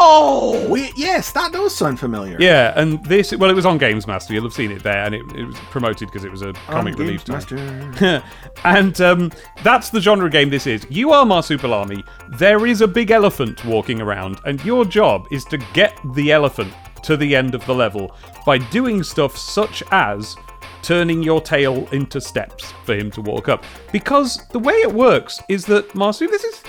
oh, 0.03 0.67
wait, 0.69 0.93
yes, 0.97 1.33
that 1.33 1.53
does 1.53 1.75
sound 1.75 1.99
familiar. 2.01 2.37
Yeah, 2.41 2.73
and 2.77 3.05
this 3.05 3.35
well, 3.35 3.51
it 3.51 3.55
was 3.55 3.67
on 3.67 3.79
Games 3.79 4.07
Master. 4.07 4.33
You'll 4.35 4.45
have 4.45 4.53
seen 4.53 4.71
it 4.71 4.83
there, 4.83 5.05
and 5.05 5.15
it, 5.15 5.23
it 5.37 5.45
was 5.45 5.57
promoted 5.71 6.09
because 6.09 6.25
it 6.25 6.31
was 6.31 6.43
a 6.43 6.53
comic 6.69 6.95
Um, 6.95 7.01
relief 7.01 7.25
Games 7.25 7.45
time. 7.47 8.23
And 8.65 9.01
um, 9.01 9.33
that's 9.63 9.89
the 9.91 10.01
genre 10.01 10.29
game 10.29 10.51
this 10.51 10.67
is. 10.67 10.87
You 10.91 11.13
are 11.13 11.25
Marsupilami. 11.25 12.05
There 12.39 12.67
is 12.67 12.83
a 12.83 12.89
big 12.89 13.11
elephant 13.11 13.65
walking 13.65 14.01
around, 14.03 14.39
and 14.45 14.63
your 14.65 14.85
job 14.85 15.27
is 15.31 15.45
to 15.47 15.59
get 15.73 15.97
the 16.15 16.31
elephant 16.33 16.73
to 17.05 17.17
the 17.17 17.35
end 17.35 17.55
of 17.55 17.65
the 17.67 17.75
level 17.75 18.15
by 18.45 18.59
doing 18.59 19.03
stuff 19.03 19.37
such 19.37 19.83
as 19.91 20.37
turning 20.83 21.23
your 21.23 21.41
tail 21.41 21.89
into 21.89 22.21
steps 22.21 22.73
for 22.85 22.95
him 22.95 23.11
to 23.13 23.21
walk 23.21 23.49
up. 23.49 23.65
Because 23.93 24.47
the 24.49 24.59
way 24.59 24.75
it 24.75 24.93
works 24.93 25.41
is 25.49 25.65
that 25.67 25.89
Marsu, 25.91 26.29
this 26.31 26.45
is 26.45 26.63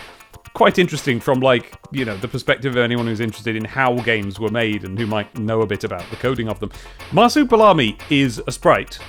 quite 0.54 0.78
interesting 0.78 1.18
from 1.20 1.40
like 1.40 1.78
you 1.92 2.04
know 2.04 2.18
the 2.18 2.28
perspective 2.28 2.74
of 2.74 2.78
anyone 2.78 3.08
who's 3.08 3.22
interested 3.22 3.56
in 3.56 3.64
how 3.64 3.96
games 4.02 4.38
were 4.38 4.50
made 4.50 4.84
and 4.84 5.00
who 5.00 5.08
might 5.08 5.34
know 5.38 5.62
a 5.62 5.66
bit 5.66 5.84
about 5.84 6.08
the 6.10 6.16
coding 6.18 6.50
of 6.50 6.60
them. 6.60 6.70
Marsupilami 7.12 8.00
is 8.10 8.42
a 8.48 8.52
sprite 8.52 9.00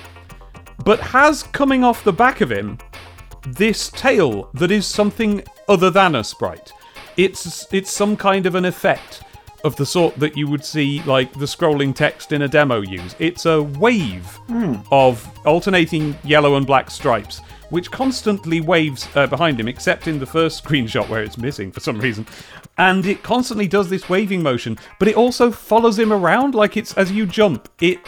but 0.85 0.99
has 0.99 1.43
coming 1.43 1.83
off 1.83 2.03
the 2.03 2.13
back 2.13 2.41
of 2.41 2.51
him 2.51 2.77
this 3.45 3.89
tail 3.89 4.49
that 4.53 4.71
is 4.71 4.87
something 4.87 5.43
other 5.67 5.89
than 5.89 6.15
a 6.15 6.23
sprite. 6.23 6.71
It's 7.17 7.67
it's 7.73 7.91
some 7.91 8.15
kind 8.15 8.45
of 8.45 8.55
an 8.55 8.65
effect 8.65 9.23
of 9.63 9.75
the 9.77 9.85
sort 9.85 10.15
that 10.15 10.35
you 10.37 10.47
would 10.47 10.63
see 10.65 11.01
like 11.03 11.31
the 11.33 11.45
scrolling 11.45 11.95
text 11.95 12.31
in 12.31 12.41
a 12.41 12.47
demo 12.47 12.81
use. 12.81 13.15
It's 13.19 13.45
a 13.45 13.61
wave 13.63 14.37
of 14.91 15.27
alternating 15.45 16.15
yellow 16.23 16.55
and 16.57 16.65
black 16.67 16.91
stripes 16.91 17.39
which 17.69 17.89
constantly 17.89 18.61
waves 18.61 19.07
uh, 19.15 19.25
behind 19.25 19.59
him 19.59 19.67
except 19.67 20.07
in 20.07 20.19
the 20.19 20.25
first 20.25 20.63
screenshot 20.63 21.09
where 21.09 21.23
it's 21.23 21.37
missing 21.39 21.71
for 21.71 21.79
some 21.79 21.99
reason. 21.99 22.27
And 22.77 23.03
it 23.05 23.23
constantly 23.23 23.67
does 23.67 23.89
this 23.89 24.07
waving 24.09 24.43
motion, 24.43 24.77
but 24.99 25.07
it 25.07 25.15
also 25.15 25.49
follows 25.51 25.97
him 25.97 26.13
around 26.13 26.53
like 26.53 26.77
it's 26.77 26.93
as 26.95 27.11
you 27.11 27.25
jump. 27.25 27.69
It 27.81 27.99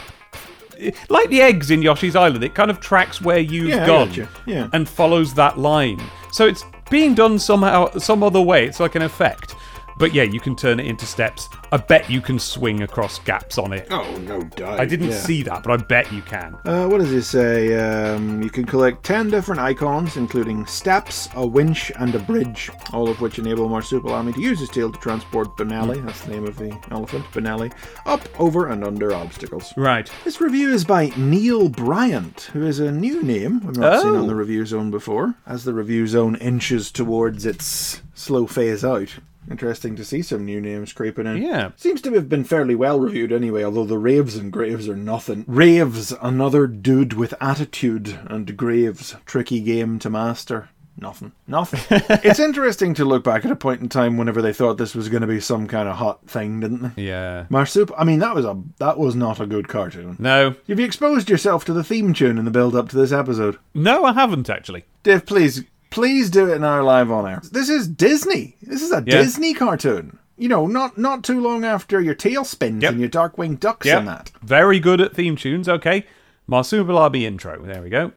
like 1.10 1.30
the 1.30 1.42
eggs 1.42 1.72
in 1.72 1.82
Yoshi's 1.82 2.16
Island, 2.16 2.44
it 2.44 2.54
kind 2.54 2.70
of 2.70 2.80
tracks 2.80 3.22
where 3.22 3.40
you've 3.40 3.70
Yeah, 3.70 3.86
gone 3.88 4.10
gotcha. 4.10 4.30
Yeah. 4.46 4.70
and 4.74 4.88
follows 4.88 5.34
that 5.36 5.58
line. 5.58 6.02
So 6.32 6.46
it's 6.46 6.64
being 6.92 7.16
done 7.16 7.40
somehow, 7.40 7.90
some 7.98 8.22
other 8.24 8.42
way. 8.42 8.66
It's 8.66 8.80
like 8.80 8.96
an 8.96 9.02
effect. 9.02 9.56
But 9.98 10.14
yeah, 10.14 10.24
you 10.24 10.40
can 10.40 10.56
turn 10.56 10.80
it 10.80 10.86
into 10.88 11.06
steps. 11.06 11.48
I 11.72 11.78
bet 11.78 12.10
you 12.10 12.22
can 12.22 12.38
swing 12.38 12.84
across 12.84 13.20
gaps 13.20 13.58
on 13.58 13.72
it. 13.74 13.88
Oh, 13.92 14.18
no 14.28 14.42
doubt. 14.42 14.80
I 14.80 14.86
didn't 14.86 15.10
yeah. 15.10 15.20
see 15.20 15.42
that, 15.44 15.64
but 15.64 15.72
I 15.80 15.84
bet 15.84 16.12
you 16.12 16.22
can. 16.22 16.56
Uh, 16.66 16.88
what 16.88 17.00
does 17.00 17.12
it 17.12 17.24
say? 17.24 17.76
Um, 18.14 18.42
you 18.42 18.50
can 18.50 18.66
collect 18.66 19.04
10 19.04 19.30
different 19.30 19.62
icons, 19.62 20.18
including 20.18 20.66
steps, 20.66 21.30
a 21.36 21.46
winch, 21.46 21.92
and 21.98 22.14
a 22.16 22.20
bridge, 22.20 22.70
all 22.94 23.08
of 23.10 23.22
which 23.22 23.40
enable 23.40 23.70
Marsupilami 23.70 24.34
to 24.36 24.42
use 24.42 24.60
his 24.60 24.70
tail 24.70 24.92
to 24.92 25.00
transport 25.00 25.56
Benelli, 25.58 26.04
that's 26.06 26.22
the 26.22 26.32
name 26.32 26.46
of 26.46 26.58
the 26.58 26.78
elephant, 26.92 27.24
Benelli, 27.32 27.72
up, 28.06 28.22
over, 28.40 28.68
and 28.70 28.84
under 28.84 29.14
obstacles. 29.14 29.74
Right. 29.78 30.10
This 30.24 30.42
review 30.42 30.72
is 30.74 30.84
by 30.84 31.12
Neil 31.18 31.70
Bryant, 31.70 32.50
who 32.54 32.66
is 32.66 32.80
a 32.80 32.92
new 32.92 33.24
name 33.24 33.62
I've 33.68 33.78
not 33.78 34.02
seen 34.02 34.12
Oh. 34.12 34.20
on 34.22 34.28
the 34.28 34.36
review 34.36 34.66
zone 34.66 34.92
before, 34.92 35.36
as 35.48 35.64
the 35.64 35.74
review 35.74 36.06
zone 36.08 36.36
inches 36.36 36.92
towards 36.92 37.46
its 37.46 38.02
slow 38.14 38.46
phase 38.46 38.84
out. 38.84 39.16
Interesting 39.50 39.96
to 39.96 40.06
see 40.06 40.22
some 40.22 40.46
new 40.46 40.60
names 40.60 40.94
creeping 40.94 41.28
in. 41.28 41.42
Yeah. 41.42 41.72
Seems 41.76 42.02
to 42.02 42.14
have 42.14 42.30
been 42.30 42.44
fairly 42.44 42.76
well 42.76 43.00
reviewed 43.00 43.32
anyway, 43.32 43.64
although 43.64 43.86
the 43.86 43.98
Raves 43.98 44.36
and 44.36 44.52
Graves 44.52 44.90
are 44.90 44.96
nothing. 44.96 45.46
Raves, 45.48 46.12
another 46.22 46.68
dude 46.68 47.14
with 47.14 47.34
attitude, 47.40 48.20
and 48.26 48.58
Graves, 48.58 49.16
tricky 49.26 49.62
game 49.62 50.00
to 50.00 50.10
master. 50.10 50.70
Nothing. 50.98 51.34
Nothing. 51.46 51.82
it's 52.24 52.40
interesting 52.40 52.94
to 52.96 53.06
look 53.06 53.24
back 53.24 53.44
at 53.44 53.52
a 53.52 53.56
point 53.56 53.82
in 53.82 53.90
time 53.90 54.16
whenever 54.18 54.42
they 54.42 54.54
thought 54.54 54.78
this 54.78 54.96
was 54.96 55.10
going 55.10 55.22
to 55.22 55.28
be 55.28 55.42
some 55.42 55.68
kind 55.68 55.90
of 55.90 55.98
hot 55.98 56.26
thing, 56.28 56.62
didn't 56.62 56.96
they? 56.96 57.04
Yeah. 57.04 57.46
Marsup, 57.50 57.92
I 57.98 58.06
mean, 58.06 58.20
that 58.20 58.34
was 58.34 58.46
a 58.46 58.62
that 58.78 58.98
was 58.98 59.14
not 59.16 59.42
a 59.42 59.46
good 59.46 59.68
cartoon. 59.68 60.16
No. 60.20 60.56
Have 60.68 60.80
you 60.80 60.86
exposed 60.86 61.30
yourself 61.30 61.66
to 61.66 61.74
the 61.74 61.84
theme 61.84 62.14
tune 62.14 62.38
in 62.38 62.46
the 62.46 62.52
build 62.52 62.76
up 62.76 62.90
to 62.90 62.96
this 62.96 63.12
episode? 63.12 63.58
No, 63.74 64.06
I 64.06 64.14
haven't 64.14 64.50
actually. 64.50 64.86
Dave, 65.04 65.26
please, 65.26 65.66
please 65.96 66.30
do 66.30 66.52
it 66.54 66.60
now 66.60 66.84
live 66.84 67.10
on 67.10 67.26
air. 67.28 67.42
This 67.52 67.70
is 67.70 67.88
Disney. 67.88 68.58
This 68.62 68.82
is 68.82 68.92
a 68.92 68.98
Yeah. 69.06 69.18
Disney 69.22 69.54
cartoon. 69.54 70.20
You 70.38 70.50
know, 70.50 70.68
not 70.68 70.98
not 70.98 71.24
too 71.24 71.40
long 71.40 71.64
after 71.64 72.02
your 72.02 72.14
tail 72.14 72.44
spins 72.44 72.84
Yep. 72.84 72.92
and 72.92 73.00
your 73.00 73.10
Darkwing 73.10 73.58
Ducks 73.60 73.88
Yeah. 73.88 74.00
and 74.00 74.08
that. 74.10 74.32
Very 74.44 74.80
good 74.82 75.00
at 75.00 75.16
theme 75.16 75.38
tunes. 75.38 75.70
Okay. 75.70 76.06
Marsupilami 76.52 77.22
intro. 77.24 77.62
There 77.66 77.82
we 77.82 77.90
go. 77.90 78.12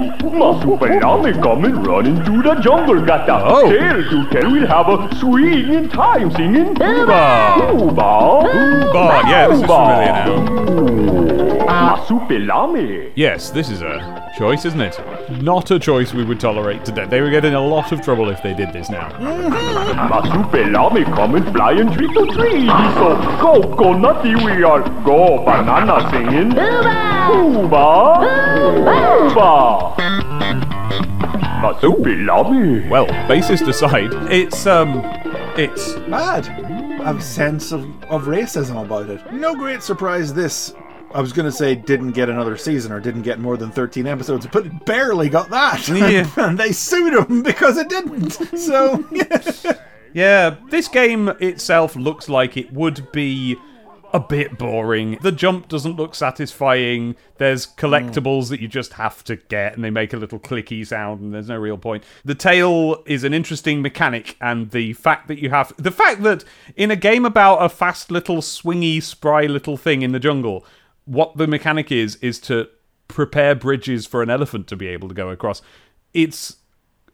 Marsupilami 0.00 1.40
coming 1.40 1.82
running 1.84 2.24
through 2.24 2.42
the 2.42 2.54
jungle, 2.56 3.00
got 3.04 3.28
a 3.28 3.44
Oh. 3.44 3.70
tail 3.70 4.02
to 4.10 4.28
tell 4.30 4.50
we'll 4.50 4.66
have 4.66 4.88
a 4.88 5.14
swinging 5.16 5.88
time 5.88 6.32
singing 6.32 6.74
Hooba! 6.74 7.54
Hooba! 7.70 8.42
Hooba! 8.42 9.22
Yeah, 9.30 9.48
this 9.48 9.58
is 9.60 9.64
familiar 9.66 10.12
now. 10.12 11.96
Marsupilami! 11.96 13.12
Yes, 13.14 13.50
this 13.50 13.70
is 13.70 13.82
a 13.82 14.17
choice, 14.38 14.64
isn't 14.64 14.80
it? 14.80 14.96
Not 15.42 15.72
a 15.72 15.80
choice 15.80 16.14
we 16.14 16.22
would 16.22 16.38
tolerate 16.38 16.84
today. 16.84 17.06
They 17.06 17.20
would 17.20 17.32
get 17.32 17.44
in 17.44 17.54
a 17.54 17.60
lot 17.60 17.90
of 17.90 18.00
trouble 18.02 18.28
if 18.30 18.40
they 18.40 18.54
did 18.54 18.72
this 18.72 18.88
now. 18.88 19.08
Marsupilami 20.08 21.04
coming 21.16 21.42
flying 21.52 21.92
tree 21.92 22.06
to 22.14 22.26
tree. 22.26 22.66
So 22.68 23.16
coconutty 23.42 24.36
we 24.44 24.62
are. 24.62 24.82
Go 25.02 25.44
banana 25.44 26.08
singing. 26.12 26.50
Hooba! 26.52 27.88
Hooba! 29.34 29.96
Marsupilami! 31.60 32.88
Well, 32.88 33.08
bassist 33.28 33.66
aside, 33.66 34.10
it's 34.30 34.66
um, 34.68 35.02
it's 35.56 35.94
Bad. 36.08 36.46
A 37.04 37.20
sense 37.20 37.72
of, 37.72 37.82
of 38.04 38.26
racism 38.26 38.84
about 38.84 39.10
it. 39.10 39.32
No 39.32 39.56
great 39.56 39.82
surprise 39.82 40.32
this. 40.32 40.74
I 41.14 41.20
was 41.20 41.32
going 41.32 41.46
to 41.46 41.52
say 41.52 41.74
didn't 41.74 42.12
get 42.12 42.28
another 42.28 42.56
season 42.56 42.92
or 42.92 43.00
didn't 43.00 43.22
get 43.22 43.38
more 43.38 43.56
than 43.56 43.70
13 43.70 44.06
episodes, 44.06 44.46
but 44.46 44.66
it 44.66 44.84
barely 44.84 45.28
got 45.28 45.50
that. 45.50 45.88
Yeah. 45.98 46.30
and 46.36 46.58
they 46.58 46.72
sued 46.72 47.14
him 47.14 47.42
because 47.42 47.76
it 47.76 47.88
didn't. 47.88 48.30
So, 48.58 49.04
yeah. 50.12 50.56
This 50.68 50.86
game 50.86 51.28
itself 51.40 51.96
looks 51.96 52.28
like 52.28 52.56
it 52.56 52.72
would 52.72 53.10
be 53.10 53.56
a 54.12 54.20
bit 54.20 54.58
boring. 54.58 55.18
The 55.20 55.32
jump 55.32 55.68
doesn't 55.68 55.96
look 55.96 56.14
satisfying. 56.14 57.16
There's 57.36 57.66
collectibles 57.66 58.48
that 58.50 58.60
you 58.60 58.68
just 58.68 58.94
have 58.94 59.22
to 59.24 59.36
get, 59.36 59.74
and 59.74 59.84
they 59.84 59.90
make 59.90 60.12
a 60.12 60.16
little 60.16 60.38
clicky 60.38 60.86
sound, 60.86 61.20
and 61.20 61.34
there's 61.34 61.48
no 61.48 61.56
real 61.56 61.78
point. 61.78 62.04
The 62.24 62.34
tail 62.34 63.02
is 63.06 63.24
an 63.24 63.34
interesting 63.34 63.82
mechanic, 63.82 64.36
and 64.40 64.70
the 64.70 64.92
fact 64.94 65.28
that 65.28 65.38
you 65.38 65.50
have 65.50 65.72
the 65.76 65.90
fact 65.90 66.22
that 66.22 66.44
in 66.76 66.90
a 66.90 66.96
game 66.96 67.24
about 67.24 67.56
a 67.56 67.68
fast 67.68 68.10
little 68.10 68.38
swingy, 68.38 69.02
spry 69.02 69.46
little 69.46 69.76
thing 69.76 70.02
in 70.02 70.12
the 70.12 70.20
jungle, 70.20 70.64
what 71.08 71.36
the 71.38 71.46
mechanic 71.46 71.90
is 71.90 72.16
is 72.16 72.38
to 72.40 72.68
prepare 73.08 73.54
bridges 73.54 74.06
for 74.06 74.22
an 74.22 74.28
elephant 74.28 74.66
to 74.68 74.76
be 74.76 74.86
able 74.88 75.08
to 75.08 75.14
go 75.14 75.30
across. 75.30 75.62
It's 76.12 76.56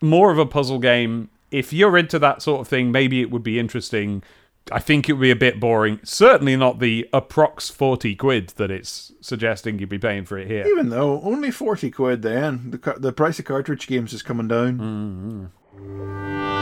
more 0.01 0.33
of 0.33 0.39
a 0.39 0.47
puzzle 0.47 0.81
game. 0.81 1.31
If 1.53 1.73
you're 1.73 1.97
into 1.97 2.19
that 2.19 2.43
sort 2.43 2.61
of 2.61 2.69
thing, 2.69 2.91
maybe 2.91 3.21
it 3.21 3.31
would 3.31 3.45
be 3.45 3.59
interesting. 3.61 4.25
I 4.73 4.81
think 4.81 5.09
it 5.09 5.13
would 5.13 5.23
be 5.23 5.31
a 5.31 5.37
bit 5.37 5.61
boring. 5.61 6.01
Certainly 6.03 6.57
not 6.57 6.81
the 6.81 7.09
approx 7.13 7.71
40 7.71 8.17
quid 8.17 8.49
that 8.57 8.71
it's 8.73 9.13
suggesting 9.21 9.79
you'd 9.79 9.89
be 9.91 9.99
paying 9.99 10.25
for 10.25 10.39
it 10.39 10.49
here. 10.49 10.67
even 10.67 10.89
though 10.89 11.21
only 11.23 11.53
40 11.53 11.91
quid 11.93 12.23
then, 12.23 12.71
the, 12.71 12.79
car- 12.79 12.99
the 12.99 13.13
price 13.13 13.39
of 13.39 13.45
cartridge 13.45 13.87
games 13.87 14.13
is 14.13 14.23
coming 14.23 14.49
down. 14.49 14.79
Mm-hmm. 14.79 16.55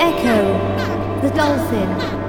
Echo, 0.00 1.20
the 1.22 1.30
dolphin. 1.34 2.23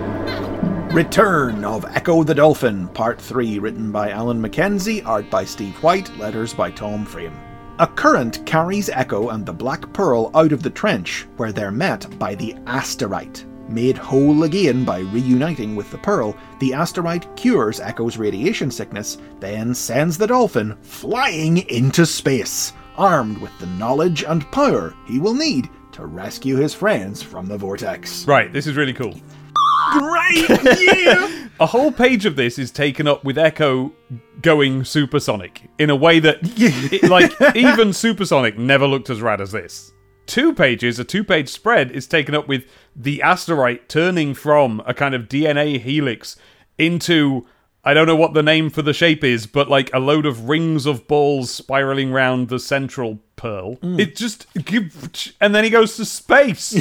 Return 0.95 1.65
of 1.65 1.83
Echo 1.93 2.23
the 2.23 2.33
Dolphin, 2.33 2.87
Part 2.87 3.19
3, 3.19 3.59
written 3.59 3.91
by 3.91 4.11
Alan 4.11 4.39
Mackenzie, 4.39 5.01
art 5.01 5.29
by 5.29 5.43
Steve 5.43 5.75
White, 5.83 6.09
letters 6.17 6.53
by 6.53 6.71
Tom 6.71 7.03
Frame. 7.03 7.37
A 7.79 7.85
current 7.85 8.45
carries 8.45 8.87
Echo 8.87 9.27
and 9.27 9.45
the 9.45 9.51
Black 9.51 9.91
Pearl 9.91 10.31
out 10.33 10.53
of 10.53 10.63
the 10.63 10.69
trench, 10.69 11.27
where 11.35 11.51
they're 11.51 11.69
met 11.69 12.17
by 12.17 12.33
the 12.33 12.53
Asterite. 12.65 13.43
Made 13.69 13.97
whole 13.97 14.43
again 14.43 14.85
by 14.85 14.99
reuniting 14.99 15.75
with 15.75 15.91
the 15.91 15.97
Pearl, 15.97 16.33
the 16.61 16.71
Asterite 16.71 17.35
cures 17.35 17.81
Echo's 17.81 18.15
radiation 18.15 18.71
sickness, 18.71 19.17
then 19.41 19.75
sends 19.75 20.17
the 20.17 20.27
Dolphin 20.27 20.77
flying 20.81 21.57
into 21.69 22.05
space, 22.05 22.71
armed 22.95 23.37
with 23.39 23.51
the 23.59 23.67
knowledge 23.67 24.23
and 24.23 24.49
power 24.49 24.95
he 25.05 25.19
will 25.19 25.35
need 25.35 25.69
to 25.91 26.05
rescue 26.05 26.55
his 26.55 26.73
friends 26.73 27.21
from 27.21 27.47
the 27.47 27.57
vortex. 27.57 28.25
Right, 28.25 28.53
this 28.53 28.65
is 28.65 28.77
really 28.77 28.93
cool. 28.93 29.13
Great! 29.93 30.79
Yeah! 30.79 31.41
A 31.59 31.65
whole 31.65 31.91
page 31.91 32.25
of 32.25 32.35
this 32.35 32.59
is 32.59 32.69
taken 32.69 33.07
up 33.07 33.23
with 33.23 33.37
Echo 33.37 33.93
going 34.41 34.83
supersonic 34.83 35.61
in 35.79 35.89
a 35.89 35.95
way 35.95 36.19
that, 36.19 36.39
it- 36.41 37.09
like, 37.09 37.31
even 37.55 37.93
supersonic 37.93 38.57
never 38.57 38.85
looked 38.87 39.09
as 39.09 39.21
rad 39.21 39.39
as 39.39 39.53
this. 39.53 39.93
Two 40.25 40.53
pages, 40.53 40.99
a 40.99 41.05
two 41.05 41.23
page 41.23 41.47
spread, 41.47 41.91
is 41.91 42.07
taken 42.07 42.35
up 42.35 42.47
with 42.49 42.65
the 42.95 43.19
Asterite 43.23 43.87
turning 43.87 44.33
from 44.33 44.81
a 44.85 44.93
kind 44.93 45.15
of 45.15 45.29
DNA 45.29 45.79
helix 45.79 46.35
into. 46.77 47.45
I 47.87 47.93
don't 47.93 48.07
know 48.07 48.15
what 48.15 48.33
the 48.33 48.41
name 48.41 48.71
for 48.71 48.81
the 48.81 48.93
shape 48.93 49.23
is, 49.23 49.45
but 49.45 49.69
like 49.69 49.93
a 49.93 49.99
load 49.99 50.25
of 50.25 50.49
rings 50.49 50.87
of 50.87 51.07
balls 51.07 51.51
spiraling 51.51 52.11
round 52.11 52.49
the 52.49 52.57
central 52.59 53.19
pearl. 53.35 53.75
Mm. 53.77 53.99
It 53.99 54.15
just. 54.15 54.47
And 55.39 55.53
then 55.53 55.63
he 55.63 55.69
goes 55.69 55.95
to 55.97 56.05
space. 56.05 56.71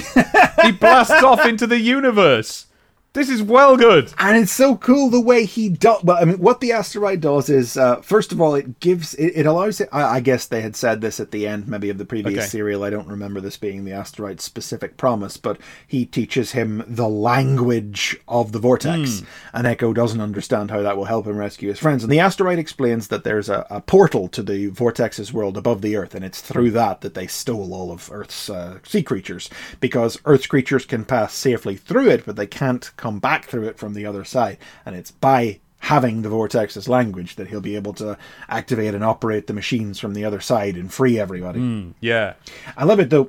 he 0.62 0.72
blasts 0.72 1.22
off 1.22 1.44
into 1.44 1.66
the 1.66 1.78
universe. 1.78 2.66
This 3.14 3.30
is 3.30 3.42
well 3.42 3.76
good. 3.76 4.12
and 4.18 4.36
it's 4.36 4.52
so 4.52 4.76
cool 4.76 5.08
the 5.08 5.20
way 5.20 5.44
he 5.46 5.68
does. 5.68 6.02
Well, 6.02 6.18
I 6.20 6.24
mean, 6.24 6.38
what 6.38 6.60
the 6.60 6.70
Asterite 6.70 7.20
does 7.20 7.48
is, 7.48 7.76
uh, 7.76 7.96
first 8.02 8.32
of 8.32 8.40
all, 8.40 8.54
it 8.56 8.80
gives 8.80 9.14
it, 9.14 9.32
it 9.36 9.46
allows 9.46 9.80
it. 9.80 9.88
I, 9.92 10.16
I 10.16 10.20
guess 10.20 10.46
they 10.46 10.60
had 10.62 10.74
said 10.76 11.00
this 11.00 11.20
at 11.20 11.30
the 11.30 11.46
end, 11.46 11.68
maybe 11.68 11.90
of 11.90 11.98
the 11.98 12.04
previous 12.04 12.38
Okay. 12.40 12.46
serial. 12.48 12.82
I 12.84 12.90
don't 12.90 13.06
remember 13.08 13.40
this 13.40 13.56
being 13.56 13.84
the 13.84 13.92
Asterite's 13.92 14.42
specific 14.44 14.96
promise, 14.96 15.36
but 15.36 15.58
he 15.86 16.04
teaches 16.04 16.52
him 16.52 16.82
the 16.88 17.08
language 17.08 18.16
of 18.26 18.52
the 18.52 18.58
vortex, 18.58 19.22
and 19.52 19.66
Echo 19.66 19.92
doesn't 19.92 20.20
understand 20.20 20.70
how 20.70 20.82
that 20.82 20.96
will 20.96 21.04
help 21.04 21.26
him 21.26 21.36
rescue 21.36 21.68
his 21.68 21.78
friends. 21.78 22.02
And 22.02 22.12
the 22.12 22.18
Asterite 22.18 22.58
explains 22.58 23.08
that 23.08 23.22
there's 23.22 23.48
a, 23.48 23.66
a 23.70 23.80
portal 23.80 24.26
to 24.28 24.42
the 24.42 24.66
vortex's 24.68 25.32
world 25.32 25.56
above 25.56 25.82
the 25.82 25.94
Earth, 25.96 26.14
and 26.14 26.24
it's 26.24 26.40
through 26.40 26.72
that 26.72 27.00
that 27.02 27.14
they 27.14 27.26
stole 27.28 27.72
all 27.72 27.92
of 27.92 28.10
Earth's 28.10 28.50
uh, 28.50 28.78
sea 28.82 29.02
creatures 29.04 29.48
because 29.78 30.18
Earth's 30.24 30.46
creatures 30.48 30.84
can 30.84 31.04
pass 31.04 31.32
safely 31.32 31.76
through 31.76 32.08
it, 32.08 32.26
but 32.26 32.34
they 32.36 32.46
can't 32.46 32.90
come 33.05 33.18
back 33.18 33.44
through 33.44 33.68
it 33.68 33.76
from 33.76 33.92
the 33.92 34.07
other 34.07 34.24
side. 34.24 34.57
And 34.86 34.96
it's 34.96 35.11
by 35.11 35.61
having 35.80 36.22
the 36.22 36.30
vortex 36.30 36.74
as 36.74 36.88
language 36.88 37.36
that 37.36 37.48
he'll 37.48 37.61
be 37.61 37.76
able 37.76 37.92
to 37.92 38.16
activate 38.48 38.94
and 38.94 39.05
operate 39.05 39.46
the 39.46 39.52
machines 39.52 40.00
from 40.00 40.14
the 40.14 40.24
other 40.24 40.40
side 40.40 40.74
and 40.74 40.90
free 40.90 41.18
everybody. 41.18 41.92
Yeah. 42.00 42.32
I 42.78 42.84
love 42.84 43.00
it 43.00 43.11
though. 43.11 43.28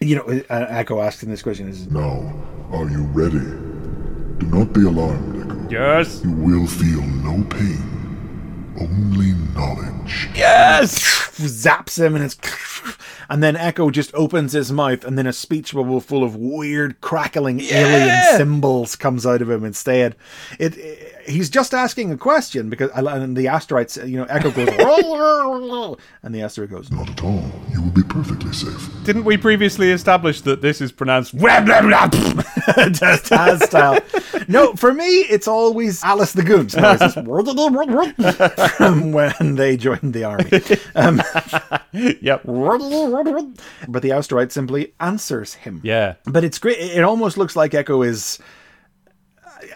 You 0.00 0.16
know, 0.16 0.42
uh, 0.48 0.66
Echo 0.70 1.02
asking 1.02 1.28
this 1.28 1.42
question 1.42 1.68
is 1.68 1.86
Now, 1.90 2.32
are 2.72 2.88
you 2.88 3.02
ready? 3.12 3.44
Do 4.38 4.46
not 4.46 4.72
be 4.72 4.86
alarmed, 4.86 5.42
Echo. 5.42 5.68
Yes. 5.68 6.22
You 6.24 6.32
will 6.32 6.66
feel 6.66 7.02
no 7.02 7.44
pain, 7.44 7.97
only 8.80 9.32
knowledge. 9.54 10.28
Yes. 10.34 10.98
zaps 11.38 11.98
him 12.04 12.14
and 12.14 12.24
it's 12.24 12.36
and 13.28 13.42
then 13.42 13.56
Echo 13.56 13.90
just 13.90 14.14
opens 14.14 14.52
his 14.52 14.72
mouth 14.72 15.04
and 15.04 15.18
then 15.18 15.26
a 15.26 15.32
speech 15.32 15.74
bubble 15.74 16.00
full 16.00 16.24
of 16.24 16.36
weird 16.36 17.00
crackling 17.00 17.60
alien 17.60 18.36
symbols 18.36 18.96
comes 18.96 19.26
out 19.26 19.42
of 19.42 19.50
him 19.50 19.64
instead. 19.64 20.16
It, 20.58 20.76
he's 21.28 21.50
just 21.50 21.74
asking 21.74 22.10
a 22.12 22.16
question 22.16 22.70
because 22.70 22.90
and 22.94 23.36
the 23.36 23.46
Asterite 23.46 24.08
you 24.08 24.16
know 24.18 24.24
Echo 24.24 24.50
goes 24.50 24.68
and 26.22 26.34
the 26.34 26.40
Asterite 26.40 26.70
goes 26.70 26.90
Not 26.90 27.08
at 27.10 27.22
all. 27.22 27.44
You 27.70 27.82
will 27.82 27.90
be 27.90 28.02
perfectly 28.02 28.52
safe. 28.52 28.88
Didn't 29.04 29.24
we 29.24 29.36
previously 29.36 29.90
establish 29.90 30.40
that 30.42 30.62
this 30.62 30.80
is 30.80 30.92
pronounced 30.92 31.36
blah, 31.38 31.60
blah, 31.60 31.82
blah, 31.82 32.06
blah? 32.08 32.42
Taz 32.42 33.62
style. 33.62 33.98
No, 34.48 34.74
for 34.74 34.92
me, 34.94 35.04
it's 35.04 35.46
always 35.48 36.02
Alice 36.02 36.32
the 36.32 36.42
Goons. 36.42 36.74
No, 36.76 36.96
from 38.76 39.12
when 39.12 39.54
they 39.56 39.76
joined 39.76 40.12
the 40.14 40.24
army. 40.24 40.50
Um, 40.94 41.22
Yep. 41.92 42.42
but 42.44 44.02
the 44.02 44.10
Asterite 44.10 44.52
simply 44.52 44.94
answers 45.00 45.54
him. 45.54 45.80
Yeah. 45.84 46.14
But 46.24 46.44
it's 46.44 46.58
great. 46.58 46.78
It 46.78 47.02
almost 47.04 47.36
looks 47.38 47.56
like 47.56 47.74
Echo 47.74 48.02
is. 48.02 48.38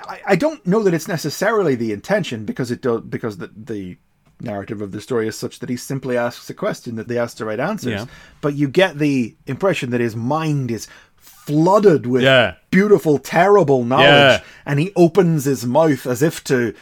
I, 0.09 0.21
I 0.29 0.37
don't 0.37 0.65
know 0.67 0.83
that 0.83 0.95
it's 0.95 1.09
necessarily 1.09 1.75
the 1.75 1.93
intention 1.93 2.45
because 2.45 2.71
it 2.71 2.83
do, 2.83 3.01
because 3.01 3.39
the 3.39 3.51
the 3.57 3.97
narrative 4.41 4.81
of 4.83 4.91
the 4.93 5.01
story 5.01 5.29
is 5.29 5.37
such 5.37 5.61
that 5.61 5.69
he 5.69 5.77
simply 5.77 6.17
asks 6.17 6.51
a 6.51 6.55
question 6.55 6.97
that 6.97 7.07
they 7.07 7.17
ask 7.19 7.37
the 7.37 7.45
right 7.45 7.61
answers. 7.61 7.93
Yeah. 7.93 8.05
But 8.41 8.55
you 8.55 8.67
get 8.69 8.99
the 8.99 9.37
impression 9.47 9.91
that 9.91 10.01
his 10.01 10.17
mind 10.17 10.71
is 10.73 10.89
flooded 11.17 12.07
with 12.07 12.23
Yeah. 12.23 12.55
beautiful, 12.71 13.19
terrible 13.19 13.85
knowledge, 13.85 14.41
Yeah. 14.41 14.45
and 14.67 14.81
he 14.81 14.93
opens 14.97 15.45
his 15.45 15.65
mouth 15.65 16.07
as 16.07 16.23
if 16.23 16.43
to 16.45 16.75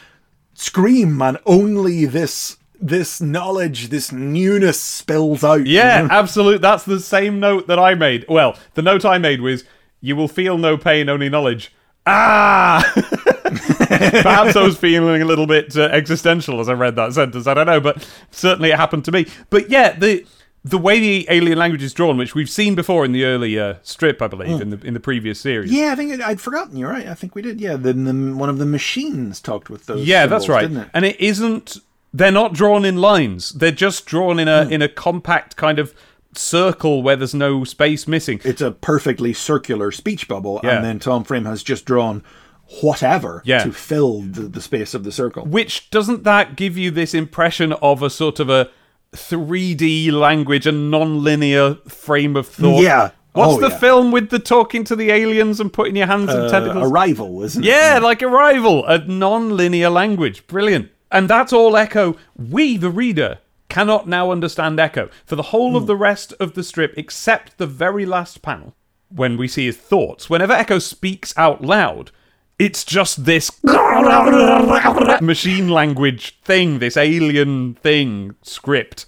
scream, 0.54 1.20
and 1.22 1.38
only 1.46 2.04
this 2.06 2.56
this 2.82 3.20
knowledge, 3.20 3.90
this 3.90 4.10
newness 4.10 4.80
spills 4.80 5.44
out. 5.44 5.66
Yeah, 5.66 6.08
absolute. 6.10 6.62
That's 6.62 6.84
the 6.84 6.98
same 6.98 7.38
note 7.38 7.66
that 7.66 7.78
I 7.78 7.94
made. 7.94 8.24
Well, 8.26 8.56
the 8.72 8.80
note 8.80 9.04
I 9.04 9.18
made 9.18 9.42
was, 9.42 9.64
"You 10.00 10.16
will 10.16 10.28
feel 10.28 10.56
no 10.56 10.78
pain, 10.78 11.10
only 11.10 11.28
knowledge." 11.28 11.72
Ah. 12.06 12.82
Perhaps 12.94 14.56
I 14.56 14.62
was 14.62 14.76
feeling 14.76 15.22
a 15.22 15.24
little 15.24 15.46
bit 15.46 15.76
uh, 15.76 15.82
existential 15.82 16.60
as 16.60 16.68
I 16.68 16.72
read 16.72 16.96
that 16.96 17.12
sentence. 17.12 17.46
I 17.46 17.54
don't 17.54 17.66
know, 17.66 17.80
but 17.80 18.06
certainly 18.30 18.70
it 18.70 18.76
happened 18.76 19.04
to 19.06 19.12
me. 19.12 19.26
But 19.50 19.70
yeah, 19.70 19.92
the 19.98 20.26
the 20.64 20.78
way 20.78 21.00
the 21.00 21.26
alien 21.30 21.58
language 21.58 21.82
is 21.82 21.94
drawn, 21.94 22.16
which 22.18 22.34
we've 22.34 22.50
seen 22.50 22.74
before 22.74 23.04
in 23.04 23.12
the 23.12 23.24
earlier 23.24 23.78
strip, 23.82 24.20
I 24.22 24.26
believe, 24.28 24.60
in 24.60 24.70
the 24.70 24.80
in 24.86 24.94
the 24.94 25.00
previous 25.00 25.40
series. 25.40 25.72
Yeah, 25.72 25.92
I 25.92 25.94
think 25.96 26.12
it, 26.12 26.20
I'd 26.20 26.40
forgotten. 26.40 26.76
You're 26.76 26.90
right. 26.90 27.06
I 27.06 27.14
think 27.14 27.34
we 27.34 27.42
did. 27.42 27.60
Yeah, 27.60 27.76
then 27.76 28.04
the, 28.04 28.34
one 28.36 28.48
of 28.48 28.58
the 28.58 28.66
machines 28.66 29.40
talked 29.40 29.70
with 29.70 29.86
those. 29.86 30.06
Yeah, 30.06 30.22
symbols, 30.22 30.40
that's 30.42 30.48
right. 30.48 30.62
Didn't 30.62 30.76
it? 30.84 30.90
And 30.94 31.04
it 31.04 31.20
isn't. 31.20 31.78
They're 32.12 32.32
not 32.32 32.54
drawn 32.54 32.84
in 32.84 32.96
lines. 32.96 33.50
They're 33.50 33.70
just 33.70 34.04
drawn 34.06 34.38
in 34.38 34.48
a 34.48 34.64
Hmm. 34.66 34.72
in 34.72 34.82
a 34.82 34.88
compact 34.88 35.56
kind 35.56 35.78
of 35.78 35.94
circle 36.34 37.02
where 37.02 37.16
there's 37.16 37.34
no 37.34 37.64
space 37.64 38.06
missing. 38.06 38.40
It's 38.44 38.60
a 38.62 38.70
perfectly 38.70 39.32
circular 39.32 39.90
speech 39.90 40.28
bubble, 40.28 40.60
Yeah. 40.62 40.76
and 40.76 40.84
then 40.84 40.98
Tom 40.98 41.24
Frame 41.24 41.44
has 41.46 41.62
just 41.62 41.84
drawn 41.84 42.22
whatever 42.82 43.42
Yeah. 43.44 43.64
to 43.64 43.72
fill 43.72 44.20
the, 44.22 44.42
the 44.42 44.60
space 44.60 44.94
of 44.94 45.02
the 45.04 45.10
circle. 45.12 45.44
Which 45.44 45.90
doesn't 45.90 46.22
that 46.24 46.54
give 46.56 46.78
you 46.78 46.90
this 46.92 47.14
impression 47.14 47.72
of 47.74 48.02
a 48.02 48.10
sort 48.10 48.38
of 48.38 48.48
a 48.48 48.68
3D 49.14 50.10
language, 50.12 50.66
a 50.66 50.72
non-linear 50.72 51.74
frame 51.88 52.36
of 52.36 52.46
thought? 52.46 52.80
Yeah. 52.82 53.10
What's 53.32 53.54
Oh, 53.54 53.60
the 53.60 53.68
yeah. 53.68 53.78
film 53.78 54.10
with 54.10 54.30
the 54.30 54.38
talking 54.40 54.82
to 54.84 54.96
the 54.96 55.10
aliens 55.10 55.60
and 55.60 55.72
putting 55.72 55.94
your 55.96 56.06
hands 56.08 56.30
and 56.30 56.44
Uh, 56.46 56.50
tentacles? 56.50 56.90
arrival, 56.90 57.42
isn't 57.44 57.64
it? 57.64 57.68
Yeah, 57.68 58.00
like 58.02 58.22
Arrival, 58.22 58.84
a 58.86 58.98
non-linear 58.98 59.88
language. 59.90 60.46
Brilliant. 60.48 60.88
And 61.12 61.28
that's 61.28 61.52
all 61.52 61.76
Echo. 61.76 62.16
We, 62.36 62.76
the 62.76 62.90
reader, 62.90 63.38
cannot 63.70 64.06
now 64.06 64.30
understand 64.30 64.78
Echo 64.78 65.08
for 65.24 65.36
the 65.36 65.44
whole 65.44 65.76
of 65.76 65.84
hmm. 65.84 65.86
the 65.88 65.96
rest 65.96 66.34
of 66.40 66.54
the 66.54 66.62
strip, 66.62 66.92
except 66.96 67.56
the 67.56 67.66
very 67.66 68.04
last 68.04 68.42
panel, 68.42 68.74
when 69.08 69.36
we 69.36 69.48
see 69.48 69.66
his 69.66 69.76
thoughts. 69.76 70.28
Whenever 70.28 70.52
Echo 70.52 70.78
speaks 70.78 71.32
out 71.38 71.62
loud, 71.62 72.10
it's 72.58 72.84
just 72.84 73.24
this 73.24 73.50
machine 75.22 75.68
language 75.70 76.38
thing, 76.42 76.78
this 76.78 76.96
alien 76.96 77.74
thing 77.74 78.34
script. 78.42 79.06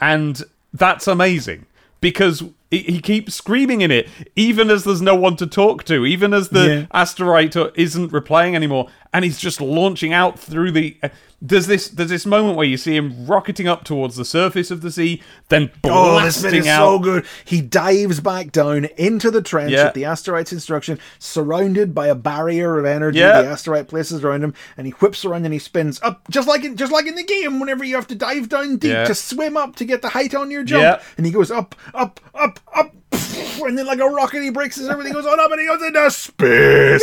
And 0.00 0.42
that's 0.72 1.06
amazing 1.06 1.66
because 2.00 2.42
he 2.70 2.78
he 2.78 3.00
keeps 3.00 3.34
screaming 3.34 3.80
in 3.80 3.90
it, 3.90 4.08
even 4.36 4.70
as 4.70 4.84
there's 4.84 5.02
no 5.02 5.14
one 5.14 5.36
to 5.36 5.46
talk 5.46 5.84
to, 5.84 6.06
even 6.06 6.32
as 6.32 6.50
the 6.50 6.66
Yeah. 6.68 6.86
asteroid 6.92 7.56
isn't 7.74 8.12
replying 8.12 8.54
anymore, 8.54 8.88
and 9.12 9.24
he's 9.24 9.38
just 9.38 9.60
launching 9.60 10.12
out 10.12 10.38
through 10.38 10.72
the. 10.72 10.96
There's 11.42 11.66
this 11.66 11.88
there's 11.88 12.10
this 12.10 12.26
moment 12.26 12.58
where 12.58 12.66
you 12.66 12.76
see 12.76 12.94
him 12.96 13.26
rocketing 13.26 13.66
up 13.66 13.82
towards 13.84 14.16
the 14.16 14.26
surface 14.26 14.70
of 14.70 14.82
the 14.82 14.90
sea, 14.90 15.22
then 15.48 15.70
blasting 15.80 15.90
Oh, 15.90 16.20
this 16.22 16.42
bit 16.42 16.52
is 16.52 16.66
out. 16.66 16.84
so 16.84 16.98
good. 16.98 17.24
He 17.46 17.62
dives 17.62 18.20
back 18.20 18.52
down 18.52 18.84
into 18.98 19.30
the 19.30 19.40
trench 19.40 19.72
Yeah. 19.72 19.86
at 19.86 19.94
the 19.94 20.04
asteroid's 20.04 20.52
instruction, 20.52 20.98
surrounded 21.18 21.94
by 21.94 22.08
a 22.08 22.14
barrier 22.14 22.78
of 22.78 22.84
energy 22.84 23.20
Yeah. 23.20 23.40
the 23.40 23.48
asteroid 23.48 23.88
places 23.88 24.22
around 24.22 24.44
him, 24.44 24.52
and 24.76 24.86
he 24.86 24.92
whips 24.94 25.24
around 25.24 25.46
and 25.46 25.54
he 25.54 25.58
spins 25.58 25.98
up, 26.02 26.20
just 26.28 26.46
like 26.46 26.62
in 26.62 26.76
just 26.76 26.92
like 26.92 27.06
in 27.06 27.14
the 27.14 27.24
game. 27.24 27.58
Whenever 27.58 27.84
you 27.84 27.94
have 27.94 28.08
to 28.08 28.14
dive 28.14 28.50
down 28.50 28.76
deep 28.76 28.92
Yeah. 28.92 29.04
to 29.04 29.14
swim 29.14 29.56
up 29.56 29.76
to 29.76 29.86
get 29.86 30.02
the 30.02 30.10
height 30.10 30.34
on 30.34 30.50
your 30.50 30.62
jump, 30.62 31.00
and 31.16 31.24
he 31.24 31.32
goes 31.32 31.50
up, 31.50 31.74
up, 31.94 32.20
up, 32.34 32.60
up, 32.74 32.94
and 33.12 33.76
then 33.76 33.86
like 33.86 34.00
a 34.00 34.06
rocket, 34.06 34.42
he 34.42 34.50
breaks 34.50 34.76
his 34.76 34.88
everything 34.88 35.12
goes 35.12 35.26
on 35.26 35.38
up, 35.40 35.50
and 35.50 35.60
he 35.60 35.66
goes 35.66 35.82
into 35.82 36.10
space. 36.10 37.02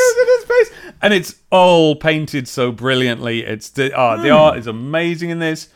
and 1.02 1.14
it's 1.14 1.36
all 1.52 1.96
painted 1.96 2.48
so 2.48 2.72
brilliantly. 2.72 3.44
It's 3.44 3.70
the 3.70 3.98
uh, 3.98 4.22
the 4.22 4.30
art 4.30 4.58
is 4.58 4.68
amazing 4.68 5.30
in 5.30 5.40
this. 5.40 5.70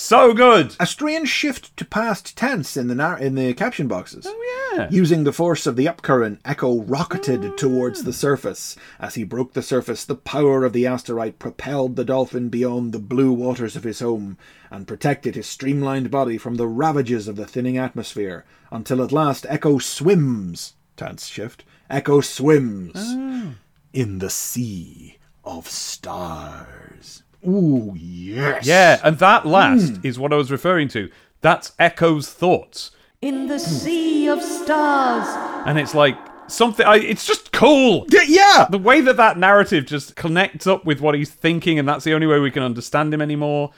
So 0.00 0.32
good. 0.32 0.76
A 0.78 0.86
strange 0.86 1.28
shift 1.28 1.76
to 1.76 1.84
past 1.84 2.36
tense 2.36 2.76
in 2.76 2.86
the 2.86 2.94
nar- 2.94 3.18
in 3.18 3.34
the 3.34 3.52
caption 3.52 3.88
boxes. 3.88 4.28
Oh 4.28 4.72
yeah. 4.76 4.88
Using 4.92 5.24
the 5.24 5.32
force 5.32 5.66
of 5.66 5.74
the 5.74 5.86
upcurrent, 5.86 6.38
Echo 6.44 6.82
rocketed 6.82 7.44
ah. 7.44 7.56
towards 7.56 8.04
the 8.04 8.12
surface. 8.12 8.76
As 9.00 9.16
he 9.16 9.24
broke 9.24 9.54
the 9.54 9.60
surface, 9.60 10.04
the 10.04 10.14
power 10.14 10.64
of 10.64 10.72
the 10.72 10.86
asteroid 10.86 11.40
propelled 11.40 11.96
the 11.96 12.04
dolphin 12.04 12.48
beyond 12.48 12.92
the 12.92 13.00
blue 13.00 13.32
waters 13.32 13.74
of 13.74 13.82
his 13.82 13.98
home 13.98 14.38
and 14.70 14.86
protected 14.86 15.34
his 15.34 15.48
streamlined 15.48 16.12
body 16.12 16.38
from 16.38 16.54
the 16.54 16.68
ravages 16.68 17.26
of 17.26 17.34
the 17.34 17.46
thinning 17.46 17.76
atmosphere, 17.76 18.44
until 18.70 19.02
at 19.02 19.10
last 19.10 19.46
Echo 19.48 19.78
swims. 19.78 20.74
Tense 20.96 21.26
shift. 21.26 21.64
Echo 21.90 22.20
swims 22.20 22.92
ah. 22.94 23.54
in 23.92 24.20
the 24.20 24.30
sea 24.30 25.18
of 25.42 25.68
stars. 25.68 27.24
Ooh, 27.46 27.94
yes. 27.96 28.66
Yeah, 28.66 29.00
and 29.04 29.18
that 29.18 29.46
last 29.46 29.96
Hmm. 29.96 30.06
is 30.06 30.18
what 30.18 30.32
I 30.32 30.36
was 30.36 30.50
referring 30.50 30.88
to. 30.88 31.10
That's 31.40 31.72
Echo's 31.78 32.32
thoughts. 32.32 32.90
In 33.22 33.46
the 33.48 33.58
sea 33.58 34.28
of 34.28 34.42
stars. 34.42 35.26
And 35.66 35.78
it's 35.78 35.94
like 35.94 36.16
something 36.48 36.84
I, 36.86 36.96
it's 36.96 37.26
just 37.26 37.52
cool. 37.52 38.06
Y- 38.12 38.24
Yeah. 38.28 38.66
The 38.70 38.78
way 38.78 39.00
that 39.02 39.16
that 39.16 39.38
narrative 39.38 39.86
just 39.86 40.16
connects 40.16 40.66
up 40.66 40.84
with 40.84 41.00
what 41.00 41.14
he's 41.14 41.30
thinking 41.30 41.78
and 41.78 41.88
that's 41.88 42.04
the 42.04 42.14
only 42.14 42.26
way 42.26 42.38
we 42.40 42.50
can 42.50 42.62
understand 42.62 43.12
him 43.14 43.20
anymore. 43.22 43.70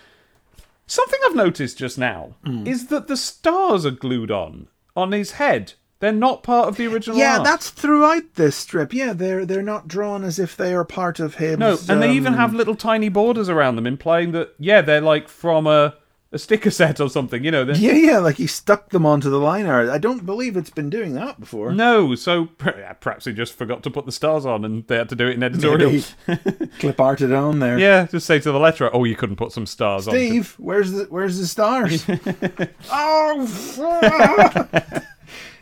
Something 0.86 1.20
I've 1.24 1.36
noticed 1.36 1.78
just 1.78 1.98
now 1.98 2.34
Hmm. 2.44 2.66
is 2.66 2.86
that 2.88 3.06
the 3.08 3.16
stars 3.16 3.84
are 3.86 3.90
glued 3.90 4.30
on 4.30 4.68
on 4.96 5.12
his 5.12 5.32
head. 5.32 5.74
They're 6.00 6.12
not 6.12 6.42
part 6.42 6.66
of 6.68 6.76
the 6.76 6.86
original 6.86 7.16
Yeah, 7.18 7.34
art. 7.36 7.44
that's 7.44 7.70
throughout 7.70 8.34
this 8.34 8.56
strip. 8.56 8.92
Yeah, 8.92 9.12
they're 9.12 9.44
they're 9.46 9.62
not 9.62 9.86
drawn 9.86 10.24
as 10.24 10.38
if 10.38 10.56
they 10.56 10.74
are 10.74 10.84
part 10.84 11.20
of 11.20 11.36
him. 11.36 11.58
No, 11.60 11.78
and 11.88 12.02
they 12.02 12.12
even 12.12 12.32
have 12.34 12.50
um, 12.50 12.56
little 12.56 12.74
tiny 12.74 13.08
borders 13.10 13.48
around 13.50 13.76
them, 13.76 13.86
implying 13.86 14.32
that 14.32 14.54
yeah, 14.58 14.80
they're 14.80 15.02
like 15.02 15.28
from 15.28 15.66
a, 15.66 15.94
a 16.32 16.38
sticker 16.38 16.70
set 16.70 17.00
or 17.00 17.10
something. 17.10 17.44
You 17.44 17.50
know, 17.50 17.64
they're- 17.66 17.76
Yeah, 17.76 17.92
yeah, 18.12 18.18
like 18.18 18.36
he 18.36 18.46
stuck 18.46 18.88
them 18.90 19.04
onto 19.04 19.28
the 19.28 19.38
line 19.38 19.66
art. 19.66 19.90
I 19.90 19.98
don't 19.98 20.24
believe 20.24 20.56
it's 20.56 20.70
been 20.70 20.88
doing 20.88 21.12
that 21.16 21.38
before. 21.38 21.72
no. 21.72 22.14
So 22.14 22.46
per- 22.58 22.96
perhaps 22.98 23.26
he 23.26 23.34
just 23.34 23.52
forgot 23.52 23.82
to 23.82 23.90
put 23.90 24.06
the 24.06 24.12
stars 24.12 24.46
on, 24.46 24.64
and 24.64 24.86
they 24.86 24.96
had 24.96 25.10
to 25.10 25.14
do 25.16 25.26
it 25.26 25.34
in 25.34 25.42
editorial. 25.42 26.00
Clip 26.78 26.98
arted 26.98 27.30
on 27.34 27.58
there. 27.58 27.78
yeah, 27.78 28.06
just 28.06 28.26
say 28.26 28.38
to 28.40 28.50
the 28.50 28.58
letterer, 28.58 28.88
"Oh, 28.94 29.04
you 29.04 29.16
couldn't 29.16 29.36
put 29.36 29.52
some 29.52 29.66
stars 29.66 30.08
on." 30.08 30.14
Steve, 30.14 30.54
where's 30.56 30.92
the 30.92 31.04
where's 31.10 31.38
the 31.38 31.46
stars? 31.46 32.06
oh, 32.90 33.46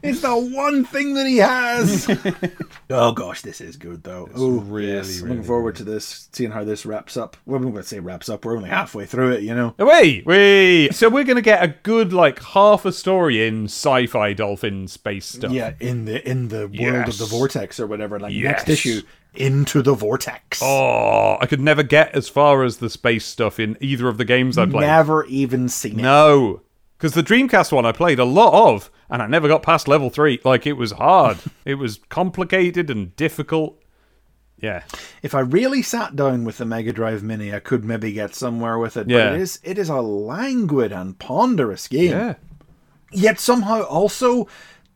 it's 0.03 0.21
the 0.21 0.37
one 0.37 0.85
thing 0.85 1.15
that 1.15 1.27
he 1.27 1.39
has. 1.39 2.09
oh 2.91 3.13
gosh, 3.13 3.43
this 3.43 3.61
is 3.61 3.77
good 3.77 4.03
though. 4.03 4.29
oh, 4.35 4.59
really, 4.61 4.93
yes. 4.93 5.21
really 5.21 5.29
looking 5.29 5.45
forward 5.45 5.77
to 5.77 5.85
this, 5.85 6.29
seeing 6.33 6.51
how 6.51 6.65
this 6.65 6.87
wraps 6.87 7.17
up. 7.17 7.37
Well, 7.47 7.57
I'm 7.57 7.71
going 7.71 7.83
to 7.83 7.83
say 7.83 7.99
wraps 7.99 8.29
up. 8.29 8.45
We're 8.45 8.57
only 8.57 8.71
halfway 8.71 9.07
through 9.07 9.33
it, 9.33 9.43
you 9.43 9.55
know. 9.55 9.75
Wait, 9.79 10.25
wait. 10.27 10.95
So 10.95 11.09
we're 11.09 11.25
gonna 11.25 11.41
get 11.41 11.63
a 11.63 11.69
good 11.83 12.13
like 12.13 12.43
half 12.43 12.85
a 12.85 12.93
story 12.93 13.47
in 13.47 13.65
sci-fi 13.65 14.33
dolphin 14.33 14.89
space 14.89 15.27
stuff. 15.27 15.53
Yeah, 15.53 15.75
in 15.81 16.05
the 16.05 16.29
in 16.29 16.49
the 16.49 16.69
world 16.69 17.09
of 17.09 17.19
the 17.19 17.27
vortex 17.27 17.81
or 17.81 17.87
whatever. 17.87 18.19
Like 18.19 18.33
Yes. 18.33 18.67
next 18.67 18.69
issue, 18.69 19.03
into 19.35 19.83
the 19.83 19.95
vortex. 19.95 20.61
Oh, 20.63 21.39
I 21.41 21.47
could 21.47 21.61
never 21.61 21.83
get 21.83 22.15
as 22.15 22.29
far 22.29 22.65
as 22.65 22.79
the 22.79 22.91
space 22.91 23.25
stuff 23.25 23.61
in 23.61 23.77
either 23.81 24.09
of 24.09 24.19
the 24.19 24.25
games 24.25 24.59
I 24.59 24.67
played. 24.67 24.87
Never 24.87 25.25
even 25.27 25.69
seen 25.69 25.99
it. 25.99 26.03
No. 26.03 26.61
Because 26.99 27.15
the 27.15 27.23
Dreamcast 27.23 27.71
one 27.71 27.87
I 27.87 27.93
played 27.93 28.19
a 28.19 28.25
lot 28.25 28.73
of, 28.73 28.91
and 29.09 29.23
I 29.23 29.29
never 29.29 29.47
got 29.47 29.63
past 29.63 29.87
level 29.87 30.11
three. 30.11 30.41
Like, 30.45 30.67
it 30.67 30.73
was 30.73 30.93
hard. 30.93 31.39
it 31.65 31.77
was 31.77 32.01
complicated 32.09 32.91
and 32.91 33.15
difficult. 33.15 33.81
Yeah. 34.61 34.83
If 35.23 35.33
I 35.35 35.41
really 35.41 35.83
sat 35.83 36.17
down 36.17 36.45
with 36.45 36.59
the 36.59 36.65
Mega 36.65 36.93
Drive 36.93 37.23
Mini, 37.23 37.55
I 37.55 37.61
could 37.61 37.85
maybe 37.85 38.11
get 38.13 38.35
somewhere 38.35 38.79
with 38.79 38.97
it. 38.97 39.09
Yeah. 39.09 39.27
But 39.27 39.35
it 39.35 39.41
is 39.41 39.61
it 39.63 39.79
is 39.79 39.89
a 39.89 40.01
languid 40.01 40.91
and 40.91 41.17
ponderous 41.17 41.87
game. 41.87 42.11
Yeah. 42.11 42.35
Yet 43.13 43.39
somehow 43.39 43.83
also 43.83 44.49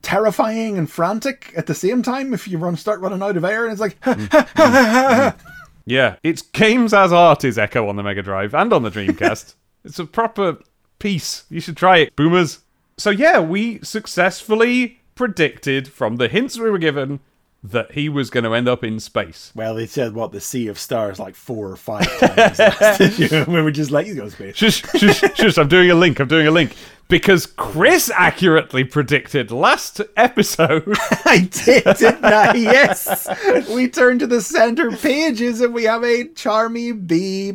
terrifying 0.03 0.77
and 0.77 0.91
frantic 0.91 1.53
at 1.57 1.67
the 1.67 1.77
same 1.77 2.03
time 2.03 2.35
if 2.35 2.49
you 2.49 2.59
run 2.59 2.77
start 2.77 3.01
running 3.01 3.23
out 3.23 3.37
of 3.37 3.45
air 3.45 3.65
and 3.65 3.71
it's 3.71 3.81
like 3.81 4.01
mm-hmm. 4.01 4.25
Mm-hmm. 4.25 5.49
Yeah. 5.87 6.17
It's 6.25 6.43
games 6.43 6.93
as 6.93 7.13
art 7.13 7.45
is 7.45 7.57
Echo 7.57 7.89
on 7.89 7.95
the 7.95 8.03
Mega 8.03 8.23
Drive 8.23 8.55
and 8.55 8.73
on 8.73 8.83
the 8.83 8.91
Dreamcast. 8.91 9.55
it's 9.85 10.01
a 10.01 10.07
proper 10.07 10.59
piece. 11.03 11.45
You 11.51 11.61
should 11.61 11.77
try 11.77 11.99
it, 11.99 12.17
boomers. 12.17 12.61
So, 12.97 13.11
yeah, 13.11 13.41
we 13.41 13.81
successfully 13.81 15.01
predicted 15.15 15.89
from 15.89 16.17
the 16.17 16.29
hints 16.29 16.59
we 16.59 16.71
were 16.71 16.79
given 16.79 17.21
that 17.65 17.93
he 17.93 18.09
was 18.09 18.31
going 18.31 18.45
to 18.45 18.55
end 18.55 18.69
up 18.69 18.83
in 18.83 18.99
space. 18.99 19.53
Well, 19.55 19.75
they 19.75 19.87
said 19.87 20.15
what 20.15 20.33
the 20.33 20.41
Sea 20.41 20.69
of 20.69 20.79
Stars 20.79 21.19
like 21.19 21.35
four 21.35 21.71
or 21.71 21.77
five 21.77 22.07
times 22.21 22.59
last 22.59 23.01
issue. 23.01 23.45
We 23.49 23.63
were 23.63 23.71
just 23.71 23.91
like, 23.91 24.07
you 24.07 24.15
go 24.15 24.25
to 24.25 24.31
space. 24.31 24.57
Shush, 24.57 24.83
shush, 24.83 25.21
shush. 25.35 25.59
I'm 25.59 25.69
doing 25.69 25.91
a 25.91 25.95
link. 25.95 26.19
I'm 26.21 26.29
doing 26.29 26.47
a 26.47 26.51
link. 26.51 26.75
Because 27.09 27.47
Chris 27.47 28.11
accurately 28.15 28.85
predicted 28.85 29.51
last 29.51 30.01
episode. 30.17 30.85
I 31.25 31.49
did, 31.51 31.85
didn't 31.99 32.25
I? 32.25 32.55
Yes. 32.55 33.29
We 33.69 33.89
turn 33.89 34.19
to 34.21 34.27
the 34.27 34.41
center 34.41 34.91
pages 34.91 35.61
and 35.61 35.75
we 35.75 35.85
have 35.85 36.03
a 36.03 36.25
charmy 36.25 37.07
bee 37.07 37.53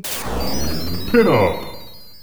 Pin 1.12 1.28
up. 1.28 1.77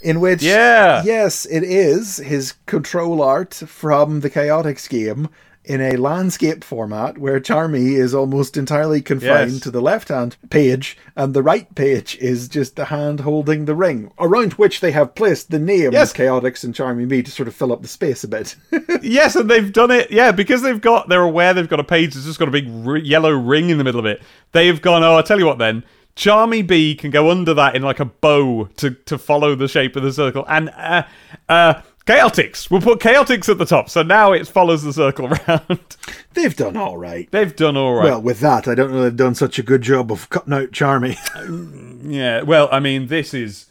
In 0.04 0.20
which 0.20 0.42
Yeah. 0.42 1.02
yes 1.04 1.44
it 1.46 1.62
is 1.64 2.18
his 2.18 2.54
control 2.66 3.22
art 3.22 3.54
from 3.54 4.20
the 4.20 4.30
chaotix 4.30 4.88
game 4.88 5.28
in 5.66 5.80
a 5.80 5.96
landscape 5.96 6.62
format 6.62 7.16
where 7.16 7.40
charmy 7.40 7.92
is 7.96 8.12
almost 8.14 8.54
entirely 8.58 9.00
confined 9.00 9.52
Yes. 9.52 9.60
to 9.60 9.70
the 9.70 9.80
left 9.80 10.08
hand 10.08 10.36
page 10.50 10.98
and 11.16 11.32
the 11.32 11.42
right 11.42 11.74
page 11.74 12.18
is 12.20 12.48
just 12.48 12.76
the 12.76 12.84
hand 12.86 13.20
holding 13.20 13.64
the 13.64 13.74
ring 13.74 14.10
around 14.20 14.52
which 14.54 14.80
they 14.80 14.92
have 14.92 15.14
placed 15.14 15.50
the 15.50 15.58
names 15.58 15.94
Yes. 15.94 16.12
chaotix 16.12 16.64
and 16.64 16.74
charmy 16.74 17.08
bee 17.08 17.22
to 17.22 17.30
sort 17.30 17.48
of 17.48 17.54
fill 17.54 17.72
up 17.72 17.80
the 17.80 17.88
space 17.88 18.22
a 18.24 18.28
bit 18.28 18.56
yes, 19.02 19.36
and 19.36 19.48
they've 19.50 19.72
done 19.72 19.90
it. 19.90 20.10
Yeah, 20.10 20.32
because 20.32 20.60
they've 20.60 20.80
got, 20.80 21.08
they're 21.08 21.22
aware 21.22 21.54
they've 21.54 21.66
got 21.68 21.80
a 21.80 21.84
page 21.84 22.12
that's 22.12 22.26
just 22.26 22.38
got 22.38 22.48
a 22.48 22.50
big 22.50 22.68
r- 22.86 22.98
yellow 22.98 23.30
ring 23.30 23.70
in 23.70 23.78
the 23.78 23.84
middle 23.84 24.00
of 24.00 24.06
it. 24.06 24.20
They've 24.52 24.80
gone, 24.82 25.02
oh, 25.02 25.14
I'll 25.16 25.22
tell 25.22 25.38
you 25.38 25.46
what 25.46 25.56
then. 25.58 25.82
Charmy 26.16 26.66
Bee 26.66 26.94
can 26.94 27.10
go 27.10 27.30
under 27.30 27.54
that 27.54 27.74
in 27.74 27.82
like 27.82 28.00
a 28.00 28.04
bow 28.04 28.66
to, 28.76 28.90
to 28.92 29.18
follow 29.18 29.54
the 29.54 29.68
shape 29.68 29.96
of 29.96 30.02
the 30.02 30.12
circle. 30.12 30.44
And, 30.48 30.70
uh, 30.70 31.04
uh, 31.48 31.82
Chaotix. 32.06 32.70
We'll 32.70 32.82
put 32.82 33.00
Chaotix 33.00 33.48
at 33.48 33.56
the 33.56 33.64
top. 33.64 33.88
So 33.88 34.02
now 34.02 34.32
it 34.32 34.46
follows 34.46 34.82
the 34.82 34.92
circle 34.92 35.26
around. 35.48 35.96
they've 36.34 36.54
done 36.54 36.76
all 36.76 36.98
right 36.98 37.30
they've 37.30 37.56
done 37.56 37.76
all 37.76 37.94
right. 37.94 38.04
well 38.04 38.20
with 38.20 38.40
that 38.40 38.66
i 38.66 38.74
don't 38.74 38.90
know 38.92 39.02
they've 39.02 39.16
done 39.16 39.34
such 39.36 39.58
a 39.58 39.62
good 39.62 39.82
job 39.82 40.10
of 40.10 40.28
cutting 40.30 40.52
out 40.52 40.72
charmy 40.72 41.16
Yeah, 42.04 42.42
well, 42.42 42.68
I 42.70 42.80
mean, 42.80 43.06
this 43.06 43.32
is 43.32 43.66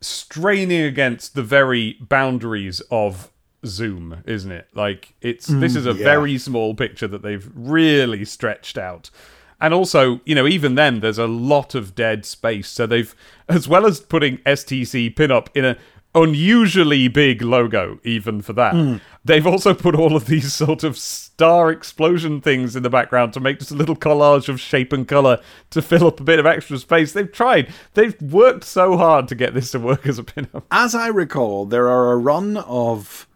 straining 0.00 0.82
against 0.82 1.34
the 1.34 1.42
very 1.42 1.96
boundaries 2.00 2.80
of 2.90 3.30
Zoom, 3.64 4.22
isn't 4.26 4.52
it? 4.52 4.68
Like, 4.74 5.14
it's 5.20 5.46
this 5.46 5.74
is 5.74 5.86
a 5.86 5.92
yeah. 5.92 6.04
very 6.04 6.36
small 6.38 6.74
picture 6.74 7.08
that 7.08 7.22
they've 7.22 7.48
really 7.54 8.24
stretched 8.24 8.76
out. 8.76 9.10
And 9.62 9.72
also, 9.72 10.20
you 10.24 10.34
know, 10.34 10.46
even 10.46 10.74
then, 10.74 11.00
there's 11.00 11.18
a 11.18 11.28
lot 11.28 11.76
of 11.76 11.94
dead 11.94 12.26
space. 12.26 12.68
So 12.68 12.84
they've, 12.84 13.14
as 13.48 13.68
well 13.68 13.86
as 13.86 14.00
putting 14.00 14.38
STC 14.38 15.14
pinup 15.14 15.46
in 15.54 15.64
a 15.64 15.78
unusually 16.14 17.08
big 17.08 17.40
logo, 17.40 18.00
even 18.02 18.42
for 18.42 18.52
that, 18.54 18.74
hmm. 18.74 18.96
they've 19.24 19.46
also 19.46 19.72
put 19.72 19.94
all 19.94 20.16
of 20.16 20.26
these 20.26 20.52
sort 20.52 20.82
of 20.82 20.98
star 20.98 21.70
explosion 21.70 22.40
things 22.40 22.74
in 22.74 22.82
the 22.82 22.90
background 22.90 23.32
to 23.32 23.40
make 23.40 23.60
just 23.60 23.70
a 23.70 23.74
little 23.74 23.96
collage 23.96 24.48
of 24.48 24.60
shape 24.60 24.92
and 24.92 25.06
color 25.06 25.40
to 25.70 25.80
fill 25.80 26.08
up 26.08 26.18
a 26.18 26.24
bit 26.24 26.40
of 26.40 26.44
extra 26.44 26.76
space. 26.76 27.12
They've 27.12 27.30
tried. 27.30 27.72
They've 27.94 28.20
worked 28.20 28.64
so 28.64 28.96
hard 28.96 29.28
to 29.28 29.36
get 29.36 29.54
this 29.54 29.70
to 29.70 29.78
work 29.78 30.06
as 30.08 30.18
a 30.18 30.24
pinup. 30.24 30.64
As 30.72 30.94
I 30.94 31.06
recall, 31.06 31.66
there 31.66 31.88
are 31.88 32.12
a 32.12 32.16
run 32.16 32.56
of 32.56 33.28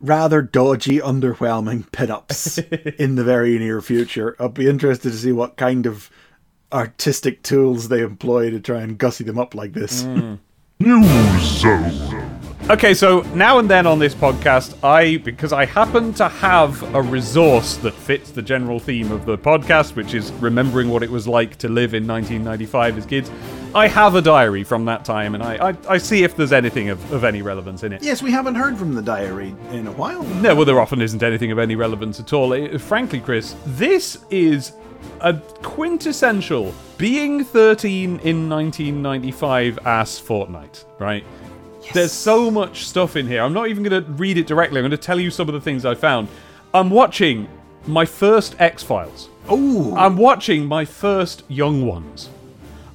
rather 0.00 0.42
dodgy, 0.42 0.98
underwhelming 0.98 1.90
pin-ups 1.92 2.58
in 2.98 3.16
the 3.16 3.24
very 3.24 3.58
near 3.58 3.80
future. 3.80 4.36
I'll 4.38 4.48
be 4.48 4.68
interested 4.68 5.10
to 5.10 5.18
see 5.18 5.32
what 5.32 5.56
kind 5.56 5.86
of 5.86 6.10
artistic 6.72 7.42
tools 7.42 7.88
they 7.88 8.02
employ 8.02 8.50
to 8.50 8.60
try 8.60 8.80
and 8.80 8.98
gussy 8.98 9.24
them 9.24 9.38
up 9.38 9.54
like 9.54 9.72
this. 9.72 10.02
Mm. 10.02 10.38
News 10.80 11.42
Zone. 11.42 12.38
Okay, 12.70 12.92
so 12.92 13.22
now 13.34 13.58
and 13.58 13.68
then 13.68 13.86
on 13.86 13.98
this 13.98 14.14
podcast, 14.14 14.76
I, 14.84 15.16
because 15.16 15.52
I 15.54 15.64
happen 15.64 16.12
to 16.14 16.28
have 16.28 16.82
a 16.94 17.00
resource 17.00 17.76
that 17.78 17.94
fits 17.94 18.30
the 18.30 18.42
general 18.42 18.78
theme 18.78 19.10
of 19.10 19.24
the 19.24 19.38
podcast, 19.38 19.96
which 19.96 20.12
is 20.12 20.30
remembering 20.32 20.90
what 20.90 21.02
it 21.02 21.10
was 21.10 21.26
like 21.26 21.56
to 21.56 21.68
live 21.68 21.94
in 21.94 22.06
1995 22.06 22.98
as 22.98 23.06
kids, 23.06 23.30
I 23.74 23.86
have 23.88 24.14
a 24.14 24.22
diary 24.22 24.64
from 24.64 24.86
that 24.86 25.04
time 25.04 25.34
and 25.34 25.42
I, 25.42 25.70
I, 25.70 25.76
I 25.88 25.98
see 25.98 26.24
if 26.24 26.36
there's 26.36 26.52
anything 26.52 26.88
of, 26.88 27.12
of 27.12 27.24
any 27.24 27.42
relevance 27.42 27.82
in 27.82 27.92
it. 27.92 28.02
Yes, 28.02 28.22
we 28.22 28.30
haven't 28.30 28.54
heard 28.54 28.78
from 28.78 28.94
the 28.94 29.02
diary 29.02 29.54
in 29.70 29.86
a 29.86 29.92
while. 29.92 30.22
No, 30.22 30.54
well, 30.54 30.64
there 30.64 30.80
often 30.80 31.02
isn't 31.02 31.22
anything 31.22 31.52
of 31.52 31.58
any 31.58 31.76
relevance 31.76 32.18
at 32.18 32.32
all. 32.32 32.54
Eh, 32.54 32.78
frankly, 32.78 33.20
Chris, 33.20 33.56
this 33.66 34.18
is 34.30 34.72
a 35.20 35.34
quintessential 35.34 36.74
being 36.96 37.44
13 37.44 38.20
in 38.20 38.48
1995 38.48 39.78
ass 39.84 40.18
fortnight, 40.18 40.84
right? 40.98 41.24
There's 41.92 42.12
so 42.12 42.50
much 42.50 42.86
stuff 42.86 43.16
in 43.16 43.26
here. 43.26 43.42
I'm 43.42 43.52
not 43.52 43.68
even 43.68 43.82
going 43.82 44.04
to 44.04 44.10
read 44.12 44.38
it 44.38 44.46
directly. 44.46 44.78
I'm 44.78 44.82
going 44.82 44.90
to 44.90 44.96
tell 44.96 45.20
you 45.20 45.30
some 45.30 45.48
of 45.48 45.54
the 45.54 45.60
things 45.60 45.84
I 45.84 45.94
found. 45.94 46.28
I'm 46.74 46.90
watching 46.90 47.48
my 47.86 48.04
first 48.04 48.56
X 48.58 48.82
Files. 48.82 49.28
Oh, 49.48 49.94
I'm 49.96 50.16
watching 50.16 50.66
my 50.66 50.84
first 50.84 51.44
Young 51.48 51.86
Ones. 51.86 52.28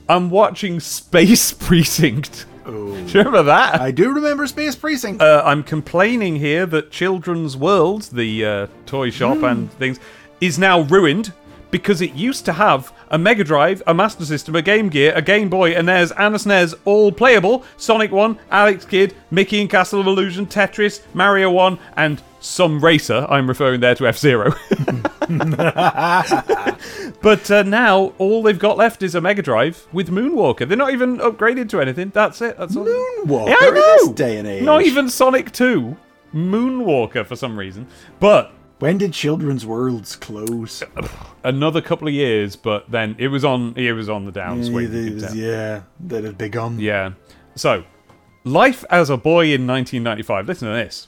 I'm 0.10 0.30
watching 0.30 0.80
Space 0.80 1.54
Precinct. 1.66 2.46
Do 2.66 2.72
you 2.72 3.20
remember 3.20 3.44
that? 3.44 3.82
I 3.82 3.92
do 3.92 4.14
remember 4.14 4.48
Space 4.48 4.76
Precinct. 4.76 5.22
Uh, 5.22 5.42
I'm 5.46 5.64
complaining 5.64 6.38
here 6.38 6.66
that 6.68 6.92
Children's 6.92 7.58
World, 7.58 8.04
the 8.04 8.46
uh, 8.46 8.68
toy 8.86 9.10
shop 9.10 9.44
and 9.44 9.72
things, 9.74 10.00
is 10.40 10.58
now 10.58 10.82
ruined 10.82 11.34
because 11.72 12.02
it 12.02 12.14
used 12.14 12.46
to 12.46 12.54
have 12.54 12.94
a 13.14 13.18
Mega 13.20 13.44
Drive, 13.44 13.84
a 13.86 13.94
Master 13.94 14.26
System, 14.26 14.56
a 14.56 14.62
Game 14.64 14.90
Gear, 14.90 15.14
a 15.16 15.22
Game 15.22 15.48
Boy, 15.48 15.76
a 15.76 15.84
NES, 15.84 16.12
and 16.18 16.34
a 16.34 16.38
SNES, 16.40 16.74
all 16.84 17.12
playable. 17.12 17.64
Sonic 17.78 18.12
1, 18.12 18.40
Alex 18.50 18.86
Kidd, 18.86 19.14
Mickey 19.30 19.62
and 19.62 19.70
Castle 19.70 20.02
of 20.02 20.08
Illusion, 20.08 20.48
Tetris, 20.48 21.02
Mario 21.14 21.52
1, 21.52 21.78
and 21.96 22.22
some 22.40 22.84
racer. 22.84 23.26
I'm 23.30 23.48
referring 23.48 23.82
there 23.82 23.94
to 23.96 24.08
F 24.08 24.18
Zero. 24.18 24.54
but 27.22 27.50
uh, 27.52 27.64
now 27.64 28.14
all 28.18 28.44
they've 28.44 28.58
got 28.60 28.78
left 28.78 29.04
is 29.04 29.16
a 29.16 29.22
Mega 29.22 29.42
Drive 29.42 29.88
with 29.94 30.10
Moonwalker. 30.10 30.68
They're 30.68 30.76
not 30.76 30.92
even 30.92 31.18
upgraded 31.20 31.70
to 31.70 31.80
anything. 31.82 32.10
That's 32.10 32.42
it. 32.42 32.58
That's 32.58 32.76
all. 32.76 32.86
Moonwalker 32.86 33.50
Yeah, 33.50 33.58
I 33.62 33.68
in 33.70 33.74
know. 33.76 33.98
this 33.98 34.10
day 34.10 34.38
and 34.40 34.48
age. 34.48 34.64
Not 34.64 34.82
even 34.84 35.08
Sonic 35.10 35.52
2. 35.52 35.96
Moonwalker 36.34 37.26
for 37.26 37.36
some 37.36 37.58
reason. 37.58 37.88
But 38.20 38.52
When 38.84 38.98
did 38.98 39.14
Children's 39.14 39.66
Worlds 39.66 40.18
close? 40.18 40.84
another 41.46 41.82
couple 41.82 42.10
of 42.10 42.14
years, 42.14 42.58
but 42.58 42.92
then 42.92 43.16
it 43.18 43.30
was 43.30 43.46
on 43.46 43.78
it 43.78 43.94
was 43.94 44.10
on 44.10 44.26
the 44.26 44.32
downswing. 44.34 45.22
yeah, 45.22 45.34
yeah, 45.34 45.82
that 46.02 46.26
had 46.26 46.38
begun. 46.38 46.78
Yeah. 46.82 47.14
So, 47.56 47.86
life 48.44 48.84
as 48.90 49.10
a 49.10 49.16
boy 49.16 49.54
in 49.54 49.66
1995. 49.66 50.50
Listen 50.50 50.68
to 50.68 50.74
this. 50.74 51.08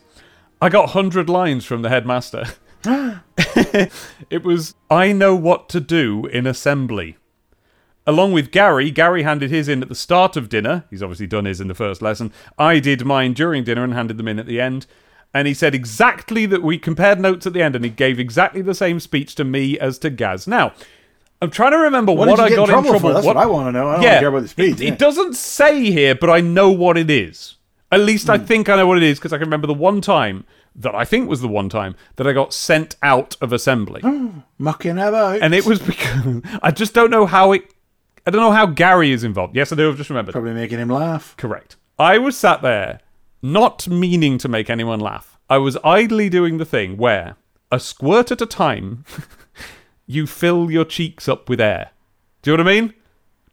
I 0.61 0.69
got 0.69 0.95
100 0.95 1.28
lines 1.30 1.65
from 1.65 1.82
the 1.82 1.89
headmaster. 1.89 2.45
it 2.86 4.45
was, 4.45 4.76
I 4.89 5.11
know 5.11 5.36
what 5.36 5.67
to 5.67 5.82
do 5.82 6.28
in 6.28 6.47
assembly. 6.47 7.17
Along 8.07 8.32
with 8.32 8.51
Gary, 8.51 8.89
Gary 8.89 9.23
handed 9.23 9.51
his 9.51 9.67
in 9.67 9.82
at 9.82 9.89
the 9.89 9.95
start 9.95 10.38
of 10.38 10.47
dinner. 10.47 10.86
He's 10.89 11.03
obviously 11.03 11.28
done 11.28 11.43
his 11.43 11.59
in 11.59 11.67
the 11.67 11.76
first 11.76 12.01
lesson. 12.01 12.32
I 12.57 12.80
did 12.80 13.03
mine 13.03 13.34
during 13.34 13.65
dinner 13.65 13.84
and 13.84 13.93
handed 13.93 14.15
them 14.15 14.30
in 14.30 14.39
at 14.39 14.45
the 14.45 14.61
end. 14.61 14.88
And 15.36 15.49
he 15.49 15.53
said 15.53 15.75
exactly 15.75 16.45
that 16.45 16.63
we 16.63 16.77
compared 16.77 17.19
notes 17.19 17.45
at 17.45 17.51
the 17.51 17.61
end, 17.61 17.75
and 17.75 17.83
he 17.83 17.91
gave 17.91 18.19
exactly 18.19 18.61
the 18.61 18.73
same 18.73 19.01
speech 19.01 19.36
to 19.36 19.43
me 19.43 19.77
as 19.77 19.99
to 19.99 20.09
Gaz. 20.09 20.47
Now, 20.47 20.71
I'm 21.41 21.51
trying 21.51 21.71
to 21.71 21.77
remember 21.77 22.13
What, 22.13 22.29
what, 22.29 22.39
I 22.39 22.47
got 22.47 22.59
in 22.59 22.65
trouble, 22.69 22.91
trouble 22.91 22.99
for? 23.09 23.13
That's 23.13 23.25
what, 23.25 23.36
I 23.36 23.45
want 23.45 23.67
to 23.67 23.71
know. 23.73 23.89
I 23.89 23.93
don't 23.95 24.03
yeah, 24.03 24.19
care 24.19 24.29
about 24.29 24.43
the 24.43 24.47
speed. 24.47 24.79
It, 24.79 24.86
yeah. 24.86 24.93
it 24.93 24.97
doesn't 24.97 25.36
say 25.36 25.91
here, 25.91 26.15
but 26.15 26.29
I 26.29 26.39
know 26.39 26.71
what 26.71 26.97
it 26.97 27.09
is. 27.09 27.57
At 27.91 27.99
least 27.99 28.27
Hmm. 28.27 28.31
I 28.31 28.38
think 28.38 28.69
I 28.69 28.77
know 28.77 28.88
what 28.88 28.95
it 28.95 29.03
is 29.03 29.19
because 29.19 29.33
I 29.33 29.38
can 29.38 29.47
remember 29.47 29.67
the 29.67 29.73
one 29.73 29.99
time 29.99 30.45
that 30.73 30.95
I 30.95 31.03
think 31.03 31.29
was 31.29 31.41
the 31.41 31.49
one 31.49 31.67
time 31.67 31.95
that 32.15 32.25
I 32.25 32.31
got 32.31 32.53
sent 32.53 32.95
out 33.03 33.36
of 33.41 33.51
assembly, 33.51 34.01
Mucking 34.57 34.97
about. 34.97 35.41
and 35.41 35.53
it 35.53 35.65
was 35.65 35.79
because 35.79 36.43
I 36.63 36.71
just 36.71 36.93
don't 36.93 37.11
know 37.11 37.25
how 37.25 37.51
it. 37.51 37.63
I 38.25 38.31
don't 38.31 38.41
know 38.41 38.51
how 38.51 38.65
Gary 38.67 39.11
is 39.11 39.25
involved. 39.25 39.55
Yes, 39.55 39.71
I 39.71 39.75
do. 39.75 39.89
I've 39.89 39.97
just 39.97 40.09
remembered. 40.09 40.31
Probably 40.31 40.53
making 40.53 40.79
him 40.79 40.89
laugh. 40.89 41.36
Correct. 41.38 41.75
I 41.99 42.17
was 42.17 42.38
sat 42.38 42.61
there, 42.61 43.01
not 43.51 43.87
meaning 43.87 44.37
to 44.39 44.49
make 44.49 44.69
anyone 44.69 44.99
laugh. 44.99 45.37
I 45.49 45.59
was 45.59 45.77
idly 45.83 46.29
doing 46.29 46.57
the 46.57 46.65
thing 46.65 46.97
where, 46.97 47.35
a 47.71 47.79
squirt 47.79 48.31
at 48.31 48.41
a 48.41 48.47
time, 48.47 49.05
you 50.07 50.25
fill 50.25 50.71
your 50.71 50.85
cheeks 50.85 51.29
up 51.29 51.47
with 51.47 51.61
air. 51.61 51.91
Do 52.41 52.51
you 52.51 52.57
know 52.57 52.63
what 52.63 52.71
I 52.71 52.81
mean? 52.81 52.93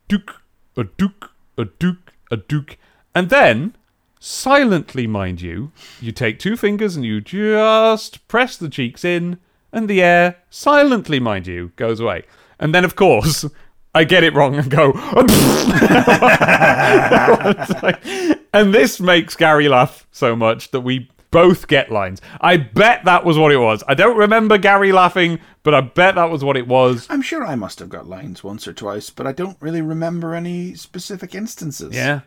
Duke, 0.08 0.40
a 0.76 0.84
duke, 0.84 1.30
a 1.58 1.66
duke, 1.66 2.12
a 2.30 2.38
duke. 2.38 2.78
And 3.14 3.28
then, 3.28 3.76
silently, 4.18 5.06
mind 5.06 5.42
you, 5.42 5.72
you 6.00 6.12
take 6.12 6.38
two 6.38 6.56
fingers 6.56 6.96
and 6.96 7.04
you 7.04 7.20
just 7.20 8.26
press 8.28 8.56
the 8.56 8.70
cheeks 8.70 9.04
in, 9.04 9.38
and 9.72 9.88
the 9.88 10.02
air, 10.02 10.36
silently, 10.48 11.20
mind 11.20 11.46
you, 11.46 11.72
goes 11.76 12.00
away. 12.00 12.24
And 12.58 12.74
then, 12.74 12.84
of 12.84 12.96
course, 12.96 13.44
I 13.94 14.04
get 14.04 14.24
it 14.24 14.34
wrong 14.34 14.54
and 14.54 14.70
go, 14.70 14.92
and 18.54 18.74
this 18.74 19.00
makes 19.00 19.36
Gary 19.36 19.68
laugh 19.68 20.06
so 20.10 20.34
much 20.34 20.70
that 20.70 20.80
we 20.80 21.10
both 21.30 21.66
get 21.66 21.90
lines. 21.90 22.20
I 22.40 22.58
bet 22.58 23.04
that 23.06 23.24
was 23.24 23.36
what 23.36 23.50
it 23.50 23.56
was. 23.56 23.82
I 23.88 23.94
don't 23.94 24.16
remember 24.16 24.58
Gary 24.58 24.92
laughing, 24.92 25.40
but 25.62 25.74
I 25.74 25.80
bet 25.80 26.14
that 26.14 26.30
was 26.30 26.44
what 26.44 26.56
it 26.56 26.68
was. 26.68 27.06
I'm 27.10 27.22
sure 27.22 27.44
I 27.44 27.56
must 27.56 27.80
have 27.80 27.88
got 27.88 28.06
lines 28.06 28.44
once 28.44 28.68
or 28.68 28.72
twice, 28.72 29.10
but 29.10 29.26
I 29.26 29.32
don't 29.32 29.56
really 29.60 29.82
remember 29.82 30.34
any 30.34 30.74
specific 30.74 31.34
instances. 31.34 31.94
Yeah. 31.94 32.20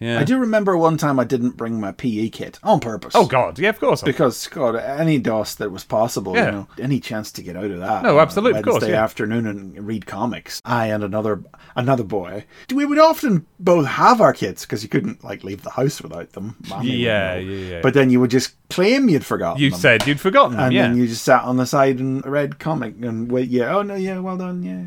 Yeah. 0.00 0.18
I 0.18 0.24
do 0.24 0.38
remember 0.38 0.76
one 0.76 0.96
time 0.96 1.18
I 1.20 1.24
didn't 1.24 1.56
bring 1.56 1.80
my 1.80 1.92
PE 1.92 2.28
kit 2.30 2.58
on 2.62 2.80
purpose. 2.80 3.14
Oh, 3.14 3.26
God. 3.26 3.58
Yeah, 3.58 3.70
of 3.70 3.78
course. 3.78 4.02
Because 4.02 4.46
God, 4.48 4.76
any 4.76 5.18
DOS 5.18 5.54
that 5.56 5.70
was 5.70 5.84
possible, 5.84 6.34
Yeah. 6.34 6.46
you 6.46 6.52
know, 6.52 6.68
any 6.80 7.00
chance 7.00 7.30
to 7.32 7.42
get 7.42 7.56
out 7.56 7.70
of 7.70 7.78
that. 7.80 8.02
No, 8.02 8.18
absolutely, 8.18 8.58
of 8.58 8.64
course, 8.64 8.74
Wednesday 8.82 8.92
yeah. 8.92 9.04
afternoon 9.04 9.46
and 9.46 9.86
read 9.86 10.06
comics. 10.06 10.60
I 10.64 10.86
and 10.88 11.04
another 11.04 11.42
another 11.76 12.04
boy. 12.04 12.44
We 12.74 12.84
would 12.84 12.98
often 12.98 13.46
both 13.58 13.86
have 13.86 14.20
our 14.20 14.32
kits 14.32 14.66
because 14.66 14.82
you 14.82 14.88
couldn't 14.88 15.24
like 15.24 15.44
leave 15.44 15.62
the 15.62 15.70
house 15.70 16.00
without 16.02 16.32
them. 16.32 16.56
Mommy 16.68 16.90
Yeah, 16.90 17.36
yeah, 17.36 17.70
yeah. 17.74 17.80
But 17.80 17.94
then 17.94 18.10
you 18.10 18.20
would 18.20 18.30
just 18.30 18.54
claim 18.70 19.08
you'd 19.08 19.24
forgotten 19.24 19.62
You 19.62 19.70
them. 19.70 19.78
said 19.78 20.06
you'd 20.06 20.20
forgotten 20.20 20.56
them, 20.56 20.66
and 20.66 20.74
yeah. 20.74 20.82
then 20.88 20.96
you 20.96 21.06
just 21.06 21.24
sat 21.24 21.44
on 21.44 21.56
the 21.56 21.66
side 21.66 21.98
and 21.98 22.24
read 22.26 22.58
comic 22.58 22.94
and 23.00 23.30
wait. 23.30 23.48
Yeah, 23.48 23.76
oh 23.76 23.82
no, 23.82 23.94
yeah, 23.94 24.18
well 24.18 24.36
done, 24.36 24.62
yeah. 24.62 24.82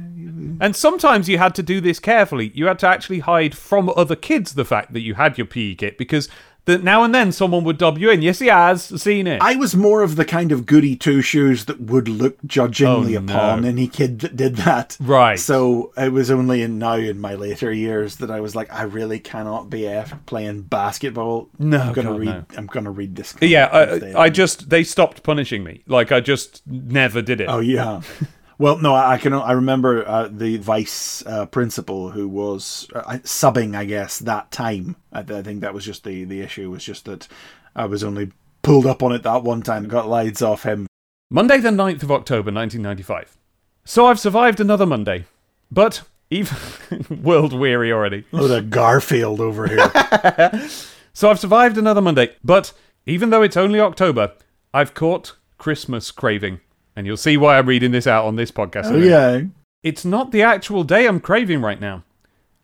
And 0.59 0.75
sometimes 0.75 1.29
you 1.29 1.37
had 1.37 1.53
to 1.55 1.63
do 1.63 1.79
this 1.79 1.99
carefully. 1.99 2.51
You 2.55 2.65
had 2.65 2.79
to 2.79 2.87
actually 2.87 3.19
hide 3.19 3.55
from 3.55 3.89
other 3.95 4.15
kids 4.15 4.53
the 4.53 4.65
fact 4.65 4.93
that 4.97 5.01
you 5.01 5.13
had 5.13 5.37
your 5.37 5.47
PE 5.47 5.75
kit 5.75 5.97
because 5.97 6.27
that 6.65 6.83
now 6.83 7.01
and 7.03 7.15
then 7.15 7.31
someone 7.31 7.63
would 7.63 7.77
dob 7.77 7.97
you 7.97 8.09
in. 8.09 8.21
Yes, 8.21 8.39
he 8.39 8.47
has 8.47 8.83
seen 9.01 9.25
it. 9.25 9.41
I 9.41 9.55
was 9.55 9.73
more 9.73 10.01
of 10.03 10.17
the 10.17 10.25
kind 10.25 10.51
of 10.51 10.65
goody 10.65 10.97
two 10.97 11.21
shoes 11.21 11.63
that 11.63 11.79
would 11.79 12.09
look 12.09 12.43
judgingly 12.45 13.15
Oh, 13.15 13.21
no. 13.21 13.33
upon 13.33 13.63
any 13.63 13.87
kid 13.87 14.19
that 14.19 14.35
did 14.35 14.57
that. 14.57 14.97
Right. 14.99 15.39
So 15.39 15.93
it 15.95 16.11
was 16.11 16.29
only 16.29 16.61
in 16.63 16.77
now 16.77 16.95
in 16.95 17.21
my 17.21 17.35
later 17.35 17.71
years 17.71 18.17
that 18.17 18.29
I 18.29 18.41
was 18.41 18.53
like, 18.53 18.69
I 18.69 18.81
really 18.83 19.17
cannot 19.17 19.69
be 19.69 19.87
f 19.87 20.13
playing 20.25 20.63
basketball. 20.63 21.47
No, 21.57 21.79
I'm 21.79 21.93
gonna 21.93 22.09
God, 22.09 22.19
read. 22.19 22.27
no. 22.27 22.45
I'm 22.57 22.67
gonna 22.67 22.91
read 22.91 23.15
this. 23.15 23.33
yeah. 23.39 23.67
I, 23.71 24.23
I 24.23 24.29
just 24.29 24.69
they 24.69 24.83
stopped 24.83 25.23
punishing 25.23 25.63
me. 25.63 25.83
Like 25.87 26.11
I 26.11 26.19
just 26.19 26.63
never 26.67 27.21
did 27.21 27.39
it. 27.39 27.45
Oh 27.49 27.59
yeah. 27.61 28.01
Well, 28.57 28.77
no, 28.77 28.93
I 28.93 29.13
I 29.13 29.17
can. 29.17 29.33
I 29.33 29.51
remember 29.51 30.07
uh, 30.07 30.29
the 30.31 30.57
vice 30.57 31.25
uh, 31.25 31.45
principal 31.45 32.11
who 32.11 32.27
was 32.27 32.87
uh, 32.93 33.19
subbing. 33.23 33.75
I 33.75 33.85
guess 33.85 34.19
that 34.19 34.51
time. 34.51 34.95
I, 35.11 35.19
I 35.19 35.41
think 35.41 35.61
that 35.61 35.73
was 35.73 35.85
just 35.85 36.03
the 36.03 36.23
the 36.23 36.41
issue. 36.41 36.69
Was 36.71 36.83
just 36.83 37.05
that 37.05 37.27
I 37.75 37.85
was 37.85 38.03
only 38.03 38.31
pulled 38.63 38.85
up 38.85 39.03
on 39.03 39.11
it 39.11 39.23
that 39.23 39.43
one 39.43 39.61
time. 39.61 39.87
Got 39.87 40.09
lights 40.09 40.41
off 40.41 40.63
him. 40.63 40.87
Monday 41.29 41.59
the 41.59 41.69
9th 41.69 42.03
of 42.03 42.11
October 42.11 42.51
1995. 42.53 43.37
So 43.83 44.05
I've 44.05 44.19
survived 44.19 44.61
another 44.61 44.85
Monday, 44.85 45.25
but 45.69 46.03
even 46.29 46.57
world 47.21 47.51
weary 47.51 47.91
already. 47.91 48.25
Load 48.31 48.51
of 48.51 48.69
Garfield 48.69 49.41
over 49.41 49.67
here. 49.67 50.69
So 51.17 51.31
I've 51.31 51.39
survived 51.39 51.79
another 51.79 51.99
Monday, 51.99 52.35
but 52.43 52.73
even 53.07 53.31
though 53.31 53.41
it's 53.41 53.57
only 53.57 53.79
October, 53.79 54.33
I've 54.71 54.93
caught 54.93 55.35
Christmas 55.57 56.11
craving. 56.11 56.59
And 56.97 57.05
you'll 57.05 57.15
see 57.15 57.37
why 57.37 57.59
I'm 57.59 57.67
reading 57.67 57.91
this 57.91 58.07
out 58.07 58.25
on 58.25 58.37
this 58.37 58.49
podcast. 58.49 58.87
oh 58.87 58.97
yeah. 58.97 59.41
It's 59.83 60.03
not 60.03 60.31
the 60.31 60.41
actual 60.41 60.83
day 60.83 61.05
I'm 61.05 61.19
craving 61.19 61.61
right 61.61 61.79
now. 61.79 62.03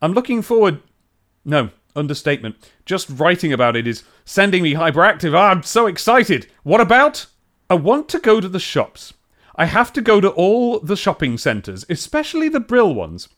I'm 0.02 0.12
looking 0.12 0.42
forward. 0.42 0.82
No, 1.44 1.70
understatement. 1.94 2.56
Just 2.84 3.08
writing 3.08 3.52
about 3.52 3.76
it 3.76 3.86
is 3.86 4.02
sending 4.24 4.64
me 4.64 4.74
hyperactive. 4.74 5.36
Ah, 5.36 5.50
I'm 5.50 5.62
so 5.62 5.86
excited. 5.86 6.48
What 6.64 6.80
about? 6.80 7.26
I 7.70 7.74
want 7.74 8.08
to 8.08 8.18
go 8.18 8.40
to 8.40 8.48
the 8.48 8.58
shops. 8.58 9.14
I 9.54 9.66
have 9.66 9.92
to 9.92 10.02
go 10.02 10.20
to 10.20 10.30
all 10.30 10.80
the 10.80 10.96
shopping 10.96 11.38
centres, 11.38 11.86
especially 11.88 12.48
the 12.48 12.58
Brill 12.58 12.92
ones. 12.92 13.28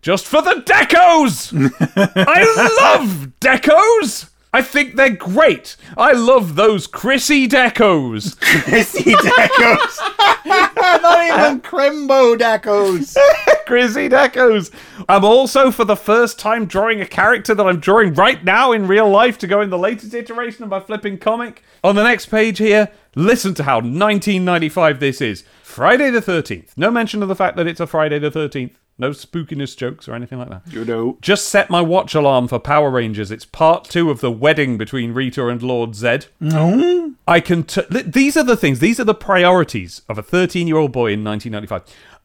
Just 0.00 0.26
for 0.26 0.42
the 0.42 0.62
decos! 0.64 1.52
I 2.16 2.44
love 2.80 3.32
decos! 3.40 4.30
I 4.54 4.62
think 4.62 4.94
they're 4.94 5.10
great. 5.10 5.74
I 5.98 6.12
love 6.12 6.54
those 6.54 6.86
Chrissy 6.86 7.48
decos. 7.48 8.38
Chrissy 8.64 9.10
Decos. 9.10 9.98
Not 10.46 11.26
even 11.26 11.60
Crimbo 11.60 12.38
Decos. 12.38 13.16
Chrissy 13.66 14.08
Decos. 14.08 14.70
I'm 15.08 15.24
also, 15.24 15.72
for 15.72 15.84
the 15.84 15.96
first 15.96 16.38
time, 16.38 16.66
drawing 16.66 17.00
a 17.00 17.06
character 17.06 17.52
that 17.52 17.66
I'm 17.66 17.80
drawing 17.80 18.14
right 18.14 18.44
now 18.44 18.70
in 18.70 18.86
real 18.86 19.10
life 19.10 19.38
to 19.38 19.48
go 19.48 19.60
in 19.60 19.70
the 19.70 19.76
latest 19.78 20.14
iteration 20.14 20.62
of 20.62 20.70
my 20.70 20.78
flipping 20.78 21.18
comic. 21.18 21.64
On 21.82 21.96
the 21.96 22.04
next 22.04 22.26
page 22.26 22.58
here, 22.58 22.90
listen 23.16 23.54
to 23.54 23.64
how 23.64 23.78
1995 23.78 25.00
this 25.00 25.20
is. 25.20 25.42
Friday 25.64 26.10
the 26.10 26.22
13th. 26.22 26.68
No 26.76 26.92
mention 26.92 27.24
of 27.24 27.28
the 27.28 27.34
fact 27.34 27.56
that 27.56 27.66
it's 27.66 27.80
a 27.80 27.88
Friday 27.88 28.20
the 28.20 28.30
13th. 28.30 28.74
No 28.96 29.10
spookiness 29.10 29.76
jokes 29.76 30.08
or 30.08 30.14
anything 30.14 30.38
like 30.38 30.50
that. 30.50 30.62
You 30.70 30.84
know. 30.84 31.18
Just 31.20 31.48
set 31.48 31.68
my 31.68 31.80
watch 31.80 32.14
alarm 32.14 32.46
for 32.46 32.60
Power 32.60 32.90
Rangers. 32.90 33.30
It's 33.30 33.44
part 33.44 33.84
two 33.84 34.10
of 34.10 34.20
the 34.20 34.30
wedding 34.30 34.78
between 34.78 35.12
Rita 35.12 35.48
and 35.48 35.62
Lord 35.62 35.96
Zed. 35.96 36.26
No. 36.38 37.14
I 37.26 37.40
can. 37.40 37.64
T- 37.64 37.82
these 37.90 38.36
are 38.36 38.44
the 38.44 38.56
things. 38.56 38.78
These 38.78 39.00
are 39.00 39.04
the 39.04 39.14
priorities 39.14 40.02
of 40.08 40.16
a 40.18 40.22
13 40.22 40.68
year 40.68 40.76
old 40.76 40.92
boy 40.92 41.12
in 41.12 41.24
1995. 41.24 41.82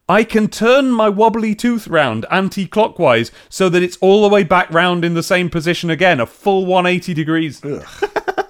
I 0.08 0.24
can 0.24 0.48
turn 0.48 0.90
my 0.90 1.08
wobbly 1.08 1.54
tooth 1.54 1.86
round 1.86 2.26
anti 2.30 2.66
clockwise 2.66 3.30
so 3.48 3.68
that 3.68 3.82
it's 3.82 3.96
all 4.00 4.22
the 4.22 4.28
way 4.28 4.42
back 4.42 4.68
round 4.70 5.04
in 5.04 5.14
the 5.14 5.22
same 5.22 5.48
position 5.48 5.88
again, 5.88 6.18
a 6.18 6.26
full 6.26 6.66
180 6.66 7.14
degrees. 7.14 7.62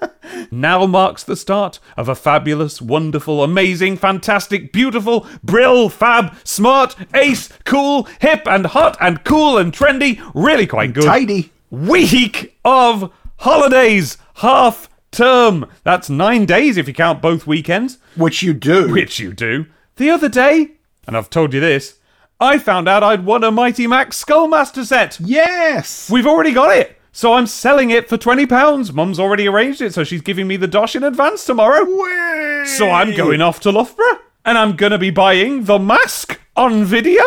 Now 0.53 0.85
marks 0.85 1.23
the 1.23 1.37
start 1.37 1.79
of 1.95 2.09
a 2.09 2.15
fabulous, 2.15 2.81
wonderful, 2.81 3.41
amazing, 3.41 3.95
fantastic, 3.97 4.73
beautiful, 4.73 5.25
brill, 5.41 5.87
fab, 5.87 6.35
smart, 6.43 6.95
ace, 7.15 7.47
cool, 7.63 8.03
hip 8.19 8.41
and 8.45 8.65
hot 8.65 8.97
and 8.99 9.23
cool 9.23 9.57
and 9.57 9.71
trendy, 9.71 10.21
really 10.35 10.67
quite 10.67 10.93
good. 10.93 11.05
Tidy. 11.05 11.51
Week 11.69 12.57
of 12.65 13.13
holidays, 13.37 14.17
half 14.35 14.89
term. 15.11 15.65
That's 15.83 16.09
nine 16.09 16.45
days 16.45 16.75
if 16.75 16.85
you 16.87 16.93
count 16.93 17.21
both 17.21 17.47
weekends, 17.47 17.97
Which 18.15 18.43
you 18.43 18.53
do. 18.53 18.91
which 18.91 19.19
you 19.19 19.31
do. 19.33 19.67
The 19.95 20.09
other 20.09 20.27
day, 20.29 20.71
and 21.07 21.15
I've 21.15 21.29
told 21.29 21.53
you 21.53 21.61
this, 21.61 21.97
I 22.41 22.57
found 22.57 22.89
out 22.89 23.03
I'd 23.03 23.23
won 23.25 23.43
a 23.43 23.51
Mighty 23.51 23.87
Max 23.87 24.21
Skullmaster 24.23 24.83
set. 24.83 25.17
Yes. 25.21 26.09
We've 26.09 26.27
already 26.27 26.51
got 26.51 26.75
it. 26.75 26.97
So 27.11 27.33
I'm 27.33 27.47
selling 27.47 27.89
it 27.89 28.07
for 28.07 28.17
£20. 28.17 28.93
Mum's 28.93 29.19
already 29.19 29.47
arranged 29.47 29.81
it, 29.81 29.93
so 29.93 30.03
she's 30.03 30.21
giving 30.21 30.47
me 30.47 30.55
the 30.57 30.67
dosh 30.67 30.95
in 30.95 31.03
advance 31.03 31.45
tomorrow. 31.45 31.83
Way. 31.83 32.63
So 32.65 32.89
I'm 32.89 33.15
going 33.15 33.41
off 33.41 33.59
to 33.61 33.71
Loughborough, 33.71 34.19
and 34.45 34.57
I'm 34.57 34.75
going 34.75 34.93
to 34.93 34.97
be 34.97 35.09
buying 35.11 35.65
The 35.65 35.79
Mask 35.79 36.39
on 36.55 36.83
video. 36.85 37.23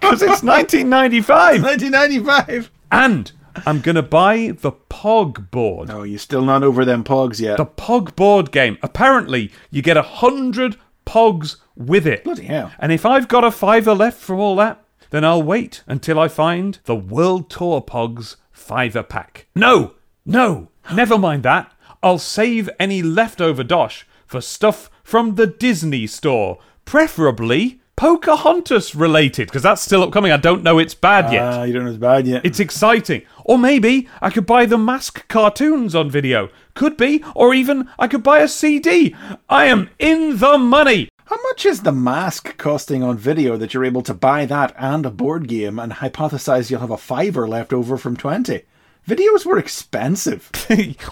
Because 0.06 0.22
it's 0.22 0.44
1995. 0.44 1.64
1995. 1.64 2.70
And 2.92 3.32
I'm 3.66 3.82
going 3.82 3.96
to 3.96 4.04
buy 4.04 4.56
the 4.62 4.72
Pog 4.72 5.50
board. 5.50 5.90
Oh, 5.90 6.04
you're 6.04 6.20
still 6.20 6.44
not 6.44 6.62
over 6.62 6.86
them 6.86 7.04
pogs 7.04 7.40
yet. 7.40 7.58
The 7.58 7.66
Pog 7.66 8.16
board 8.16 8.52
game. 8.52 8.78
Apparently, 8.84 9.52
you 9.72 9.82
get 9.82 9.98
a 9.98 10.04
hundred 10.04 10.78
Pogs 11.08 11.58
with 11.76 12.06
it. 12.06 12.24
Bloody 12.24 12.46
hell. 12.46 12.72
And 12.78 12.92
if 12.92 13.04
I've 13.06 13.28
got 13.28 13.44
a 13.44 13.50
fiver 13.50 13.96
left 13.96 14.20
from 14.20 14.40
all 14.40 14.56
that, 14.58 14.85
then 15.16 15.24
I'll 15.24 15.42
wait 15.42 15.82
until 15.88 16.20
I 16.20 16.28
find 16.28 16.78
the 16.84 16.96
World 16.96 17.50
Tour 17.50 17.82
Pogs 17.82 18.36
fiver 18.52 19.02
pack. 19.02 19.48
No, 19.56 19.94
no, 20.26 20.70
never 20.94 21.18
mind 21.18 21.44
that. 21.44 21.72
I'll 22.04 22.20
save 22.20 22.70
any 22.80 23.02
leftover 23.02 23.64
dosh 23.64 24.06
for 24.26 24.42
stuff 24.42 24.90
from 25.04 25.36
the 25.36 25.48
Disney 25.48 26.06
store, 26.06 26.60
preferably 26.84 27.80
Pocahontas 27.96 28.94
related, 28.94 29.48
because 29.48 29.64
that's 29.64 29.82
still 29.82 30.04
upcoming. 30.04 30.34
I 30.34 30.38
don't 30.38 30.64
know 30.64 30.80
it's 30.80 30.94
bad 30.94 31.32
yet. 31.32 31.44
Ah, 31.44 31.64
you 31.64 31.72
don't 31.72 31.86
know 31.86 31.92
it's 31.92 31.98
bad 31.98 32.28
yet. 32.28 32.46
It's 32.46 32.60
exciting. 32.60 33.22
Or 33.46 33.58
maybe 33.58 34.10
I 34.22 34.30
could 34.30 34.46
buy 34.46 34.66
the 34.66 34.78
mask 34.78 35.26
cartoons 35.30 35.96
on 35.96 36.10
video. 36.10 36.50
Could 36.74 36.98
be. 36.98 37.24
Or 37.34 37.54
even 37.54 37.88
I 37.98 38.10
could 38.10 38.22
buy 38.22 38.40
a 38.40 38.50
CD. 38.50 39.16
I 39.48 39.66
am 39.68 39.90
in 39.98 40.40
the 40.40 40.58
money. 40.58 41.08
How 41.26 41.42
much 41.44 41.66
is 41.66 41.82
the 41.82 41.92
mask 41.92 42.58
costing 42.58 43.02
on 43.04 43.18
video 43.18 43.58
that 43.58 43.74
you're 43.74 43.86
able 43.86 44.04
to 44.04 44.14
buy 44.14 44.46
that 44.46 44.76
and 44.78 45.06
a 45.06 45.10
board 45.10 45.48
game 45.48 45.80
and 45.80 45.92
hypothesize 45.94 46.70
you'll 46.70 46.82
have 46.82 46.92
a 46.92 46.98
fiver 46.98 47.48
left 47.48 47.74
over 47.74 47.98
from 47.98 48.16
20? 48.16 48.62
Videos 49.08 49.46
were 49.46 49.58
expensive. 49.60 50.50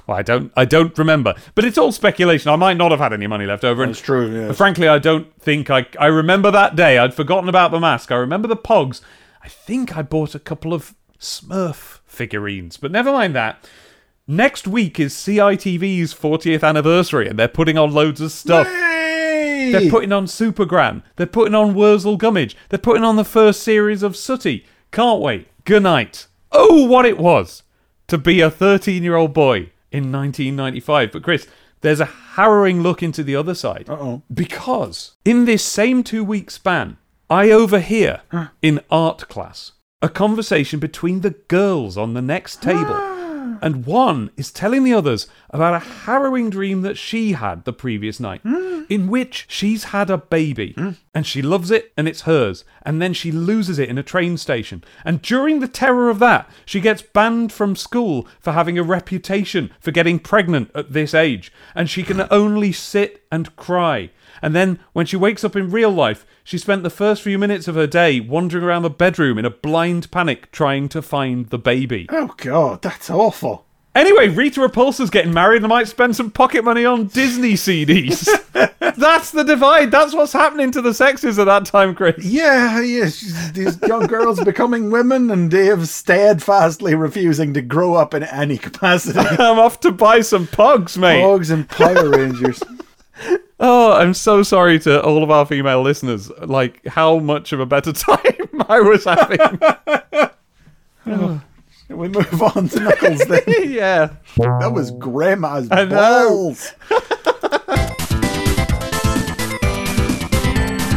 well, 0.08 0.18
I 0.18 0.22
don't 0.24 0.52
I 0.56 0.66
don't 0.66 0.98
remember. 0.98 1.36
But 1.56 1.66
it's 1.66 1.78
all 1.78 1.92
speculation. 1.92 2.50
I 2.52 2.56
might 2.56 2.78
not 2.78 2.92
have 2.92 3.00
had 3.00 3.14
any 3.14 3.28
money 3.28 3.46
left 3.46 3.64
over. 3.64 3.84
and- 3.84 3.92
That's 3.92 4.02
true, 4.02 4.32
yes. 4.32 4.48
But 4.50 4.58
frankly, 4.58 4.88
I 4.88 4.98
don't 5.00 5.32
think 5.42 5.70
I 5.70 5.86
I 6.00 6.08
remember 6.08 6.50
that 6.52 6.76
day. 6.76 6.98
I'd 6.98 7.14
forgotten 7.14 7.50
about 7.50 7.72
the 7.72 7.80
mask. 7.80 8.12
I 8.12 8.16
remember 8.16 8.48
the 8.48 8.58
pogs. 8.58 9.02
I 9.44 9.48
think 9.48 9.96
I 9.98 10.02
bought 10.02 10.34
a 10.36 10.40
couple 10.40 10.74
of 10.74 10.96
Smurf 11.20 12.00
figurines, 12.06 12.78
but 12.78 12.92
never 12.92 13.12
mind 13.12 13.36
that. 13.36 13.64
Next 14.28 14.68
week 14.68 15.00
is 15.00 15.14
CITV's 15.14 16.14
40th 16.14 16.64
anniversary, 16.68 17.28
and 17.28 17.38
they're 17.38 17.48
putting 17.48 17.78
on 17.78 17.92
loads 17.94 18.22
of 18.22 18.32
stuff. 18.32 18.68
Hey! 18.68 19.03
Hey! 19.64 19.72
They're 19.72 19.92
putting 19.92 20.12
on 20.12 20.26
Supergran. 20.26 21.04
They're 21.16 21.26
putting 21.28 21.56
on 21.56 21.74
Wurzel 21.76 22.18
Gummidge. 22.18 22.56
They're 22.70 22.80
putting 22.80 23.04
on 23.04 23.16
the 23.16 23.24
first 23.26 23.64
series 23.64 24.04
of 24.04 24.16
Sooty. 24.16 24.66
Can't 24.92 25.22
wait. 25.22 25.48
Good 25.66 25.84
night. 25.84 26.28
Oh, 26.52 26.86
what 26.86 27.06
it 27.06 27.18
was 27.18 27.64
to 28.08 28.18
be 28.18 28.42
a 28.42 28.50
13 28.50 29.04
year 29.04 29.16
old 29.16 29.34
boy 29.34 29.72
in 29.92 30.12
1995. 30.12 31.12
But, 31.12 31.24
Chris, 31.24 31.48
there's 31.82 32.00
a 32.00 32.06
harrowing 32.06 32.82
look 32.82 33.02
into 33.02 33.24
the 33.24 33.36
other 33.36 33.56
side. 33.56 33.90
Uh-oh. 33.90 34.22
Because 34.34 35.16
in 35.26 35.46
this 35.46 35.64
same 35.64 36.04
two 36.04 36.24
week 36.24 36.52
span, 36.52 36.98
I 37.30 37.52
overhear 37.52 38.22
in 38.62 38.82
art 38.92 39.28
class 39.30 39.72
a 40.02 40.10
conversation 40.10 40.80
between 40.80 41.22
the 41.22 41.32
girls 41.32 41.98
on 41.98 42.14
the 42.14 42.22
next 42.22 42.62
table. 42.62 42.94
Ah! 42.94 43.13
And 43.64 43.86
one 43.86 44.30
is 44.36 44.52
telling 44.52 44.84
the 44.84 44.94
others 44.94 45.26
about 45.50 45.74
a 45.74 45.80
harrowing 45.80 46.50
dream 46.50 46.82
that 46.82 46.98
she 46.98 47.32
had 47.32 47.64
the 47.64 47.72
previous 47.72 48.20
night, 48.20 48.42
hmm. 48.42 48.82
in 48.90 49.08
which 49.08 49.46
she's 49.48 49.86
had 49.86 50.10
a 50.10 50.18
baby 50.18 50.74
hmm. 50.74 50.90
and 51.16 51.26
she 51.26 51.42
loves 51.42 51.72
it 51.72 51.94
and 51.96 52.06
it's 52.06 52.24
hers, 52.24 52.66
and 52.82 53.02
then 53.02 53.14
she 53.14 53.32
loses 53.32 53.80
it 53.80 53.88
in 53.88 53.98
a 53.98 54.04
train 54.04 54.36
station. 54.36 54.84
And 55.06 55.22
during 55.22 55.62
the 55.62 55.70
terror 55.70 56.10
of 56.10 56.20
that, 56.20 56.50
she 56.66 56.82
gets 56.82 57.02
banned 57.02 57.54
from 57.54 57.78
school 57.78 58.28
for 58.42 58.52
having 58.52 58.78
a 58.78 58.84
reputation 58.84 59.72
for 59.80 59.92
getting 59.92 60.20
pregnant 60.20 60.70
at 60.76 60.92
this 60.92 61.14
age, 61.14 61.50
and 61.74 61.90
she 61.90 62.04
can 62.04 62.28
only 62.32 62.74
sit 62.74 63.24
and 63.32 63.56
cry. 63.56 64.10
And 64.44 64.54
then 64.54 64.80
when 64.92 65.06
she 65.06 65.16
wakes 65.16 65.46
up 65.46 65.56
in 65.56 65.72
real 65.72 65.90
life, 65.90 66.26
she 66.44 66.58
spent 66.58 66.84
the 66.84 66.90
first 66.90 67.22
few 67.22 67.40
minutes 67.40 67.70
of 67.70 67.76
her 67.76 67.88
day 67.88 68.20
wandering 68.20 68.66
around 68.66 68.82
the 68.82 68.90
bedroom 68.90 69.38
in 69.38 69.46
a 69.46 69.50
blind 69.50 70.12
panic 70.12 70.52
trying 70.52 70.90
to 70.90 71.02
find 71.02 71.50
the 71.50 71.58
baby. 71.58 72.08
Oh 72.10 72.34
god, 72.36 72.82
that's 72.82 73.10
awful. 73.10 73.66
Anyway, 73.96 74.28
Rita 74.28 74.60
Repulsa's 74.60 75.10
getting 75.10 75.34
married 75.34 75.62
and 75.62 75.70
might 75.70 75.88
spend 75.88 76.16
some 76.16 76.30
pocket 76.30 76.66
money 76.66 76.84
on 76.84 77.08
Disney 77.08 77.54
CDs. 77.54 78.28
That's 78.96 79.30
the 79.30 79.44
divide. 79.44 79.92
That's 79.92 80.16
what's 80.16 80.34
happening 80.34 80.72
to 80.72 80.82
the 80.82 80.96
sexes 80.96 81.38
at 81.38 81.46
that 81.46 81.66
time, 81.66 81.94
Chris. 81.94 82.16
Yeah, 82.18 82.82
yeah. 82.82 83.10
these 83.54 83.80
young 83.88 84.08
girls 84.08 84.44
becoming 84.44 84.90
women 84.90 85.30
and 85.30 85.52
Dave 85.52 85.88
steadfastly 85.88 86.96
refusing 86.96 87.54
to 87.54 87.62
grow 87.62 87.94
up 87.94 88.16
in 88.16 88.24
any 88.24 88.58
capacity. 88.58 89.20
I'm 89.40 89.60
off 89.60 89.80
to 89.82 89.92
buy 89.92 90.22
some 90.22 90.48
pugs, 90.48 90.98
mate. 90.98 91.22
Pugs 91.22 91.52
and 91.52 91.70
Power 91.70 92.10
Rangers. 92.10 92.64
Oh, 93.60 93.94
I'm 93.94 94.14
so 94.14 94.44
sorry 94.44 94.80
to 94.80 95.02
all 95.04 95.24
of 95.24 95.32
our 95.32 95.46
female 95.46 95.82
listeners. 95.82 96.30
Like, 96.42 96.86
how 96.88 97.20
much 97.20 97.54
of 97.54 97.60
a 97.60 97.66
better 97.66 97.94
time 97.94 98.66
I 98.68 98.80
was 98.82 99.04
having. 99.06 99.40
we 101.90 102.08
move 102.10 102.42
on 102.42 102.68
to 102.70 102.80
Knuckles 102.80 103.20
then. 103.26 103.44
yeah. 103.72 104.16
That 104.38 104.72
was 104.74 104.92
grim 104.92 105.46
as 105.46 105.70
I 105.72 105.86
balls. 105.86 106.74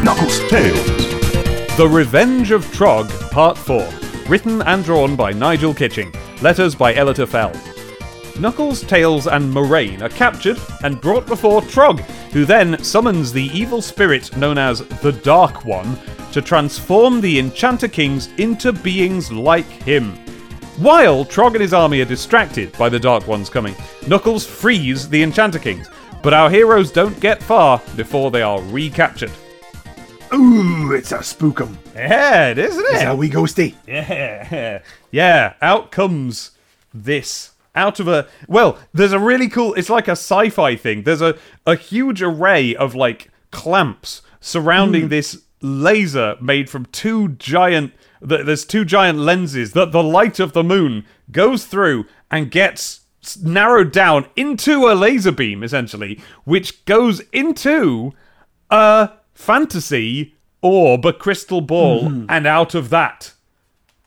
Knuckles 0.02 0.38
Tales. 0.48 0.86
The 1.76 1.88
Revenge 1.90 2.52
of 2.52 2.64
Trog, 2.66 3.10
Part 3.30 3.58
4. 3.58 3.86
Written 4.28 4.62
and 4.62 4.82
drawn 4.84 5.14
by 5.14 5.32
Nigel 5.32 5.74
Kitching. 5.74 6.12
Letters 6.40 6.74
by 6.74 6.94
Elitta 6.94 7.28
Fell. 7.28 7.52
Knuckles, 8.40 8.82
Tails, 8.82 9.26
and 9.26 9.50
Moraine 9.52 10.02
are 10.02 10.08
captured 10.08 10.58
and 10.82 11.00
brought 11.00 11.26
before 11.26 11.62
Trog, 11.62 12.00
who 12.32 12.44
then 12.44 12.82
summons 12.82 13.32
the 13.32 13.50
evil 13.52 13.80
spirit 13.80 14.36
known 14.36 14.58
as 14.58 14.80
the 15.00 15.12
Dark 15.12 15.64
One 15.64 15.98
to 16.32 16.42
transform 16.42 17.20
the 17.20 17.38
Enchanter 17.38 17.88
Kings 17.88 18.28
into 18.38 18.72
beings 18.72 19.32
like 19.32 19.66
him. 19.66 20.16
While 20.78 21.24
Trog 21.24 21.52
and 21.52 21.62
his 21.62 21.72
army 21.72 22.00
are 22.02 22.06
distracted 22.06 22.76
by 22.76 22.88
the 22.88 23.00
Dark 23.00 23.26
One's 23.26 23.48
coming, 23.48 23.74
Knuckles 24.06 24.46
frees 24.46 25.08
the 25.08 25.22
Enchanter 25.22 25.58
Kings, 25.58 25.88
but 26.22 26.34
our 26.34 26.50
heroes 26.50 26.92
don't 26.92 27.18
get 27.20 27.42
far 27.42 27.80
before 27.96 28.30
they 28.30 28.42
are 28.42 28.60
recaptured. 28.62 29.32
Ooh, 30.34 30.92
it's 30.92 31.12
a 31.12 31.18
spookum. 31.18 31.76
Yeah, 31.94 32.50
it 32.50 32.58
is, 32.58 32.72
isn't 32.74 32.84
it? 32.84 32.94
It's 32.94 33.04
a 33.04 33.14
wee 33.14 33.30
ghosty. 33.30 33.74
Yeah. 33.86 34.82
Yeah, 35.10 35.54
out 35.62 35.90
comes 35.90 36.50
this. 36.92 37.52
Out 37.76 38.00
of 38.00 38.08
a 38.08 38.26
well, 38.48 38.78
there's 38.92 39.12
a 39.12 39.18
really 39.18 39.48
cool 39.48 39.74
it's 39.74 39.90
like 39.90 40.08
a 40.08 40.12
sci-fi 40.12 40.74
thing. 40.76 41.02
There's 41.02 41.22
a, 41.22 41.36
a 41.66 41.76
huge 41.76 42.22
array 42.22 42.74
of 42.74 42.94
like 42.94 43.30
clamps 43.50 44.22
surrounding 44.40 45.02
hmm. 45.02 45.08
this 45.08 45.42
laser 45.60 46.36
made 46.40 46.70
from 46.70 46.86
two 46.86 47.28
giant 47.28 47.92
there's 48.20 48.64
two 48.64 48.84
giant 48.84 49.18
lenses 49.18 49.72
that 49.72 49.92
the 49.92 50.02
light 50.02 50.40
of 50.40 50.52
the 50.52 50.64
moon 50.64 51.04
goes 51.30 51.66
through 51.66 52.06
and 52.30 52.50
gets 52.50 53.02
narrowed 53.42 53.92
down 53.92 54.26
into 54.36 54.88
a 54.88 54.94
laser 54.94 55.32
beam 55.32 55.62
essentially, 55.62 56.20
which 56.44 56.84
goes 56.84 57.20
into 57.32 58.12
a 58.70 59.10
fantasy 59.34 60.34
orb, 60.62 61.04
a 61.04 61.12
crystal 61.12 61.60
ball, 61.60 62.08
hmm. 62.08 62.26
and 62.28 62.46
out 62.46 62.74
of 62.74 62.90
that 62.90 63.32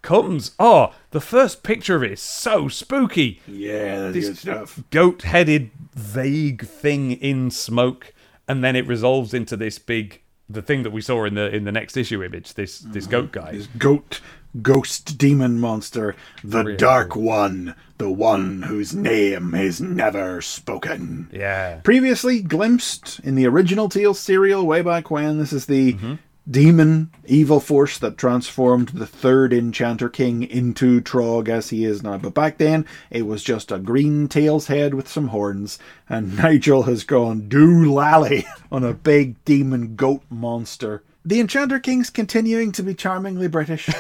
comes 0.10 0.52
oh 0.60 0.92
the 1.12 1.22
first 1.22 1.62
picture 1.64 1.96
of 1.96 2.04
it 2.04 2.12
is 2.12 2.22
so 2.22 2.68
spooky. 2.68 3.42
Yeah, 3.48 4.00
that's 4.02 4.14
This- 4.16 4.26
good 4.28 4.38
stuff. 4.38 4.84
goat-headed 4.92 5.70
vague 5.96 6.66
thing 6.66 7.12
in 7.14 7.52
smoke 7.52 8.14
and 8.48 8.64
then 8.64 8.76
it 8.76 8.88
resolves 8.88 9.34
into 9.34 9.56
this 9.56 9.78
big 9.80 10.22
the 10.50 10.62
thing 10.64 10.82
that 10.84 10.90
we 10.92 11.02
saw 11.02 11.26
in 11.26 11.36
the 11.36 11.54
in 11.56 11.64
the 11.64 11.72
next 11.72 11.96
issue 11.96 12.24
image 12.24 12.56
this 12.56 12.80
this 12.80 13.06
goat 13.06 13.32
guy. 13.32 13.52
This 13.52 13.68
goat 13.78 14.20
ghost 14.64 15.16
demon 15.20 15.60
monster, 15.60 16.16
the 16.44 16.64
Dark 16.76 17.16
One, 17.16 17.76
the 18.00 18.10
one 18.10 18.64
whose 18.64 18.96
name 18.96 19.54
is 19.54 19.80
never 19.80 20.42
spoken. 20.42 21.30
yeah. 21.32 21.82
Previously 21.84 22.42
glimpsed 22.42 23.20
in 23.24 23.36
the 23.36 23.46
original 23.46 23.88
Teal 23.90 24.16
serial 24.16 24.66
way 24.66 24.82
back 24.82 25.12
when, 25.12 25.38
this 25.38 25.54
is 25.54 25.68
the 25.68 25.94
Mm-hmm. 25.94 26.14
Demon 26.50 27.12
evil 27.26 27.60
force 27.60 27.98
that 28.00 28.18
transformed 28.18 28.90
the 28.90 29.06
third 29.06 29.54
Enchanter 29.54 30.10
King 30.10 30.44
into 30.44 31.00
Trog 31.02 31.48
as 31.48 31.70
he 31.70 31.86
is 31.86 32.02
now. 32.02 32.18
But 32.18 32.34
back 32.34 32.58
then, 32.58 32.86
it 33.10 33.24
was 33.24 33.44
just 33.44 33.72
a 33.72 33.80
green 33.80 34.28
tail's 34.28 34.68
head 34.68 34.94
with 34.94 35.08
some 35.08 35.28
horns, 35.28 35.78
and 36.08 36.38
Nigel 36.42 36.84
has 36.84 37.04
gone 37.04 37.44
doolally 37.44 38.46
on 38.72 38.84
a 38.84 38.94
big 38.94 39.44
demon 39.46 39.96
goat 39.96 40.24
monster. 40.30 41.04
The 41.26 41.40
Enchanter 41.40 41.80
King's 41.80 42.10
continuing 42.10 42.72
to 42.72 42.84
be 42.84 42.94
charmingly 42.94 43.48
British. 43.48 43.90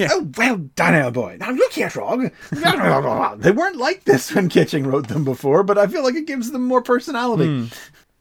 Oh, 0.00 0.30
well 0.36 0.58
done, 0.76 0.94
our 0.94 1.10
boy. 1.10 1.38
Now 1.40 1.50
look 1.50 1.72
here, 1.72 1.88
Trog. 1.88 2.30
they 3.42 3.50
weren't 3.50 3.78
like 3.78 4.04
this 4.04 4.32
when 4.32 4.48
Kitching 4.48 4.86
wrote 4.86 5.08
them 5.08 5.24
before, 5.24 5.64
but 5.64 5.76
I 5.76 5.88
feel 5.88 6.04
like 6.04 6.14
it 6.14 6.24
gives 6.28 6.52
them 6.52 6.62
more 6.64 6.82
personality. 6.82 7.46
Hmm. 7.46 7.64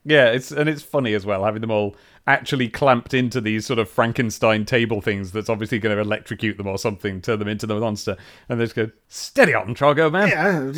yeah 0.03 0.31
it's 0.31 0.51
and 0.51 0.67
it's 0.67 0.81
funny 0.81 1.13
as 1.13 1.23
well 1.23 1.43
having 1.45 1.61
them 1.61 1.69
all 1.69 1.95
actually 2.27 2.67
clamped 2.67 3.13
into 3.13 3.39
these 3.41 3.65
sort 3.65 3.79
of 3.79 3.89
frankenstein 3.89 4.65
table 4.65 5.01
things 5.01 5.31
that's 5.31 5.49
obviously 5.49 5.79
going 5.79 5.95
to 5.95 6.01
electrocute 6.01 6.57
them 6.57 6.67
or 6.67 6.77
something 6.77 7.21
turn 7.21 7.39
them 7.39 7.47
into 7.47 7.65
the 7.65 7.79
monster 7.79 8.17
and 8.49 8.59
they 8.59 8.65
just 8.65 8.75
go 8.75 8.89
steady 9.07 9.53
on 9.53 9.73
trogo 9.73 10.11
man 10.11 10.27
Yeah, 10.29 10.71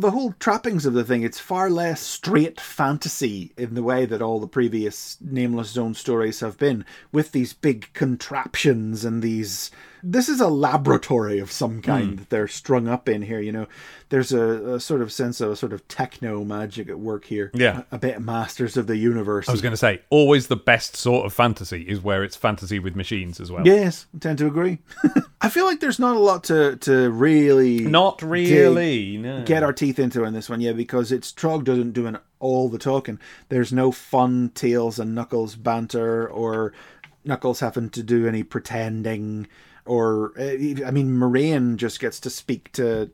the 0.00 0.10
whole 0.12 0.32
trappings 0.38 0.86
of 0.86 0.94
the 0.94 1.04
thing, 1.04 1.22
it's 1.22 1.38
far 1.38 1.68
less 1.68 2.00
straight 2.00 2.60
fantasy 2.60 3.52
in 3.56 3.74
the 3.74 3.82
way 3.82 4.06
that 4.06 4.22
all 4.22 4.40
the 4.40 4.46
previous 4.46 5.18
Nameless 5.20 5.70
Zone 5.70 5.94
stories 5.94 6.40
have 6.40 6.56
been, 6.58 6.84
with 7.12 7.32
these 7.32 7.52
big 7.52 7.92
contraptions 7.92 9.04
and 9.04 9.22
these. 9.22 9.70
This 10.02 10.28
is 10.28 10.40
a 10.40 10.48
laboratory 10.48 11.38
of 11.38 11.52
some 11.52 11.76
hmm. 11.76 11.80
kind 11.80 12.18
that 12.18 12.30
they're 12.30 12.48
strung 12.48 12.88
up 12.88 13.08
in 13.08 13.22
here, 13.22 13.40
you 13.40 13.52
know. 13.52 13.66
There's 14.08 14.32
a, 14.32 14.74
a 14.74 14.80
sort 14.80 15.02
of 15.02 15.12
sense 15.12 15.40
of 15.40 15.52
a 15.52 15.56
sort 15.56 15.72
of 15.72 15.86
techno 15.86 16.44
magic 16.44 16.88
at 16.88 16.98
work 16.98 17.24
here. 17.24 17.50
Yeah. 17.54 17.82
A, 17.92 17.96
a 17.96 17.98
bit 17.98 18.20
Masters 18.20 18.76
of 18.76 18.86
the 18.86 18.96
Universe. 18.96 19.48
I 19.48 19.52
was 19.52 19.60
going 19.60 19.72
to 19.72 19.76
say, 19.76 20.02
always 20.10 20.48
the 20.48 20.56
best 20.56 20.96
sort 20.96 21.26
of 21.26 21.32
fantasy 21.32 21.82
is 21.82 22.00
where 22.00 22.24
it's 22.24 22.36
fantasy 22.36 22.78
with 22.78 22.96
machines 22.96 23.40
as 23.40 23.52
well. 23.52 23.66
Yes, 23.66 24.06
I 24.14 24.18
tend 24.18 24.38
to 24.38 24.46
agree. 24.46 24.78
I 25.40 25.48
feel 25.48 25.64
like 25.64 25.80
there's 25.80 25.98
not 25.98 26.16
a 26.16 26.20
lot 26.20 26.44
to, 26.44 26.76
to 26.76 27.10
really 27.10 27.80
Not 27.80 28.20
really. 28.22 29.16
No. 29.16 29.44
get 29.44 29.62
our 29.62 29.72
teeth 29.72 29.98
into 29.98 30.24
in 30.24 30.34
this 30.34 30.48
one, 30.48 30.60
yeah, 30.60 30.72
because 30.72 31.12
it's 31.12 31.32
Trog 31.32 31.64
doesn't 31.64 31.92
doing 31.92 32.16
all 32.40 32.68
the 32.68 32.78
talking. 32.78 33.20
There's 33.48 33.72
no 33.72 33.92
fun 33.92 34.50
Tails 34.54 34.98
and 34.98 35.14
Knuckles 35.14 35.54
banter 35.54 36.28
or 36.28 36.72
Knuckles 37.24 37.60
having 37.60 37.90
to 37.90 38.02
do 38.02 38.26
any 38.26 38.42
pretending. 38.42 39.46
Or 39.86 40.32
uh, 40.38 40.84
I 40.86 40.90
mean, 40.90 41.16
Moraine 41.16 41.76
just 41.76 42.00
gets 42.00 42.20
to 42.20 42.30
speak 42.30 42.72
to. 42.72 43.10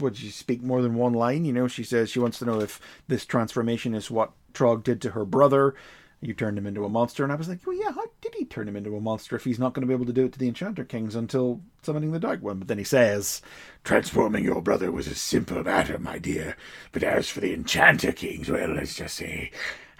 Would 0.00 0.16
she 0.16 0.30
speak 0.30 0.62
more 0.62 0.82
than 0.82 0.94
one 0.94 1.12
line? 1.12 1.44
You 1.44 1.52
know, 1.52 1.68
she 1.68 1.84
says 1.84 2.10
she 2.10 2.18
wants 2.18 2.38
to 2.38 2.44
know 2.44 2.60
if 2.60 2.80
this 3.08 3.24
transformation 3.24 3.94
is 3.94 4.10
what 4.10 4.32
Trog 4.54 4.82
did 4.82 5.00
to 5.02 5.10
her 5.10 5.24
brother. 5.24 5.74
You 6.22 6.32
turned 6.32 6.56
him 6.56 6.66
into 6.66 6.84
a 6.84 6.88
monster, 6.88 7.22
and 7.22 7.32
I 7.32 7.36
was 7.36 7.46
like, 7.46 7.60
well, 7.66 7.76
yeah, 7.76 7.92
how 7.92 8.06
did 8.22 8.34
he 8.34 8.46
turn 8.46 8.66
him 8.66 8.74
into 8.74 8.96
a 8.96 9.00
monster 9.00 9.36
if 9.36 9.44
he's 9.44 9.58
not 9.58 9.74
going 9.74 9.82
to 9.82 9.86
be 9.86 9.92
able 9.92 10.06
to 10.06 10.14
do 10.14 10.24
it 10.24 10.32
to 10.32 10.38
the 10.38 10.48
Enchanter 10.48 10.84
Kings 10.84 11.14
until 11.14 11.60
summoning 11.82 12.12
the 12.12 12.18
Dark 12.18 12.42
One? 12.42 12.58
But 12.58 12.68
then 12.68 12.78
he 12.78 12.84
says, 12.84 13.42
Transforming 13.84 14.42
your 14.42 14.62
brother 14.62 14.90
was 14.90 15.06
a 15.06 15.14
simple 15.14 15.62
matter, 15.62 15.98
my 15.98 16.18
dear. 16.18 16.56
But 16.92 17.02
as 17.02 17.28
for 17.28 17.40
the 17.40 17.52
Enchanter 17.52 18.12
Kings, 18.12 18.50
well, 18.50 18.70
let's 18.70 18.96
just 18.96 19.16
say 19.16 19.50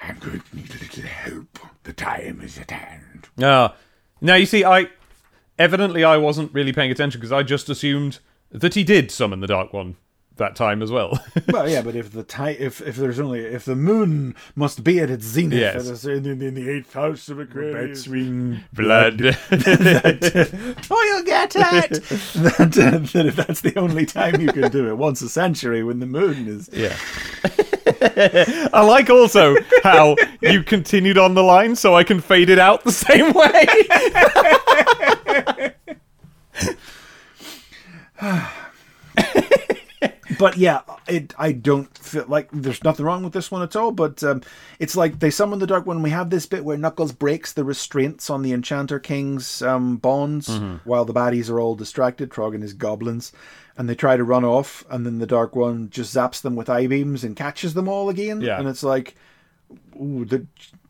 I'm 0.03 0.19
going 0.19 0.41
to 0.41 0.57
need 0.57 0.71
a 0.71 0.79
little 0.79 1.05
help. 1.05 1.59
The 1.85 1.93
time 1.93 2.41
is 2.41 2.59
at 2.59 2.71
hand. 2.71 3.29
Ah. 3.43 3.77
now 4.21 4.35
you 4.37 4.47
see, 4.47 4.65
I 4.65 4.89
evidently 5.59 6.05
I 6.05 6.17
wasn't 6.17 6.53
really 6.55 6.73
paying 6.73 6.91
attention 6.91 7.21
because 7.21 7.33
I 7.33 7.43
just 7.43 7.69
assumed 7.69 8.19
that 8.51 8.75
he 8.75 8.85
did 8.85 9.11
summon 9.11 9.41
the 9.41 9.47
Dark 9.47 9.73
One 9.73 9.97
that 10.37 10.55
time 10.55 10.83
as 10.83 10.91
well. 10.91 11.19
well, 11.49 11.67
yeah, 11.67 11.81
but 11.81 11.97
if 11.97 12.13
the 12.13 12.23
ti- 12.23 12.59
if 12.63 12.83
if 12.83 12.97
there's 12.97 13.19
only 13.19 13.41
if 13.41 13.65
the 13.65 13.75
moon 13.75 14.35
must 14.55 14.85
be 14.85 15.01
at 15.01 15.09
its 15.09 15.25
zenith 15.25 15.59
Yes. 15.59 15.87
at 15.89 15.95
a 15.95 15.97
certain- 15.97 16.27
in, 16.31 16.43
in 16.43 16.53
the 16.55 16.69
eighth 16.69 16.93
house 16.93 17.31
of 17.31 17.41
Aquarius, 17.41 18.03
Between 18.05 18.63
blood. 18.75 19.19
oh, 19.51 21.03
you'll 21.09 21.23
get 21.25 21.57
it. 21.57 22.03
that, 22.03 22.79
uh, 22.79 22.99
that 22.99 23.25
if 23.27 23.35
that's 23.37 23.63
the 23.63 23.73
only 23.79 24.05
time 24.05 24.39
you 24.41 24.53
can 24.53 24.71
do 24.71 24.87
it, 24.91 24.99
once 24.99 25.23
a 25.23 25.29
century 25.31 25.83
when 25.83 26.01
the 26.01 26.07
moon 26.07 26.47
is. 26.47 26.69
yeah. 26.71 26.95
I 28.75 28.83
like 28.85 29.09
also 29.09 29.57
how 29.83 30.17
you 30.43 30.63
continued 30.63 31.17
on 31.17 31.33
the 31.35 31.43
line 31.43 31.77
so 31.77 31.95
I 31.95 32.05
can 32.05 32.21
fade 32.21 32.51
it 32.51 32.59
out 32.59 32.85
the 32.85 32.93
same 32.93 33.33
way. 33.33 33.65
But 40.39 40.59
yeah, 40.59 40.83
it. 41.09 41.33
I 41.39 41.53
don't 41.53 41.97
feel 41.97 42.27
like 42.29 42.49
there's 42.53 42.85
nothing 42.85 43.07
wrong 43.07 43.25
with 43.25 43.33
this 43.33 43.51
one 43.51 43.63
at 43.63 43.75
all. 43.75 43.91
But 43.91 44.23
um, 44.23 44.43
it's 44.79 44.95
like 44.97 45.19
they 45.19 45.31
summon 45.31 45.61
the 45.61 45.67
dark 45.67 45.87
one. 45.87 46.03
We 46.03 46.11
have 46.11 46.29
this 46.29 46.45
bit 46.47 46.65
where 46.65 46.77
Knuckles 46.77 47.13
breaks 47.13 47.53
the 47.53 47.65
restraints 47.65 48.29
on 48.29 48.43
the 48.43 48.53
Enchanter 48.53 48.99
King's 48.99 49.63
um, 49.63 49.97
bonds 49.97 50.49
while 50.85 51.05
the 51.07 51.15
baddies 51.15 51.49
are 51.49 51.59
all 51.61 51.75
distracted. 51.75 52.29
Trog 52.31 52.55
and 52.55 52.63
his 52.63 52.75
goblins, 52.75 53.33
and 53.79 53.89
they 53.89 53.95
try 53.95 54.17
to 54.17 54.25
run 54.25 54.45
off, 54.45 54.85
and 54.91 55.07
then 55.07 55.19
the 55.19 55.27
dark 55.27 55.57
one 55.57 55.89
just 55.91 56.15
zaps 56.15 56.43
them 56.43 56.55
with 56.55 56.69
eye 56.69 56.87
beams 56.87 57.25
and 57.25 57.35
catches 57.35 57.73
them 57.75 57.89
all 57.89 58.09
again. 58.11 58.41
Yeah. 58.43 58.59
and 58.59 58.69
it's 58.69 58.83
like, 58.83 59.15
ooh, 59.99 60.25
the. 60.27 60.47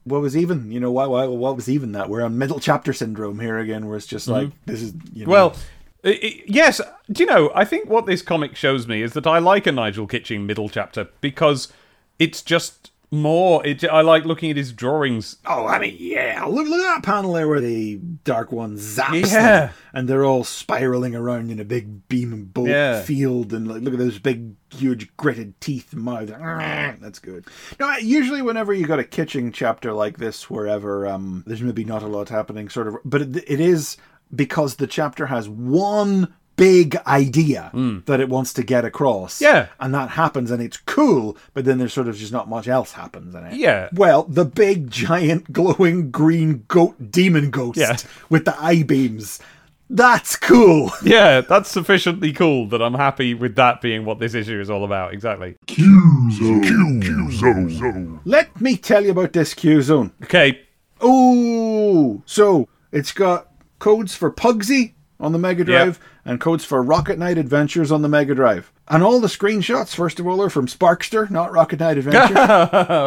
What 0.06 0.20
was 0.20 0.36
even? 0.36 0.70
You 0.70 0.80
know, 0.80 0.92
why, 0.92 1.06
why, 1.06 1.26
what 1.26 1.56
was 1.56 1.68
even 1.68 1.92
that? 1.92 2.08
We're 2.08 2.22
on 2.22 2.38
middle 2.38 2.60
chapter 2.60 2.92
syndrome 2.92 3.40
here 3.40 3.58
again, 3.58 3.86
where 3.86 3.96
it's 3.96 4.06
just 4.06 4.28
mm-hmm. 4.28 4.46
like, 4.46 4.64
this 4.64 4.80
is, 4.80 4.94
you 5.12 5.26
know. 5.26 5.32
Well, 5.32 5.56
yes. 6.04 6.80
Do 7.10 7.24
you 7.24 7.28
know? 7.28 7.50
I 7.54 7.64
think 7.64 7.88
what 7.90 8.06
this 8.06 8.22
comic 8.22 8.54
shows 8.54 8.86
me 8.86 9.02
is 9.02 9.14
that 9.14 9.26
I 9.26 9.40
like 9.40 9.66
a 9.66 9.72
Nigel 9.72 10.06
Kitching 10.06 10.46
middle 10.46 10.68
chapter 10.68 11.08
because 11.20 11.72
it's 12.18 12.40
just 12.40 12.92
more. 13.10 13.64
It, 13.66 13.84
I 13.84 14.00
like 14.02 14.24
looking 14.24 14.50
at 14.50 14.56
his 14.56 14.72
drawings. 14.72 15.36
Oh, 15.46 15.66
I 15.66 15.78
mean, 15.78 15.96
yeah. 15.98 16.44
Look, 16.44 16.66
look 16.68 16.80
at 16.80 16.94
that 16.96 17.02
panel 17.02 17.32
there 17.34 17.48
where 17.48 17.60
the 17.60 17.96
Dark 18.24 18.52
One 18.52 18.76
zaps 18.76 19.32
Yeah. 19.32 19.66
them, 19.66 19.70
and 19.94 20.08
they're 20.08 20.24
all 20.24 20.44
spiraling 20.44 21.14
around 21.14 21.50
in 21.50 21.60
a 21.60 21.64
big 21.64 22.08
beam 22.08 22.32
and 22.32 22.52
bolt 22.52 22.68
Yeah. 22.68 23.02
field, 23.02 23.52
and 23.52 23.68
like, 23.68 23.82
look 23.82 23.92
at 23.94 23.98
those 23.98 24.18
big, 24.18 24.54
huge, 24.70 25.14
gritted 25.16 25.60
teeth 25.60 25.94
mouth. 25.94 26.28
That's 27.00 27.18
good. 27.18 27.46
No, 27.78 27.86
I- 27.86 27.98
usually 27.98 28.42
whenever 28.42 28.72
you've 28.74 28.88
got 28.88 28.98
a 28.98 29.04
Kitching 29.04 29.52
chapter 29.52 29.92
like 29.92 30.18
this, 30.18 30.50
wherever 30.50 31.06
um, 31.06 31.44
there's 31.46 31.62
maybe 31.62 31.84
not 31.84 32.02
a 32.02 32.08
lot 32.08 32.28
happening, 32.28 32.68
sort 32.68 32.88
of, 32.88 32.96
but 33.04 33.22
it, 33.22 33.36
it 33.46 33.60
is 33.60 33.96
because 34.34 34.76
the 34.76 34.86
chapter 34.88 35.26
has 35.26 35.48
one 35.48 36.34
big 36.56 36.96
idea 37.06 37.70
hmm. 37.72 37.98
that 38.06 38.20
it 38.20 38.28
wants 38.28 38.52
to 38.54 38.62
get 38.62 38.84
across. 38.84 39.40
Yeah. 39.40 39.68
And 39.78 39.94
that 39.94 40.10
happens 40.10 40.50
and 40.50 40.62
it's 40.62 40.78
cool, 40.78 41.36
but 41.54 41.64
then 41.64 41.78
there's 41.78 41.92
sort 41.92 42.08
of 42.08 42.16
just 42.16 42.32
not 42.32 42.48
much 42.48 42.68
else 42.68 42.92
happens 42.92 43.34
in 43.34 43.44
it. 43.44 43.54
Yeah. 43.54 43.88
Well, 43.92 44.24
the 44.24 44.44
big, 44.44 44.90
giant, 44.90 45.52
glowing 45.52 46.10
green 46.10 46.64
goat 46.68 47.10
demon 47.10 47.50
ghost 47.50 47.78
Yeah. 47.78 47.96
with 48.28 48.44
the 48.44 48.60
eye 48.60 48.82
beams. 48.82 49.40
That's 49.88 50.34
cool. 50.34 50.90
Yeah, 51.02 51.42
that's 51.42 51.70
sufficiently 51.70 52.32
cool 52.32 52.66
that 52.68 52.82
I'm 52.82 52.94
happy 52.94 53.34
with 53.34 53.54
that 53.56 53.80
being 53.80 54.04
what 54.04 54.18
this 54.18 54.34
issue 54.34 54.60
is 54.60 54.68
all 54.68 54.84
about. 54.84 55.12
Exactly. 55.12 55.56
Q 55.66 56.30
zone. 56.32 57.00
Q 57.00 57.30
Zone 57.30 57.70
Zone. 57.70 58.20
Let 58.24 58.60
me 58.60 58.76
tell 58.76 59.04
you 59.04 59.12
about 59.12 59.32
this 59.32 59.54
Q 59.54 59.82
zone. 59.82 60.12
Okay. 60.24 60.60
Oh, 61.00 62.22
so 62.26 62.68
it's 62.90 63.12
got 63.12 63.52
codes 63.78 64.16
for 64.16 64.32
Pugsy 64.32 64.94
on 65.20 65.32
the 65.32 65.38
Mega 65.38 65.62
Drive 65.64 66.00
and 66.26 66.40
codes 66.40 66.64
for 66.64 66.82
Rocket 66.82 67.18
Knight 67.18 67.38
Adventures 67.38 67.90
on 67.92 68.02
the 68.02 68.08
Mega 68.08 68.34
Drive. 68.34 68.72
And 68.88 69.02
all 69.02 69.20
the 69.20 69.28
screenshots, 69.28 69.94
first 69.94 70.20
of 70.20 70.26
all, 70.26 70.42
are 70.42 70.50
from 70.50 70.66
Sparkster, 70.66 71.30
not 71.30 71.52
Rocket 71.52 71.80
Knight 71.80 71.98
Adventures. 71.98 72.36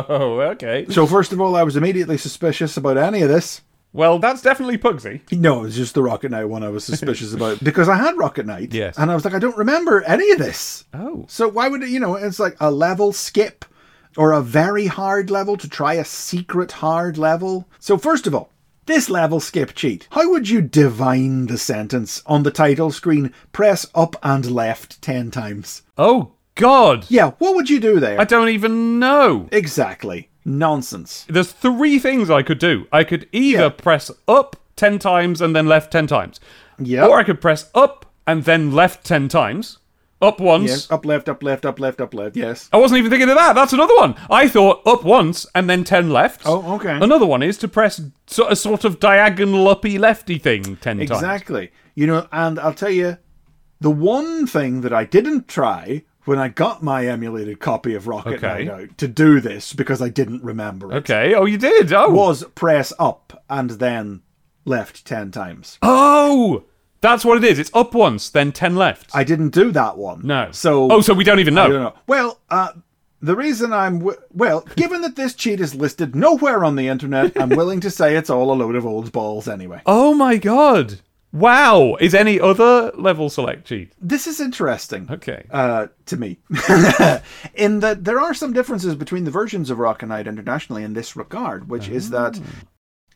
Oh, 0.09 0.39
okay. 0.51 0.85
so, 0.89 1.05
first 1.05 1.31
of 1.31 1.39
all, 1.39 1.55
I 1.55 1.63
was 1.63 1.75
immediately 1.75 2.17
suspicious 2.17 2.77
about 2.77 2.97
any 2.97 3.21
of 3.21 3.29
this. 3.29 3.61
Well, 3.91 4.19
that's 4.19 4.41
definitely 4.41 4.77
Pugsy. 4.77 5.21
No, 5.31 5.59
it 5.59 5.63
was 5.63 5.75
just 5.75 5.95
the 5.95 6.03
Rocket 6.03 6.31
Knight 6.31 6.45
one 6.45 6.63
I 6.63 6.69
was 6.69 6.83
suspicious 6.83 7.33
about 7.33 7.59
because 7.63 7.89
I 7.89 7.97
had 7.97 8.17
Rocket 8.17 8.45
Knight. 8.45 8.73
Yes. 8.73 8.97
And 8.97 9.11
I 9.11 9.15
was 9.15 9.25
like, 9.25 9.33
I 9.33 9.39
don't 9.39 9.57
remember 9.57 10.01
any 10.03 10.31
of 10.31 10.37
this. 10.37 10.85
Oh. 10.93 11.25
So 11.27 11.47
why 11.47 11.67
would 11.67 11.83
it, 11.83 11.89
you 11.89 11.99
know, 11.99 12.15
it's 12.15 12.39
like 12.39 12.55
a 12.59 12.71
level 12.71 13.11
skip 13.13 13.65
or 14.17 14.31
a 14.31 14.41
very 14.41 14.87
hard 14.87 15.29
level 15.29 15.57
to 15.57 15.69
try 15.69 15.93
a 15.93 16.05
secret 16.05 16.71
hard 16.73 17.17
level. 17.17 17.67
So, 17.79 17.97
first 17.97 18.27
of 18.27 18.35
all, 18.35 18.51
this 18.89 19.09
level 19.09 19.39
skip 19.39 19.73
cheat. 19.75 20.07
How 20.11 20.29
would 20.31 20.49
you 20.49 20.61
divine 20.61 21.45
the 21.47 21.57
sentence 21.57 22.21
on 22.25 22.43
the 22.43 22.51
title 22.51 22.91
screen? 22.91 23.31
Press 23.51 23.85
up 23.95 24.15
and 24.23 24.49
left 24.51 25.01
10 25.01 25.31
times. 25.31 25.83
Oh, 25.97 26.33
God. 26.55 27.05
Yeah, 27.09 27.31
what 27.37 27.55
would 27.55 27.69
you 27.69 27.79
do 27.79 27.99
there? 27.99 28.19
I 28.19 28.23
don't 28.25 28.49
even 28.49 28.99
know. 28.99 29.47
exactly. 29.51 30.29
Nonsense. 30.45 31.25
There's 31.29 31.51
three 31.51 31.99
things 31.99 32.29
I 32.29 32.41
could 32.43 32.59
do. 32.59 32.87
I 32.91 33.03
could 33.03 33.27
either 33.31 33.63
Yeah. 33.63 33.69
press 33.69 34.09
up 34.27 34.55
10 34.75 34.97
times 34.97 35.41
and 35.41 35.55
then 35.55 35.67
left 35.67 35.91
10 35.91 36.07
times. 36.07 36.39
Yeah. 36.79 37.05
Or 37.05 37.19
I 37.19 37.23
could 37.23 37.41
press 37.41 37.69
up 37.75 38.05
and 38.25 38.45
then 38.45 38.71
left 38.71 39.03
10 39.05 39.27
times. 39.27 39.78
Up 40.21 40.41
once. 40.41 40.69
Yes, 40.69 40.91
up, 40.91 41.05
left, 41.05 41.29
up, 41.29 41.41
left, 41.41 41.65
up, 41.65 41.79
left, 41.79 42.01
up, 42.01 42.13
left. 42.13 42.35
Yes. 42.35 42.67
I 42.73 42.77
wasn't 42.77 42.99
even 42.99 43.09
thinking 43.09 43.29
of 43.29 43.37
that. 43.37 43.53
That's 43.53 43.71
another 43.71 43.95
one. 43.95 44.15
I 44.29 44.49
thought 44.49 44.85
up 44.85 45.05
once 45.05 45.45
and 45.55 45.69
then 45.69 45.85
10 45.85 46.09
left. 46.09 46.41
Oh, 46.45 46.75
okay. 46.75 46.97
Another 47.01 47.25
one 47.25 47.41
is 47.41 47.57
to 47.59 47.69
press 47.69 48.01
so, 48.27 48.47
a 48.49 48.55
sort 48.55 48.83
of 48.83 48.99
diagonal 48.99 49.69
uppy 49.69 49.97
lefty 49.97 50.37
thing 50.37 50.75
10 50.75 50.97
times. 50.97 51.01
Exactly. 51.11 51.71
You 51.95 52.07
know, 52.07 52.27
and 52.33 52.59
I'll 52.59 52.73
tell 52.73 52.89
you, 52.89 53.17
the 53.79 53.91
one 53.91 54.45
thing 54.45 54.81
that 54.81 54.91
I 54.91 55.05
didn't 55.05 55.47
try 55.47 56.03
when 56.25 56.37
I 56.37 56.49
got 56.49 56.83
my 56.83 57.07
emulated 57.07 57.61
copy 57.61 57.95
of 57.95 58.05
Rocket 58.07 58.43
Okay. 58.43 58.65
Knight 58.65 58.69
out 58.69 58.97
to 58.97 59.07
do 59.07 59.39
this 59.39 59.73
because 59.73 60.01
I 60.01 60.09
didn't 60.09 60.43
remember 60.43 60.91
it 60.91 60.95
Okay. 60.97 61.33
Oh, 61.33 61.45
you 61.45 61.57
did. 61.57 61.93
Oh. 61.93 62.09
was 62.09 62.43
press 62.55 62.91
up 62.99 63.41
and 63.49 63.71
then 63.71 64.21
left 64.65 65.05
10 65.05 65.31
times. 65.31 65.77
Oh, 65.81 66.65
that's 67.01 67.23
what 67.25 67.37
it 67.37 67.43
is. 67.43 67.59
It's 67.59 67.71
up 67.73 67.93
once, 67.93 68.29
then 68.29 68.51
10 68.51 68.75
left. 68.75 69.09
I 69.13 69.23
didn't 69.23 69.49
do 69.49 69.71
that 69.71 69.97
one. 69.97 70.21
no. 70.25 70.49
So 70.51 70.91
Oh, 70.91 71.01
so 71.01 71.13
we 71.13 71.23
don't 71.23 71.39
even 71.39 71.53
know. 71.53 71.65
I 71.65 71.69
don't 71.69 71.83
know. 71.83 71.93
Well, 72.07 72.39
uh 72.49 72.73
the 73.21 73.35
reason 73.35 73.73
I'm 73.73 73.99
w- 73.99 74.17
well, 74.31 74.61
given 74.77 75.01
that 75.01 75.17
this 75.17 75.33
cheat 75.33 75.59
is 75.59 75.75
listed 75.75 76.15
nowhere 76.15 76.63
on 76.63 76.77
the 76.77 76.87
internet, 76.87 77.33
I'm 77.41 77.49
willing 77.49 77.81
to 77.81 77.89
say 77.91 78.15
it's 78.15 78.29
all 78.29 78.51
a 78.51 78.55
load 78.55 78.75
of 78.75 78.85
old 78.85 79.11
balls 79.11 79.47
anyway. 79.47 79.81
Oh 79.85 80.13
my 80.13 80.37
god. 80.37 80.99
Wow. 81.31 81.95
Is 81.99 82.15
any 82.15 82.39
other 82.39 82.91
level 82.95 83.29
select 83.29 83.67
cheat? 83.67 83.91
This 84.01 84.25
is 84.25 84.39
interesting. 84.39 85.07
Okay. 85.11 85.45
uh, 85.51 85.87
to 86.07 86.17
me. 86.17 86.39
in 87.53 87.81
that 87.81 87.99
there 88.03 88.19
are 88.19 88.33
some 88.33 88.53
differences 88.53 88.95
between 88.95 89.25
the 89.25 89.31
versions 89.31 89.69
of 89.69 89.79
Rocket 89.79 90.07
Knight 90.07 90.25
internationally 90.27 90.83
in 90.83 90.93
this 90.93 91.15
regard, 91.15 91.69
which 91.69 91.87
is 91.89 92.09
that 92.11 92.39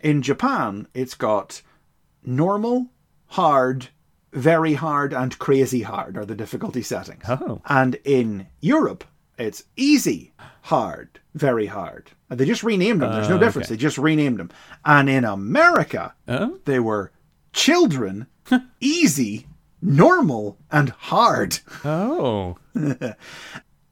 in 0.02 0.22
Japan 0.22 0.88
it's 0.94 1.16
got 1.16 1.62
normal, 2.26 2.90
hard, 3.34 3.88
very 4.32 4.74
hard, 4.76 5.14
and 5.14 5.38
crazy 5.40 5.82
hard 5.82 6.18
are 6.18 6.26
the 6.26 6.36
difficulty 6.36 6.82
settings. 6.84 7.24
Oh. 7.28 7.62
And 7.66 7.96
in 8.04 8.48
Europe 8.62 9.04
it's 9.38 9.64
easy, 9.76 10.34
hard, 10.62 11.20
very 11.34 11.66
hard. 11.66 12.12
And 12.30 12.40
they 12.40 12.46
just 12.46 12.64
renamed 12.64 13.02
them. 13.02 13.12
There's 13.12 13.30
no 13.30 13.36
oh, 13.38 13.40
difference. 13.40 13.70
They 13.70 13.78
just 13.78 13.98
renamed 13.98 14.40
them. 14.40 14.52
And 14.86 15.10
in 15.10 15.26
America, 15.26 16.14
Oh. 16.28 16.60
they 16.66 16.80
were 16.80 17.12
children, 17.52 18.28
easy, 18.80 19.48
normal, 19.82 20.58
and 20.72 20.90
hard. 20.90 21.60
Oh. 21.84 22.58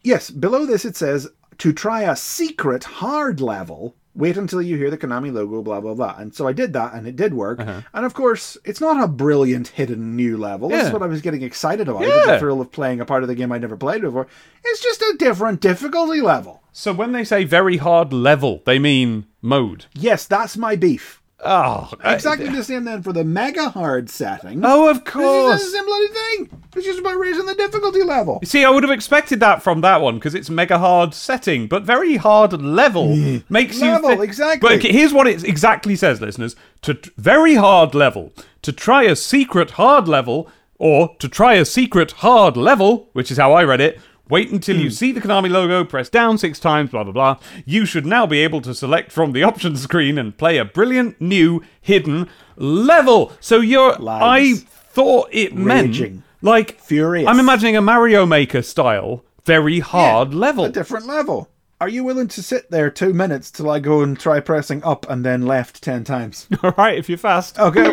Yes, 0.04 0.32
below 0.32 0.66
this 0.66 0.84
it 0.84 0.96
says 0.96 1.30
to 1.60 1.72
try 1.72 2.02
a 2.02 2.16
secret 2.16 2.84
hard 2.84 3.40
level. 3.40 3.96
Wait 4.14 4.36
until 4.38 4.62
you 4.62 4.76
hear 4.76 4.90
the 4.90 4.98
Konami 4.98 5.32
logo, 5.32 5.62
blah 5.62 5.80
blah 5.80 5.94
blah. 5.94 6.16
And 6.18 6.36
so 6.36 6.48
I 6.48 6.54
did 6.54 6.74
that, 6.74 6.94
and 6.94 7.08
it 7.08 7.16
did 7.16 7.34
work. 7.34 7.60
Uh-huh. 7.60 7.82
And 7.94 8.06
of 8.06 8.14
course, 8.14 8.58
it's 8.66 8.82
not 8.82 9.02
a 9.02 9.08
brilliant 9.08 9.70
hidden 9.70 10.16
new 10.16 10.38
level. 10.38 10.70
This 10.70 10.88
is 10.88 10.94
what 10.94 11.04
I 11.04 11.08
was 11.08 11.22
getting 11.22 11.44
excited 11.44 11.88
about. 11.88 12.02
Yeah. 12.02 12.34
The 12.34 12.40
thrill 12.40 12.60
of 12.60 12.72
playing 12.72 13.00
a 13.00 13.06
part 13.06 13.24
of 13.24 13.30
the 13.30 13.36
game 13.36 13.52
I'd 13.52 13.62
never 13.62 13.78
played 13.78 14.02
before. 14.02 14.28
It's 14.64 14.82
just 14.82 15.02
a 15.02 15.16
different 15.18 15.62
difficulty 15.62 16.22
level. 16.22 16.62
So 16.74 16.94
when 16.94 17.12
they 17.12 17.24
say 17.24 17.44
very 17.44 17.78
hard 17.78 18.14
level, 18.14 18.62
they 18.66 18.80
mean 18.80 19.28
mode. 19.42 19.86
Yes, 19.94 20.26
that's 20.26 20.58
my 20.58 20.76
beef. 20.76 21.21
Oh. 21.44 21.90
I- 22.04 22.14
Exactly 22.14 22.50
the 22.50 22.64
same 22.64 22.84
then 22.84 23.02
for 23.02 23.14
the 23.14 23.24
mega 23.24 23.70
hard 23.70 24.10
setting. 24.10 24.62
oh, 24.64 24.88
of 24.90 25.04
This 25.04 25.08
is 25.08 25.12
course. 25.14 25.64
the 25.64 25.70
same 25.70 25.86
bloody 25.86 26.08
thing. 26.08 26.62
It's 26.76 26.86
just 26.86 27.00
about 27.00 27.18
raising 27.18 27.46
the 27.46 27.56
difficulty 27.56 28.04
level. 28.04 28.40
See, 28.44 28.64
I 28.64 28.70
would 28.70 28.84
have 28.84 28.92
expected 28.92 29.40
that 29.40 29.62
from 29.64 29.82
that 29.82 30.02
one 30.02 30.16
because 30.16 30.36
it's 30.36 30.50
mega 30.50 30.78
hard 30.78 31.14
setting, 31.14 31.68
but 31.68 31.84
very 31.84 32.16
hard 32.18 32.54
level 32.62 33.16
makes 33.50 33.82
Level, 33.82 34.12
you 34.12 34.18
thi- 34.18 34.24
exactly. 34.24 34.70
But 34.70 34.84
here's 34.84 35.14
what 35.14 35.28
it 35.28 35.44
exactly 35.44 35.96
says, 35.96 36.22
listeners: 36.22 36.56
to 36.84 36.94
t- 36.94 37.12
very 37.18 37.56
hard 37.56 37.96
level, 37.96 38.32
to 38.62 38.72
try 38.72 39.04
a 39.04 39.16
secret 39.16 39.72
hard 39.72 40.08
level, 40.08 40.48
or 40.78 41.16
to 41.20 41.28
try 41.28 41.56
a 41.56 41.66
secret 41.66 42.12
hard 42.12 42.56
level, 42.56 43.10
which 43.14 43.32
is 43.32 43.38
how 43.38 43.54
I 43.54 43.64
read 43.64 43.82
it. 43.82 44.00
Wait 44.32 44.50
until 44.50 44.78
Hmm. 44.78 44.82
you 44.84 44.90
see 44.90 45.12
the 45.12 45.20
Konami 45.22 45.50
logo, 45.50 45.84
press 45.84 46.10
down 46.10 46.38
six 46.40 46.58
times, 46.60 46.90
blah 46.90 47.04
blah 47.04 47.12
blah. 47.14 47.38
You 47.66 47.86
should 47.86 48.06
now 48.06 48.26
be 48.26 48.40
able 48.40 48.62
to 48.62 48.74
select 48.74 49.12
from 49.12 49.34
the 49.34 49.44
options 49.44 49.82
screen 49.84 50.18
and 50.18 50.36
play 50.38 50.58
a 50.58 50.66
brilliant 50.66 51.20
new 51.22 51.62
hidden 51.82 52.28
level. 52.56 53.34
So 53.42 53.60
you're, 53.60 53.96
I 54.10 54.54
thought 54.56 55.28
it 55.32 55.54
meant 55.56 56.24
Like, 56.42 56.80
Furious. 56.80 57.28
I'm 57.28 57.40
imagining 57.40 57.76
a 57.76 57.82
Mario 57.82 58.26
Maker 58.26 58.62
style, 58.62 59.24
very 59.46 59.80
hard 59.80 60.34
level. 60.34 60.64
a 60.66 60.70
different 60.70 61.06
level. 61.06 61.50
Are 61.82 61.90
you 61.90 62.04
willing 62.04 62.28
to 62.30 62.42
sit 62.44 62.72
there 62.72 62.90
two 62.90 63.14
minutes 63.14 63.52
till 63.52 63.70
I 63.70 63.80
go 63.80 64.02
and 64.02 64.18
try 64.20 64.40
pressing 64.40 64.84
up 64.84 65.06
and 65.10 65.26
then 65.26 65.42
left 65.46 65.84
ten 65.84 66.04
times? 66.04 66.48
All 66.64 66.74
right, 66.78 66.98
if 66.98 67.10
you're 67.10 67.18
fast. 67.18 67.60
Okay. 67.60 67.92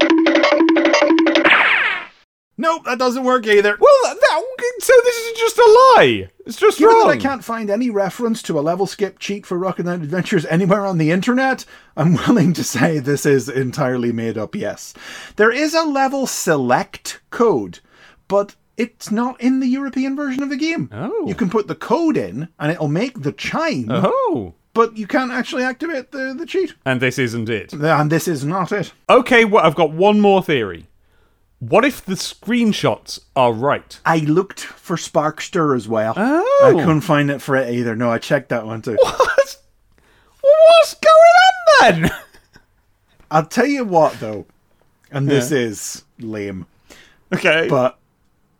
Nope, 2.60 2.85
that 2.86 2.98
doesn't 2.98 3.23
work 3.24 3.47
either. 3.47 3.77
Well, 3.81 3.94
that- 4.05 4.17
so 4.81 4.93
this 5.05 5.16
is 5.16 5.39
just 5.39 5.59
a 5.59 5.62
lie. 5.97 6.28
It's 6.47 6.56
just 6.56 6.78
Given 6.78 6.94
wrong. 6.94 7.09
that 7.09 7.15
I 7.15 7.20
can't 7.20 7.44
find 7.44 7.69
any 7.70 7.90
reference 7.90 8.43
to 8.43 8.59
a 8.59 8.62
level 8.62 8.86
skip 8.86 9.19
cheat 9.19 9.44
for 9.47 9.59
Rocket 9.59 9.85
Knight 9.86 10.01
Adventures 10.02 10.47
anywhere 10.47 10.86
on 10.86 10.98
the 10.98 11.10
internet, 11.10 11.65
I'm 11.97 12.15
willing 12.28 12.52
to 12.55 12.65
say 12.65 12.98
this 12.98 13.27
is 13.27 13.48
entirely 13.48 14.12
made 14.12 14.39
up, 14.39 14.55
yes. 14.55 14.94
There 15.36 15.52
is 15.52 15.74
a 15.74 15.82
level 15.85 16.27
select 16.27 17.20
code, 17.31 17.81
but 18.28 18.55
it's 18.77 19.10
not 19.10 19.40
in 19.40 19.60
the 19.60 19.66
European 19.69 20.16
version 20.16 20.43
of 20.43 20.51
the 20.51 20.56
game. 20.56 20.89
Oh. 20.93 21.27
You 21.27 21.35
can 21.35 21.51
put 21.51 21.66
the 21.66 21.74
code 21.74 22.16
in 22.16 22.48
and 22.59 22.73
it'll 22.73 22.89
make 22.89 23.23
the 23.23 23.32
chime, 23.32 23.86
Oh, 23.90 24.55
but 24.74 24.97
you 24.97 25.06
can't 25.06 25.32
actually 25.32 25.65
activate 25.65 26.12
the, 26.12 26.35
the 26.39 26.47
cheat. 26.47 26.74
and 26.86 27.01
this 27.01 27.19
isn't 27.19 27.48
it. 27.48 27.73
And 27.73 28.10
this 28.12 28.28
is 28.28 28.44
not 28.44 28.70
it. 28.73 28.93
Okay, 29.10 29.44
well, 29.44 29.65
I've 29.65 29.74
got 29.74 29.90
one 29.93 30.20
more 30.20 30.43
theory. 30.43 30.86
What 31.60 31.85
if 31.85 32.05
the 32.05 32.14
screenshots 32.14 33.18
are 33.35 33.52
right? 33.52 33.98
I 34.06 34.18
looked 34.18 34.60
for 34.60 34.97
Sparkster 34.97 35.74
as 35.76 35.89
well. 35.89 36.14
Oh. 36.16 36.62
I 36.64 36.70
couldn't 36.72 37.01
find 37.01 37.30
it 37.30 37.43
for 37.43 37.56
it 37.56 37.74
either. 37.74 37.97
No, 37.97 38.10
I 38.10 38.18
checked 38.18 38.51
that 38.51 38.64
one 38.66 38.82
too. 38.82 38.97
What? 39.06 39.56
What's 40.40 40.94
going 40.94 41.94
on 41.94 42.02
then? 42.02 42.10
I'll 43.30 43.44
tell 43.47 43.66
you 43.66 43.85
what 43.85 44.18
though, 44.20 44.47
and 45.10 45.28
this 45.28 45.51
is 45.51 46.05
lame, 46.18 46.66
Okay. 47.35 47.66
but 47.68 47.98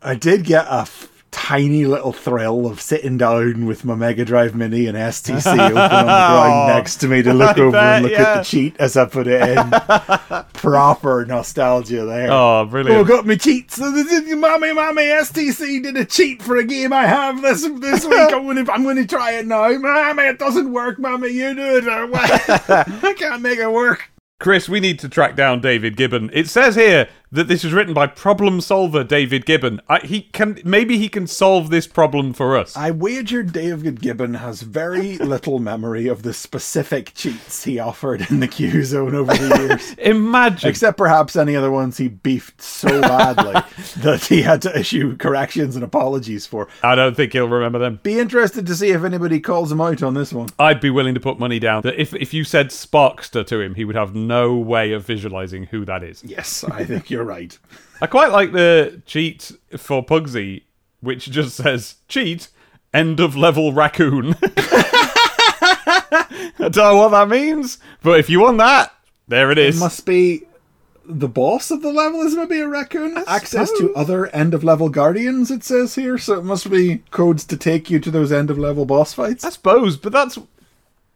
I 0.01 0.15
did 0.15 0.43
get 0.43 0.65
a 0.67 0.81
f- 0.81 1.18
tiny 1.31 1.85
little 1.85 2.13
thrill 2.13 2.65
of 2.65 2.81
sitting 2.81 3.17
down 3.17 3.65
with 3.65 3.85
my 3.85 3.95
Mega 3.95 4.25
Drive 4.25 4.55
Mini 4.55 4.87
and 4.87 4.97
STC 4.97 5.51
open 5.51 5.59
on 5.59 5.73
the 5.73 5.73
ground 5.73 6.09
oh, 6.09 6.67
next 6.67 6.97
to 6.97 7.07
me 7.07 7.21
to 7.21 7.33
look 7.33 7.57
I 7.57 7.61
over 7.61 7.71
bet, 7.71 7.95
and 7.95 8.03
look 8.03 8.11
yeah. 8.11 8.21
at 8.21 8.37
the 8.37 8.43
cheat 8.43 8.75
as 8.79 8.97
I 8.97 9.05
put 9.05 9.27
it 9.27 9.41
in. 9.41 9.71
Proper 10.53 11.25
nostalgia 11.25 12.05
there. 12.05 12.31
oh, 12.31 12.65
brilliant! 12.65 12.99
Oh, 12.99 13.03
got 13.03 13.25
me 13.25 13.37
cheats. 13.37 13.79
Mommy, 13.79 14.73
mommy, 14.73 15.03
STC 15.03 15.83
did 15.83 15.97
a 15.97 16.05
cheat 16.05 16.41
for 16.41 16.57
a 16.57 16.63
game 16.63 16.93
I 16.93 17.05
have 17.05 17.41
this 17.41 17.61
this 17.61 18.05
week. 18.05 18.33
I'm 18.33 18.45
gonna, 18.45 18.65
I'm 18.71 18.83
gonna 18.83 19.07
try 19.07 19.33
it 19.33 19.45
now. 19.45 19.69
Mommy, 19.77 20.23
it 20.23 20.39
doesn't 20.39 20.71
work. 20.71 20.99
Mommy, 20.99 21.29
you 21.29 21.53
do 21.55 21.77
it. 21.77 21.87
I 21.89 23.13
can't 23.17 23.41
make 23.41 23.59
it 23.59 23.71
work. 23.71 24.11
Chris, 24.39 24.69
we 24.69 24.79
need 24.79 24.99
to 24.99 25.09
track 25.09 25.35
down 25.35 25.59
David 25.59 25.97
Gibbon. 25.97 26.29
It 26.31 26.47
says 26.47 26.75
here 26.75 27.09
that 27.31 27.47
this 27.47 27.63
was 27.63 27.73
written 27.73 27.93
by 27.93 28.07
problem 28.07 28.61
solver 28.61 29.03
David 29.03 29.45
Gibbon. 29.45 29.81
I, 29.87 29.99
he 29.99 30.21
can 30.21 30.59
maybe 30.63 30.97
he 30.97 31.09
can 31.09 31.27
solve 31.27 31.69
this 31.69 31.87
problem 31.87 32.33
for 32.33 32.57
us. 32.57 32.75
I 32.75 32.91
wager 32.91 33.43
David 33.43 34.01
Gibbon 34.01 34.35
has 34.35 34.61
very 34.61 35.17
little 35.19 35.59
memory 35.59 36.07
of 36.07 36.23
the 36.23 36.33
specific 36.33 37.13
cheats 37.13 37.63
he 37.63 37.79
offered 37.79 38.29
in 38.29 38.39
the 38.39 38.47
Q 38.47 38.83
zone 38.83 39.15
over 39.15 39.33
the 39.33 39.57
years. 39.59 39.93
Imagine. 39.99 40.69
Except 40.69 40.97
perhaps 40.97 41.35
any 41.35 41.55
other 41.55 41.71
ones 41.71 41.97
he 41.97 42.07
beefed 42.07 42.61
so 42.61 43.01
badly 43.01 43.53
that 43.97 44.25
he 44.25 44.41
had 44.41 44.61
to 44.63 44.79
issue 44.79 45.15
corrections 45.17 45.75
and 45.75 45.83
apologies 45.83 46.45
for. 46.45 46.67
I 46.83 46.95
don't 46.95 47.15
think 47.15 47.33
he'll 47.33 47.49
remember 47.49 47.79
them. 47.79 47.99
Be 48.03 48.19
interested 48.19 48.65
to 48.67 48.75
see 48.75 48.89
if 48.89 49.03
anybody 49.03 49.39
calls 49.39 49.71
him 49.71 49.81
out 49.81 50.01
on 50.01 50.13
this 50.13 50.33
one. 50.33 50.49
I'd 50.57 50.81
be 50.81 50.89
willing 50.89 51.13
to 51.13 51.19
put 51.19 51.39
money 51.39 51.59
down 51.59 51.83
that 51.83 51.99
if 51.99 52.13
if 52.15 52.33
you 52.33 52.43
said 52.43 52.69
Sparkster 52.69 53.45
to 53.45 53.59
him, 53.59 53.75
he 53.75 53.85
would 53.85 53.95
have 53.95 54.15
no 54.15 54.55
way 54.55 54.91
of 54.93 55.05
visualizing 55.05 55.65
who 55.65 55.85
that 55.85 56.03
is. 56.03 56.23
Yes, 56.23 56.63
I 56.63 56.83
think 56.85 57.09
you're 57.09 57.18
right. 57.23 57.57
I 58.01 58.07
quite 58.07 58.31
like 58.31 58.51
the 58.51 59.01
cheat 59.05 59.51
for 59.77 60.03
Pugsy, 60.05 60.63
which 61.01 61.29
just 61.31 61.55
says 61.57 61.95
cheat 62.07 62.47
end 62.93 63.19
of 63.19 63.35
level 63.35 63.73
raccoon. 63.73 64.35
I 65.41 66.47
don't 66.59 66.75
know 66.75 66.97
what 66.97 67.09
that 67.09 67.29
means, 67.29 67.77
but 68.01 68.19
if 68.19 68.29
you 68.29 68.41
want 68.41 68.57
that, 68.59 68.93
there 69.27 69.51
it 69.51 69.57
It 69.57 69.67
is. 69.67 69.79
must 69.79 70.05
be 70.05 70.43
the 71.05 71.27
boss 71.27 71.71
of 71.71 71.81
the 71.81 71.91
level 71.91 72.21
is 72.21 72.35
maybe 72.35 72.59
a 72.59 72.67
raccoon. 72.67 73.17
Access 73.27 73.71
to 73.79 73.93
other 73.95 74.27
end 74.27 74.53
of 74.53 74.63
level 74.63 74.89
guardians, 74.89 75.49
it 75.49 75.63
says 75.63 75.95
here, 75.95 76.17
so 76.17 76.37
it 76.37 76.43
must 76.43 76.69
be 76.69 76.97
codes 77.11 77.45
to 77.45 77.57
take 77.57 77.89
you 77.89 77.99
to 77.99 78.11
those 78.11 78.31
end 78.31 78.49
of 78.51 78.57
level 78.57 78.85
boss 78.85 79.13
fights. 79.13 79.43
I 79.43 79.49
suppose, 79.49 79.97
but 79.97 80.11
that's 80.11 80.37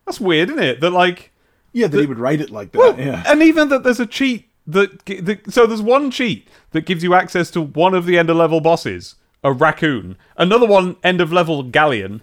that's 0.06 0.20
weird, 0.20 0.50
isn't 0.50 0.64
it? 0.64 0.80
That 0.82 0.92
like, 0.92 1.32
yeah, 1.72 1.88
that 1.88 2.00
he 2.00 2.06
would 2.08 2.20
write 2.20 2.42
it 2.42 2.50
like 2.50 2.72
that. 2.72 2.78
well, 2.80 3.00
yeah. 3.00 3.24
and 3.28 3.42
even 3.44 3.70
that 3.70 3.84
there's 3.84 4.00
a 4.00 4.06
cheat 4.08 4.50
that, 4.68 5.06
gi- 5.06 5.22
that 5.22 5.52
so 5.52 5.66
there's 5.66 5.82
one 5.82 6.12
cheat 6.12 6.48
that 6.72 6.86
gives 6.86 7.04
you 7.04 7.14
access 7.14 7.52
to 7.52 7.62
one 7.62 7.94
of 7.94 8.06
the 8.06 8.18
end 8.18 8.30
of 8.30 8.38
level 8.38 8.62
bosses, 8.62 9.16
a 9.44 9.52
raccoon, 9.52 10.18
another 10.38 10.66
one 10.68 10.96
end 11.04 11.22
of 11.22 11.32
level 11.34 11.64
galleon, 11.64 12.22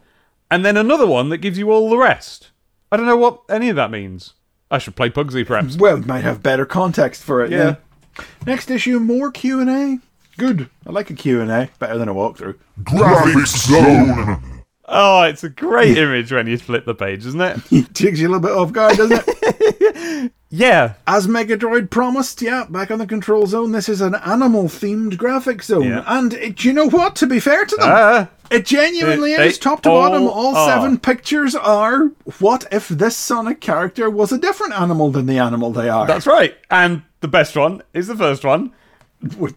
and 0.51 0.65
then 0.65 0.77
another 0.77 1.07
one 1.07 1.29
that 1.29 1.39
gives 1.39 1.59
you 1.59 1.71
all 1.71 1.91
the 1.91 1.99
rest. 1.99 2.51
I 2.91 2.97
don't 2.97 3.07
know 3.07 3.17
what 3.17 3.43
any 3.49 3.69
of 3.69 3.77
that 3.77 3.91
means. 3.91 4.35
I 4.71 4.79
should 4.79 4.97
play 4.97 5.11
Pugsy 5.11 5.47
perhaps. 5.47 5.77
Well, 5.77 5.97
it 5.99 6.07
might 6.07 6.25
have 6.25 6.43
better 6.43 6.65
context 6.67 7.23
for 7.23 7.45
it. 7.45 7.51
Yeah. 7.51 7.77
Yeah. 8.19 8.25
Next 8.47 8.71
issue, 8.71 8.99
more 9.01 9.31
Q 9.31 9.61
and 9.61 9.71
A. 9.71 9.99
Good. 10.37 10.71
I 10.87 10.91
like 10.91 11.11
a 11.11 11.15
Q 11.15 11.41
and 11.41 11.51
A 11.51 11.69
better 11.79 11.99
than 11.99 12.09
a 12.09 12.15
walkthrough. 12.15 12.57
Graphics 12.83 13.69
Zone. 13.69 14.60
Oh, 14.93 15.23
it's 15.23 15.45
a 15.45 15.49
great 15.49 15.97
image 15.97 16.33
when 16.33 16.47
you 16.49 16.59
flip 16.59 16.85
the 16.85 16.95
page, 16.95 17.25
isn't 17.25 17.41
it? 17.41 17.61
Takes 17.95 18.19
you 18.19 18.27
a 18.29 18.31
little 18.31 18.41
bit 18.41 18.51
off 18.53 18.73
guard, 18.73 18.97
doesn't 18.97 19.23
it? 19.27 20.33
Yeah. 20.53 20.95
As 21.07 21.29
Megadroid 21.29 21.91
promised, 21.91 22.43
yeah, 22.43 22.65
back 22.69 22.91
on 22.91 22.99
the 22.99 23.07
control 23.07 23.47
zone, 23.47 23.71
this 23.71 23.89
is 23.89 24.01
an 24.01 24.17
animal 24.17 24.65
themed 24.65 25.17
graphic 25.17 25.62
zone. 25.62 25.85
Yeah. 25.85 26.03
And 26.09 26.35
it, 26.35 26.65
you 26.65 26.73
know 26.73 26.89
what? 26.91 27.15
To 27.17 27.29
be 27.29 27.39
fair 27.39 27.65
to 27.65 27.77
them, 27.77 27.89
Ah. 27.89 28.29
it 28.51 28.67
genuinely 28.67 29.37
They- 29.37 29.47
is 29.47 29.59
top 29.61 29.81
to 29.83 29.89
they 29.89 29.95
bottom. 29.95 30.25
all 30.25 30.31
All 30.31 30.57
are. 30.57 30.69
seven 30.69 30.99
pictures 30.99 31.55
are 31.55 32.11
what 32.41 32.67
if 32.73 32.89
this 32.89 33.17
Sonic 33.17 33.61
character 33.61 34.11
was 34.11 34.33
a 34.33 34.39
different 34.39 34.73
animal 34.73 35.12
than 35.12 35.27
the 35.27 35.39
animal 35.39 35.71
they 35.71 35.89
are? 35.89 36.05
That's 36.05 36.27
right. 36.27 36.57
And 36.69 37.03
the 37.21 37.29
best 37.29 37.57
one 37.57 37.83
is 37.95 38.09
the 38.09 38.17
first 38.17 38.45
one. 38.45 38.73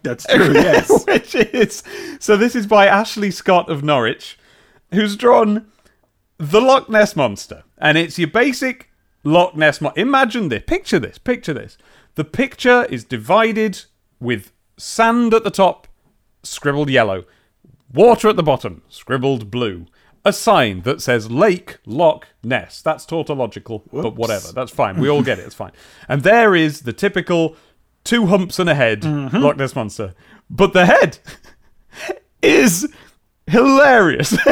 That's 0.04 0.24
true, 0.26 0.52
yes. 0.54 1.04
which 1.08 1.34
is 1.34 1.82
so 2.20 2.36
this 2.36 2.54
is 2.54 2.68
by 2.68 2.86
Ashley 2.86 3.32
Scott 3.32 3.68
of 3.68 3.82
Norwich, 3.82 4.38
who's 4.94 5.16
drawn 5.16 5.66
the 6.38 6.60
Loch 6.60 6.88
Ness 6.88 7.14
monster, 7.14 7.64
and 7.78 7.96
it's 7.96 8.18
your 8.18 8.28
basic 8.28 8.90
Loch 9.22 9.56
Ness 9.56 9.80
monster. 9.80 10.00
Imagine 10.00 10.48
this, 10.48 10.62
picture 10.66 10.98
this, 10.98 11.18
picture 11.18 11.54
this. 11.54 11.78
The 12.14 12.24
picture 12.24 12.86
is 12.88 13.04
divided 13.04 13.82
with 14.20 14.52
sand 14.76 15.34
at 15.34 15.44
the 15.44 15.50
top, 15.50 15.88
scribbled 16.42 16.90
yellow, 16.90 17.24
water 17.92 18.28
at 18.28 18.36
the 18.36 18.42
bottom, 18.42 18.82
scribbled 18.88 19.50
blue. 19.50 19.86
A 20.26 20.32
sign 20.32 20.80
that 20.82 21.02
says 21.02 21.30
Lake 21.30 21.76
Loch 21.84 22.28
Ness. 22.42 22.80
That's 22.80 23.04
tautological, 23.04 23.84
but 23.92 24.16
whatever. 24.16 24.52
That's 24.52 24.72
fine. 24.72 24.98
We 24.98 25.10
all 25.10 25.22
get 25.22 25.38
it. 25.38 25.42
It's 25.42 25.54
fine. 25.54 25.72
And 26.08 26.22
there 26.22 26.54
is 26.54 26.82
the 26.82 26.94
typical 26.94 27.56
two 28.04 28.26
humps 28.26 28.58
and 28.58 28.70
a 28.70 28.74
head 28.74 29.02
mm-hmm. 29.02 29.36
Loch 29.36 29.58
Ness 29.58 29.74
monster. 29.74 30.14
But 30.48 30.72
the 30.72 30.86
head 30.86 31.18
is 32.42 32.90
hilarious. 33.46 34.36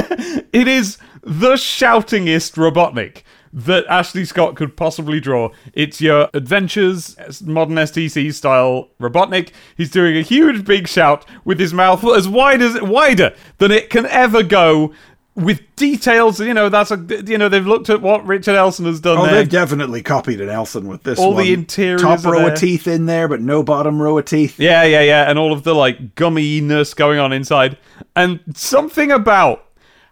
it 0.53 0.69
is 0.69 0.99
the 1.23 1.53
shoutingest 1.53 2.55
Robotnik 2.55 3.23
that 3.53 3.85
Ashley 3.87 4.25
Scott 4.25 4.57
could 4.57 4.77
possibly 4.77 5.21
draw. 5.21 5.51
It's 5.75 6.01
your 6.01 6.29
adventures, 6.33 7.17
modern 7.43 7.77
STC 7.77 8.33
style 8.33 8.89
Robotnik. 9.01 9.51
He's 9.77 9.91
doing 9.91 10.17
a 10.17 10.23
huge 10.23 10.65
big 10.65 10.89
shout 10.89 11.27
with 11.45 11.61
his 11.61 11.75
mouth 11.75 12.03
as 12.05 12.27
wide 12.27 12.63
as 12.63 12.81
wider 12.81 13.35
than 13.59 13.71
it 13.71 13.91
can 13.91 14.07
ever 14.07 14.43
go. 14.43 14.93
With 15.35 15.63
details, 15.77 16.41
you 16.41 16.53
know, 16.53 16.69
that's 16.69 16.91
a, 16.91 16.97
you 17.27 17.39
know, 17.39 17.49
they've 17.49 17.67
looked 17.67 17.89
at 17.89 18.03
what 18.03 18.27
Richard 18.27 18.55
Elson 18.55 18.85
has 18.85 19.01
done 19.01 19.17
Oh, 19.17 19.25
there. 19.25 19.37
they've 19.37 19.49
definitely 19.49 20.03
copied 20.03 20.43
an 20.43 20.51
Elson 20.51 20.87
with 20.89 21.05
this 21.05 21.19
All 21.19 21.33
one. 21.33 21.43
the 21.45 21.55
interiors 21.55 22.03
Top 22.03 22.23
row 22.25 22.41
there. 22.41 22.53
of 22.53 22.59
teeth 22.59 22.87
in 22.87 23.07
there, 23.07 23.29
but 23.29 23.41
no 23.41 23.63
bottom 23.63 24.01
row 24.03 24.19
of 24.19 24.27
teeth. 24.27 24.61
Yeah, 24.61 24.83
yeah, 24.85 25.01
yeah, 25.01 25.31
and 25.31 25.39
all 25.39 25.51
of 25.55 25.63
the 25.65 25.75
like 25.75 26.15
gumminess 26.17 26.95
going 26.95 27.19
on 27.19 27.33
inside, 27.33 27.79
and 28.15 28.41
something 28.55 29.11
about 29.11 29.65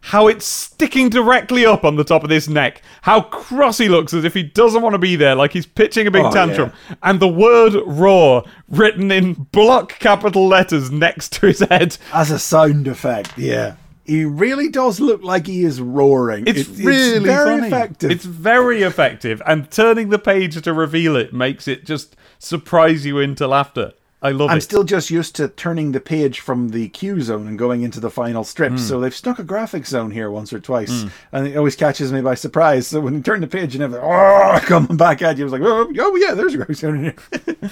how 0.02 0.26
it's 0.26 0.46
sticking 0.46 1.10
directly 1.10 1.66
up 1.66 1.84
on 1.84 1.96
the 1.96 2.04
top 2.04 2.22
of 2.22 2.30
this 2.30 2.48
neck. 2.48 2.80
How 3.02 3.20
cross 3.20 3.76
he 3.76 3.90
looks 3.90 4.14
as 4.14 4.24
if 4.24 4.32
he 4.32 4.42
doesn't 4.42 4.80
want 4.80 4.94
to 4.94 4.98
be 4.98 5.16
there, 5.16 5.34
like 5.34 5.52
he's 5.52 5.66
pitching 5.66 6.06
a 6.06 6.10
big 6.10 6.24
Oh, 6.24 6.32
tantrum. 6.32 6.72
And 7.02 7.20
the 7.20 7.28
word 7.28 7.74
"raw" 7.84 8.40
written 8.70 9.12
in 9.12 9.34
block 9.52 9.98
capital 9.98 10.48
letters 10.48 10.90
next 10.90 11.32
to 11.34 11.48
his 11.48 11.60
head. 11.60 11.98
As 12.14 12.30
a 12.30 12.38
sound 12.38 12.88
effect, 12.88 13.36
yeah. 13.36 13.74
He 14.10 14.24
really 14.24 14.68
does 14.68 14.98
look 14.98 15.22
like 15.22 15.46
he 15.46 15.62
is 15.62 15.80
roaring. 15.80 16.42
It's 16.48 16.68
It- 16.68 16.84
really 16.84 17.18
very 17.26 17.58
funny. 17.58 17.66
effective. 17.68 18.10
It's 18.10 18.24
very 18.24 18.82
effective, 18.82 19.40
and 19.46 19.70
turning 19.70 20.08
the 20.08 20.18
page 20.18 20.60
to 20.60 20.72
reveal 20.72 21.14
it 21.14 21.32
makes 21.32 21.68
it 21.68 21.84
just 21.86 22.16
surprise 22.40 23.06
you 23.06 23.20
into 23.20 23.46
laughter. 23.46 23.92
I 24.20 24.32
love 24.32 24.50
it. 24.50 24.54
I'm 24.54 24.60
still 24.60 24.82
just 24.82 25.10
used 25.10 25.36
to 25.36 25.46
turning 25.46 25.92
the 25.92 26.00
page 26.00 26.40
from 26.40 26.70
the 26.70 26.88
Q 26.88 27.20
zone 27.22 27.46
and 27.46 27.56
going 27.56 27.82
into 27.82 28.00
the 28.00 28.10
final 28.10 28.42
strip. 28.42 28.72
Hmm. 28.72 28.78
So 28.78 28.98
they've 29.00 29.14
stuck 29.14 29.38
a 29.38 29.44
graphic 29.44 29.86
zone 29.86 30.10
here 30.10 30.28
once 30.28 30.52
or 30.52 30.58
twice, 30.58 31.04
and 31.30 31.46
it 31.46 31.56
always 31.56 31.76
catches 31.76 32.12
me 32.12 32.20
by 32.20 32.34
surprise. 32.34 32.88
So 32.88 33.00
when 33.00 33.14
you 33.14 33.20
turn 33.22 33.40
the 33.42 33.46
page 33.46 33.76
and 33.76 33.84
everything, 33.84 34.04
oh, 34.04 34.58
coming 34.64 34.96
back 34.96 35.22
at 35.22 35.38
you, 35.38 35.44
I 35.44 35.46
was 35.46 35.52
like, 35.52 35.62
oh, 35.62 35.90
oh 36.00 36.16
yeah, 36.16 36.34
there's 36.34 36.52
a 36.54 36.56
graphic 36.56 36.76
zone 36.78 36.96
in 36.96 37.02
here. 37.04 37.14
Uh, 37.62 37.68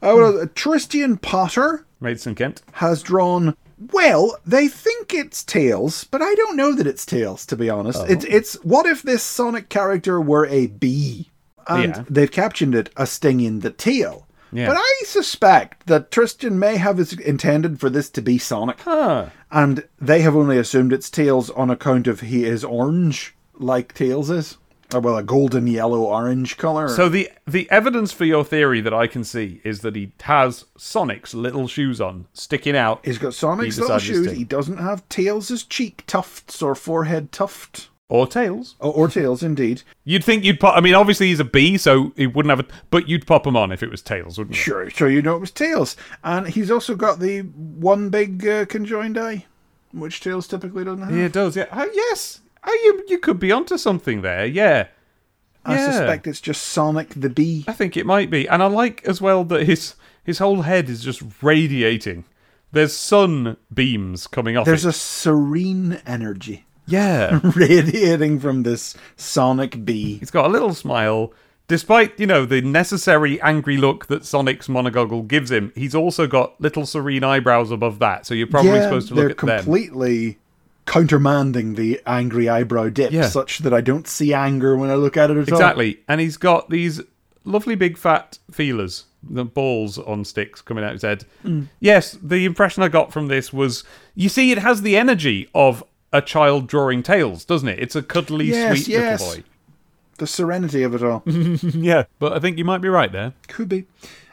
well, 0.02 0.40
uh, 0.40 0.46
Tristan 0.54 1.18
Potter 1.18 1.84
Maidstone 2.00 2.34
Kent. 2.34 2.62
has 2.72 3.02
drawn. 3.02 3.54
Well, 3.78 4.38
they 4.46 4.68
think 4.68 5.12
it's 5.12 5.44
Tails, 5.44 6.04
but 6.04 6.22
I 6.22 6.34
don't 6.34 6.56
know 6.56 6.74
that 6.74 6.86
it's 6.86 7.04
Tails. 7.04 7.44
To 7.46 7.56
be 7.56 7.68
honest, 7.68 8.02
it's 8.08 8.24
oh. 8.24 8.28
it's. 8.30 8.54
What 8.64 8.86
if 8.86 9.02
this 9.02 9.22
Sonic 9.22 9.68
character 9.68 10.20
were 10.20 10.46
a 10.46 10.66
bee, 10.68 11.30
and 11.68 11.94
Yeah. 11.96 12.04
they've 12.08 12.30
captioned 12.30 12.74
it 12.74 12.90
a 12.96 13.06
sting 13.06 13.40
in 13.40 13.60
the 13.60 13.70
tail? 13.70 14.26
Yeah. 14.52 14.68
But 14.68 14.76
I 14.78 15.02
suspect 15.04 15.86
that 15.88 16.10
Tristan 16.10 16.58
may 16.58 16.76
have 16.76 16.98
intended 17.24 17.78
for 17.80 17.90
this 17.90 18.08
to 18.10 18.22
be 18.22 18.38
Sonic, 18.38 18.80
Huh. 18.80 19.26
and 19.50 19.84
they 20.00 20.22
have 20.22 20.36
only 20.36 20.56
assumed 20.56 20.92
it's 20.92 21.10
Tails 21.10 21.50
on 21.50 21.68
account 21.68 22.06
of 22.06 22.20
he 22.20 22.44
is 22.44 22.64
orange, 22.64 23.34
like 23.58 23.92
Tails 23.92 24.30
is, 24.30 24.56
or 24.94 25.00
well, 25.00 25.16
a 25.16 25.22
golden 25.22 25.66
yellow 25.66 26.02
orange 26.02 26.56
color. 26.56 26.88
So 26.88 27.08
the 27.08 27.30
the 27.46 27.68
evidence 27.70 28.12
for 28.12 28.24
your 28.24 28.44
theory 28.44 28.80
that 28.80 28.94
I 28.94 29.06
can 29.06 29.24
see 29.24 29.60
is 29.64 29.80
that 29.80 29.96
he 29.96 30.12
has 30.22 30.64
Sonic's 30.76 31.34
little 31.34 31.66
shoes 31.68 32.00
on, 32.00 32.26
sticking 32.32 32.76
out. 32.76 33.00
He's 33.04 33.18
got 33.18 33.34
Sonic's 33.34 33.76
He 33.76 33.82
little 33.82 33.96
decided 33.98 34.14
shoes. 34.26 34.36
He 34.36 34.44
doesn't 34.44 34.78
have 34.78 35.08
Tails' 35.08 35.50
as 35.50 35.64
cheek 35.64 36.04
tufts 36.06 36.62
or 36.62 36.74
forehead 36.74 37.32
tuft. 37.32 37.88
or 38.08 38.24
tails. 38.28 38.76
Oh, 38.80 38.90
or 38.92 39.08
Tails, 39.08 39.42
indeed. 39.42 39.82
You'd 40.04 40.22
think 40.22 40.44
you'd 40.44 40.60
pop. 40.60 40.76
I 40.76 40.80
mean, 40.80 40.94
obviously 40.94 41.26
he's 41.26 41.40
a 41.40 41.44
bee, 41.44 41.76
so 41.76 42.12
he 42.14 42.28
wouldn't 42.28 42.50
have 42.50 42.60
a. 42.60 42.66
But 42.90 43.08
you'd 43.08 43.26
pop 43.26 43.44
him 43.44 43.56
on 43.56 43.72
if 43.72 43.82
it 43.82 43.90
was 43.90 44.00
tails, 44.00 44.38
wouldn't 44.38 44.56
you? 44.56 44.62
Sure, 44.62 44.88
sure, 44.90 45.10
you 45.10 45.20
know 45.22 45.34
it 45.34 45.40
was 45.40 45.50
Tails. 45.50 45.96
And 46.22 46.46
he's 46.46 46.70
also 46.70 46.94
got 46.94 47.18
the 47.18 47.40
one 47.40 48.08
big 48.10 48.46
uh, 48.46 48.64
conjoined 48.66 49.18
eye, 49.18 49.46
which 49.92 50.20
Tails 50.20 50.46
typically 50.46 50.84
doesn't 50.84 51.02
have. 51.02 51.16
Yeah, 51.16 51.24
it 51.24 51.32
does. 51.32 51.56
Yeah. 51.56 51.66
Oh, 51.72 51.90
yes. 51.92 52.40
Oh, 52.66 52.80
you 52.84 53.04
you 53.08 53.18
could 53.18 53.38
be 53.38 53.52
onto 53.52 53.78
something 53.78 54.22
there. 54.22 54.44
Yeah. 54.44 54.88
I 55.64 55.76
yeah. 55.76 55.90
suspect 55.90 56.26
it's 56.26 56.40
just 56.40 56.62
Sonic 56.62 57.10
the 57.10 57.30
Bee. 57.30 57.64
I 57.66 57.72
think 57.72 57.96
it 57.96 58.06
might 58.06 58.30
be, 58.30 58.48
and 58.48 58.62
I 58.62 58.66
like 58.66 59.04
as 59.04 59.20
well 59.20 59.44
that 59.44 59.66
his 59.66 59.94
his 60.22 60.38
whole 60.38 60.62
head 60.62 60.88
is 60.88 61.02
just 61.02 61.22
radiating. 61.42 62.24
There's 62.72 62.94
sun 62.94 63.56
beams 63.72 64.26
coming 64.26 64.56
off. 64.56 64.66
There's 64.66 64.84
it. 64.84 64.90
a 64.90 64.92
serene 64.92 66.00
energy 66.06 66.66
yeah. 66.86 67.40
radiating 67.56 68.38
from 68.40 68.62
this 68.62 68.96
Sonic 69.16 69.84
Bee. 69.84 70.18
He's 70.18 70.30
got 70.30 70.46
a 70.46 70.48
little 70.48 70.74
smile. 70.74 71.32
Despite, 71.68 72.18
you 72.20 72.28
know, 72.28 72.46
the 72.46 72.62
necessary 72.62 73.40
angry 73.42 73.76
look 73.76 74.06
that 74.06 74.24
Sonic's 74.24 74.68
monogoggle 74.68 75.26
gives 75.26 75.50
him, 75.50 75.72
he's 75.74 75.96
also 75.96 76.28
got 76.28 76.60
little 76.60 76.86
serene 76.86 77.24
eyebrows 77.24 77.72
above 77.72 77.98
that. 77.98 78.24
So 78.24 78.34
you're 78.34 78.46
probably 78.46 78.70
yeah, 78.72 78.82
supposed 78.82 79.08
to 79.08 79.14
look 79.14 79.32
at 79.32 79.38
them. 79.38 79.64
completely 79.64 80.38
countermanding 80.86 81.76
the 81.76 82.00
angry 82.06 82.48
eyebrow 82.48 82.88
dip, 82.88 83.10
Yeah. 83.12 83.28
such 83.28 83.58
that 83.58 83.74
I 83.74 83.80
don't 83.80 84.06
see 84.08 84.32
anger 84.32 84.76
when 84.76 84.90
I 84.90 84.94
look 84.94 85.16
at 85.16 85.30
it 85.30 85.36
at 85.36 85.50
all. 85.52 85.58
Exactly. 85.58 86.00
And 86.08 86.20
he's 86.20 86.36
got 86.36 86.70
these 86.70 87.00
lovely 87.44 87.74
big 87.74 87.96
fat 87.98 88.38
feelers, 88.50 89.04
the 89.28 89.44
balls 89.44 89.98
on 89.98 90.24
sticks 90.24 90.62
coming 90.62 90.84
out 90.84 90.92
his 90.92 91.02
head. 91.02 91.24
Mm. 91.44 91.68
Yes, 91.80 92.16
the 92.22 92.44
impression 92.44 92.82
I 92.82 92.88
got 92.88 93.12
from 93.12 93.28
this 93.28 93.52
was 93.52 93.84
you 94.14 94.28
see, 94.28 94.52
it 94.52 94.58
has 94.58 94.82
the 94.82 94.96
energy 94.96 95.48
of 95.54 95.82
a 96.12 96.22
child 96.22 96.66
drawing 96.68 97.02
tails, 97.02 97.44
doesn't 97.44 97.68
it? 97.68 97.78
It's 97.80 97.96
a 97.96 98.02
cuddly, 98.02 98.46
Yes, 98.46 98.84
sweet 98.84 98.88
yes. 98.94 99.20
little 99.20 99.36
boy. 99.36 99.44
The 100.18 100.26
serenity 100.26 100.82
of 100.82 100.94
it 100.94 101.02
all. 101.02 101.22
Yeah. 101.26 102.04
But 102.18 102.32
I 102.32 102.38
think 102.38 102.56
you 102.58 102.64
might 102.64 102.80
be 102.80 102.88
right 102.88 103.12
there. 103.12 103.34
Could 103.48 103.68
be. 103.68 103.84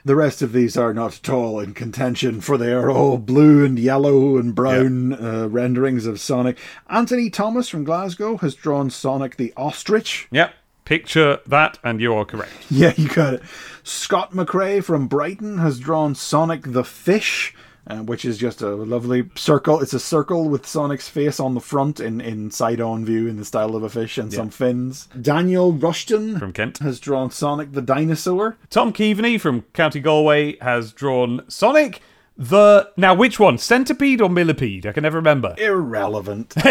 The 0.05 0.15
rest 0.17 0.41
of 0.41 0.51
these 0.51 0.75
are 0.75 0.93
not 0.93 1.19
at 1.19 1.30
all 1.30 1.61
in 1.61 1.73
contention, 1.73 2.41
for 2.41 2.57
they 2.57 2.73
are 2.73 2.91
all 2.91 3.17
blue 3.17 3.63
and 3.63 3.80
yellow 3.80 4.38
and 4.38 4.53
brown 4.53 5.13
uh, 5.13 5.47
renderings 5.47 6.05
of 6.05 6.19
Sonic. 6.19 6.57
Anthony 6.89 7.30
Thomas 7.30 7.69
from 7.69 7.85
Glasgow 7.85 8.35
has 8.38 8.53
drawn 8.53 8.89
Sonic 8.89 9.38
the 9.38 9.53
Ostrich. 9.55 10.27
Yep. 10.31 10.53
Picture 10.84 11.39
that, 11.47 11.80
and 11.85 12.01
you 12.01 12.13
are 12.13 12.25
correct. 12.25 12.51
Yeah, 12.69 12.93
you 12.97 13.07
got 13.07 13.35
it. 13.35 13.43
Scott 13.84 14.34
McRae 14.34 14.84
from 14.84 15.07
Brighton 15.07 15.59
has 15.59 15.80
drawn 15.80 16.15
Sonic 16.15 16.63
the 16.73 16.84
Fish, 16.84 17.55
uh, 17.88 17.97
which 17.97 18.23
is 18.26 18.38
just 18.38 18.61
a 18.61 18.69
lovely 18.69 19.30
circle. 19.35 19.81
It's 19.81 19.93
a 19.93 19.99
circle 19.99 20.47
with 20.49 20.65
Sonic's 20.65 21.10
face 21.10 21.39
on 21.39 21.53
the 21.53 21.60
front 21.60 21.99
in, 21.99 22.22
in 22.22 22.49
side 22.51 22.80
on 22.81 23.03
view 23.05 23.27
in 23.27 23.35
the 23.38 23.45
style 23.45 23.76
of 23.76 23.84
a 23.84 23.89
fish 23.89 24.18
and 24.18 24.31
some 24.31 24.49
fins. 24.49 25.07
Daniel 25.22 25.73
Rushton 25.73 26.39
From 26.39 26.53
Kent. 26.53 26.77
has 26.80 26.99
drawn 26.99 27.30
Sonic 27.31 27.73
the 27.73 27.81
Dinosaur. 27.81 28.57
Tom 28.69 28.93
Keaveney 28.93 29.39
from 29.39 29.64
County 29.73 29.99
Galway 29.99 30.57
has 30.60 30.93
drawn 30.93 31.41
Sonic 31.49 32.01
the. 32.38 32.89
Now, 32.97 33.14
which 33.14 33.39
one? 33.39 33.57
Centipede 33.57 34.22
or 34.22 34.30
millipede? 34.30 34.85
I 34.88 34.91
can 34.91 35.03
never 35.03 35.18
remember. 35.18 35.53
Irrelevant. 35.57 36.53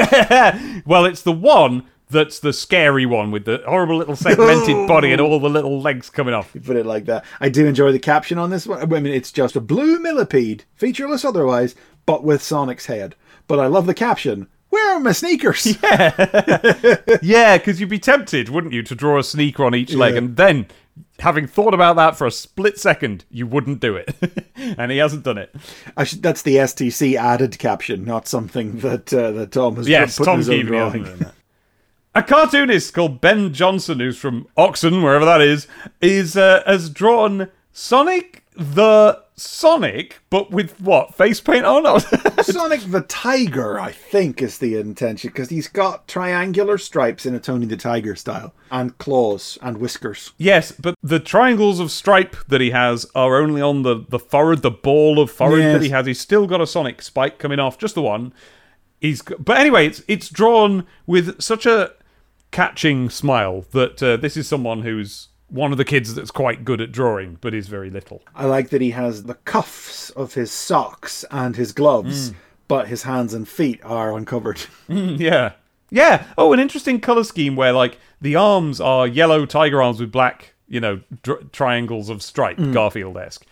Well, 0.84 1.04
it's 1.04 1.22
the 1.22 1.32
one 1.32 1.84
that's 2.12 2.38
the 2.38 2.52
scary 2.52 3.06
one 3.06 3.30
with 3.30 3.44
the 3.46 3.62
horrible 3.66 3.96
little 3.96 4.14
segmented 4.16 4.86
body 4.88 5.10
and 5.12 5.20
all 5.20 5.40
the 5.40 5.48
little 5.50 5.80
legs 5.80 6.08
coming 6.10 6.34
off. 6.34 6.54
You 6.54 6.60
put 6.60 6.76
it 6.76 6.86
like 6.86 7.06
that. 7.06 7.24
I 7.40 7.48
do 7.48 7.66
enjoy 7.66 7.90
the 7.92 7.98
caption 7.98 8.38
on 8.38 8.50
this 8.50 8.66
one. 8.66 8.80
I 8.80 8.86
mean, 8.86 9.06
it's 9.12 9.32
just 9.32 9.56
a 9.56 9.60
blue 9.60 9.98
millipede, 9.98 10.64
featureless 10.76 11.24
otherwise, 11.24 11.74
but 12.06 12.22
with 12.22 12.42
Sonic's 12.42 12.86
head. 12.86 13.16
But 13.48 13.58
I 13.58 13.66
love 13.66 13.86
the 13.86 13.94
caption. 13.94 14.46
Where 14.68 14.96
are 14.96 15.00
my 15.00 15.12
sneakers? 15.12 15.76
Yeah, 15.82 16.96
yeah, 17.22 17.58
because 17.58 17.78
you'd 17.80 17.88
be 17.90 17.98
tempted, 17.98 18.48
wouldn't 18.48 18.72
you, 18.72 18.82
to 18.84 18.94
draw 18.94 19.18
a 19.18 19.24
sneaker 19.24 19.64
on 19.64 19.74
each 19.74 19.92
leg, 19.94 20.12
Yeah. 20.14 20.18
and 20.18 20.36
then, 20.36 20.66
having 21.18 21.46
thought 21.46 21.74
about 21.74 21.96
that 21.96 22.16
for 22.16 22.26
a 22.26 22.30
split 22.30 22.78
second, 22.78 23.24
you 23.30 23.46
wouldn't 23.46 23.80
do 23.80 23.96
it. 23.96 24.14
and 24.56 24.90
he 24.90 24.96
hasn't 24.96 25.24
done 25.24 25.36
it. 25.36 25.54
I 25.96 26.04
should, 26.04 26.22
that's 26.22 26.40
the 26.42 26.56
STC 26.56 27.16
added 27.16 27.58
caption, 27.58 28.04
not 28.04 28.26
something 28.26 28.78
that 28.78 29.12
uh, 29.12 29.32
that 29.32 29.52
Tom 29.52 29.76
has 29.76 29.86
Yes, 29.88 30.16
put 30.16 30.24
Tom 30.24 30.34
in 30.34 30.38
his 30.38 30.48
own 30.50 30.64
drawing. 30.66 31.26
Hasn't 32.14 32.28
done 32.28 32.38
that. 32.38 32.44
A 32.44 32.46
cartoonist 32.48 32.94
called 32.94 33.20
Ben 33.20 33.52
Johnson, 33.52 34.00
who's 34.00 34.18
from 34.18 34.46
Oxon, 34.56 35.02
wherever 35.02 35.24
that 35.24 35.40
is, 35.40 35.66
is 36.00 36.36
uh, 36.36 36.62
has 36.66 36.90
drawn 36.90 37.48
Sonic 37.72 38.38
the 38.54 39.22
Sonic, 39.34 40.20
but 40.28 40.50
with 40.50 40.78
what 40.78 41.14
face 41.14 41.40
paint 41.40 41.64
on? 41.64 42.00
Sonic 42.44 42.82
the 42.82 43.00
Tiger, 43.08 43.80
I 43.80 43.90
think, 43.90 44.42
is 44.42 44.58
the 44.58 44.76
intention 44.76 45.30
because 45.30 45.48
he's 45.48 45.68
got 45.68 46.06
triangular 46.06 46.76
stripes 46.76 47.24
in 47.24 47.34
a 47.34 47.40
Tony 47.40 47.64
the 47.64 47.78
Tiger 47.78 48.14
style, 48.14 48.52
and 48.70 48.96
claws 48.98 49.56
and 49.62 49.78
whiskers. 49.78 50.32
yes, 50.36 50.70
but 50.70 50.96
the 51.02 51.18
triangles 51.18 51.80
of 51.80 51.90
stripe 51.90 52.36
that 52.48 52.60
he 52.60 52.70
has 52.72 53.06
are 53.14 53.36
only 53.40 53.62
on 53.62 53.82
the 53.84 54.04
the 54.10 54.18
forehead, 54.18 54.60
the 54.60 54.70
ball 54.70 55.18
of 55.18 55.30
forehead 55.30 55.60
Yes. 55.60 55.72
that 55.78 55.82
he 55.84 55.88
has. 55.90 56.06
He's 56.06 56.20
still 56.20 56.46
got 56.46 56.60
a 56.60 56.66
Sonic 56.66 57.00
spike 57.00 57.38
coming 57.38 57.58
off, 57.58 57.78
just 57.78 57.94
the 57.94 58.02
one. 58.02 58.34
He's 59.00 59.22
but 59.22 59.56
anyway, 59.56 59.86
it's 59.86 60.02
it's 60.08 60.28
drawn 60.28 60.86
with 61.06 61.40
such 61.40 61.64
a 61.64 61.92
catching 62.52 63.10
smile 63.10 63.64
that 63.72 64.02
uh, 64.02 64.16
this 64.16 64.36
is 64.36 64.46
someone 64.46 64.82
who's 64.82 65.28
one 65.48 65.72
of 65.72 65.78
the 65.78 65.84
kids 65.84 66.14
that's 66.14 66.30
quite 66.30 66.64
good 66.64 66.80
at 66.80 66.92
drawing, 66.92 67.36
but 67.40 67.52
is 67.52 67.66
very 67.68 67.90
little. 67.90 68.22
I 68.34 68.46
like 68.46 68.70
that 68.70 68.80
he 68.80 68.90
has 68.90 69.24
the 69.24 69.34
cuffs 69.34 70.10
of 70.10 70.34
his 70.34 70.50
socks 70.50 71.24
and 71.30 71.56
his 71.56 71.72
gloves, 71.72 72.30
mm. 72.30 72.34
but 72.68 72.88
his 72.88 73.02
hands 73.02 73.34
and 73.34 73.46
feet 73.46 73.80
are 73.84 74.16
uncovered. 74.16 74.62
Mm, 74.88 75.18
yeah. 75.18 75.52
Yeah. 75.90 76.26
Oh, 76.38 76.52
an 76.52 76.60
interesting 76.60 77.00
color 77.00 77.24
scheme 77.24 77.54
where 77.54 77.72
like 77.72 77.98
the 78.20 78.36
arms 78.36 78.80
are 78.80 79.06
yellow 79.06 79.44
tiger 79.44 79.82
arms 79.82 80.00
with 80.00 80.10
black, 80.10 80.54
you 80.68 80.80
know, 80.80 81.00
dr- 81.22 81.52
triangles 81.52 82.08
of 82.08 82.22
stripe, 82.22 82.56
mm. 82.56 82.72
Garfield-esque. 82.72 83.44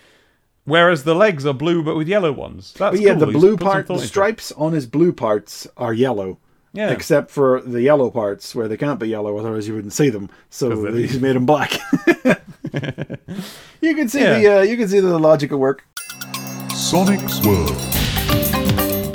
Whereas 0.65 1.05
the 1.05 1.15
legs 1.15 1.45
are 1.45 1.55
blue 1.55 1.83
but 1.83 1.97
with 1.97 2.09
yellow 2.09 2.33
ones. 2.33 2.75
That's 2.79 2.97
But 2.97 3.01
yeah, 3.01 3.15
cool. 3.15 3.27
the 3.27 3.39
blue 3.39 3.57
part, 3.57 3.87
the 3.87 3.99
stripes 3.99 4.53
on 4.53 4.73
his 4.73 4.87
blue 4.87 5.13
parts 5.13 5.67
are 5.77 5.93
yellow. 5.93 6.39
Yeah. 6.73 6.91
Except 6.91 7.31
for 7.33 7.61
the 7.63 7.83
yellow 7.83 8.11
parts 8.11 8.55
where 8.55 8.69
they 8.69 8.77
can't 8.77 9.01
be 9.01 9.09
yellow, 9.09 9.37
otherwise 9.39 9.67
you 9.67 9.75
wouldn't 9.75 9.93
see 9.93 10.09
them. 10.09 10.31
So 10.51 10.69
they're- 10.83 10.93
he's 10.95 11.21
made 11.21 11.35
them 11.37 11.47
black. 11.47 11.73
you 13.81 13.95
can 13.95 14.09
see 14.09 14.21
Yeah. 14.21 14.39
the 14.39 14.59
uh, 14.59 14.63
you 14.63 14.77
can 14.77 14.89
see 14.89 15.01
the 15.01 15.19
logic 15.19 15.53
at 15.53 15.59
work. 15.59 15.85
Sonic's 16.75 17.45
World. 17.45 17.77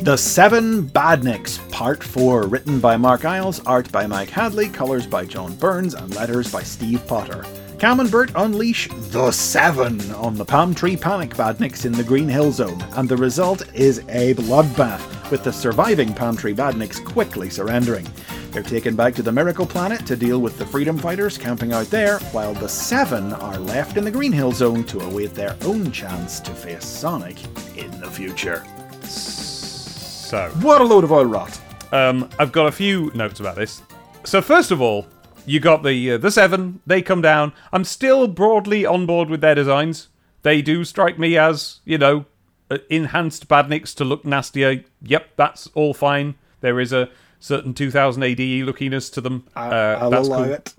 The 0.06 0.16
Seven 0.18 0.88
Badniks, 0.88 1.58
Part 1.72 2.04
4, 2.04 2.44
written 2.48 2.80
by 2.80 2.96
Mark 2.96 3.26
Eyles, 3.26 3.60
art 3.66 3.92
by 3.92 4.06
Mike 4.06 4.30
Hadley, 4.30 4.70
colours 4.70 5.08
by 5.08 5.26
John 5.26 5.56
Burns, 5.56 5.96
and 5.96 6.14
letters 6.16 6.52
by 6.52 6.62
Steve 6.62 7.06
Potter. 7.08 7.44
Cam 7.80 8.00
and 8.00 8.10
Bert 8.10 8.32
unleash 8.36 8.88
the 9.12 9.32
Seven 9.32 10.00
on 10.14 10.36
the 10.36 10.46
Palm 10.46 10.74
Tree 10.74 10.96
Panic 10.96 11.32
Badniks 11.32 11.86
in 11.86 11.92
the 11.92 12.04
Green 12.04 12.28
Hill 12.30 12.52
Zone, 12.52 12.82
and 12.94 13.08
the 13.08 13.18
result 13.18 13.64
is 13.76 14.00
a 14.10 14.34
bloodbath, 14.36 15.30
with 15.30 15.44
the 15.44 15.52
surviving 15.52 16.14
Palm 16.14 16.38
Tree 16.38 16.54
Badniks 16.54 17.04
quickly 17.04 17.50
surrendering. 17.50 18.08
They're 18.52 18.64
taken 18.64 18.96
back 18.96 19.14
to 19.16 19.22
the 19.22 19.32
Miracle 19.32 19.66
Planet 19.66 20.06
to 20.08 20.16
deal 20.16 20.40
with 20.40 20.58
the 20.58 20.66
Freedom 20.66 20.98
Fighters 20.98 21.38
camping 21.38 21.74
out 21.74 21.88
there, 21.88 22.20
while 22.32 22.54
the 22.54 22.70
Seven 22.70 23.34
are 23.34 23.58
left 23.60 23.98
in 23.98 24.06
the 24.06 24.12
Green 24.12 24.32
Hill 24.32 24.54
Zone 24.54 24.84
to 24.86 25.02
await 25.02 25.34
their 25.36 25.58
own 25.66 25.92
chance 25.92 26.40
to 26.40 26.52
face 26.52 26.86
Sonic 26.86 27.38
in 27.78 27.92
the 28.00 28.10
future. 28.10 28.64
So, 29.04 30.50
What 30.62 30.82
a 30.82 30.84
load 30.86 31.04
of 31.04 31.12
oil 31.12 31.26
rot. 31.26 31.60
um, 31.92 32.30
I've 32.40 32.52
got 32.54 32.68
a 32.68 32.72
few 32.72 33.12
notes 33.14 33.40
about 33.42 33.56
this. 33.58 33.82
So, 34.24 34.42
first 34.42 34.72
of 34.72 34.82
all, 34.82 35.06
you 35.46 35.60
got 35.60 35.84
the 35.84 36.12
uh, 36.12 36.18
the 36.18 36.32
seven. 36.32 36.82
They 36.86 37.02
come 37.02 37.22
down. 37.22 37.54
I'm 37.72 37.84
still 37.84 38.28
broadly 38.28 38.86
on 38.86 39.06
board 39.06 39.30
with 39.30 39.42
their 39.42 39.56
designs. 39.56 40.10
They 40.44 40.62
do 40.62 40.84
strike 40.84 41.18
me 41.18 41.38
as 41.38 41.80
you 41.86 41.98
know 41.98 42.26
uh, 42.70 42.80
enhanced 42.90 43.48
badniks 43.48 43.96
to 43.96 44.06
look 44.06 44.26
nastier. 44.26 44.84
Yep, 45.02 45.30
that's 45.36 45.68
all 45.74 45.94
fine. 45.94 46.36
There 46.62 46.80
is 46.80 46.92
a 46.94 47.10
certain 47.40 47.74
2000 47.74 48.24
AD 48.24 48.38
lookiness 48.38 49.12
to 49.14 49.22
them. 49.22 49.46
uh, 49.56 49.98
I'll 50.00 50.10
that's 50.10 50.28
cool. 50.28 50.44
it. 50.44 50.74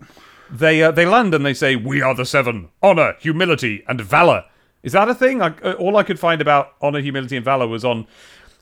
They 0.51 0.83
uh, 0.83 0.91
they 0.91 1.07
land 1.07 1.35
and 1.35 1.45
they 1.45 1.55
say, 1.55 1.77
"We 1.77 2.03
are 2.03 2.15
the 2.15 2.25
seven. 2.27 2.69
Honor, 2.83 3.15
humility, 3.19 3.85
and 3.89 4.01
valor." 4.01 4.45
Is 4.83 4.93
that 4.93 5.09
a 5.09 5.15
thing? 5.15 5.43
I, 5.43 5.49
uh, 5.63 5.73
all 5.73 5.97
I 5.97 6.05
could 6.05 6.21
find 6.21 6.41
about 6.41 6.75
honor, 6.81 7.01
humility, 7.01 7.35
and 7.37 7.45
valor 7.45 7.67
was 7.67 7.85
on, 7.85 8.07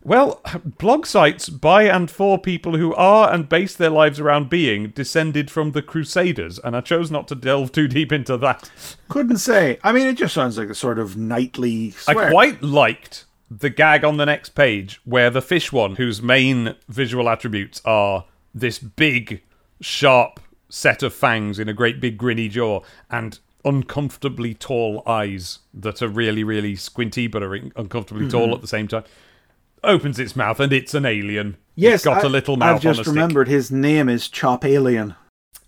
well, 0.04 0.40
blog 0.78 1.06
sites 1.06 1.48
by 1.48 1.84
and 1.84 2.10
for 2.10 2.38
people 2.38 2.76
who 2.76 2.94
are 2.94 3.32
and 3.32 3.48
base 3.48 3.74
their 3.74 3.90
lives 3.90 4.20
around 4.20 4.48
being 4.50 4.88
descended 4.90 5.50
from 5.50 5.72
the 5.72 5.82
Crusaders, 5.82 6.58
and 6.60 6.76
I 6.76 6.80
chose 6.82 7.10
not 7.10 7.26
to 7.28 7.34
delve 7.34 7.72
too 7.72 7.88
deep 7.88 8.12
into 8.12 8.36
that. 8.36 8.70
Couldn't 9.08 9.38
say. 9.38 9.78
I 9.82 9.92
mean, 9.92 10.06
it 10.06 10.16
just 10.16 10.34
sounds 10.34 10.58
like 10.58 10.68
a 10.68 10.74
sort 10.74 10.98
of 10.98 11.16
knightly 11.16 11.90
swear. 11.92 12.28
I 12.28 12.30
quite 12.30 12.62
liked 12.62 13.24
the 13.50 13.70
gag 13.70 14.04
on 14.04 14.16
the 14.16 14.26
next 14.26 14.50
page 14.50 15.00
where 15.04 15.30
the 15.30 15.42
fish 15.42 15.72
one, 15.72 15.96
whose 15.96 16.20
main 16.22 16.74
visual 16.88 17.28
attributes 17.28 17.80
are 17.84 18.24
this 18.54 18.78
big, 18.78 19.42
sharp 19.80 20.40
set 20.68 21.02
of 21.02 21.14
fangs 21.14 21.58
in 21.58 21.68
a 21.68 21.72
great 21.72 22.00
big 22.00 22.18
grinny 22.18 22.50
jaw 22.50 22.80
and 23.10 23.38
uncomfortably 23.64 24.54
tall 24.54 25.02
eyes 25.06 25.60
that 25.72 26.02
are 26.02 26.08
really, 26.08 26.44
really 26.44 26.76
squinty 26.76 27.26
but 27.26 27.42
are 27.42 27.54
uncomfortably 27.76 28.28
tall 28.28 28.44
Mm-hmm. 28.46 28.54
at 28.54 28.60
the 28.60 28.66
same 28.66 28.88
time, 28.88 29.04
opens 29.86 30.18
its 30.18 30.34
mouth 30.36 30.60
and 30.60 30.72
it's 30.72 30.94
an 30.94 31.06
alien. 31.06 31.56
Yes, 31.76 31.96
it's 31.96 32.04
got 32.04 32.22
a 32.24 32.26
I- 32.26 32.30
little 32.30 32.56
mouth 32.56 32.76
I've 32.76 32.82
just 32.82 33.06
a 33.06 33.10
remembered 33.10 33.48
his 33.48 33.70
name 33.70 34.08
is 34.08 34.28
Chop 34.28 34.64
Alien. 34.64 35.14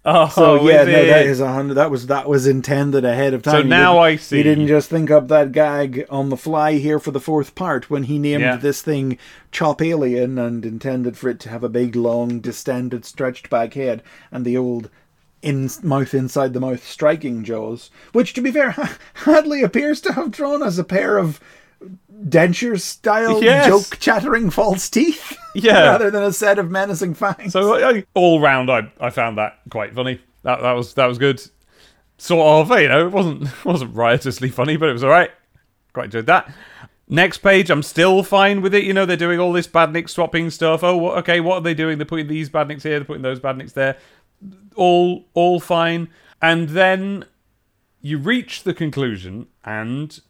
Oh, 0.09 0.29
So 0.29 0.69
yeah, 0.69 0.85
no, 0.85 1.05
that 1.07 1.27
is 1.27 1.41
a 1.41 1.53
hundred. 1.53 1.75
That 1.75 1.91
was 1.91 2.07
that 2.07 2.29
was 2.29 2.47
intended 2.47 3.05
ahead 3.05 3.35
of 3.35 3.43
time. 3.43 3.53
So 3.53 3.59
You 3.59 3.65
now 3.65 3.99
I 3.99 4.15
see. 4.15 4.37
You 4.39 4.45
didn't 4.45 4.69
just 4.69 4.89
think 4.89 5.11
up 5.11 5.27
that 5.29 5.51
gag 5.51 6.07
on 6.09 6.29
the 6.29 6.37
fly 6.37 6.75
here 6.75 7.01
for 7.01 7.11
the 7.11 7.19
fourth 7.19 7.57
part 7.57 7.91
when 7.91 8.05
he 8.05 8.17
named 8.21 8.43
Yeah. 8.43 8.57
this 8.57 8.83
thing 8.83 9.19
Chop 9.51 9.83
Alien 9.83 10.39
and 10.39 10.65
intended 10.65 11.19
for 11.19 11.29
it 11.29 11.41
to 11.41 11.49
have 11.49 11.65
a 11.65 11.69
big, 11.69 11.97
long, 11.97 12.39
distended, 12.39 13.05
stretched 13.05 13.51
back 13.51 13.75
head 13.75 14.01
and 14.31 14.45
the 14.45 14.57
old 14.57 14.91
in 15.43 15.69
mouth 15.83 16.15
inside 16.15 16.53
the 16.53 16.61
mouth 16.61 16.87
striking 16.87 17.43
jaws, 17.43 17.91
which 18.13 18.33
to 18.35 18.41
be 18.41 18.53
fair, 18.53 18.77
Hadley 19.15 19.63
appears 19.63 20.01
to 20.03 20.13
have 20.13 20.31
drawn 20.31 20.63
as 20.63 20.79
a 20.79 20.85
pair 20.85 21.19
of 21.19 21.41
denture 22.29 22.81
style 22.81 23.43
Yes. 23.43 23.67
joke 23.67 23.99
chattering 23.99 24.51
false 24.51 24.89
teeth. 24.89 25.37
Yeah. 25.57 25.87
rather 25.87 26.11
than 26.11 26.23
a 26.23 26.33
set 26.35 26.59
of 26.59 26.71
menacing 26.71 27.15
fangs. 27.15 27.55
So 27.55 27.83
I, 27.83 28.05
all 28.13 28.41
round, 28.41 28.71
I, 28.71 28.93
I 29.01 29.09
found 29.09 29.39
that 29.39 29.59
quite 29.71 29.95
funny. 29.95 30.21
That 30.43 30.61
that 30.61 30.73
was 30.73 30.93
that 30.95 31.07
was 31.07 31.17
good. 31.17 31.41
Sort 32.19 32.71
of, 32.71 32.79
you 32.79 32.89
know, 32.89 33.07
it 33.07 33.11
wasn't 33.13 33.49
wasn't 33.65 33.95
riotously 33.97 34.51
funny, 34.51 34.77
but 34.77 34.91
it 34.91 34.93
was 34.93 35.03
all 35.03 35.09
right. 35.09 35.31
Quite 35.95 36.07
enjoyed 36.07 36.27
that. 36.27 36.53
Next 37.09 37.39
page, 37.39 37.71
I'm 37.71 37.83
still 37.83 38.23
fine 38.23 38.61
with 38.61 38.75
it. 38.75 38.85
You 38.85 38.93
know, 38.93 39.07
they're 39.07 39.17
doing 39.17 39.41
all 39.41 39.53
this 39.53 39.67
badnik 39.67 40.11
swapping 40.11 40.51
stuff. 40.51 40.85
Oh, 40.85 40.97
what, 40.99 41.17
okay, 41.19 41.41
what 41.41 41.55
are 41.55 41.61
they 41.63 41.73
doing? 41.73 41.97
They're 41.97 42.05
putting 42.05 42.27
these 42.29 42.51
badniks 42.51 42.83
here, 42.83 42.99
they're 42.99 43.05
putting 43.07 43.23
those 43.23 43.41
badniks 43.41 43.73
there. 43.73 43.97
All 44.75 45.25
all 45.33 45.59
fine. 45.59 46.09
And 46.43 46.69
then 46.69 47.25
you 48.03 48.19
reach 48.19 48.65
the 48.65 48.75
conclusion, 48.75 49.47
and 49.65 50.21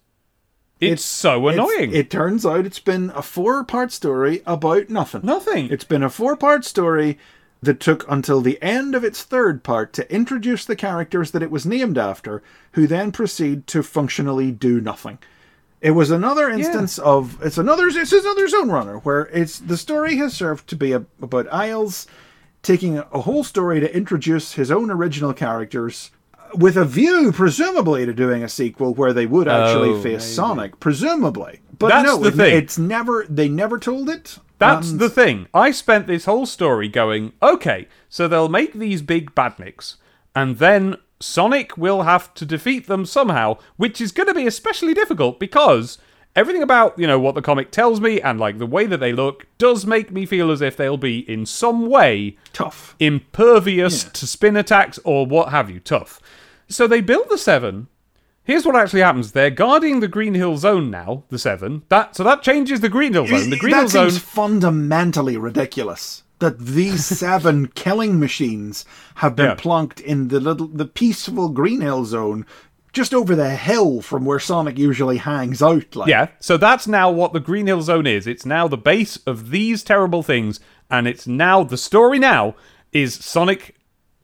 it's, 0.81 1.05
so 1.05 1.49
It's- 1.49 1.55
annoying. 1.55 1.93
It 1.95 2.11
turns 2.11 2.45
out 2.45 2.67
it's 2.67 2.79
been 2.79 3.11
a 3.15 3.23
four 3.23 3.65
part 3.65 3.93
story 3.93 4.43
about 4.47 4.91
nothing. 4.91 5.23
Nothing. 5.25 5.69
It's 5.71 5.85
been 5.85 6.03
a 6.03 6.11
four 6.11 6.37
part 6.37 6.65
story 6.65 7.19
that 7.63 7.81
took 7.81 8.05
until 8.09 8.41
the 8.43 8.63
end 8.63 8.95
of 8.95 9.03
its 9.03 9.23
third 9.23 9.63
part 9.63 9.93
to 9.95 10.13
introduce 10.15 10.65
the 10.65 10.77
characters 10.77 11.31
that 11.31 11.43
it 11.43 11.51
was 11.51 11.65
named 11.67 11.97
after, 11.99 12.43
who 12.73 12.87
then 12.87 13.11
proceed 13.11 13.67
to 13.69 13.83
functionally 13.83 14.53
do 14.53 14.81
nothing. 14.81 15.19
It 15.81 15.93
was 15.93 16.11
another 16.11 16.49
instance 16.51 16.99
of 16.99 17.39
it's 17.43 17.59
another 17.59 17.89
it's 17.89 18.13
another 18.13 18.49
zone 18.49 18.71
runner 18.71 18.99
where 18.99 19.27
it's 19.27 19.59
the 19.59 19.77
story 19.77 20.17
has 20.17 20.35
served 20.35 20.69
to 20.69 20.77
be 20.77 20.93
a, 20.93 21.05
about 21.21 21.53
Eyles 21.53 22.07
taking 22.63 22.99
a 22.99 23.21
whole 23.21 23.45
story 23.45 23.79
to 23.81 23.97
introduce 23.97 24.55
his 24.55 24.71
own 24.71 24.91
original 24.91 25.33
characters 25.33 26.11
with 26.57 26.77
a 26.77 26.85
view 26.85 27.33
presumably 27.33 28.07
to 28.07 28.13
doing 28.15 28.43
a 28.43 28.49
sequel 28.49 28.95
where 28.95 29.13
they 29.13 29.27
would 29.27 29.49
actually 29.49 29.91
Oh, 29.91 30.01
face 30.03 30.25
Sonic 30.25 30.81
presumably 30.81 31.61
but 31.79 31.89
That's 31.89 32.07
no 32.07 32.19
the 32.19 32.29
it- 32.29 32.35
thing. 32.35 32.57
it's 32.57 32.79
never 32.79 33.27
they 33.29 33.49
never 33.49 33.79
told 33.79 34.09
it 34.09 34.39
That's 34.59 34.91
and- 34.91 35.01
the 35.01 35.11
thing. 35.11 35.47
I 35.53 35.71
spent 35.71 36.07
this 36.07 36.25
whole 36.25 36.47
story 36.47 36.89
going, 36.89 37.33
okay, 37.43 37.89
so 38.09 38.27
they'll 38.27 38.49
make 38.49 38.73
these 38.73 39.03
big 39.03 39.35
badniks, 39.35 39.97
and 40.35 40.57
then 40.59 40.97
Sonic 41.21 41.77
will 41.77 42.03
have 42.03 42.33
to 42.35 42.47
defeat 42.47 42.87
them 42.87 43.05
somehow, 43.05 43.59
which 43.77 44.01
is 44.01 44.13
going 44.13 44.29
to 44.29 44.35
be 44.35 44.47
especially 44.47 44.95
difficult 44.95 45.39
because 45.39 45.99
everything 46.35 46.63
about, 46.63 46.99
you 46.99 47.07
know, 47.07 47.19
what 47.19 47.35
the 47.35 47.43
comic 47.43 47.71
tells 47.71 48.01
me 48.01 48.21
and 48.21 48.39
like 48.41 48.57
the 48.59 48.67
way 48.67 48.85
that 48.87 49.01
they 49.01 49.13
look 49.13 49.47
does 49.59 49.85
make 49.87 50.11
me 50.11 50.25
feel 50.27 50.51
as 50.51 50.61
if 50.63 50.77
they'll 50.77 50.97
be 50.99 51.19
in 51.31 51.45
some 51.47 51.87
way 51.89 52.37
tough 52.55 52.95
impervious 52.99 54.05
to 54.05 54.27
spin 54.27 54.57
attacks 54.57 54.99
or 55.05 55.27
what 55.27 55.51
have 55.51 55.71
you, 55.71 55.81
tough. 55.81 56.21
So 56.69 56.87
they 56.87 57.01
build 57.01 57.29
the 57.29 57.39
seven. 57.39 57.89
Here's 58.45 58.65
what 58.65 58.77
actually 58.77 59.01
happens: 59.01 59.33
they're 59.33 59.51
guarding 59.51 60.01
the 60.01 60.09
Green 60.09 60.35
Hill 60.35 60.57
Zone 60.57 60.91
now. 60.91 61.25
The 61.31 61.39
seven. 61.39 61.83
That 61.89 62.15
so 62.17 62.23
that 62.25 62.43
changes 62.43 62.81
the 62.81 62.89
Green 62.89 63.13
Hill 63.13 63.27
Zone. 63.27 63.51
The 63.51 63.57
Green 63.59 63.75
Hill 63.75 63.89
Zone. 63.89 64.11
seems 64.11 64.23
fundamentally 64.23 65.37
ridiculous 65.37 66.23
that 66.39 66.59
these 66.59 67.05
seven 67.19 67.69
killing 67.69 68.19
machines 68.21 68.85
have 69.17 69.35
been 69.37 69.47
Yeah. 69.47 69.55
plunked 69.55 70.01
in 70.01 70.29
the 70.29 70.41
little 70.41 70.67
the 70.69 70.85
peaceful 70.87 71.49
Green 71.49 71.81
Hill 71.81 72.05
zone 72.05 72.45
just 72.93 73.13
over 73.13 73.35
the 73.37 73.51
hill 73.51 74.01
from 74.01 74.25
where 74.25 74.39
Sonic 74.39 74.79
usually 74.79 75.19
hangs 75.19 75.61
out 75.63 75.95
like 75.95 76.09
Yeah, 76.09 76.29
so 76.41 76.57
that's 76.57 76.87
now 76.87 77.11
what 77.11 77.33
the 77.35 77.41
Green 77.41 77.67
Hill 77.67 77.83
Zone 77.83 78.07
is. 78.07 78.27
It's 78.27 78.47
now 78.47 78.69
the 78.69 78.79
base 78.79 79.19
of 79.27 79.51
these 79.51 79.83
terrible 79.85 80.23
things, 80.23 80.61
and 80.91 81.07
it's 81.07 81.27
now 81.27 81.63
the 81.63 81.77
story 81.77 82.19
now 82.19 82.55
is 82.93 83.15
Sonic 83.15 83.76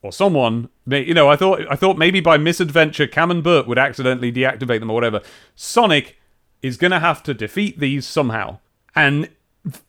or 0.03 0.11
someone. 0.11 0.69
You 0.85 1.13
know, 1.13 1.29
I 1.29 1.35
thought 1.35 1.61
I 1.69 1.75
thought 1.75 1.97
maybe 1.97 2.19
by 2.19 2.37
misadventure 2.37 3.07
Cam 3.07 3.31
and 3.31 3.43
Burt 3.43 3.67
would 3.67 3.79
accidentally 3.79 4.31
deactivate 4.31 4.79
them 4.79 4.91
or 4.91 4.93
whatever. 4.93 5.21
Sonic 5.55 6.19
is 6.61 6.77
gonna 6.77 6.99
have 6.99 7.23
to 7.23 7.33
defeat 7.33 7.79
these 7.79 8.05
somehow, 8.05 8.59
and 8.95 9.29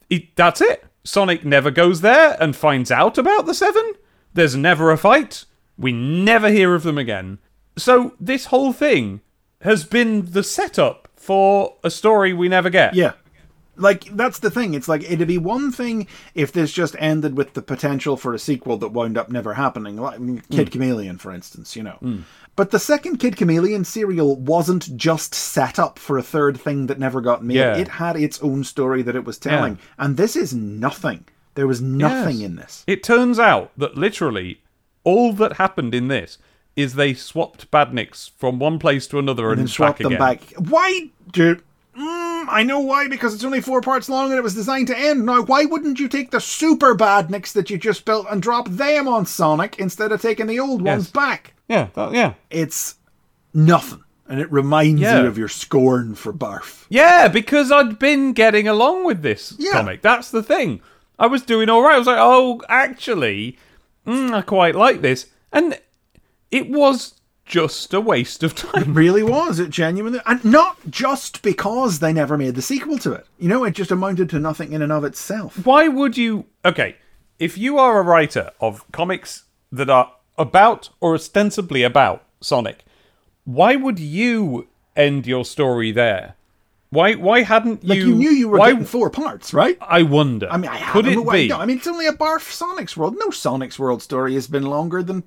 it, 0.08 0.34
that's 0.36 0.60
it. 0.60 0.84
Sonic 1.02 1.44
never 1.44 1.70
goes 1.70 2.00
there 2.00 2.36
and 2.40 2.56
finds 2.56 2.90
out 2.90 3.18
about 3.18 3.46
the 3.46 3.54
Seven. 3.54 3.94
There's 4.32 4.56
never 4.56 4.90
a 4.90 4.96
fight. 4.96 5.44
We 5.76 5.92
never 5.92 6.50
hear 6.50 6.74
of 6.74 6.82
them 6.84 6.98
again. 6.98 7.38
So 7.76 8.14
this 8.18 8.46
whole 8.46 8.72
thing 8.72 9.20
has 9.62 9.84
been 9.84 10.30
the 10.32 10.42
setup 10.42 11.08
for 11.16 11.76
a 11.82 11.90
story 11.90 12.32
we 12.32 12.48
never 12.48 12.70
get. 12.70 12.94
Yeah. 12.94 13.12
Like 13.76 14.04
that's 14.16 14.38
the 14.38 14.50
thing. 14.50 14.74
It's 14.74 14.88
like 14.88 15.02
it'd 15.02 15.26
be 15.28 15.38
one 15.38 15.72
thing 15.72 16.06
if 16.34 16.52
this 16.52 16.72
just 16.72 16.94
ended 16.98 17.36
with 17.36 17.54
the 17.54 17.62
potential 17.62 18.16
for 18.16 18.34
a 18.34 18.38
sequel 18.38 18.76
that 18.78 18.88
wound 18.88 19.18
up 19.18 19.30
never 19.30 19.54
happening, 19.54 19.96
like 19.96 20.18
Kid 20.50 20.68
hmm. 20.68 20.72
Chameleon, 20.72 21.18
for 21.18 21.32
instance. 21.32 21.74
You 21.74 21.82
know, 21.82 21.98
hmm. 22.00 22.20
but 22.56 22.70
the 22.70 22.78
second 22.78 23.18
Kid 23.18 23.36
Chameleon 23.36 23.84
serial 23.84 24.36
wasn't 24.36 24.96
just 24.96 25.34
set 25.34 25.78
up 25.78 25.98
for 25.98 26.18
a 26.18 26.22
third 26.22 26.58
thing 26.60 26.86
that 26.86 26.98
never 26.98 27.20
got 27.20 27.44
made. 27.44 27.56
Yeah. 27.56 27.76
It 27.76 27.88
had 27.88 28.16
its 28.16 28.40
own 28.42 28.64
story 28.64 29.02
that 29.02 29.16
it 29.16 29.24
was 29.24 29.38
telling, 29.38 29.78
and 29.98 30.16
this 30.16 30.36
is 30.36 30.54
nothing. 30.54 31.26
There 31.54 31.66
was 31.66 31.80
nothing 31.80 32.38
Yes. 32.38 32.46
in 32.46 32.56
this. 32.56 32.84
It 32.86 33.02
turns 33.02 33.38
out 33.38 33.70
that 33.76 33.96
literally 33.96 34.60
all 35.04 35.32
that 35.34 35.54
happened 35.54 35.94
in 35.94 36.08
this 36.08 36.38
is 36.76 36.94
they 36.94 37.14
swapped 37.14 37.70
badniks 37.70 38.30
from 38.36 38.58
one 38.58 38.78
place 38.78 39.06
to 39.08 39.18
another 39.18 39.50
and, 39.50 39.60
And 39.60 39.70
swap 39.70 39.96
back 39.96 39.98
them 39.98 40.14
again. 40.14 40.18
back. 40.18 40.40
Why 40.58 41.10
do? 41.32 41.60
Mm, 41.98 42.46
I 42.48 42.62
know 42.64 42.80
why 42.80 43.08
because 43.08 43.34
it's 43.34 43.44
only 43.44 43.60
four 43.60 43.80
parts 43.80 44.08
long 44.08 44.30
and 44.30 44.38
it 44.38 44.42
was 44.42 44.54
designed 44.54 44.88
to 44.88 44.98
end. 44.98 45.24
Now, 45.24 45.42
why 45.42 45.64
wouldn't 45.64 46.00
you 46.00 46.08
take 46.08 46.30
the 46.30 46.40
super 46.40 46.94
badniks 46.94 47.52
that 47.52 47.70
you 47.70 47.78
just 47.78 48.04
built 48.04 48.26
and 48.30 48.42
drop 48.42 48.68
them 48.68 49.06
on 49.06 49.26
Sonic 49.26 49.78
instead 49.78 50.10
of 50.12 50.20
taking 50.20 50.46
the 50.46 50.58
old 50.60 50.82
ones 50.82 51.04
Yes. 51.04 51.10
back? 51.12 51.54
Yeah, 51.68 51.88
that, 51.94 52.12
yeah. 52.12 52.34
It's 52.50 52.96
nothing, 53.54 54.02
and 54.28 54.40
it 54.40 54.50
reminds 54.50 55.00
Yeah. 55.00 55.20
you 55.22 55.26
of 55.26 55.38
your 55.38 55.48
scorn 55.48 56.14
for 56.16 56.32
Barf. 56.32 56.84
Yeah, 56.88 57.28
because 57.28 57.70
I'd 57.70 57.98
been 57.98 58.32
getting 58.32 58.66
along 58.66 59.04
with 59.04 59.22
this 59.22 59.54
Yeah. 59.58 59.72
comic. 59.72 60.02
That's 60.02 60.30
the 60.30 60.42
thing. 60.42 60.80
I 61.18 61.28
was 61.28 61.42
doing 61.42 61.68
all 61.68 61.82
right. 61.82 61.94
I 61.94 61.98
was 61.98 62.08
like, 62.08 62.18
oh, 62.18 62.60
actually, 62.68 63.56
mm, 64.04 64.34
I 64.34 64.42
quite 64.42 64.74
like 64.74 65.00
this. 65.00 65.26
And 65.52 65.78
it 66.50 66.68
was 66.68 67.14
just 67.44 67.92
a 67.92 68.00
waste 68.00 68.42
of 68.42 68.54
time. 68.54 68.94
Really 68.94 69.22
was 69.22 69.58
it 69.58 69.70
genuinely, 69.70 70.20
and 70.26 70.44
not 70.44 70.78
just 70.88 71.42
because 71.42 71.98
they 71.98 72.12
never 72.12 72.38
made 72.38 72.54
the 72.54 72.62
sequel 72.62 72.98
to 72.98 73.12
it. 73.12 73.26
You 73.38 73.48
know, 73.48 73.64
it 73.64 73.72
just 73.72 73.90
amounted 73.90 74.30
to 74.30 74.38
nothing 74.38 74.72
in 74.72 74.82
and 74.82 74.92
of 74.92 75.04
itself. 75.04 75.64
Why 75.64 75.88
would 75.88 76.16
you. 76.16 76.46
Okay, 76.64 76.96
if 77.38 77.58
you 77.58 77.78
are 77.78 78.00
a 78.00 78.02
writer 78.02 78.50
of 78.60 78.90
comics 78.92 79.44
that 79.70 79.90
are 79.90 80.12
about 80.38 80.90
or 81.00 81.14
ostensibly 81.14 81.82
about 81.82 82.24
Sonic, 82.40 82.84
why 83.44 83.76
would 83.76 83.98
you 83.98 84.68
end 84.96 85.26
your 85.26 85.44
story 85.44 85.92
there? 85.92 86.36
Why 86.90 87.14
why 87.14 87.42
hadn't 87.42 87.82
you. 87.82 87.88
Like 87.88 87.98
you, 87.98 88.14
knew 88.14 88.30
you 88.30 88.48
were 88.48 88.58
why, 88.58 88.70
getting 88.70 88.86
four 88.86 89.10
parts, 89.10 89.52
right? 89.52 89.76
I 89.80 90.02
wonder. 90.02 90.48
I 90.48 90.56
mean, 90.56 90.70
I 90.70 90.80
could 90.92 91.06
it 91.06 91.30
be? 91.30 91.48
no, 91.48 91.58
I 91.58 91.66
mean, 91.66 91.78
it's 91.78 91.86
only 91.86 92.06
a 92.06 92.12
Barf 92.12 92.52
Sonic's 92.52 92.96
World. 92.96 93.16
No 93.18 93.30
Sonic's 93.30 93.78
World 93.78 94.02
story 94.02 94.34
has 94.34 94.46
been 94.46 94.64
longer 94.64 95.02
than 95.02 95.24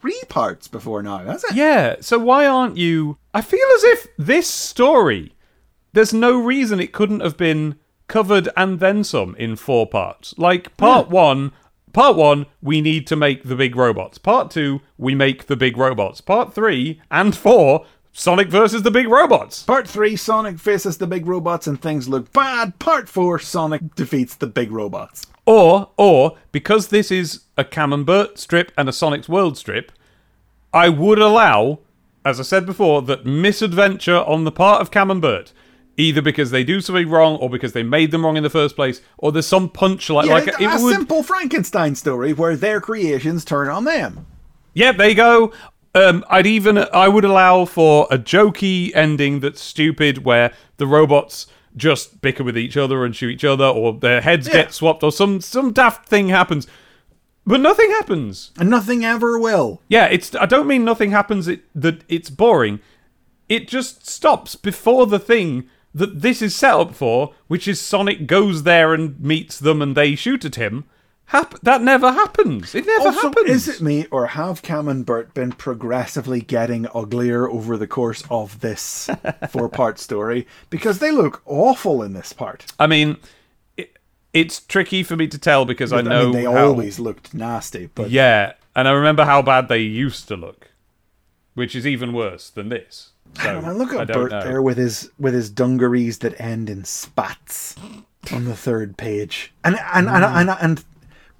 three 0.00 0.20
parts 0.28 0.68
before 0.68 1.02
now, 1.02 1.18
has 1.18 1.44
it? 1.44 1.54
Yeah, 1.54 1.96
so 2.00 2.18
why 2.18 2.46
aren't 2.46 2.76
you. 2.76 3.18
I 3.34 3.40
feel 3.40 3.66
as 3.76 3.84
if 3.84 4.06
this 4.16 4.48
story, 4.48 5.34
there's 5.92 6.12
no 6.12 6.38
reason 6.38 6.80
it 6.80 6.92
couldn't 6.92 7.20
have 7.20 7.36
been 7.36 7.78
covered 8.06 8.48
and 8.56 8.80
then 8.80 9.04
some 9.04 9.34
in 9.36 9.56
four 9.56 9.86
parts. 9.86 10.34
Like, 10.38 10.68
hmm. 10.68 10.76
part 10.76 11.08
one. 11.10 11.52
Part 11.94 12.16
one, 12.16 12.46
we 12.60 12.82
need 12.82 13.06
to 13.08 13.16
make 13.16 13.44
the 13.44 13.56
big 13.56 13.74
robots. 13.74 14.18
Part 14.18 14.50
two, 14.50 14.80
we 14.98 15.14
make 15.14 15.46
the 15.46 15.56
big 15.56 15.76
robots. 15.76 16.20
Part 16.20 16.52
three 16.52 17.00
and 17.10 17.34
four, 17.34 17.86
Sonic 18.12 18.48
versus 18.48 18.82
the 18.82 18.90
big 18.90 19.08
robots. 19.08 19.62
Part 19.62 19.88
3 19.88 20.16
Sonic 20.16 20.58
faces 20.58 20.98
the 20.98 21.06
big 21.06 21.26
robots 21.26 21.68
and 21.68 21.80
things 21.80 22.08
look 22.08 22.32
bad. 22.32 22.76
Part 22.80 23.08
4 23.08 23.38
Sonic 23.38 23.94
defeats 23.94 24.34
the 24.34 24.48
big 24.48 24.72
robots. 24.72 25.24
Or, 25.48 25.88
or 25.96 26.36
because 26.52 26.88
this 26.88 27.10
is 27.10 27.44
a 27.56 27.64
Camembert 27.64 28.36
strip 28.36 28.70
and 28.76 28.86
a 28.86 28.92
Sonic's 28.92 29.30
World 29.30 29.56
strip, 29.56 29.90
I 30.74 30.90
would 30.90 31.18
allow, 31.18 31.78
as 32.22 32.38
I 32.38 32.42
said 32.42 32.66
before, 32.66 33.00
that 33.00 33.24
misadventure 33.24 34.18
on 34.18 34.44
the 34.44 34.52
part 34.52 34.82
of 34.82 34.90
Camembert, 34.90 35.54
either 35.96 36.20
because 36.20 36.50
they 36.50 36.64
do 36.64 36.82
something 36.82 37.08
wrong 37.08 37.36
or 37.36 37.48
because 37.48 37.72
they 37.72 37.82
made 37.82 38.10
them 38.10 38.26
wrong 38.26 38.36
in 38.36 38.42
the 38.42 38.50
first 38.50 38.76
place, 38.76 39.00
or 39.16 39.32
there's 39.32 39.46
some 39.46 39.70
punch 39.70 40.10
like 40.10 40.26
Yeah, 40.26 40.34
like 40.34 40.48
a, 40.48 40.62
it 40.62 40.82
would. 40.82 40.94
simple 40.94 41.22
Frankenstein 41.22 41.94
story 41.94 42.34
where 42.34 42.54
their 42.54 42.78
creations 42.78 43.42
turn 43.42 43.68
on 43.68 43.84
them. 43.84 44.26
Yep, 44.74 44.98
there 44.98 45.08
you 45.08 45.14
go. 45.14 45.52
Um, 45.94 46.26
I'd 46.28 46.46
even 46.46 46.76
I 46.92 47.08
would 47.08 47.24
allow 47.24 47.64
for 47.64 48.06
a 48.10 48.18
jokey 48.18 48.94
ending 48.94 49.40
that's 49.40 49.62
stupid, 49.62 50.26
where 50.26 50.52
the 50.76 50.86
robots 50.86 51.46
just 51.78 52.20
bicker 52.20 52.44
with 52.44 52.58
each 52.58 52.76
other 52.76 53.04
and 53.04 53.16
shoot 53.16 53.30
each 53.30 53.44
other, 53.44 53.64
or 53.64 53.92
their 53.94 54.20
heads 54.20 54.46
Yeah. 54.46 54.54
get 54.54 54.74
swapped, 54.74 55.02
or 55.02 55.10
some 55.12 55.40
some 55.40 55.72
daft 55.72 56.08
thing 56.08 56.28
happens, 56.28 56.66
but 57.46 57.60
nothing 57.60 57.90
happens. 57.90 58.50
And 58.58 58.68
nothing 58.68 59.04
ever 59.04 59.38
will. 59.38 59.80
Yeah, 59.88 60.06
it's. 60.06 60.34
I 60.34 60.46
don't 60.46 60.66
mean 60.66 60.84
nothing 60.84 61.12
happens. 61.12 61.48
It, 61.48 61.62
that 61.74 62.02
it's 62.08 62.28
boring. 62.30 62.80
It 63.48 63.66
just 63.68 64.06
stops 64.06 64.56
before 64.56 65.06
the 65.06 65.18
thing 65.18 65.68
that 65.94 66.20
this 66.20 66.42
is 66.42 66.54
set 66.54 66.74
up 66.74 66.94
for, 66.94 67.32
which 67.46 67.66
is 67.66 67.80
Sonic 67.80 68.26
goes 68.26 68.64
there 68.64 68.92
and 68.92 69.18
meets 69.20 69.58
them, 69.58 69.80
and 69.80 69.96
they 69.96 70.14
shoot 70.14 70.44
at 70.44 70.56
him. 70.56 70.84
Hap- 71.28 71.60
that 71.60 71.82
never 71.82 72.10
happens. 72.12 72.74
It 72.74 72.86
never 72.86 73.08
Also, 73.08 73.20
happens. 73.28 73.50
is 73.50 73.68
it 73.68 73.82
me 73.82 74.06
or 74.10 74.28
have 74.28 74.62
Cam 74.62 74.88
and 74.88 75.04
Bert 75.04 75.34
been 75.34 75.52
progressively 75.52 76.40
getting 76.40 76.86
uglier 76.94 77.48
over 77.48 77.76
the 77.76 77.86
course 77.86 78.24
of 78.30 78.60
this 78.60 79.10
four-part 79.50 79.98
story? 79.98 80.46
Because 80.70 81.00
they 81.00 81.10
look 81.10 81.42
awful 81.44 82.02
in 82.02 82.14
this 82.14 82.32
part. 82.32 82.64
I 82.78 82.86
mean, 82.86 83.18
it, 83.76 83.98
it's 84.32 84.60
tricky 84.60 85.02
for 85.02 85.16
me 85.16 85.26
to 85.28 85.38
tell 85.38 85.66
because 85.66 85.92
I 85.92 86.00
know 86.00 86.24
mean, 86.24 86.32
they 86.32 86.44
how, 86.44 86.68
always 86.68 86.98
looked 86.98 87.34
nasty, 87.34 87.90
but 87.94 88.08
Yeah, 88.10 88.54
and 88.74 88.88
I 88.88 88.92
remember 88.92 89.24
how 89.26 89.42
bad 89.42 89.68
they 89.68 89.80
used 89.80 90.28
to 90.28 90.36
look, 90.36 90.70
which 91.52 91.74
is 91.76 91.86
even 91.86 92.14
worse 92.14 92.48
than 92.48 92.70
this. 92.70 93.10
So 93.42 93.50
I 93.60 93.72
look 93.72 93.92
I 93.92 94.00
at 94.02 94.08
don't 94.08 94.16
Bert 94.16 94.30
know. 94.30 94.40
there 94.44 94.62
with 94.62 94.78
his 94.78 95.10
with 95.18 95.34
his 95.34 95.50
dungarees 95.50 96.18
that 96.20 96.40
end 96.40 96.70
in 96.70 96.84
spats 96.84 97.76
on 98.32 98.46
the 98.46 98.56
third 98.56 98.96
page, 98.96 99.52
and 99.62 99.76
and 99.92 100.08
and, 100.08 100.24
and, 100.24 100.50
and 100.62 100.84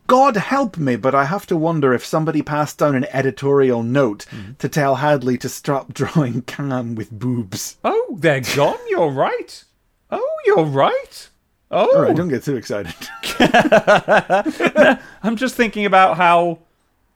God 0.09 0.37
help 0.37 0.77
me, 0.79 0.97
but 0.97 1.15
I 1.15 1.27
have 1.27 1.47
to 1.47 1.57
wonder 1.57 1.93
if 1.95 2.05
somebody 2.05 2.43
passed 2.43 2.79
down 2.79 2.97
an 2.97 3.05
editorial 3.13 3.83
note 3.83 4.25
Mm-hmm. 4.31 4.53
to 4.59 4.69
tell 4.69 4.97
Hadley 4.97 5.39
to 5.39 5.49
stop 5.49 5.93
drawing 6.01 6.43
Cam 6.43 6.95
with 6.97 7.11
boobs. 7.13 7.77
Oh, 7.85 8.17
they're 8.19 8.41
gone. 8.57 8.79
You're 8.89 9.11
right. 9.11 9.63
Oh, 10.11 10.37
you're 10.47 10.65
right. 10.65 11.29
Oh, 11.71 11.95
All 11.97 12.03
right, 12.03 12.17
don't 12.17 12.29
get 12.29 12.43
too 12.43 12.57
excited. 12.57 12.95
I'm 15.23 15.37
just 15.37 15.55
thinking 15.55 15.85
about 15.85 16.17
how, 16.17 16.59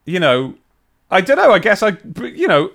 you 0.05 0.19
know, 0.19 0.53
I 1.09 1.21
don't 1.21 1.37
know. 1.37 1.51
I 1.51 1.59
guess 1.59 1.81
I, 1.83 1.97
you 2.21 2.47
know, 2.47 2.71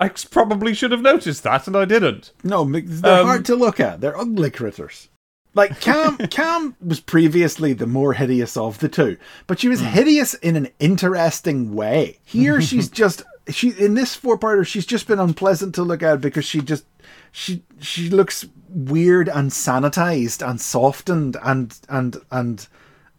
I 0.00 0.08
probably 0.08 0.74
should 0.74 0.90
have 0.90 1.00
noticed 1.02 1.44
that, 1.44 1.68
and 1.68 1.76
I 1.76 1.84
didn't. 1.84 2.32
No, 2.42 2.64
they're 2.64 3.20
Um, 3.20 3.26
hard 3.26 3.44
to 3.46 3.54
look 3.54 3.78
at. 3.78 4.00
They're 4.00 4.18
ugly 4.18 4.50
critters. 4.50 5.08
Like 5.54 5.80
Cam, 5.80 6.16
Cam 6.30 6.76
was 6.80 7.00
previously 7.00 7.72
the 7.72 7.86
more 7.86 8.14
hideous 8.14 8.56
of 8.56 8.78
the 8.78 8.88
two, 8.88 9.16
but 9.46 9.58
she 9.60 9.68
was 9.68 9.80
Hmm. 9.80 9.86
hideous 9.86 10.34
in 10.34 10.56
an 10.56 10.68
interesting 10.78 11.74
way. 11.74 12.18
Here, 12.24 12.60
she's 12.68 12.88
just 12.88 13.22
she 13.48 13.70
in 13.70 13.94
this 13.94 14.14
four-parter. 14.14 14.66
She's 14.66 14.86
just 14.86 15.06
been 15.06 15.18
unpleasant 15.18 15.74
to 15.74 15.82
look 15.82 16.02
at 16.02 16.20
because 16.20 16.44
she 16.44 16.60
just 16.60 16.84
she 17.32 17.62
she 17.80 18.08
looks 18.08 18.46
weird 18.68 19.28
and 19.28 19.50
sanitized 19.50 20.46
and 20.48 20.60
softened 20.60 21.36
and 21.42 21.78
and 21.88 22.16
and 22.30 22.66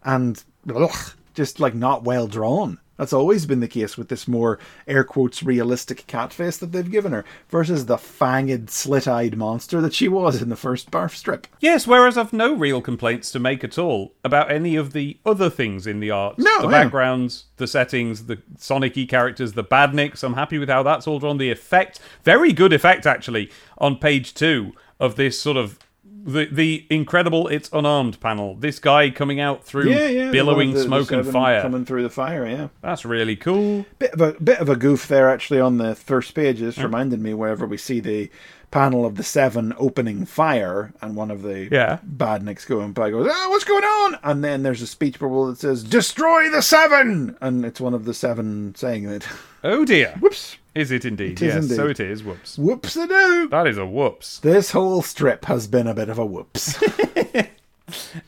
and 0.02 0.42
ugh, 0.74 1.12
just 1.34 1.60
like 1.60 1.74
not 1.74 2.02
well 2.04 2.26
drawn. 2.26 2.80
That's 2.96 3.12
always 3.12 3.46
been 3.46 3.60
the 3.60 3.68
case 3.68 3.96
with 3.96 4.08
this 4.08 4.28
more 4.28 4.58
air 4.86 5.04
quotes 5.04 5.42
realistic 5.42 6.06
cat 6.06 6.32
face 6.32 6.56
that 6.58 6.72
they've 6.72 6.90
given 6.90 7.12
her 7.12 7.24
versus 7.48 7.86
the 7.86 7.96
fanged, 7.96 8.70
slit 8.70 9.08
eyed 9.08 9.36
monster 9.36 9.80
that 9.80 9.94
she 9.94 10.08
was 10.08 10.40
in 10.40 10.48
the 10.48 10.56
first 10.56 10.90
barf 10.90 11.10
strip. 11.10 11.46
Yes, 11.60 11.86
whereas 11.86 12.16
I've 12.16 12.32
no 12.32 12.54
real 12.54 12.80
complaints 12.80 13.30
to 13.32 13.38
make 13.38 13.64
at 13.64 13.78
all 13.78 14.14
about 14.24 14.50
any 14.50 14.76
of 14.76 14.92
the 14.92 15.18
other 15.26 15.50
things 15.50 15.86
in 15.86 16.00
the 16.00 16.10
art. 16.10 16.38
No, 16.38 16.62
the 16.62 16.68
yeah. 16.68 16.84
backgrounds, 16.84 17.46
the 17.56 17.66
settings, 17.66 18.26
the 18.26 18.38
Sonic 18.58 18.94
y 18.96 19.06
characters, 19.08 19.54
the 19.54 19.64
badniks. 19.64 20.22
I'm 20.22 20.34
happy 20.34 20.58
with 20.58 20.68
how 20.68 20.82
that's 20.82 21.06
all 21.06 21.18
drawn. 21.18 21.38
The 21.38 21.50
effect, 21.50 21.98
very 22.22 22.52
good 22.52 22.72
effect 22.72 23.06
actually, 23.06 23.50
on 23.78 23.96
page 23.96 24.34
two 24.34 24.72
of 25.00 25.16
this 25.16 25.40
sort 25.40 25.56
of 25.56 25.78
the 26.24 26.46
the 26.50 26.86
incredible 26.90 27.48
it's 27.48 27.68
unarmed 27.72 28.18
panel. 28.20 28.54
This 28.54 28.78
guy 28.78 29.10
coming 29.10 29.40
out 29.40 29.62
through 29.64 29.84
billowing 30.32 30.72
the- 30.72 30.78
the 30.78 30.84
smoke 30.84 31.12
and 31.12 31.26
fire. 31.26 31.60
coming 31.62 31.84
through 31.84 32.02
the 32.02 32.10
fire. 32.10 32.46
Yeah, 32.46 32.68
That's 32.80 33.04
really 33.04 33.36
cool. 33.36 33.84
bit 33.98 34.12
of 34.12 34.20
a 34.20 34.32
bit 34.40 34.58
of 34.58 34.68
a 34.68 34.76
goof 34.76 35.06
there 35.08 35.28
actually 35.28 35.60
on 35.60 35.78
the 35.78 35.94
first 35.94 36.34
page. 36.34 36.60
This 36.60 36.78
reminded 36.78 37.20
me 37.20 37.34
wherever 37.34 37.66
we 37.66 37.76
see 37.76 38.00
the 38.00 38.30
panel 38.70 39.06
of 39.06 39.14
the 39.14 39.22
seven 39.22 39.72
opening 39.78 40.26
fire 40.26 40.92
and 41.00 41.14
one 41.14 41.30
of 41.30 41.42
the 41.42 41.68
Yeah. 41.70 41.98
badniks 42.16 42.66
going 42.66 42.90
by 42.90 43.10
goes, 43.10 43.28
ah, 43.30 43.46
what's 43.48 43.62
going 43.62 43.84
on? 43.84 44.18
And 44.24 44.42
then 44.42 44.64
there's 44.64 44.82
a 44.82 44.88
speech 44.88 45.20
bubble 45.20 45.46
that 45.46 45.58
says, 45.60 45.84
destroy 45.84 46.50
the 46.50 46.60
seven! 46.60 47.36
And 47.40 47.64
it's 47.64 47.80
one 47.80 47.94
of 47.94 48.04
the 48.04 48.12
seven 48.14 48.74
saying 48.74 49.04
it. 49.04 49.28
Oh 49.62 49.84
dear. 49.84 50.14
Whoops. 50.20 50.56
Is 50.74 50.90
it 50.90 51.04
indeed? 51.04 51.40
It 51.40 51.42
is 51.42 51.54
yes, 51.54 51.62
indeed. 51.64 51.76
so 51.76 51.86
it 51.88 52.00
is. 52.00 52.24
Whoops. 52.24 52.58
Whoops 52.58 52.96
a 52.96 53.06
doo. 53.06 53.48
That 53.48 53.66
is 53.66 53.78
a 53.78 53.86
whoops. 53.86 54.40
This 54.40 54.72
whole 54.72 55.02
strip 55.02 55.44
has 55.44 55.66
been 55.68 55.86
a 55.86 55.94
bit 55.94 56.08
of 56.08 56.18
a 56.18 56.26
whoops. 56.26 56.82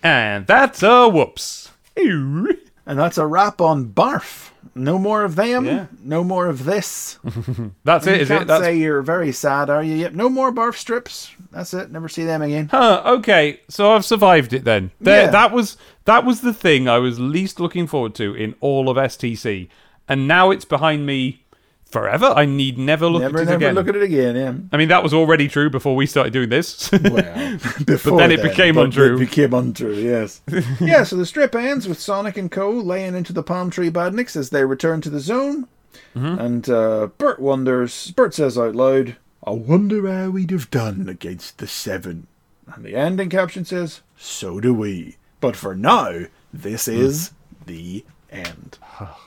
And 0.02 0.46
that's 0.46 0.82
a 0.82 1.08
whoops. 1.08 1.70
And 1.96 2.58
that's 2.84 3.18
a 3.18 3.26
wrap 3.26 3.60
on 3.60 3.86
Barf. 3.86 4.50
No 4.74 4.98
more 4.98 5.24
of 5.24 5.34
them. 5.36 5.64
Yeah. 5.64 5.86
No 6.02 6.22
more 6.22 6.46
of 6.48 6.64
this. 6.66 7.18
That's 7.84 8.06
it, 8.06 8.20
you 8.20 8.26
can't 8.26 8.42
it? 8.42 8.46
That's 8.48 8.62
say 8.62 8.76
you're 8.76 9.00
very 9.00 9.32
sad, 9.32 9.70
are 9.70 9.82
you? 9.82 9.94
Yep. 9.94 10.12
No 10.12 10.28
more 10.28 10.52
Barf 10.52 10.74
strips. 10.74 11.32
That's 11.50 11.72
it. 11.72 11.90
Never 11.90 12.08
see 12.10 12.24
them 12.24 12.42
again. 12.42 12.68
Huh, 12.70 13.02
okay, 13.06 13.60
so 13.70 13.94
I've 13.94 14.04
survived 14.04 14.52
it 14.52 14.64
then. 14.64 14.90
There, 15.00 15.24
Yeah. 15.24 15.30
That 15.30 15.52
was 15.52 15.78
that 16.04 16.26
was 16.26 16.42
the 16.42 16.52
thing 16.52 16.88
I 16.88 16.98
was 16.98 17.18
least 17.18 17.58
looking 17.58 17.86
forward 17.86 18.14
to 18.16 18.34
in 18.34 18.54
all 18.60 18.90
of 18.90 18.98
STC, 18.98 19.68
and 20.08 20.28
now 20.28 20.50
it's 20.50 20.66
behind 20.66 21.06
me 21.06 21.45
forever. 21.90 22.26
I 22.26 22.44
need 22.46 22.78
never 22.78 23.06
look 23.08 23.22
Never, 23.22 23.38
at 23.38 23.42
it 23.42 23.54
again. 23.54 23.58
never 23.60 23.64
again. 23.66 23.74
look 23.74 23.88
at 23.88 23.96
it 23.96 24.02
again. 24.02 24.36
Yeah. 24.36 24.54
I 24.72 24.76
mean, 24.76 24.88
that 24.88 25.02
was 25.02 25.14
already 25.14 25.48
true 25.48 25.70
before 25.70 25.94
we 25.96 26.06
started 26.06 26.32
doing 26.32 26.48
this. 26.48 26.90
Well, 27.02 27.58
before 27.86 28.18
then 28.18 28.32
it 28.32 28.42
became 28.42 28.76
untrue. 28.78 29.16
It 29.16 29.20
became 29.20 29.54
untrue. 29.54 29.94
Yes. 29.94 30.40
yeah. 30.80 31.04
So 31.04 31.16
the 31.16 31.24
strip 31.26 31.54
ends 31.54 31.86
with 31.88 32.00
Sonic 32.00 32.36
and 32.36 32.50
Co. 32.50 32.70
laying 32.70 33.14
into 33.14 33.32
the 33.32 33.42
palm 33.42 33.70
tree 33.70 33.90
badniks 33.90 34.36
as 34.36 34.50
they 34.50 34.64
return 34.64 35.00
to 35.02 35.10
the 35.10 35.20
zone, 35.20 35.68
Mm-hmm. 36.14 36.38
and 36.40 36.68
uh, 36.70 37.06
Bert 37.18 37.40
wonders. 37.40 38.10
Bert 38.12 38.34
says 38.34 38.56
out 38.58 38.74
loud, 38.74 39.16
"I 39.46 39.50
wonder 39.50 40.06
how 40.10 40.30
we'd 40.30 40.50
have 40.50 40.70
done 40.70 41.08
against 41.08 41.58
the 41.58 41.66
seven. 41.66 42.26
And 42.74 42.84
the 42.84 42.94
ending 42.96 43.30
caption 43.30 43.64
says, 43.64 44.00
"So 44.16 44.58
do 44.60 44.74
we." 44.74 45.16
But 45.40 45.56
for 45.56 45.74
now, 45.74 46.22
this 46.52 46.86
Hmm. 46.86 46.92
is 46.92 47.30
the 47.66 48.04
end. 48.30 48.78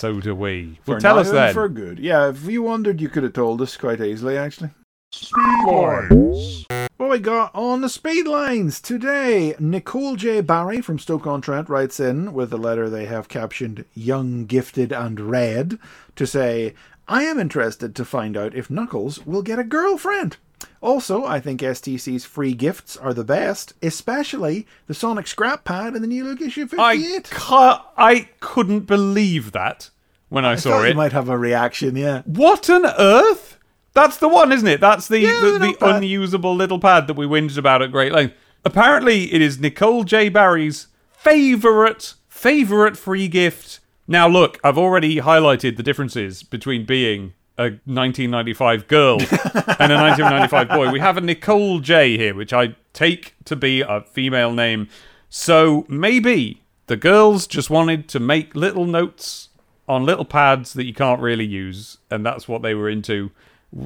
so 0.00 0.18
do 0.18 0.34
we. 0.34 0.78
For 0.82 0.92
Well, 0.92 1.00
tell 1.00 1.18
us 1.18 1.30
then. 1.30 1.52
For 1.52 1.68
good. 1.68 1.98
Yeah. 1.98 2.30
If 2.30 2.46
you 2.46 2.62
wondered, 2.62 3.02
you 3.02 3.10
could 3.10 3.22
have 3.22 3.34
told 3.34 3.60
us 3.60 3.76
quite 3.76 4.00
easily, 4.00 4.38
actually. 4.38 4.70
Speedlines. 5.12 6.64
What 6.96 7.10
we 7.10 7.18
got 7.18 7.54
on 7.54 7.82
the 7.82 7.88
speed 7.88 8.26
lines 8.26 8.80
today? 8.80 9.54
Nicole 9.58 10.16
J. 10.16 10.40
Barry 10.40 10.80
from 10.80 10.98
Stoke-on-Trent 10.98 11.68
writes 11.68 12.00
in 12.00 12.32
with 12.32 12.52
a 12.52 12.56
letter 12.56 12.88
they 12.88 13.06
have 13.06 13.28
captioned 13.28 13.84
"Young, 13.92 14.46
Gifted, 14.46 14.90
and 14.90 15.20
Red" 15.20 15.78
to 16.16 16.26
say, 16.26 16.74
"I 17.06 17.24
am 17.24 17.38
interested 17.38 17.94
to 17.94 18.04
find 18.04 18.36
out 18.36 18.54
if 18.54 18.70
Knuckles 18.70 19.26
will 19.26 19.42
get 19.42 19.58
a 19.58 19.64
girlfriend." 19.64 20.38
Also, 20.80 21.24
I 21.24 21.40
think 21.40 21.60
STC's 21.60 22.24
free 22.24 22.52
gifts 22.54 22.96
are 22.96 23.12
the 23.14 23.24
best, 23.24 23.74
especially 23.82 24.66
the 24.86 24.94
Sonic 24.94 25.26
Scrap 25.26 25.64
Pad 25.64 25.94
in 25.94 26.02
the 26.02 26.08
new 26.08 26.24
look 26.24 26.40
issue 26.40 26.66
I 26.78 26.96
58. 26.96 27.30
ca- 27.30 27.86
I 27.96 28.28
couldn't 28.40 28.80
believe 28.80 29.52
that 29.52 29.90
when 30.28 30.44
I, 30.44 30.56
saw 30.56 30.82
it. 30.82 30.90
you 30.90 30.94
might 30.94 31.12
have 31.12 31.28
a 31.28 31.36
reaction, 31.38 31.96
yeah. 31.96 32.22
What 32.24 32.68
on 32.70 32.86
earth? 32.86 33.58
That's 33.92 34.18
the 34.18 34.28
one, 34.28 34.52
isn't 34.52 34.68
it? 34.68 34.80
That's 34.80 35.08
the 35.08 35.18
Yeah, 35.20 35.40
the, 35.40 35.76
the 35.78 35.86
unusable 35.96 36.54
little 36.54 36.78
pad 36.78 37.06
that 37.08 37.16
we 37.16 37.26
whinged 37.26 37.58
about 37.58 37.82
at 37.82 37.90
great 37.90 38.12
length. 38.12 38.34
Apparently, 38.64 39.32
it 39.32 39.40
is 39.42 39.58
Nicole 39.58 40.04
J. 40.04 40.28
Barry's 40.28 40.86
favorite 41.10 42.14
favorite 42.28 42.96
free 42.96 43.28
gift. 43.28 43.80
Now, 44.08 44.26
look, 44.28 44.58
I've 44.64 44.78
already 44.78 45.16
highlighted 45.16 45.76
the 45.76 45.82
differences 45.82 46.42
between 46.42 46.86
being 46.86 47.34
a 47.60 47.64
1995 47.84 48.88
girl 48.88 49.20
and 49.20 49.92
a 49.92 49.96
1995 49.96 50.68
boy. 50.68 50.90
We 50.90 50.98
have 50.98 51.18
a 51.18 51.20
Nicole 51.20 51.80
J 51.80 52.16
here, 52.16 52.34
which 52.34 52.54
I 52.54 52.74
take 52.94 53.34
to 53.44 53.54
be 53.54 53.82
a 53.82 54.00
female 54.00 54.52
name. 54.52 54.88
So 55.28 55.84
maybe 55.86 56.62
the 56.86 56.96
girls 56.96 57.46
just 57.46 57.68
wanted 57.68 58.08
to 58.08 58.18
make 58.18 58.54
little 58.56 58.86
notes 58.86 59.50
on 59.86 60.06
little 60.06 60.24
pads 60.24 60.72
that 60.72 60.86
you 60.86 60.94
can't 60.94 61.20
really 61.20 61.44
use, 61.44 61.98
and 62.10 62.24
that's 62.24 62.48
what 62.48 62.62
they 62.62 62.74
were 62.74 62.88
into. 62.88 63.30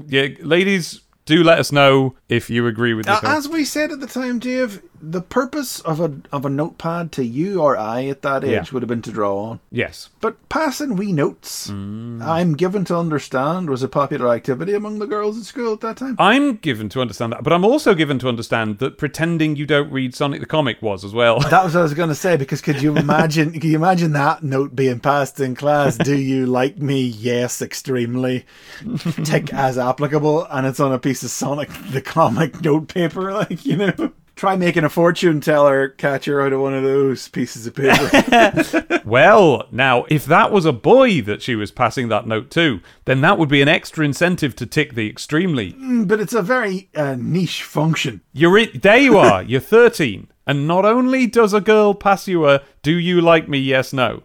Yeah, 0.07 0.29
ladies, 0.41 1.01
Do 1.25 1.43
let 1.43 1.59
us 1.59 1.73
know 1.73 2.15
if 2.29 2.51
you 2.51 2.67
agree 2.67 2.95
with 2.95 3.07
this. 3.07 3.25
Uh, 3.25 3.37
as 3.37 3.49
we 3.49 3.65
said 3.65 3.91
at 3.91 4.01
the 4.01 4.07
time, 4.07 4.39
Dave, 4.39 4.83
the 5.01 5.21
purpose 5.21 5.81
of 5.81 6.01
a 6.01 6.13
of 6.33 6.47
a 6.47 6.49
notepad 6.51 7.13
to 7.13 7.25
you 7.25 7.61
or 7.61 7.77
I 7.77 8.07
at 8.07 8.23
that 8.23 8.43
age 8.45 8.51
Yeah. 8.51 8.65
would 8.73 8.83
have 8.83 8.89
been 8.89 9.03
to 9.03 9.13
draw 9.13 9.37
on. 9.51 9.61
yes. 9.71 10.09
But 10.21 10.49
passing 10.49 10.97
wee 10.97 11.13
notes, 11.13 11.71
Mm. 11.71 12.23
I'm 12.25 12.55
given 12.55 12.85
to 12.87 12.97
understand, 12.97 13.69
was 13.69 13.83
a 13.83 13.89
popular 13.89 14.29
activity 14.33 14.73
among 14.75 14.99
the 14.99 15.07
girls 15.07 15.37
at 15.39 15.45
school 15.45 15.73
at 15.75 15.81
that 15.81 15.97
time. 15.99 16.17
I'm 16.19 16.57
given 16.57 16.89
to 16.91 17.01
understand 17.01 17.33
that, 17.33 17.43
but 17.45 17.53
I'm 17.53 17.65
also 17.65 17.95
given 17.95 18.19
to 18.21 18.29
understand 18.29 18.79
that 18.79 18.97
pretending 18.99 19.57
you 19.57 19.67
don't 19.67 19.91
read 19.93 20.15
Sonic 20.15 20.41
the 20.41 20.47
Comic 20.47 20.81
was 20.81 21.05
as 21.05 21.13
well. 21.13 21.41
That 21.41 21.65
was 21.65 21.75
what 21.75 21.81
I 21.81 21.83
was 21.83 21.95
going 22.03 22.09
to 22.09 22.15
say 22.15 22.37
because 22.37 22.61
could 22.63 22.81
you 22.81 22.97
imagine? 22.97 23.53
could 23.53 23.65
you 23.65 23.77
imagine 23.77 24.13
that 24.13 24.43
note 24.43 24.75
being 24.75 25.01
passed 25.01 25.39
in 25.41 25.55
class? 25.55 25.97
Do 25.99 26.17
you 26.17 26.47
like 26.47 26.79
me? 26.79 27.03
Yes, 27.03 27.61
extremely. 27.61 28.47
Tick 29.25 29.53
as 29.53 29.77
applicable, 29.79 30.47
and 30.51 30.67
it's 30.67 30.81
on 30.81 30.93
a 30.93 30.99
piece 30.99 31.23
of 31.23 31.31
Sonic 31.31 31.69
the 31.91 32.01
comic 32.01 32.61
note 32.63 32.89
paper, 32.89 33.33
like 33.33 33.65
you 33.67 33.77
know. 33.77 34.13
Try 34.37 34.57
making 34.57 34.83
a 34.83 34.89
fortune 34.89 35.41
teller 35.41 35.89
catcher 35.89 36.43
out 36.43 36.53
of 36.53 36.61
one 36.61 36.75
of 36.75 36.83
those 36.83 37.29
pieces 37.29 37.67
of 37.67 37.75
paper. 37.75 39.01
well, 39.05 39.69
now, 39.71 40.07
if 40.09 40.25
that 40.27 40.51
was 40.51 40.65
a 40.65 40.73
boy 40.73 41.23
that 41.23 41.41
she 41.41 41.55
was 41.55 41.71
passing 41.71 42.09
that 42.09 42.27
note 42.27 42.51
to, 42.53 42.81
then 43.05 43.21
that 43.21 43.39
would 43.39 43.49
be 43.49 43.63
an 43.63 43.69
extra 43.69 44.05
incentive 44.05 44.57
to 44.57 44.67
tick 44.67 44.95
the 44.95 45.09
extremely. 45.09 45.75
but 46.05 46.19
it's 46.19 46.35
a 46.35 46.43
very 46.43 46.89
uh, 46.97 47.15
niche 47.17 47.63
function. 47.63 48.23
You're 48.33 48.59
in, 48.59 48.81
there 48.81 48.99
you 48.99 49.19
are, 49.19 49.43
you're 49.43 49.61
13, 49.61 50.27
and 50.47 50.67
not 50.67 50.85
only 50.85 51.29
does 51.29 51.53
a 51.53 51.61
girl 51.61 51.95
pass 51.95 52.27
you 52.27 52.49
a 52.49 52.63
do 52.83 52.93
you 52.93 53.21
like 53.21 53.49
me, 53.49 53.59
yes, 53.59 53.93
no, 53.93 54.25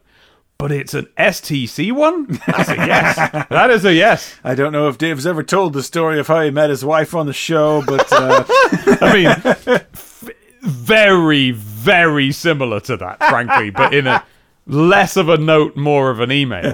but 0.60 0.74
it's 0.74 0.94
an 0.94 1.08
STC 1.18 1.94
one? 1.94 2.26
That's 2.48 2.70
a 2.70 2.76
yes. 2.76 3.16
that 3.50 3.72
is 3.72 3.86
a 3.86 3.94
yes. 3.94 4.36
I 4.44 4.56
don't 4.56 4.74
know 4.74 4.90
if 4.90 4.98
Dave's 4.98 5.26
ever 5.26 5.42
told 5.42 5.72
the 5.72 5.82
story 5.82 6.20
of 6.20 6.28
how 6.28 6.42
he 6.42 6.52
met 6.52 6.70
his 6.70 6.84
wife 6.84 7.16
on 7.16 7.26
the 7.28 7.34
show, 7.34 7.82
but 7.88 8.12
uh, 8.12 8.44
I 8.50 9.14
mean, 9.14 9.28
f- 9.28 10.30
very, 10.62 11.52
very 11.52 12.34
similar 12.34 12.82
to 12.82 12.98
that, 12.98 13.24
frankly, 13.30 13.70
but 13.70 13.94
in 13.94 14.06
a 14.06 14.26
less 14.70 15.18
of 15.18 15.28
a 15.30 15.38
note, 15.38 15.76
more 15.76 16.10
of 16.10 16.20
an 16.20 16.32
email. 16.32 16.74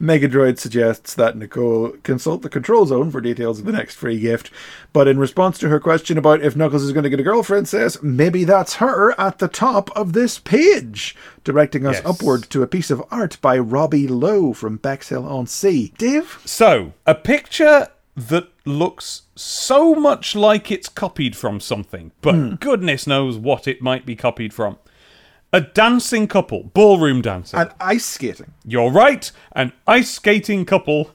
Megadroid 0.00 0.58
suggests 0.58 1.14
that 1.14 1.36
Nicole 1.36 1.90
consult 2.02 2.42
the 2.42 2.48
control 2.48 2.86
zone 2.86 3.10
for 3.10 3.20
details 3.20 3.58
of 3.58 3.64
the 3.64 3.72
next 3.72 3.96
free 3.96 4.18
gift. 4.18 4.50
But 4.92 5.08
in 5.08 5.18
response 5.18 5.58
to 5.58 5.68
her 5.68 5.80
question 5.80 6.18
about 6.18 6.42
if 6.42 6.56
Knuckles 6.56 6.82
is 6.82 6.92
going 6.92 7.04
to 7.04 7.10
get 7.10 7.20
a 7.20 7.24
girlfriend, 7.24 7.68
says 7.68 8.02
maybe 8.02 8.44
that's 8.44 8.74
her 8.76 9.18
at 9.20 9.38
the 9.38 9.48
top 9.48 9.90
of 9.96 10.12
this 10.12 10.38
page, 10.38 11.14
directing 11.44 11.86
us 11.86 11.96
Yes. 11.96 12.06
upward 12.06 12.44
to 12.50 12.62
a 12.62 12.66
piece 12.66 12.90
of 12.90 13.02
art 13.10 13.38
by 13.40 13.58
Robbie 13.58 14.08
Lowe 14.08 14.52
from 14.52 14.76
Bexhill 14.76 15.26
on 15.26 15.46
Sea. 15.46 15.92
Dave, 15.98 16.40
So, 16.44 16.92
a 17.06 17.14
picture 17.14 17.88
that 18.16 18.48
looks 18.64 19.22
so 19.36 19.94
much 19.94 20.34
like 20.34 20.70
it's 20.70 20.88
copied 20.88 21.36
from 21.36 21.60
something, 21.60 22.10
but 22.20 22.34
hmm. 22.34 22.54
goodness 22.56 23.06
knows 23.06 23.36
what 23.36 23.68
it 23.68 23.80
might 23.80 24.04
be 24.04 24.16
copied 24.16 24.52
from. 24.52 24.78
A 25.52 25.60
dancing 25.62 26.26
couple, 26.28 26.64
ballroom 26.74 27.22
dancing. 27.22 27.58
and 27.58 27.70
ice 27.80 28.04
skating, 28.04 28.52
You're 28.66 28.90
right, 28.90 29.30
an 29.52 29.72
ice 29.86 30.10
skating 30.10 30.64
couple, 30.66 31.12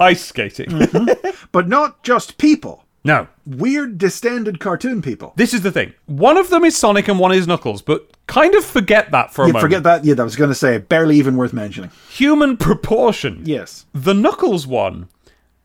ice 0.00 0.24
skating. 0.24 0.66
Mm-hmm. 0.70 1.46
but 1.52 1.68
not 1.68 2.02
just 2.02 2.38
people. 2.38 2.84
no, 3.04 3.28
Weird, 3.46 3.98
distended 3.98 4.58
cartoon 4.58 5.02
people. 5.02 5.34
this 5.36 5.52
is 5.52 5.60
the 5.60 5.70
thing. 5.70 5.92
One 6.06 6.38
of 6.38 6.48
them 6.48 6.64
is 6.64 6.74
Sonic 6.78 7.08
and 7.08 7.18
one 7.18 7.32
is 7.32 7.46
Knuckles, 7.46 7.82
but 7.82 8.10
kind 8.26 8.54
of 8.54 8.64
forget 8.64 9.10
that 9.10 9.34
for 9.34 9.42
a 9.44 9.48
You 9.48 9.52
moment. 9.52 9.64
forget 9.70 9.82
that? 9.82 10.02
Yeah, 10.06 10.14
I 10.18 10.24
was 10.24 10.34
going 10.36 10.48
to 10.48 10.54
say, 10.54 10.78
barely 10.78 11.18
even 11.18 11.36
worth 11.36 11.52
mentioning. 11.52 11.90
Human 12.08 12.56
proportion. 12.56 13.42
Yes. 13.44 13.84
The 13.92 14.14
Knuckles 14.14 14.66
one, 14.66 15.08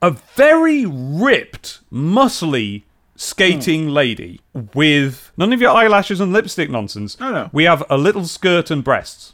a 0.01 0.11
very 0.35 0.85
ripped, 0.85 1.79
muscly 1.89 2.83
skating 3.19 3.89
lady 3.89 4.39
with 4.73 5.33
none 5.35 5.51
of 5.51 5.59
your 5.59 5.71
eyelashes 5.71 6.21
and 6.21 6.31
lipstick 6.31 6.69
nonsense. 6.69 7.19
No, 7.19 7.31
no. 7.31 7.49
We 7.51 7.65
have 7.65 7.83
a 7.89 7.97
little 7.97 8.25
skirt 8.25 8.71
and 8.71 8.81
breasts 8.81 9.33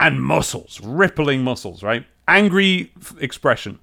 and 0.00 0.22
muscles, 0.22 0.80
rippling 0.82 1.44
muscles, 1.44 1.82
right? 1.82 2.06
Angry 2.26 2.92
f- 2.98 3.14
expression. 3.20 3.78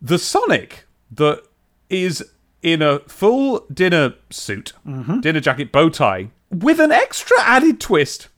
The 0.00 0.18
Sonic 0.18 0.86
that 1.10 1.42
is 1.90 2.24
in 2.62 2.80
a 2.80 3.00
full 3.00 3.66
dinner 3.72 4.14
suit, 4.30 4.72
mm-hmm. 4.86 5.20
dinner 5.20 5.40
jacket, 5.40 5.72
bow 5.72 5.90
tie, 5.90 6.30
with 6.50 6.80
an 6.80 6.90
extra 6.90 7.38
added 7.42 7.80
twist, 7.80 8.28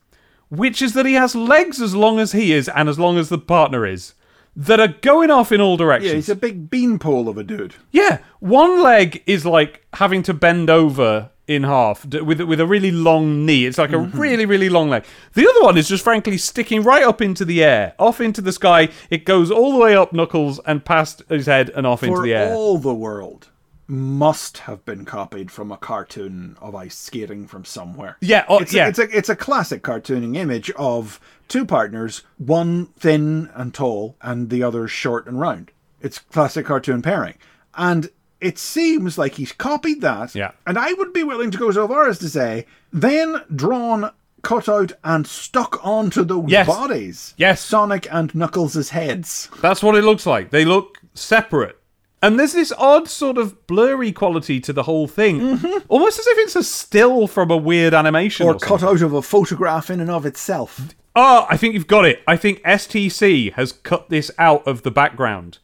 which 0.49 0.81
is 0.81 0.93
that 0.93 1.05
he 1.05 1.13
has 1.13 1.35
legs 1.35 1.81
as 1.81 1.95
long 1.95 2.19
as 2.19 2.33
he 2.33 2.51
is 2.51 2.67
and 2.67 2.89
as 2.89 2.99
long 2.99 3.17
as 3.17 3.29
the 3.29 3.37
partner 3.37 3.85
is, 3.85 4.13
that 4.55 4.79
are 4.79 4.89
going 4.89 5.31
off 5.31 5.51
in 5.51 5.61
all 5.61 5.77
directions. 5.77 6.11
Yeah, 6.11 6.15
he's 6.15 6.29
a 6.29 6.35
big 6.35 6.69
beanpole 6.69 7.27
of 7.27 7.37
a 7.37 7.43
dude. 7.43 7.75
Yeah, 7.91 8.19
one 8.39 8.81
leg 8.81 9.23
is 9.25 9.45
like 9.45 9.85
having 9.93 10.23
to 10.23 10.33
bend 10.33 10.69
over 10.69 11.29
in 11.45 11.63
half 11.63 12.05
with 12.05 12.39
with 12.41 12.59
a 12.59 12.65
really 12.65 12.91
long 12.91 13.45
knee. 13.45 13.65
It's 13.65 13.77
like 13.77 13.91
a 13.91 13.95
mm-hmm. 13.95 14.17
really 14.17 14.45
really 14.45 14.69
long 14.69 14.89
leg. 14.89 15.05
The 15.33 15.47
other 15.47 15.61
one 15.63 15.77
is 15.77 15.89
just 15.89 16.03
frankly 16.03 16.37
sticking 16.37 16.83
right 16.83 17.03
up 17.03 17.21
into 17.21 17.45
the 17.45 17.63
air, 17.63 17.95
off 17.99 18.21
into 18.21 18.41
the 18.41 18.51
sky. 18.51 18.89
It 19.09 19.25
goes 19.25 19.51
all 19.51 19.73
the 19.73 19.79
way 19.79 19.95
up 19.95 20.13
Knuckles 20.13 20.59
and 20.65 20.85
past 20.85 21.23
his 21.29 21.47
head 21.47 21.69
and 21.71 21.85
off 21.85 22.03
into 22.03 22.21
the 22.21 22.33
air. 22.33 22.53
all 22.53 22.77
the 22.77 22.93
world 22.93 23.49
must 23.93 24.57
have 24.59 24.83
been 24.83 25.05
copied 25.05 25.51
from 25.51 25.71
a 25.71 25.77
cartoon 25.77 26.57
of 26.59 26.75
ice 26.75 26.97
skating 26.97 27.47
from 27.47 27.63
somewhere. 27.63 28.17
Yeah, 28.19 28.43
oh, 28.49 28.57
it's 28.59 28.73
yeah. 28.73 28.85
A, 28.85 28.89
it's 28.89 28.99
a 28.99 29.17
it's 29.17 29.29
a 29.29 29.35
classic 29.35 29.83
cartooning 29.83 30.35
image 30.35 30.71
of 30.71 31.19
two 31.47 31.65
partners, 31.65 32.23
one 32.37 32.87
thin 32.99 33.49
and 33.53 33.73
tall, 33.73 34.17
and 34.21 34.49
the 34.49 34.63
other 34.63 34.87
short 34.87 35.27
and 35.27 35.39
round. 35.39 35.71
It's 36.01 36.19
classic 36.19 36.65
cartoon 36.65 37.01
pairing, 37.01 37.35
and 37.75 38.09
it 38.41 38.57
seems 38.57 39.17
like 39.17 39.35
he's 39.35 39.53
copied 39.53 40.01
that. 40.01 40.35
Yeah. 40.35 40.51
and 40.67 40.77
I 40.77 40.91
would 40.93 41.13
be 41.13 41.23
willing 41.23 41.51
to 41.51 41.57
go 41.57 41.71
so 41.71 41.87
far 41.87 42.09
as 42.09 42.19
to 42.19 42.29
say, 42.29 42.65
then 42.91 43.41
drawn. 43.55 44.11
Cut 44.41 44.67
out 44.67 44.91
and 45.05 45.25
stuck 45.25 45.79
onto 45.85 46.25
those 46.25 46.49
Yes. 46.49 46.67
bodies. 46.67 47.33
Yes. 47.37 47.61
Sonic 47.61 48.05
and 48.11 48.35
Knuckles' 48.35 48.89
heads. 48.89 49.47
That's 49.61 49.81
what 49.81 49.95
it 49.95 50.03
looks 50.03 50.25
like. 50.25 50.49
They 50.49 50.65
look 50.65 50.97
separate. 51.13 51.79
And 52.23 52.39
there's 52.39 52.53
this 52.53 52.71
odd 52.77 53.09
sort 53.09 53.37
of 53.37 53.67
blurry 53.67 54.13
quality 54.13 54.61
to 54.61 54.71
the 54.71 54.83
whole 54.83 55.07
thing. 55.07 55.39
Mm-hmm. 55.41 55.85
Almost 55.89 56.19
as 56.19 56.27
if 56.27 56.37
it's 56.39 56.55
a 56.55 56.63
still 56.63 57.27
from 57.27 57.51
a 57.51 57.57
weird 57.57 57.93
animation. 57.93 58.47
Or 58.47 58.53
Or, 58.53 58.59
cut 58.59 58.81
out 58.81 59.01
of 59.01 59.13
a 59.13 59.21
photograph 59.21 59.89
in 59.89 59.99
and 59.99 60.09
of 60.09 60.25
itself. 60.25 60.79
Oh, 61.17 61.45
I 61.49 61.57
think 61.57 61.73
you've 61.73 61.85
got 61.85 62.05
it. 62.05 62.23
I 62.25 62.37
think 62.37 62.61
STC 62.63 63.51
has 63.53 63.73
cut 63.73 64.09
this 64.09 64.31
out 64.39 64.65
of 64.65 64.83
the 64.83 64.89
background. 64.89 65.57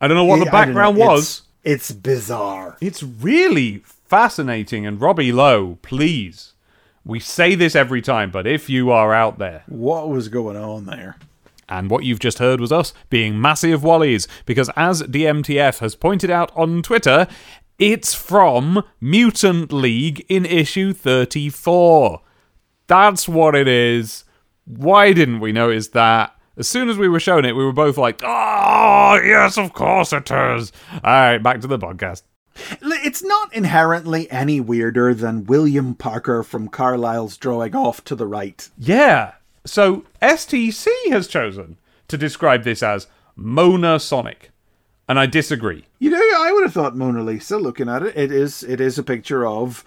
I 0.00 0.06
don't 0.06 0.16
know 0.16 0.24
what 0.24 0.36
the 0.36 0.42
I 0.42 0.44
don't 0.44 0.74
know, 0.74 0.80
background 0.80 0.96
was. 0.96 1.42
It's, 1.64 1.90
it's 1.90 2.00
bizarre. 2.00 2.76
It's 2.80 3.02
really 3.02 3.78
fascinating. 3.84 4.86
And 4.86 5.00
Robbie 5.00 5.32
Lowe, 5.32 5.78
please. 5.82 6.52
We 7.04 7.18
say 7.18 7.56
this 7.56 7.74
every 7.74 8.00
time, 8.00 8.30
but 8.30 8.46
if 8.46 8.70
you 8.70 8.90
are 8.90 9.12
out 9.12 9.38
there, 9.38 9.64
What 9.66 10.08
was 10.08 10.28
going 10.28 10.56
on 10.56 10.86
there? 10.86 11.16
And 11.68 11.90
what 11.90 12.04
you've 12.04 12.20
just 12.20 12.38
heard 12.38 12.60
was 12.60 12.70
us 12.72 12.94
being 13.10 13.40
massive 13.40 13.82
wallies, 13.82 14.28
because 14.44 14.70
as 14.76 15.02
DMTF 15.02 15.80
has 15.80 15.96
pointed 15.96 16.30
out 16.30 16.52
on 16.54 16.82
Twitter, 16.82 17.26
it's 17.78 18.14
from 18.14 18.82
Mutant 19.00 19.72
League 19.72 20.24
in 20.28 20.46
issue 20.46 20.92
34. 20.92 22.22
That's 22.86 23.28
what 23.28 23.54
it 23.54 23.68
is. 23.68 24.24
Why 24.64 25.12
didn't 25.12 25.40
we 25.40 25.52
notice 25.52 25.88
that? 25.88 26.32
As 26.56 26.68
soon 26.68 26.88
as 26.88 26.96
we 26.96 27.08
were 27.08 27.20
shown 27.20 27.44
it, 27.44 27.54
we 27.54 27.64
were 27.64 27.72
both 27.72 27.98
like, 27.98 28.22
oh, 28.24 29.20
yes, 29.22 29.58
of 29.58 29.74
course 29.74 30.12
it 30.12 30.30
is. 30.30 30.72
All 30.92 31.00
right, 31.02 31.38
back 31.38 31.60
to 31.60 31.66
the 31.66 31.78
podcast. 31.78 32.22
It's 32.80 33.22
not 33.22 33.54
inherently 33.54 34.30
any 34.30 34.60
weirder 34.60 35.12
than 35.12 35.44
William 35.44 35.94
Parker 35.94 36.42
from 36.42 36.68
Carlisle's 36.68 37.36
drawing 37.36 37.76
off 37.76 38.02
to 38.04 38.14
the 38.14 38.26
right. 38.26 38.70
Yeah. 38.78 39.32
So 39.66 40.04
STC 40.22 40.86
has 41.10 41.28
chosen 41.28 41.76
to 42.08 42.16
describe 42.16 42.64
this 42.64 42.82
as 42.82 43.06
Mona 43.34 43.98
Sonic. 44.00 44.50
And 45.08 45.18
I 45.20 45.26
disagree. 45.26 45.84
You 46.00 46.10
know, 46.10 46.18
I 46.36 46.50
would 46.52 46.64
have 46.64 46.72
thought 46.72 46.96
Mona 46.96 47.22
Lisa. 47.22 47.58
Looking 47.58 47.88
at 47.88 48.02
it, 48.02 48.16
it 48.16 48.32
is 48.32 48.64
it 48.64 48.80
is 48.80 48.98
a 48.98 49.04
picture 49.04 49.46
of 49.46 49.84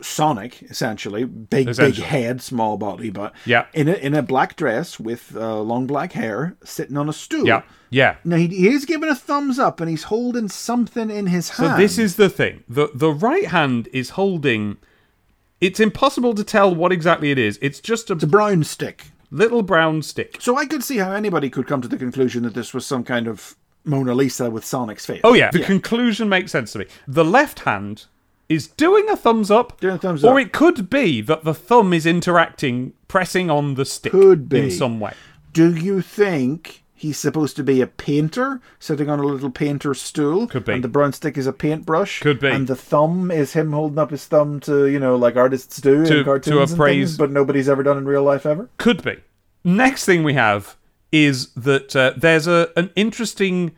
Sonic, 0.00 0.62
essentially, 0.62 1.24
big 1.24 1.76
big 1.76 1.94
head, 1.96 2.40
small 2.42 2.76
body, 2.76 3.10
but 3.10 3.32
Yeah. 3.44 3.66
in 3.72 3.88
a 3.88 3.92
in 3.94 4.14
a 4.14 4.22
black 4.22 4.56
dress 4.56 4.98
with 4.98 5.36
uh, 5.36 5.60
long 5.60 5.86
black 5.86 6.12
hair, 6.12 6.56
sitting 6.64 6.96
on 6.96 7.08
a 7.08 7.12
stool. 7.12 7.46
Yeah. 7.46 7.62
Yeah. 7.90 8.16
Now 8.24 8.36
he, 8.36 8.48
he 8.48 8.68
is 8.68 8.84
giving 8.84 9.08
a 9.08 9.14
thumbs 9.14 9.58
up, 9.60 9.80
and 9.80 9.88
he's 9.88 10.04
holding 10.04 10.48
something 10.48 11.08
in 11.10 11.26
his 11.26 11.50
hand. 11.50 11.70
So 11.72 11.76
this 11.76 11.96
is 11.98 12.16
the 12.16 12.28
thing. 12.28 12.64
The 12.68 12.90
the 12.94 13.12
right 13.12 13.46
hand 13.46 13.88
is 13.92 14.10
holding 14.10 14.78
it's 15.60 15.80
impossible 15.80 16.34
to 16.34 16.44
tell 16.44 16.74
what 16.74 16.92
exactly 16.92 17.30
it 17.30 17.38
is. 17.38 17.58
It's 17.62 17.80
just 17.80 18.10
a 18.10 18.14
it's 18.14 18.24
a 18.24 18.26
brown 18.26 18.64
stick. 18.64 19.06
little 19.30 19.62
brown 19.62 20.02
stick. 20.02 20.36
So 20.40 20.56
I 20.56 20.66
could 20.66 20.82
see 20.84 20.98
how 20.98 21.12
anybody 21.12 21.50
could 21.50 21.66
come 21.66 21.82
to 21.82 21.88
the 21.88 21.96
conclusion 21.98 22.42
that 22.44 22.54
this 22.54 22.72
was 22.72 22.86
some 22.86 23.04
kind 23.04 23.26
of 23.26 23.56
Mona 23.84 24.14
Lisa 24.14 24.50
with 24.50 24.64
Sonic's 24.64 25.06
face. 25.06 25.20
Oh 25.24 25.34
yeah, 25.34 25.50
the 25.50 25.60
conclusion 25.60 26.28
makes 26.28 26.52
sense 26.52 26.72
to 26.72 26.78
me. 26.80 26.86
The 27.06 27.24
left 27.24 27.60
hand 27.60 28.06
is 28.48 28.66
doing 28.66 29.08
a 29.08 29.16
thumbs 29.16 29.50
up. 29.50 29.78
Doing 29.80 29.96
a 29.96 29.98
thumbs 29.98 30.24
or 30.24 30.38
it 30.40 30.52
could 30.52 30.88
be 30.88 31.20
that 31.22 31.44
the 31.44 31.54
thumb 31.54 31.92
is 31.92 32.06
interacting, 32.06 32.94
pressing 33.06 33.50
on 33.50 33.74
the 33.74 33.84
stick 33.84 34.12
Could 34.12 34.48
be. 34.48 34.60
in 34.60 34.70
some 34.70 35.00
way. 35.00 35.14
Do 35.52 35.74
you 35.74 36.00
think 36.02 36.84
he's 36.98 37.16
supposed 37.18 37.56
to 37.56 37.62
be 37.62 37.80
a 37.80 37.86
painter 37.86 38.60
sitting 38.78 39.08
on 39.08 39.18
a 39.20 39.22
little 39.22 39.50
painter 39.50 39.94
stool. 39.94 40.46
Could 40.46 40.64
be. 40.64 40.72
And 40.74 40.84
the 40.84 40.88
brown 40.88 41.12
stick 41.12 41.38
is 41.38 41.46
a 41.46 41.52
paintbrush. 41.52 42.20
Could 42.20 42.40
be. 42.40 42.48
And 42.48 42.66
the 42.66 42.76
thumb 42.76 43.30
is 43.30 43.52
him 43.52 43.72
holding 43.72 43.98
up 43.98 44.10
his 44.10 44.26
thumb 44.26 44.60
to, 44.60 44.86
you 44.86 44.98
know, 44.98 45.16
like 45.16 45.36
artists 45.36 45.80
do 45.80 46.04
To- 46.04 46.18
in 46.18 46.24
cartoons 46.24 46.74
to 46.74 46.82
and 46.82 46.82
things, 46.90 47.16
but 47.16 47.30
nobody's 47.30 47.68
ever 47.68 47.82
done 47.82 47.98
in 47.98 48.04
real 48.06 48.22
life 48.24 48.44
ever. 48.44 48.68
Could 48.78 49.02
be. 49.02 49.16
Next 49.64 50.04
thing 50.04 50.22
we 50.24 50.34
have 50.34 50.76
is 51.10 51.50
that 51.54 51.96
uh, 51.96 52.12
there's 52.16 52.46
a 52.46 52.68
an 52.76 52.90
interesting 52.94 53.72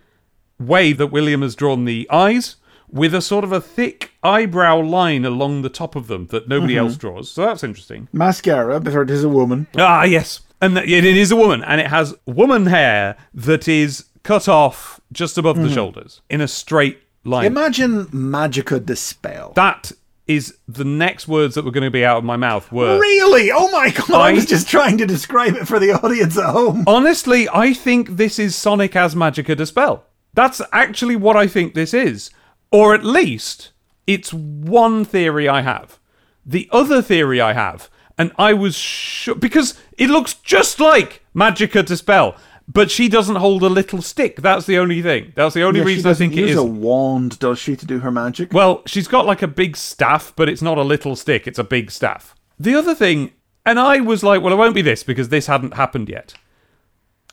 way 0.59 0.93
that 0.93 1.07
William 1.09 1.43
has 1.43 1.55
drawn 1.55 1.85
the 1.85 2.07
eyes 2.11 2.57
with 2.91 3.15
a 3.15 3.23
sort 3.23 3.45
of 3.45 3.53
a 3.53 3.61
thick 3.61 4.11
eyebrow 4.23 4.77
line 4.81 5.25
along 5.25 5.63
the 5.63 5.69
top 5.69 5.95
of 5.95 6.09
them 6.09 6.27
that 6.27 6.49
nobody 6.49 6.77
else 6.77 6.97
draws. 6.97 7.31
So 7.31 7.43
that's 7.47 7.63
interesting. 7.63 8.09
Mascara, 8.13 8.81
but 8.81 8.95
it 8.95 9.11
is 9.11 9.23
a 9.25 9.29
woman. 9.29 9.69
Ah, 9.77 10.03
yes. 10.05 10.41
And 10.61 10.77
th- 10.77 10.89
it 10.89 11.05
is 11.05 11.31
a 11.31 11.37
woman, 11.37 11.65
and 11.65 11.81
it 11.81 11.87
has 11.87 12.15
woman 12.27 12.67
hair 12.67 13.17
that 13.33 13.67
is 13.69 14.05
cut 14.23 14.49
off 14.49 15.01
just 15.13 15.39
above 15.39 15.57
the 15.57 15.65
mm-hmm. 15.65 15.75
shoulders 15.75 16.21
in 16.29 16.41
a 16.41 16.49
straight 16.49 16.99
line. 17.25 17.47
Imagine 17.47 18.07
Magica 18.07 18.85
De 18.85 18.97
Spell. 18.97 19.53
that 19.55 19.93
is 20.27 20.59
the 20.69 20.85
next 20.85 21.27
words 21.27 21.57
that 21.57 21.65
were 21.65 21.73
going 21.73 21.83
to 21.83 21.91
be 21.91 22.05
out 22.05 22.19
of 22.19 22.25
my 22.25 22.37
mouth 22.37 22.71
were. 22.71 23.01
Really? 23.01 23.51
Oh 23.51 23.69
my 23.73 23.91
god! 23.91 24.13
I, 24.13 24.29
I- 24.29 24.33
was 24.33 24.47
just 24.47 24.69
trying 24.69 24.99
to 24.99 25.07
describe 25.07 25.57
it 25.57 25.67
for 25.67 25.81
the 25.81 25.93
audience 25.93 26.39
at 26.39 26.51
home. 26.51 26.85
Honestly, 26.87 27.49
I 27.53 27.73
think 27.73 28.11
this 28.11 28.39
is 28.39 28.55
Sonic 28.55 28.95
as 28.95 29.15
Magica 29.15 29.57
De 29.57 29.67
Spell. 29.67 30.05
That's 30.33 30.61
actually 30.73 31.17
what 31.17 31.37
I 31.37 31.47
think 31.49 31.75
this 31.75 31.93
is. 31.93 32.31
Or 32.71 32.95
at 32.95 33.05
least, 33.05 33.73
it's 34.07 34.33
one 34.33 35.05
theory 35.05 35.49
I 35.49 35.63
have. 35.63 35.99
The 36.47 36.69
other 36.71 37.03
theory 37.03 37.41
I 37.41 37.53
have, 37.53 37.91
and 38.21 38.33
I 38.39 38.53
was 38.53 38.75
sure. 38.77 39.35
Because 39.35 39.79
it 39.97 40.11
looks 40.11 40.35
just 40.35 40.79
like 40.81 41.23
Magica 41.35 41.85
De 41.85 41.97
Spell, 41.97 42.37
but 42.69 42.91
she 42.91 43.09
doesn't 43.09 43.37
hold 43.37 43.63
a 43.63 43.69
little 43.69 44.03
stick. 44.03 44.37
That's 44.43 44.67
the 44.67 44.79
only 44.79 45.03
thing. 45.03 45.33
That's 45.35 45.55
the 45.55 45.63
only 45.65 45.81
Yeah, 45.81 45.87
reason 45.87 46.11
I 46.11 46.15
think 46.15 46.33
it 46.35 46.41
use 46.41 46.51
is. 46.51 46.57
a 46.57 46.65
wand, 46.65 47.39
does 47.39 47.59
she, 47.59 47.75
to 47.77 47.87
do 47.87 47.99
her 48.01 48.11
magic? 48.13 48.53
Well, 48.53 48.83
she's 48.87 49.09
got 49.09 49.27
like 49.27 49.43
a 49.43 49.49
big 49.49 49.77
staff, 49.77 50.33
but 50.37 50.49
it's 50.49 50.63
not 50.63 50.79
a 50.79 50.83
little 50.83 51.17
stick, 51.17 51.47
it's 51.49 51.59
a 51.59 51.65
big 51.65 51.91
staff. 51.91 52.35
The 52.59 52.75
other 52.75 52.95
thing, 52.95 53.33
and 53.67 53.81
I 53.81 54.01
was 54.01 54.23
like, 54.23 54.43
well, 54.43 54.53
it 54.53 54.57
won't 54.57 54.75
be 54.75 54.83
this 54.83 55.03
because 55.03 55.31
this 55.31 55.47
hadn't 55.47 55.75
happened 55.75 56.09
yet. 56.09 56.35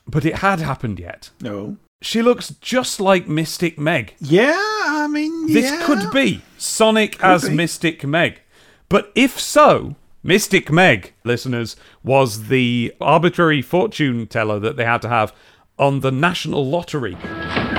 But 0.06 0.24
it 0.24 0.36
had 0.36 0.60
happened 0.60 0.98
yet. 0.98 1.30
no. 1.40 1.76
She 2.00 2.22
looks 2.22 2.50
just 2.60 3.00
like 3.00 3.26
Mystic 3.26 3.76
Meg. 3.76 4.14
Yeah, 4.20 4.54
I 4.56 5.08
mean, 5.10 5.52
This 5.52 5.64
yeah. 5.68 5.84
could 5.84 6.12
be 6.12 6.42
Sonic 6.56 7.20
as 7.20 7.48
be. 7.48 7.54
Mystic 7.56 8.04
Meg. 8.04 8.40
But 8.88 9.10
if 9.16 9.40
so, 9.40 9.96
Mystic 10.22 10.72
Meg, 10.72 11.14
listeners, 11.24 11.76
was 12.02 12.48
the 12.48 12.92
arbitrary 13.00 13.62
fortune 13.62 14.26
teller 14.26 14.58
that 14.58 14.76
they 14.76 14.84
had 14.84 15.00
to 15.02 15.08
have 15.08 15.32
on 15.78 16.00
the 16.00 16.10
national 16.10 16.68
lottery. 16.68 17.16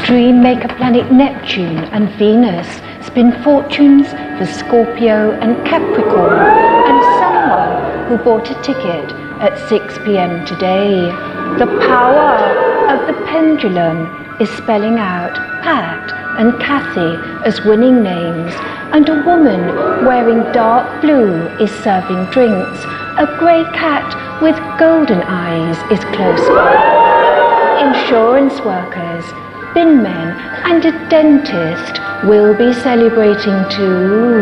Dream 0.06 0.42
Maker 0.42 0.70
planet 0.76 1.12
Neptune 1.12 1.80
and 1.92 2.10
Venus 2.18 2.68
spin 3.06 3.34
fortunes 3.44 4.08
for 4.38 4.46
Scorpio 4.46 5.32
and 5.42 5.68
Capricorn 5.68 6.40
and 6.40 7.04
someone 7.20 8.08
who 8.08 8.24
bought 8.24 8.50
a 8.50 8.62
ticket 8.64 9.12
at 9.42 9.60
6 9.68 9.98
pm 10.06 10.46
today. 10.46 11.12
The 11.60 11.68
power 11.88 12.90
of 12.90 13.06
the 13.08 13.22
pendulum 13.26 14.38
is 14.40 14.50
spelling 14.52 14.98
out 14.98 15.36
Pat 15.62 16.19
and 16.40 16.58
Kathy 16.62 17.20
as 17.46 17.62
winning 17.66 18.02
names, 18.02 18.54
and 18.94 19.08
a 19.10 19.24
woman 19.26 19.60
wearing 20.06 20.40
dark 20.54 21.02
blue 21.02 21.48
is 21.60 21.70
serving 21.84 22.32
drinks. 22.32 22.80
A 23.20 23.28
grey 23.38 23.66
cat 23.76 24.42
with 24.42 24.56
golden 24.80 25.22
eyes 25.24 25.78
is 25.92 26.00
close 26.16 26.48
by. 26.48 27.90
Insurance 27.92 28.58
workers, 28.62 29.26
bin 29.74 30.02
men, 30.02 30.30
and 30.64 30.86
a 30.86 31.10
dentist 31.10 32.00
will 32.24 32.56
be 32.58 32.74
celebrating 32.74 33.60
too. 33.70 34.40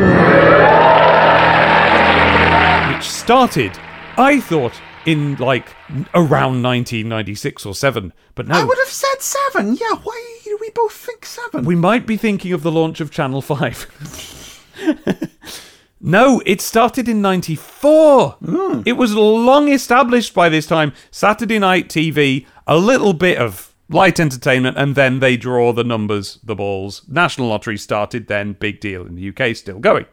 which 2.93 3.09
started, 3.09 3.77
I 4.17 4.39
thought, 4.39 4.79
in 5.07 5.35
like 5.37 5.75
around 6.13 6.61
1996 6.61 7.65
or 7.65 7.73
7. 7.73 8.13
But 8.35 8.47
no, 8.47 8.55
I 8.55 8.63
would 8.63 8.77
have 8.77 8.87
said 8.87 9.21
seven. 9.21 9.75
Yeah, 9.75 9.95
why 10.03 10.36
do 10.49 10.57
we 10.59 10.69
both 10.71 10.93
think 10.93 11.25
seven? 11.25 11.65
we 11.65 11.75
might 11.75 12.05
be 12.05 12.17
thinking 12.17 12.53
of 12.53 12.63
the 12.63 12.71
launch 12.71 12.99
of 12.99 13.11
Channel 13.11 13.41
5. 13.41 15.29
no, 16.01 16.41
it 16.45 16.61
started 16.61 17.07
in 17.09 17.21
94. 17.21 18.31
Hmm. 18.31 18.81
It 18.85 18.93
was 18.93 19.15
long 19.15 19.69
established 19.69 20.33
by 20.33 20.49
this 20.49 20.67
time. 20.67 20.93
Saturday 21.11 21.59
night 21.59 21.89
TV, 21.89 22.45
a 22.65 22.77
little 22.77 23.13
bit 23.13 23.37
of 23.37 23.73
light 23.89 24.19
entertainment, 24.19 24.77
and 24.77 24.95
then 24.95 25.19
they 25.19 25.37
draw 25.37 25.71
the 25.73 25.83
numbers, 25.83 26.39
the 26.43 26.55
balls. 26.55 27.03
National 27.07 27.47
Lottery 27.47 27.77
started 27.77 28.27
then, 28.27 28.53
big 28.53 28.79
deal 28.79 29.05
in 29.05 29.15
the 29.15 29.29
UK, 29.29 29.55
still 29.55 29.79
going. 29.79 30.05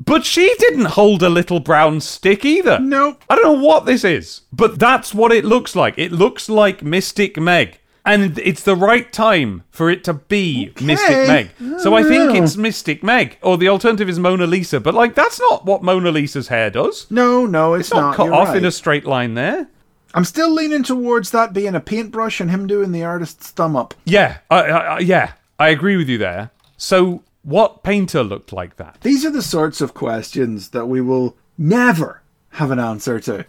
But 0.00 0.24
she 0.24 0.54
didn't 0.58 0.86
hold 0.86 1.22
a 1.22 1.28
little 1.28 1.60
brown 1.60 2.00
stick 2.00 2.44
either. 2.44 2.78
No. 2.78 3.18
I 3.28 3.34
don't 3.34 3.44
know 3.44 3.66
what 3.66 3.84
this 3.84 4.04
is, 4.04 4.42
but 4.52 4.78
that's 4.78 5.12
what 5.12 5.32
it 5.32 5.44
looks 5.44 5.74
like. 5.74 5.98
It 5.98 6.12
looks 6.12 6.48
like 6.48 6.82
Mystic 6.82 7.36
Meg. 7.36 7.77
And 8.08 8.38
it's 8.38 8.62
the 8.62 8.74
right 8.74 9.12
time 9.12 9.64
for 9.70 9.90
it 9.90 10.02
to 10.04 10.14
be 10.14 10.72
Mystic 10.80 11.28
Meg. 11.28 11.50
So 11.80 11.94
I 11.94 12.02
think 12.02 12.34
it's 12.34 12.56
oh. 12.56 12.60
Mystic 12.60 13.02
Meg. 13.02 13.36
Or 13.42 13.58
the 13.58 13.68
alternative 13.68 14.08
is 14.08 14.18
Mona 14.18 14.46
Lisa. 14.46 14.80
But, 14.80 14.94
like, 14.94 15.14
that's 15.14 15.38
not 15.38 15.66
what 15.66 15.82
Mona 15.82 16.10
Lisa's 16.10 16.48
hair 16.48 16.70
does. 16.70 17.06
no, 17.10 17.44
no, 17.44 17.74
it's, 17.74 17.88
It's 17.88 17.94
not, 17.94 18.00
not. 18.00 18.16
cut 18.16 18.24
You're 18.24 18.34
off 18.34 18.48
right. 18.48 18.56
in 18.56 18.64
a 18.64 18.70
straight 18.70 19.04
line 19.04 19.34
there. 19.34 19.68
I'm 20.14 20.24
still 20.24 20.50
leaning 20.50 20.82
towards 20.82 21.32
that 21.32 21.52
being 21.52 21.74
a 21.74 21.80
paintbrush 21.80 22.40
and 22.40 22.50
him 22.50 22.66
doing 22.66 22.92
the 22.92 23.04
artist's 23.04 23.50
thumb 23.50 23.76
up. 23.76 23.92
Yeah, 24.04 24.38
I, 24.50 24.60
I, 24.62 24.98
yeah, 25.00 25.32
I 25.58 25.68
agree 25.68 25.98
with 25.98 26.08
you 26.08 26.16
there. 26.16 26.50
So, 26.78 27.22
what 27.42 27.82
painter 27.82 28.22
looked 28.22 28.52
like 28.52 28.76
that? 28.76 29.02
These 29.02 29.26
are 29.26 29.30
the 29.30 29.42
sorts 29.42 29.82
of 29.82 29.92
questions 29.92 30.70
that 30.70 30.86
we 30.86 31.02
will 31.02 31.36
never 31.58 32.22
have 32.52 32.70
an 32.70 32.78
answer 32.78 33.20
to. 33.20 33.44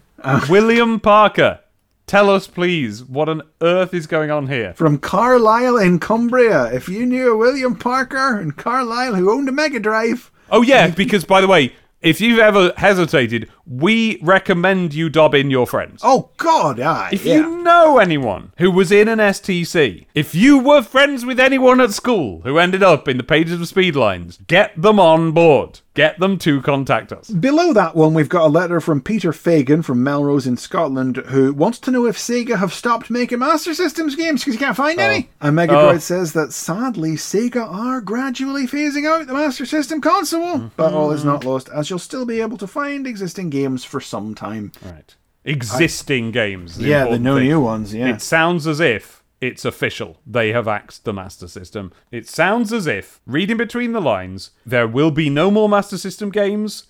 William 0.50 1.00
Parker. 1.00 1.62
Tell 2.10 2.32
us, 2.32 2.48
please, 2.48 3.04
what 3.04 3.30
on 3.30 3.44
earth 3.62 3.94
is 3.94 4.08
going 4.08 4.32
on 4.32 4.48
here? 4.48 4.74
from 4.74 4.98
Carlisle 4.98 5.78
in 5.78 6.00
Cumbria. 6.00 6.66
If 6.74 6.90
you 6.90 7.06
knew 7.06 7.32
a 7.34 7.38
William 7.38 7.76
Parker 7.76 8.40
in 8.42 8.52
Carlisle 8.54 9.14
who 9.14 9.32
owned 9.32 9.48
a 9.48 9.52
Mega 9.52 9.80
Drive, 9.80 10.32
Oh 10.50 10.64
yeah, 10.64 10.88
because 10.88 11.24
by 11.24 11.40
the 11.40 11.48
way, 11.48 11.72
if 12.02 12.20
you've 12.20 12.40
ever 12.40 12.74
hesitated, 12.78 13.48
we 13.68 14.18
recommend 14.24 14.96
you 14.96 15.10
dob 15.10 15.36
in 15.36 15.52
your 15.52 15.68
friends. 15.68 16.02
oh 16.04 16.32
God, 16.38 16.80
aye, 16.80 17.10
If 17.14 17.26
yeah. 17.26 17.36
you 17.36 17.62
know 17.62 18.00
anyone 18.00 18.54
who 18.58 18.72
was 18.72 18.92
in 18.92 19.08
an 19.08 19.20
STC, 19.20 20.08
if 20.16 20.34
you 20.34 20.58
were 20.58 20.82
friends 20.82 21.26
with 21.26 21.40
anyone 21.40 21.80
at 21.80 21.92
school 21.92 22.42
who 22.42 22.58
ended 22.58 22.82
up 22.82 23.08
in 23.08 23.18
the 23.18 23.24
pages 23.24 23.62
of 23.62 23.68
Speedlines, 23.68 24.40
get 24.48 24.82
them 24.82 25.00
on 25.00 25.32
board. 25.34 25.82
Get 26.00 26.18
them 26.18 26.38
to 26.40 26.62
contact 26.62 27.12
us. 27.12 27.30
Below 27.30 27.74
that 27.74 27.94
one, 27.94 28.14
we've 28.14 28.30
got 28.30 28.46
a 28.46 28.48
letter 28.48 28.80
from 28.80 29.02
Peter 29.02 29.34
Fagan 29.34 29.82
from 29.82 30.02
Melrose 30.02 30.48
in 30.48 30.56
Scotland 30.56 31.18
who 31.18 31.52
wants 31.52 31.78
to 31.80 31.92
know 31.92 32.06
if 32.06 32.16
Sega 32.18 32.58
have 32.58 32.74
stopped 32.74 33.10
making 33.10 33.40
Master 33.40 33.74
Systems 33.74 34.16
games 34.16 34.40
because 34.40 34.54
you 34.54 34.62
can't 34.62 34.78
find 34.78 34.98
oh. 34.98 35.04
any. 35.04 35.30
And 35.42 35.58
Megadroid 35.58 35.96
Oh. 35.96 35.98
says 35.98 36.32
that 36.32 36.54
sadly, 36.54 37.16
Sega 37.16 37.70
are 37.70 38.00
gradually 38.00 38.66
phasing 38.66 39.06
out 39.06 39.28
the 39.28 39.34
Master 39.34 39.66
System 39.66 40.00
console. 40.00 40.40
Mm-hmm. 40.56 40.68
But 40.78 40.94
all 40.94 41.12
is 41.12 41.26
not 41.26 41.44
lost, 41.44 41.68
as 41.68 41.90
you'll 41.90 42.00
still 42.00 42.26
be 42.26 42.40
able 42.40 42.58
to 42.60 42.68
find 42.68 43.06
existing 43.06 43.50
games 43.50 43.84
for 43.84 44.00
some 44.00 44.34
time. 44.34 44.72
Right. 44.82 45.14
Existing 45.44 46.32
games. 46.32 46.78
the 46.78 46.86
yeah, 46.88 47.10
the 47.10 47.20
no 47.20 47.36
thing. 47.36 47.48
new 47.50 47.60
ones, 47.60 47.94
yeah. 47.94 48.08
It 48.08 48.22
sounds 48.22 48.68
as 48.68 48.80
if 48.80 49.19
it's 49.42 49.64
official. 49.66 50.20
They 50.28 50.52
have 50.52 50.68
axed 50.68 51.06
the 51.06 51.14
Master 51.14 51.48
System. 51.48 51.92
It 52.12 52.28
sounds 52.28 52.74
as 52.74 52.88
if, 52.88 53.22
reading 53.26 53.58
between 53.58 53.94
the 53.94 54.02
lines, 54.02 54.52
there 54.66 54.88
will 54.88 55.12
be 55.12 55.30
no 55.30 55.50
more 55.50 55.70
Master 55.70 55.98
System 55.98 56.30
games 56.30 56.88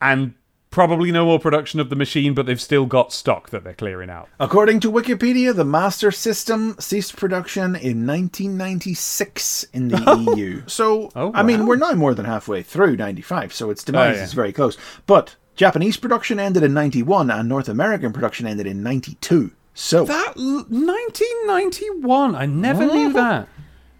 and 0.00 0.34
probably 0.70 1.12
no 1.12 1.26
more 1.26 1.38
production 1.38 1.78
of 1.80 1.90
the 1.90 1.96
machine, 1.96 2.32
but 2.32 2.46
they've 2.46 2.60
still 2.60 2.86
got 2.86 3.12
stock 3.12 3.50
that 3.50 3.62
they're 3.62 3.74
clearing 3.74 4.08
out. 4.08 4.26
According 4.40 4.80
to 4.80 4.90
Wikipedia, 4.90 5.54
the 5.54 5.66
Master 5.66 6.10
System 6.10 6.74
ceased 6.80 7.14
production 7.14 7.76
in 7.76 8.06
1996 8.06 9.64
in 9.72 9.88
the 9.88 10.34
EU. 10.36 10.62
So, 10.66 11.10
Oh, 11.14 11.30
I 11.34 11.42
mean, 11.42 11.66
we're 11.66 11.76
now 11.76 11.92
more 11.92 12.14
than 12.14 12.24
halfway 12.24 12.62
through 12.62 12.96
95, 12.96 13.52
so 13.52 13.70
its 13.70 13.84
demise 13.84 14.16
Oh, 14.16 14.18
yeah. 14.18 14.24
is 14.24 14.32
very 14.32 14.52
close. 14.52 14.76
But 15.06 15.36
Japanese 15.56 15.98
production 15.98 16.40
ended 16.40 16.62
in 16.62 16.72
91 16.74 17.30
and 17.30 17.48
North 17.48 17.68
American 17.68 18.12
production 18.12 18.46
ended 18.46 18.66
in 18.66 18.82
92. 18.82 19.52
So, 19.74 20.04
That 20.04 20.34
1991. 20.36 22.34
I 22.34 22.46
never 22.46 22.86
knew 22.86 23.12
that. 23.14 23.48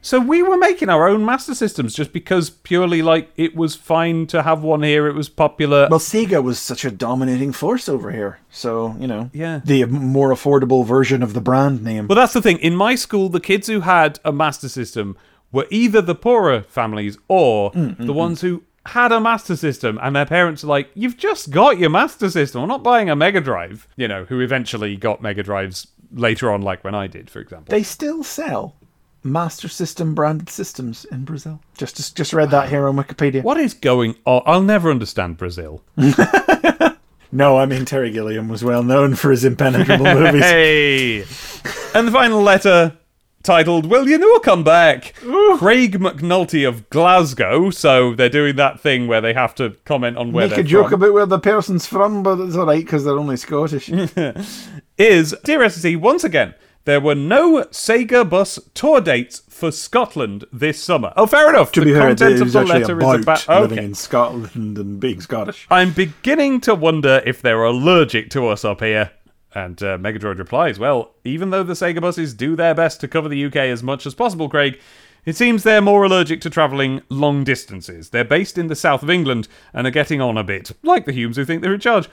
So 0.05 0.19
we 0.19 0.43
were 0.43 0.57
making 0.57 0.89
our 0.89 1.07
own 1.07 1.25
Master 1.25 1.55
Systems 1.55 1.95
just 1.95 2.13
because 2.13 2.51
purely 2.51 3.03
like 3.03 3.31
it 3.37 3.55
was 3.55 3.77
fine 3.77 4.27
to 4.27 4.43
have 4.43 4.65
one 4.65 4.83
here. 4.83 5.07
It 5.07 5.15
was 5.15 5.29
popular. 5.29 5.87
well, 5.89 6.01
Sega 6.01 6.43
was 6.43 6.59
such 6.59 6.85
a 6.85 6.91
dominating 6.91 7.53
force 7.53 7.89
over 7.89 8.11
here. 8.11 8.41
So, 8.51 8.97
you 8.99 9.07
know, 9.07 9.31
Yeah. 9.33 9.61
the 9.65 9.85
more 9.85 10.31
affordable 10.31 10.85
version 10.85 11.23
of 11.23 11.35
the 11.35 11.41
brand 11.41 11.85
name. 11.85 12.09
Well, 12.09 12.17
that's 12.17 12.33
the 12.33 12.43
thing. 12.43 12.59
In 12.59 12.75
my 12.75 12.97
school, 12.97 13.29
the 13.29 13.39
kids 13.39 13.69
who 13.69 13.81
had 13.81 14.19
a 14.25 14.33
Master 14.33 14.69
System 14.69 15.17
were 15.53 15.69
either 15.71 16.03
the 16.03 16.17
poorer 16.17 16.63
families 16.63 17.17
or 17.29 17.71
mm, 17.71 17.97
mm, 17.97 18.05
the 18.07 18.13
ones 18.13 18.39
mm. 18.41 18.43
who 18.43 18.63
had 18.87 19.13
a 19.13 19.21
Master 19.21 19.57
System, 19.57 19.99
and 20.03 20.15
their 20.17 20.27
parents 20.27 20.65
are 20.65 20.69
like, 20.69 20.91
"You've 20.95 21.17
just 21.17 21.51
got 21.51 21.79
your 21.79 21.91
Master 21.91 22.29
System. 22.31 22.63
I'm 22.63 22.69
not 22.69 22.83
buying 22.83 23.09
a 23.11 23.17
Mega 23.17 23.41
Drive." 23.41 23.87
You 23.97 24.09
know, 24.09 24.25
who 24.25 24.41
eventually 24.41 24.97
got 24.97 25.23
Mega 25.23 25.43
Drives 25.43 25.87
later 26.13 26.51
on, 26.51 26.63
like 26.63 26.83
when 26.85 26.95
I 26.95 27.07
did, 27.07 27.31
for 27.31 27.41
example. 27.41 27.71
They 27.71 27.83
still 27.83 28.23
sell 28.25 28.75
Master 29.25 29.69
System 29.69 30.15
branded 30.15 30.49
systems 30.51 31.05
in 31.07 31.25
Brazil. 31.25 31.61
Just 31.79 31.97
just, 31.97 32.17
just 32.17 32.33
read 32.33 32.51
that 32.51 32.69
here 32.69 32.89
on 32.89 32.97
Wikipedia. 32.97 33.43
what 33.43 33.57
is 33.57 33.73
going 33.75 34.17
on? 34.25 34.43
I'll 34.47 34.63
never 34.63 34.91
understand 34.91 35.37
Brazil. 35.39 35.83
No, 37.35 37.57
I 37.57 37.65
mean 37.65 37.87
Terry 37.87 38.11
Gilliam 38.11 38.49
was 38.51 38.63
well 38.63 38.83
known 38.83 39.15
for 39.15 39.31
his 39.31 39.43
impenetrable 39.43 40.05
movies. 40.15 40.43
Hey! 40.43 41.21
and 41.95 42.07
the 42.07 42.13
final 42.13 42.43
letter 42.43 42.99
titled 43.43 43.87
Will 43.87 44.09
You 44.09 44.19
Know 44.19 44.39
Come 44.41 44.65
Back? 44.65 45.15
Craig 45.59 45.99
McNulty 45.99 46.67
of 46.67 46.89
Glasgow. 46.91 47.71
So 47.71 48.15
they're 48.15 48.29
doing 48.29 48.57
that 48.57 48.81
thing 48.81 49.07
where 49.07 49.21
they 49.21 49.35
have 49.35 49.55
to 49.57 49.71
comment 49.85 50.17
on 50.17 50.33
where 50.33 50.49
Make 50.49 50.59
a 50.59 50.63
joke 50.63 50.91
from. 50.91 51.03
about 51.03 51.13
where 51.15 51.27
the 51.27 51.39
person's 51.39 51.87
from, 51.87 52.23
but 52.23 52.41
it's 52.41 52.57
alright 52.57 52.85
because 52.85 53.05
they're 53.05 53.19
only 53.19 53.37
Scottish. 53.37 53.89
is 54.99 55.35
Dear 55.45 55.61
SSE, 55.61 55.97
once 55.99 56.25
again, 56.25 56.55
there 56.85 57.01
were 57.01 57.15
no 57.15 57.63
Sega 57.67 58.29
bus 58.29 58.59
tour 58.75 59.01
dates 59.01 59.43
for 59.49 59.71
Scotland 59.71 60.45
this 60.53 60.83
summer. 60.83 61.13
Oh, 61.17 61.27
fair 61.27 61.49
enough. 61.49 61.71
to 61.73 61.81
the 61.81 61.87
be 61.87 61.93
heard, 61.93 62.19
content 62.19 62.41
of 62.43 62.53
the 62.53 62.65
letter 62.65 62.97
about, 62.99 63.21
is 63.21 63.23
about. 63.23 63.49
living 63.63 63.79
Okay. 63.79 63.87
in 63.87 63.95
Scotland 63.95 64.79
and 64.79 64.99
being 64.99 65.21
Scottish. 65.21 65.67
I'm 65.71 65.93
beginning 65.93 66.61
to 66.63 66.75
wonder 66.75 67.23
if 67.25 67.41
they're 67.41 67.63
allergic 67.63 68.31
to 68.31 68.49
us 68.49 68.65
up 68.65 68.81
here. 68.81 69.13
And 69.55 69.83
uh, 69.83 69.99
Megadroid 69.99 70.39
replies, 70.39 70.79
Well, 70.79 71.13
even 71.25 71.51
though 71.51 71.63
the 71.63 71.75
Sega 71.75 72.01
buses 72.01 72.35
do 72.35 72.57
their 72.57 72.75
best 72.75 73.01
to 73.01 73.09
cover 73.09 73.29
the 73.29 73.45
UK 73.45 73.57
as 73.57 73.83
much 73.83 74.07
as 74.07 74.15
possible, 74.15 74.49
Craig, 74.49 74.81
it 75.25 75.37
seems 75.37 75.63
they're 75.63 75.81
more 75.81 76.05
allergic 76.05 76.41
to 76.41 76.51
travelling 76.51 77.03
long 77.09 77.45
distances. 77.45 78.11
They're 78.11 78.25
based 78.25 78.59
in 78.59 78.67
the 78.67 78.75
south 78.75 79.03
of 79.03 79.11
England 79.11 79.47
and 79.73 79.87
are 79.87 79.91
getting 79.91 80.21
on 80.21 80.37
a 80.37 80.43
bit, 80.43 80.73
like 80.83 81.05
the 81.05 81.13
Humes 81.13 81.37
who 81.37 81.45
think 81.45 81.63
they're 81.63 81.75
in 81.75 81.81
charge. 81.81 82.09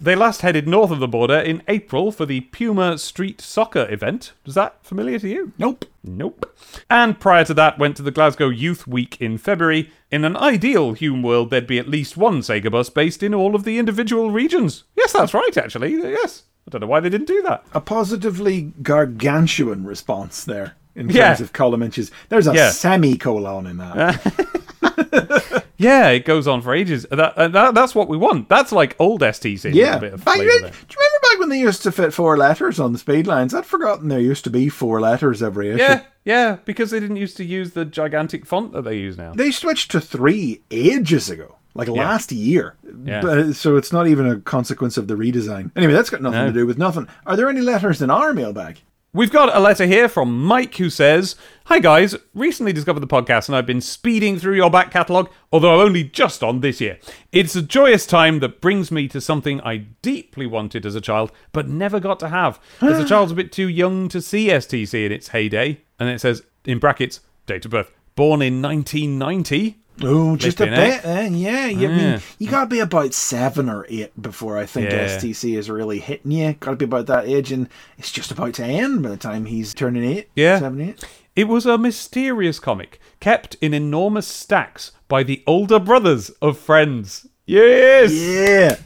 They 0.00 0.16
last 0.16 0.40
headed 0.40 0.66
north 0.66 0.90
of 0.90 0.98
the 0.98 1.06
border 1.06 1.38
in 1.38 1.62
April 1.68 2.10
for 2.10 2.26
the 2.26 2.40
Puma 2.40 2.98
Street 2.98 3.40
Soccer 3.40 3.86
event. 3.90 4.32
Is 4.44 4.54
that 4.54 4.84
familiar 4.84 5.20
to 5.20 5.28
you? 5.28 5.52
Nope. 5.56 5.84
Nope. 6.02 6.56
And 6.90 7.20
prior 7.20 7.44
to 7.44 7.54
that, 7.54 7.78
went 7.78 7.96
to 7.98 8.02
the 8.02 8.10
Glasgow 8.10 8.48
Youth 8.48 8.88
Week 8.88 9.20
in 9.20 9.38
February. 9.38 9.92
In 10.10 10.24
an 10.24 10.36
ideal 10.36 10.94
Hume 10.94 11.22
world, 11.22 11.50
there'd 11.50 11.68
be 11.68 11.78
at 11.78 11.88
least 11.88 12.16
one 12.16 12.40
Sega 12.40 12.72
bus 12.72 12.90
based 12.90 13.22
in 13.22 13.34
all 13.34 13.54
of 13.54 13.62
the 13.64 13.78
individual 13.78 14.30
regions. 14.32 14.82
Yes, 14.96 15.12
that's 15.12 15.32
right, 15.32 15.56
actually. 15.56 15.92
Yes. 15.92 16.42
I 16.66 16.70
don't 16.70 16.80
know 16.80 16.86
why 16.86 17.00
they 17.00 17.10
didn't 17.10 17.26
do 17.28 17.42
that. 17.42 17.64
A 17.74 17.80
positively 17.80 18.72
gargantuan 18.82 19.84
response 19.84 20.44
there 20.44 20.74
in 20.94 21.06
terms 21.08 21.14
Yeah. 21.16 21.32
of 21.42 21.52
column 21.52 21.82
inches. 21.82 22.10
There's 22.30 22.46
a 22.46 22.54
Yeah. 22.54 22.70
semicolon 22.70 23.66
in 23.66 23.76
that. 23.78 25.64
Yeah, 25.76 26.10
it 26.10 26.24
goes 26.24 26.46
on 26.46 26.62
for 26.62 26.72
ages. 26.72 27.04
That, 27.10 27.36
uh, 27.36 27.48
that, 27.48 27.74
that's 27.74 27.94
what 27.96 28.08
we 28.08 28.16
want. 28.16 28.48
That's 28.48 28.70
like 28.70 28.94
old 29.00 29.22
STC. 29.22 29.74
yeah. 29.74 29.96
A 29.96 30.00
bit 30.00 30.14
of 30.14 30.24
Back- 30.24 30.36
do 30.38 30.42
you 30.44 30.48
remember 30.50 30.70
back 30.70 31.38
when 31.40 31.48
they 31.48 31.58
used 31.58 31.82
to 31.82 31.90
fit 31.92 32.14
four 32.14 32.36
letters 32.38 32.78
on 32.78 32.92
the 32.92 32.98
speed 32.98 33.26
lines? 33.26 33.52
I'd 33.52 33.66
forgotten 33.66 34.08
there 34.08 34.20
used 34.20 34.44
to 34.44 34.50
be 34.50 34.68
four 34.68 35.00
letters 35.00 35.42
every 35.42 35.70
issue. 35.70 35.82
Yeah, 35.82 36.02
yeah, 36.24 36.56
because 36.64 36.90
they 36.92 37.00
didn't 37.00 37.16
used 37.16 37.36
to 37.38 37.44
use 37.44 37.72
the 37.72 37.84
gigantic 37.84 38.46
font 38.46 38.72
that 38.72 38.82
they 38.82 38.96
use 38.98 39.18
now. 39.18 39.32
They 39.34 39.50
switched 39.50 39.90
to 39.90 40.00
three 40.00 40.62
ages 40.70 41.28
ago, 41.28 41.56
like 41.74 41.88
last 41.88 42.32
year. 42.32 42.76
Yeah. 43.04 43.20
But, 43.20 43.38
uh, 43.38 43.52
so 43.52 43.76
it's 43.76 43.92
not 43.92 44.06
even 44.06 44.26
a 44.26 44.40
consequence 44.40 44.96
of 44.96 45.08
the 45.08 45.14
redesign. 45.14 45.70
Anyway, 45.76 45.92
that's 45.92 46.10
got 46.10 46.22
nothing 46.22 46.40
No. 46.40 46.46
to 46.46 46.52
do 46.52 46.66
with 46.66 46.78
nothing. 46.78 47.08
Are 47.26 47.36
there 47.36 47.48
any 47.48 47.60
letters 47.60 48.00
in 48.00 48.10
our 48.10 48.32
mailbag? 48.32 48.78
We've 49.12 49.30
got 49.30 49.54
a 49.54 49.60
letter 49.60 49.86
here 49.86 50.08
from 50.08 50.44
Mike 50.44 50.74
who 50.76 50.90
says, 50.90 51.36
Hi 51.66 51.78
guys, 51.78 52.16
recently 52.34 52.72
discovered 52.72 52.98
the 52.98 53.06
podcast 53.06 53.48
and 53.48 53.54
I've 53.54 53.64
been 53.66 53.80
speeding 53.80 54.40
through 54.40 54.56
your 54.56 54.70
back 54.72 54.90
catalogue, 54.90 55.30
although 55.52 55.72
I'm 55.74 55.86
only 55.86 56.02
just 56.02 56.42
on 56.42 56.60
this 56.62 56.80
year. 56.80 56.98
It's 57.30 57.54
a 57.54 57.62
joyous 57.62 58.06
time 58.06 58.40
that 58.40 58.60
brings 58.60 58.90
me 58.90 59.06
to 59.08 59.20
something 59.20 59.60
I 59.60 59.86
deeply 60.02 60.46
wanted 60.46 60.84
as 60.84 60.96
a 60.96 61.00
child, 61.00 61.30
but 61.52 61.68
never 61.68 62.00
got 62.00 62.18
to 62.20 62.28
have. 62.28 62.58
As 62.80 62.98
a 62.98 63.04
child's 63.04 63.30
a 63.30 63.36
bit 63.36 63.52
too 63.52 63.68
young 63.68 64.08
to 64.08 64.20
see 64.20 64.48
STC 64.48 65.06
in 65.06 65.12
its 65.12 65.28
heyday. 65.28 65.80
And 66.00 66.08
it 66.08 66.20
says, 66.20 66.42
in 66.64 66.80
brackets, 66.80 67.20
date 67.46 67.64
of 67.64 67.70
birth, 67.70 67.92
born 68.16 68.42
in 68.42 68.60
1990. 68.60 69.78
Oh, 70.02 70.36
just 70.36 70.60
a 70.60 70.64
bit. 70.66 71.04
Eh? 71.04 71.28
Yeah, 71.28 71.66
you 71.66 71.88
Yeah. 71.88 71.96
mean 71.96 72.20
you 72.38 72.48
gotta 72.50 72.66
be 72.66 72.80
about 72.80 73.14
seven 73.14 73.68
or 73.68 73.86
eight 73.88 74.10
before 74.20 74.58
I 74.58 74.66
think 74.66 74.90
Yeah. 74.90 75.06
STC 75.06 75.56
is 75.56 75.70
really 75.70 76.00
hitting 76.00 76.32
you. 76.32 76.54
Gotta 76.58 76.76
be 76.76 76.84
about 76.84 77.06
that 77.06 77.26
age, 77.28 77.52
and 77.52 77.68
it's 77.96 78.10
just 78.10 78.30
about 78.32 78.54
to 78.54 78.64
end 78.64 79.02
by 79.02 79.10
the 79.10 79.16
time 79.16 79.44
he's 79.46 79.72
turning 79.72 80.04
eight. 80.04 80.28
Yeah. 80.34 80.58
seven, 80.58 80.80
eight. 80.80 81.04
It 81.36 81.48
was 81.48 81.66
a 81.66 81.78
mysterious 81.78 82.58
comic 82.60 83.00
kept 83.20 83.56
in 83.60 83.72
enormous 83.74 84.26
stacks 84.26 84.92
by 85.08 85.22
the 85.22 85.42
older 85.46 85.78
brothers 85.78 86.30
of 86.42 86.58
Friends. 86.58 87.26
Yes! 87.46 88.12
Yeah. 88.12 88.76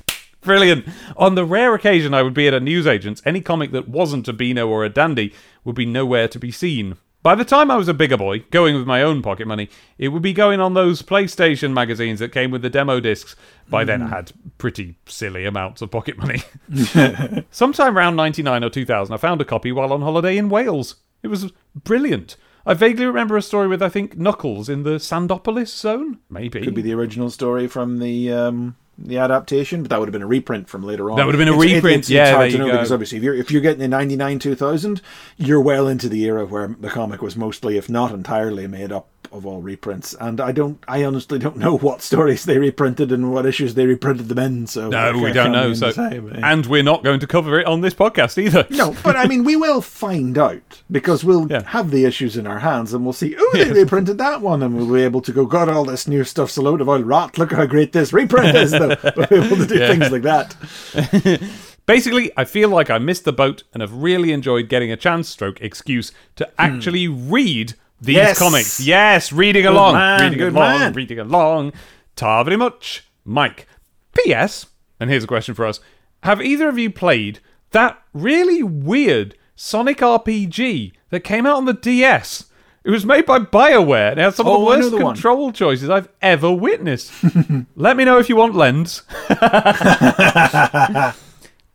Brilliant. 0.40 0.86
On 1.16 1.34
the 1.34 1.44
rare 1.44 1.74
occasion 1.74 2.14
I 2.14 2.22
would 2.22 2.32
be 2.34 2.48
at 2.48 2.54
a 2.54 2.60
newsagent's, 2.60 3.20
any 3.26 3.40
comic 3.40 3.72
that 3.72 3.88
wasn't 3.88 4.28
a 4.28 4.32
Beano 4.32 4.68
or 4.68 4.84
a 4.84 4.88
Dandy 4.88 5.32
would 5.64 5.74
be 5.74 5.84
nowhere 5.86 6.28
to 6.28 6.38
be 6.38 6.50
seen. 6.50 6.96
By 7.22 7.34
the 7.34 7.44
time 7.44 7.70
I 7.70 7.76
was 7.76 7.88
a 7.88 7.94
bigger 7.94 8.16
boy, 8.16 8.44
going 8.50 8.76
with 8.76 8.86
my 8.86 9.02
own 9.02 9.22
pocket 9.22 9.46
money, 9.48 9.68
it 9.98 10.08
would 10.08 10.22
be 10.22 10.32
going 10.32 10.60
on 10.60 10.74
those 10.74 11.02
PlayStation 11.02 11.72
magazines 11.72 12.20
that 12.20 12.32
came 12.32 12.50
with 12.50 12.62
the 12.62 12.70
demo 12.70 13.00
discs. 13.00 13.34
By 13.68 13.84
then, 13.84 14.02
I 14.02 14.08
had 14.08 14.32
pretty 14.56 14.96
silly 15.06 15.44
amounts 15.44 15.82
of 15.82 15.90
pocket 15.90 16.16
money. 16.16 16.42
Sometime 17.50 17.98
around 17.98 18.16
99 18.16 18.62
or 18.62 18.70
2000, 18.70 19.12
I 19.12 19.16
found 19.16 19.40
a 19.40 19.44
copy 19.44 19.72
while 19.72 19.92
on 19.92 20.00
holiday 20.00 20.38
in 20.38 20.48
Wales. 20.48 20.96
It 21.22 21.28
was 21.28 21.52
brilliant. 21.74 22.36
I 22.64 22.74
vaguely 22.74 23.06
remember 23.06 23.36
a 23.36 23.42
story 23.42 23.66
with, 23.66 23.82
I 23.82 23.88
think, 23.88 24.16
Knuckles 24.16 24.68
in 24.68 24.84
the 24.84 25.00
Sandopolis 25.00 25.74
zone? 25.74 26.18
Maybe. 26.30 26.60
Could 26.60 26.74
be 26.74 26.82
the 26.82 26.94
original 26.94 27.30
story 27.30 27.66
from 27.66 27.98
the 27.98 28.32
um, 28.32 28.76
the 29.00 29.18
adaptation, 29.18 29.82
but 29.82 29.90
that 29.90 30.00
would 30.00 30.08
have 30.08 30.12
been 30.12 30.22
a 30.22 30.26
reprint 30.26 30.68
from 30.68 30.82
later 30.82 31.10
on. 31.10 31.16
That 31.16 31.26
would 31.26 31.34
have 31.34 31.38
been 31.38 31.48
a 31.48 31.52
It's- 31.56 31.70
it- 31.70 31.74
reprint, 31.76 31.98
it's, 32.00 32.10
yeah, 32.10 32.24
it's 32.28 32.34
hard 32.36 32.50
to 32.50 32.58
know 32.58 32.66
go. 32.66 32.72
because 32.72 32.90
obviously, 32.92 33.18
if 33.18 33.24
you're 33.24 33.34
if 33.34 33.50
you're 33.50 33.62
getting 33.62 33.82
in 33.82 33.90
'99, 33.90 34.38
2000, 34.38 35.00
you're 35.36 35.60
well 35.60 35.86
into 35.86 36.08
the 36.08 36.24
era 36.24 36.44
where 36.44 36.74
the 36.80 36.88
comic 36.88 37.22
was 37.22 37.36
mostly, 37.36 37.76
if 37.76 37.88
not 37.88 38.12
entirely, 38.12 38.66
made 38.66 38.90
up 38.92 39.08
of 39.32 39.46
all 39.46 39.60
reprints. 39.60 40.14
And 40.20 40.40
I 40.40 40.52
don't, 40.52 40.82
I 40.88 41.04
honestly 41.04 41.38
don't 41.38 41.56
know 41.56 41.76
what 41.78 42.02
stories 42.02 42.44
they 42.44 42.58
reprinted 42.58 43.12
and 43.12 43.32
what 43.32 43.46
issues 43.46 43.74
they 43.74 43.86
reprinted 43.86 44.28
them 44.28 44.38
in. 44.38 44.66
So 44.66 44.88
No, 44.88 45.18
we 45.18 45.32
don't 45.32 45.52
know. 45.52 45.74
So, 45.74 45.90
say, 45.90 46.18
but, 46.18 46.38
yeah. 46.38 46.52
and 46.52 46.66
we're 46.66 46.82
not 46.82 47.04
going 47.04 47.20
to 47.20 47.26
cover 47.26 47.58
it 47.58 47.66
on 47.66 47.80
this 47.80 47.94
podcast 47.94 48.42
either. 48.42 48.66
No, 48.70 48.94
but 49.02 49.16
I 49.16 49.26
mean, 49.26 49.44
we 49.44 49.56
will 49.56 49.80
find 49.80 50.36
out 50.38 50.82
because 50.90 51.24
we'll 51.24 51.50
Yeah. 51.50 51.62
have 51.64 51.90
the 51.90 52.04
issues 52.04 52.36
in 52.36 52.46
our 52.46 52.60
hands 52.60 52.92
and 52.92 53.04
we'll 53.04 53.12
see, 53.12 53.34
oh, 53.38 53.50
they 53.54 53.70
reprinted 53.72 54.18
that 54.18 54.40
one. 54.40 54.62
And 54.62 54.76
we'll 54.76 54.92
be 54.92 55.02
able 55.02 55.20
to 55.22 55.32
go, 55.32 55.46
God, 55.46 55.68
all 55.68 55.84
this 55.84 56.08
new 56.08 56.24
stuff's 56.24 56.56
a 56.56 56.62
load 56.62 56.80
of 56.80 56.88
old 56.88 57.06
rot. 57.06 57.38
Look 57.38 57.52
how 57.52 57.66
great 57.66 57.92
this 57.92 58.12
reprint 58.12 58.56
is, 58.56 58.70
though. 58.72 58.96
We'll 59.16 59.26
be 59.26 59.36
able 59.36 59.56
to 59.56 59.66
do 59.66 59.78
things 59.78 60.10
like 60.10 60.22
that. 60.22 60.54
Basically, 61.88 62.30
I 62.36 62.44
feel 62.44 62.68
like 62.68 62.90
I 62.90 62.98
missed 62.98 63.24
the 63.24 63.32
boat 63.32 63.62
and 63.72 63.80
have 63.80 63.94
really 63.94 64.30
enjoyed 64.30 64.68
getting 64.68 64.92
a 64.92 64.96
chance, 64.96 65.26
stroke 65.26 65.62
excuse, 65.62 66.12
to 66.36 66.44
hmm. 66.44 66.52
actually 66.58 67.08
read 67.08 67.74
these. 68.00 68.16
Yes. 68.16 68.38
comics. 68.38 68.80
Yes, 68.80 69.32
reading 69.32 69.66
along, 69.66 69.94
man, 69.94 70.20
reading 70.20 70.38
good 70.38 70.52
along, 70.52 70.78
man. 70.78 70.92
reading 70.92 71.18
along. 71.18 71.72
Ta 72.16 72.42
very 72.44 72.56
much, 72.56 73.04
Mike. 73.24 73.66
P.S. 74.14 74.66
And 75.00 75.10
here's 75.10 75.24
a 75.24 75.28
question 75.28 75.54
for 75.54 75.64
us: 75.66 75.80
Have 76.24 76.40
either 76.42 76.68
of 76.68 76.78
you 76.78 76.90
played 76.90 77.40
that 77.70 78.00
really 78.12 78.62
weird 78.62 79.36
Sonic 79.56 79.98
RPG 79.98 80.92
that 81.10 81.20
came 81.20 81.46
out 81.46 81.56
on 81.56 81.64
the 81.66 81.74
DS? 81.74 82.44
It 82.84 82.90
was 82.90 83.04
made 83.04 83.26
by 83.26 83.38
BioWare 83.40 84.12
and 84.12 84.20
it 84.20 84.22
had 84.22 84.34
some 84.34 84.46
of 84.46 84.52
Oh, 84.54 84.58
the 84.60 84.64
worst 84.64 84.90
the 84.92 84.96
one. 84.96 85.14
control 85.14 85.52
choices 85.52 85.90
I've 85.90 86.08
ever 86.22 86.50
witnessed. 86.50 87.12
Let 87.76 87.96
me 87.98 88.04
know 88.04 88.18
if 88.18 88.30
you 88.30 88.36
want 88.36 88.54
lens. 88.54 89.02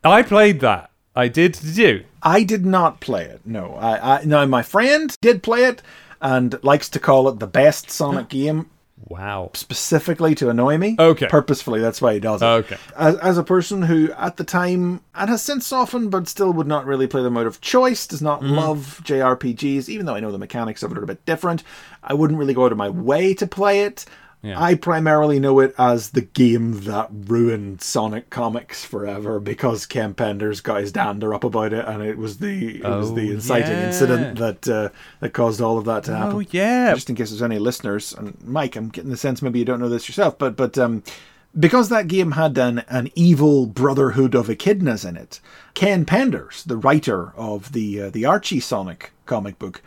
I 0.04 0.24
played 0.26 0.60
that. 0.62 0.90
I 1.16 1.28
did. 1.28 1.52
Did 1.54 1.78
you? 1.78 2.06
I 2.24 2.44
did 2.44 2.66
not 2.66 3.00
play 3.00 3.26
it. 3.26 3.42
No, 3.46 3.76
I, 3.76 4.22
I 4.22 4.24
no. 4.26 4.46
My 4.48 4.64
friend 4.64 5.16
did 5.22 5.44
play 5.44 5.66
it 5.66 5.82
and 6.24 6.58
likes 6.64 6.90
to 6.90 7.00
call 7.00 7.28
it 7.30 7.38
the 7.40 7.46
best 7.48 7.92
Sonic 7.92 8.30
game. 8.30 8.70
Wow. 9.10 9.52
Specifically 9.54 10.34
to 10.36 10.50
annoy 10.50 10.78
me. 10.78 10.96
Okay. 10.98 11.28
Purposefully, 11.28 11.82
that's 11.82 12.02
why 12.02 12.14
he 12.14 12.20
does 12.22 12.42
it. 12.42 12.46
Okay. 12.46 12.78
As, 12.96 13.18
as 13.18 13.38
a 13.38 13.44
person 13.44 13.82
who, 13.82 14.10
at 14.14 14.38
the 14.38 14.46
time, 14.46 15.02
and 15.14 15.30
has 15.30 15.44
since 15.44 15.68
softened, 15.68 16.10
but 16.10 16.30
still 16.30 16.54
would 16.54 16.68
not 16.68 16.86
really 16.86 17.06
play 17.06 17.22
them 17.22 17.36
out 17.36 17.46
of 17.46 17.60
choice, 17.60 18.08
does 18.08 18.22
not 18.22 18.40
Mm-hmm. 18.42 18.56
love 18.56 19.02
JRPGs, 19.04 19.90
even 19.90 20.06
though 20.06 20.16
I 20.16 20.22
know 20.22 20.32
the 20.32 20.38
mechanics 20.38 20.84
of 20.84 20.92
it 20.94 20.98
are 20.98 21.04
a 21.04 21.08
bit 21.08 21.26
different, 21.26 21.64
I 22.02 22.14
wouldn't 22.14 22.40
really 22.40 22.54
go 22.54 22.66
out 22.66 22.72
of 22.72 22.78
my 22.78 22.90
way 22.90 23.34
to 23.34 23.46
play 23.46 23.82
it. 23.82 24.06
Yeah. 24.44 24.62
I 24.62 24.76
primarily 24.76 25.40
know 25.40 25.60
it 25.62 25.74
as 25.78 26.10
the 26.10 26.22
game 26.22 26.82
that 26.82 27.08
ruined 27.12 27.82
Sonic 27.82 28.30
comics 28.30 28.84
forever 28.84 29.40
because 29.40 29.86
Ken 29.86 30.14
Penders' 30.14 30.62
got 30.62 30.82
his 30.82 30.92
dander 30.92 31.34
up 31.34 31.46
about 31.46 31.72
it, 31.72 31.86
and 31.86 32.04
it 32.04 32.18
was 32.18 32.40
the 32.40 32.78
it 32.78 32.84
was 32.84 33.14
the 33.14 33.30
Oh, 33.30 33.34
inciting 33.36 33.72
yeah. 33.72 33.88
incident 33.88 34.38
that 34.40 34.68
uh, 34.68 34.90
that 35.22 35.30
caused 35.34 35.62
all 35.62 35.78
of 35.78 35.86
that 35.86 36.04
to 36.04 36.16
happen 36.16 36.36
Oh 36.36 36.40
yeah. 36.52 36.94
just 36.94 37.10
in 37.10 37.16
case 37.16 37.30
there's 37.30 37.42
any 37.42 37.58
listeners 37.58 38.14
and 38.14 38.38
mike 38.44 38.76
i'm 38.76 38.90
getting 38.90 39.12
the 39.12 39.18
sense 39.18 39.42
maybe 39.42 39.60
you 39.60 39.66
don't 39.66 39.80
know 39.80 39.88
this 39.90 40.10
yourself 40.10 40.38
but 40.38 40.58
but 40.58 40.78
um 40.78 41.04
because 41.58 41.88
that 41.90 42.08
game 42.08 42.32
had 42.32 42.58
an, 42.58 42.80
an 42.90 43.10
evil 43.16 43.66
brotherhood 43.68 44.36
of 44.36 44.48
echidnas 44.48 45.08
in 45.08 45.16
it 45.16 45.40
Ken 45.74 46.06
Penders, 46.06 46.64
the 46.64 46.78
writer 46.78 47.34
of 47.36 47.72
the 47.74 48.02
uh, 48.02 48.10
the 48.10 48.26
Archie 48.26 48.60
Sonic 48.60 49.12
comic 49.26 49.58
book, 49.58 49.82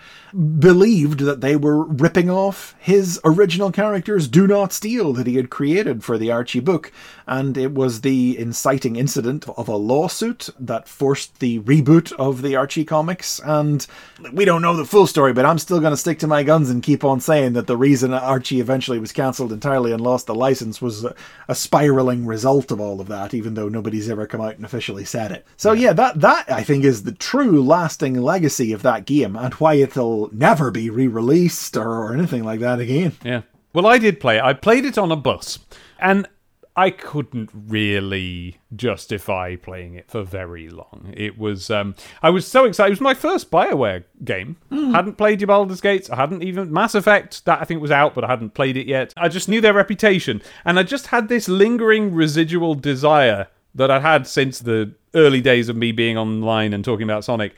believed 0.58 1.20
that 1.20 1.42
they 1.42 1.56
were 1.56 1.84
ripping 1.84 2.30
off 2.30 2.74
his 2.78 3.20
original 3.22 3.70
characters 3.70 4.28
Do 4.28 4.46
Not 4.46 4.72
Steal 4.72 5.12
that 5.12 5.26
he 5.26 5.36
had 5.36 5.50
created 5.50 6.02
for 6.02 6.16
the 6.16 6.30
Archie 6.30 6.60
book, 6.60 6.90
and 7.26 7.56
it 7.56 7.72
was 7.72 8.00
the 8.00 8.36
inciting 8.38 8.96
incident 8.96 9.46
of 9.56 9.68
a 9.68 9.76
lawsuit 9.76 10.48
that 10.58 10.88
forced 10.88 11.38
the 11.38 11.60
reboot 11.60 12.12
of 12.12 12.40
the 12.42 12.56
Archie 12.56 12.84
comics. 12.84 13.38
And 13.44 13.86
we 14.32 14.46
don't 14.46 14.62
know 14.62 14.74
the 14.74 14.84
full 14.86 15.06
story, 15.06 15.32
but 15.34 15.44
I'm 15.44 15.58
still 15.58 15.80
going 15.80 15.92
to 15.92 15.96
stick 15.98 16.18
to 16.20 16.26
my 16.26 16.42
guns 16.42 16.70
and 16.70 16.82
keep 16.82 17.04
on 17.04 17.20
saying 17.20 17.52
that 17.52 17.66
the 17.66 17.76
reason 17.76 18.14
Archie 18.14 18.60
eventually 18.60 18.98
was 18.98 19.12
cancelled 19.12 19.52
entirely 19.52 19.92
and 19.92 20.00
lost 20.00 20.26
the 20.26 20.34
license 20.34 20.80
was 20.80 21.04
a, 21.04 21.14
a 21.46 21.54
spiraling 21.54 22.24
result 22.24 22.70
of 22.70 22.80
all 22.80 23.00
of 23.00 23.08
that, 23.08 23.34
even 23.34 23.54
though 23.54 23.68
nobody's 23.68 24.08
ever 24.08 24.26
come 24.26 24.40
out 24.40 24.56
and 24.56 24.64
officially 24.64 25.04
said 25.04 25.30
it. 25.30 25.46
So 25.56 25.72
yeah, 25.78 25.92
that 25.92 26.20
that 26.20 26.50
I 26.50 26.62
think 26.62 26.84
is 26.84 27.02
the 27.04 27.12
true 27.12 27.62
lasting 27.62 28.20
legacy 28.20 28.72
of 28.72 28.82
that 28.82 29.04
game 29.04 29.36
and 29.36 29.54
why 29.54 29.74
it'll 29.74 30.30
never 30.32 30.70
be 30.70 30.90
re-released 30.90 31.76
or, 31.76 31.88
or 31.88 32.12
anything 32.14 32.44
like 32.44 32.60
that 32.60 32.80
again. 32.80 33.12
Yeah. 33.24 33.42
Well, 33.72 33.86
I 33.86 33.98
did 33.98 34.20
play 34.20 34.38
it. 34.38 34.42
I 34.42 34.54
played 34.54 34.84
it 34.84 34.96
on 34.96 35.12
a 35.12 35.16
bus, 35.16 35.58
and 35.98 36.26
I 36.78 36.90
couldn't 36.90 37.50
really 37.52 38.58
justify 38.74 39.56
playing 39.56 39.94
it 39.94 40.10
for 40.10 40.22
very 40.22 40.68
long. 40.68 41.12
It 41.16 41.38
was 41.38 41.70
um, 41.70 41.94
I 42.22 42.28
was 42.28 42.46
so 42.46 42.66
excited. 42.66 42.88
It 42.88 42.92
was 42.92 43.00
my 43.00 43.14
first 43.14 43.50
Bioware 43.50 44.04
game. 44.24 44.56
Hadn't 44.70 45.16
played 45.16 45.40
your 45.40 45.48
Baldur's 45.48 45.80
Gates. 45.80 46.10
I 46.10 46.16
hadn't 46.16 46.42
even 46.42 46.72
Mass 46.72 46.94
Effect. 46.94 47.44
That 47.46 47.62
I 47.62 47.64
think 47.64 47.80
was 47.80 47.90
out, 47.90 48.14
but 48.14 48.24
I 48.24 48.28
hadn't 48.28 48.54
played 48.54 48.76
it 48.76 48.86
yet. 48.86 49.14
I 49.16 49.28
just 49.28 49.48
knew 49.48 49.62
their 49.62 49.72
reputation, 49.72 50.42
and 50.64 50.78
I 50.78 50.82
just 50.82 51.08
had 51.08 51.28
this 51.28 51.48
lingering 51.48 52.14
residual 52.14 52.74
desire 52.74 53.48
that 53.76 53.90
I'd 53.90 54.02
had 54.02 54.26
since 54.26 54.58
the 54.58 54.92
early 55.14 55.40
days 55.40 55.68
of 55.68 55.76
me 55.76 55.92
being 55.92 56.18
online 56.18 56.72
and 56.72 56.84
talking 56.84 57.04
about 57.04 57.24
Sonic 57.24 57.54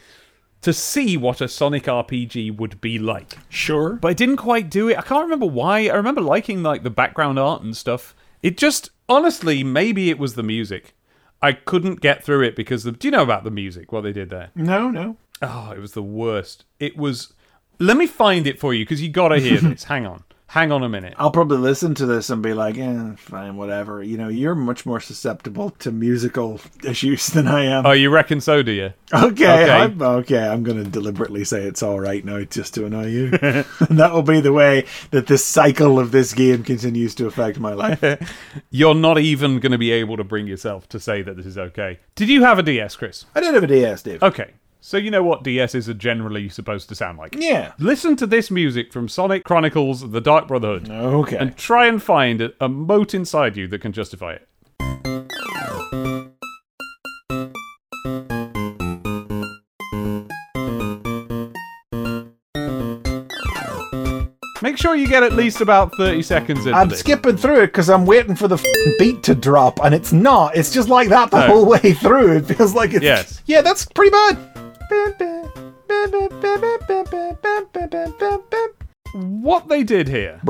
to 0.61 0.73
see 0.73 1.17
what 1.17 1.41
a 1.41 1.49
Sonic 1.49 1.85
RPG 1.85 2.57
would 2.57 2.81
be 2.81 2.99
like. 2.99 3.39
Sure. 3.49 3.95
But 3.95 4.09
I 4.09 4.13
didn't 4.13 4.37
quite 4.39 4.69
do 4.71 4.89
it. 4.89 4.99
I 4.99 5.03
can't 5.03 5.23
remember 5.25 5.47
why. 5.47 5.87
I 5.89 5.95
remember 5.95 6.21
liking 6.21 6.63
like 6.63 6.83
the 6.83 6.91
background 6.91 7.39
art 7.39 7.63
and 7.63 7.77
stuff. 7.77 8.15
It 8.43 8.57
just 8.59 8.91
honestly, 9.09 9.63
maybe 9.65 10.11
it 10.11 10.19
was 10.19 10.35
the 10.35 10.43
music. 10.43 10.95
I 11.41 11.53
couldn't 11.53 12.01
get 12.01 12.25
through 12.25 12.43
it 12.43 12.57
because 12.57 12.83
do 12.85 12.97
you 13.03 13.11
know 13.13 13.23
about 13.23 13.45
the 13.45 13.51
music? 13.51 13.93
What 13.93 14.01
they 14.03 14.13
did 14.13 14.31
there? 14.31 14.51
No, 14.57 14.91
no. 14.91 15.17
Oh, 15.41 15.71
it 15.71 15.79
was 15.79 15.93
the 15.93 16.03
worst. 16.03 16.65
It 16.81 16.97
was. 16.97 17.33
Let 17.79 17.97
me 17.97 18.09
find 18.09 18.49
it 18.49 18.59
for 18.59 18.75
you 18.75 18.85
because 18.85 19.01
you 19.01 19.09
got 19.09 19.29
to 19.29 19.39
hear 19.39 19.59
this. 19.61 19.85
Hang 19.85 20.05
on. 20.07 20.25
Hang 20.49 20.73
on 20.73 20.83
a 20.83 20.89
minute. 20.89 21.13
I'll 21.19 21.31
probably 21.31 21.59
listen 21.59 21.95
to 21.97 22.07
this 22.07 22.31
and 22.31 22.43
be 22.43 22.55
like, 22.55 22.79
eh, 22.79 23.17
fine, 23.17 23.57
whatever. 23.57 24.03
You 24.03 24.17
know, 24.17 24.29
you're 24.29 24.55
much 24.55 24.87
more 24.87 24.99
susceptible 24.99 25.71
to 25.81 25.93
musical 25.93 26.59
issues 26.83 27.27
than 27.27 27.47
I 27.47 27.65
am. 27.65 27.85
Oh, 27.85 27.93
you 27.93 28.09
reckon 28.09 28.41
so, 28.41 28.63
do 28.63 28.73
you? 28.73 28.95
okay, 29.13 29.29
okay. 29.29 29.71
I'm, 29.71 30.01
okay, 30.01 30.39
I'm 30.39 30.63
going 30.63 30.83
to 30.83 30.89
deliberately 30.89 31.45
say 31.45 31.65
it's 31.65 31.83
all 31.83 32.01
right 32.01 32.25
now 32.25 32.45
just 32.45 32.73
to 32.75 32.87
annoy 32.87 33.09
you. 33.09 33.25
and 33.43 33.99
that 33.99 34.15
will 34.15 34.23
be 34.23 34.41
the 34.41 34.55
way 34.55 34.87
that 35.11 35.27
this 35.27 35.45
cycle 35.45 35.99
of 35.99 36.13
this 36.13 36.33
game 36.33 36.65
continues 36.65 37.15
to 37.17 37.27
affect 37.27 37.59
my 37.59 37.75
life. 37.75 38.03
You're 38.71 38.95
not 38.95 39.19
even 39.19 39.61
going 39.61 39.73
to 39.73 39.79
be 39.79 39.91
able 39.91 40.17
to 40.17 40.25
bring 40.25 40.47
yourself 40.47 40.89
to 40.89 40.99
say 40.99 41.21
that 41.21 41.37
this 41.37 41.45
is 41.45 41.59
okay. 41.59 42.01
Did 42.15 42.31
you 42.31 42.43
have 42.45 42.59
a 42.59 42.63
DS, 42.63 42.97
Chris? 42.97 43.27
I 43.35 43.41
did 43.41 43.53
have 43.53 43.65
a 43.65 43.67
DS, 43.67 44.03
Dave. 44.03 44.23
Okay. 44.23 44.53
So 44.81 44.97
you 44.97 45.11
know 45.11 45.23
what 45.25 45.43
DSs 45.43 45.89
are 45.89 45.95
generally 45.95 46.49
supposed 46.49 46.89
to 46.89 46.95
sound 46.95 47.19
like. 47.19 47.35
Yeah. 47.37 47.73
Listen 47.79 48.15
to 48.17 48.27
this 48.27 48.51
music 48.51 48.93
from 48.93 49.09
Sonic 49.09 49.45
Chronicles 49.45 50.11
The 50.11 50.21
Dark 50.21 50.47
Brotherhood 50.49 50.89
Okay. 50.91 51.37
and 51.37 51.57
try 51.57 51.87
and 51.87 52.03
find 52.03 52.41
a, 52.41 52.53
a 52.61 52.69
moat 52.69 53.13
inside 53.13 53.57
you 53.57 53.67
that 53.69 53.81
can 53.81 53.93
justify 53.93 54.35
it. 54.35 54.49
Make 64.61 64.77
sure 64.77 64.97
you 64.97 65.07
get 65.07 65.23
at 65.23 65.35
least 65.35 65.61
about 65.61 65.95
30 65.97 66.21
seconds 66.23 66.67
into 66.67 66.77
I'm 66.77 66.91
skipping 66.91 67.37
through 67.37 67.61
it 67.63 67.67
because 67.69 67.89
I'm 67.89 68.05
waiting 68.05 68.35
for 68.35 68.49
the 68.49 68.57
f***ing 68.57 68.95
beat 68.99 69.23
to 69.23 69.35
drop, 69.37 69.79
and 69.85 69.95
it's 69.95 70.13
not. 70.13 70.57
It's 70.57 70.73
just 70.73 70.89
like 70.89 71.09
that 71.11 71.31
the 71.31 71.47
No. 71.47 71.47
whole 71.47 71.67
way 71.67 71.93
through. 71.93 72.39
It 72.39 72.47
feels 72.47 72.75
like 72.75 72.93
it's. 72.93 73.05
Yes. 73.05 73.41
Yeah, 73.47 73.61
that's 73.63 73.85
pretty 73.87 74.11
bad. 74.11 74.37
What 79.15 79.69
they 79.69 79.83
did 79.83 80.09
here, 80.09 80.41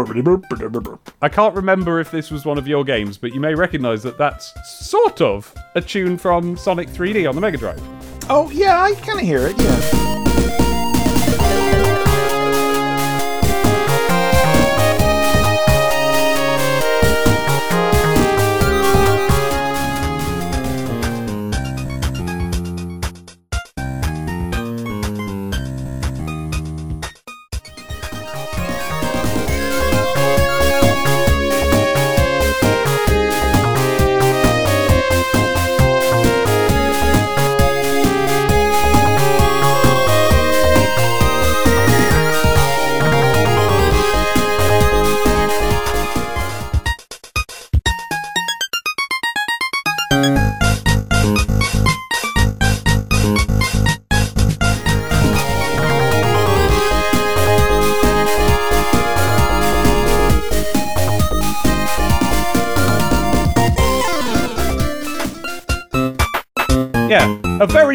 I 1.22 1.28
can't 1.28 1.54
remember 1.54 2.00
if 2.00 2.10
this 2.10 2.30
was 2.30 2.44
one 2.44 2.58
of 2.58 2.66
your 2.66 2.84
games, 2.84 3.16
but 3.16 3.32
you 3.32 3.40
may 3.40 3.54
recognize 3.54 4.02
that 4.02 4.18
that's 4.18 4.52
sort 4.88 5.20
of 5.20 5.54
a 5.74 5.80
tune 5.80 6.18
from 6.18 6.56
Sonic 6.56 6.88
3D 6.88 7.28
on 7.28 7.34
the 7.34 7.40
Mega 7.40 7.56
Drive. 7.56 7.80
Oh, 8.28 8.50
yeah, 8.50 8.82
I 8.82 8.94
kind 8.94 9.20
of 9.20 9.24
hear 9.24 9.46
it, 9.46 9.58
yeah. 9.58 9.78
Yeah, 10.18 10.27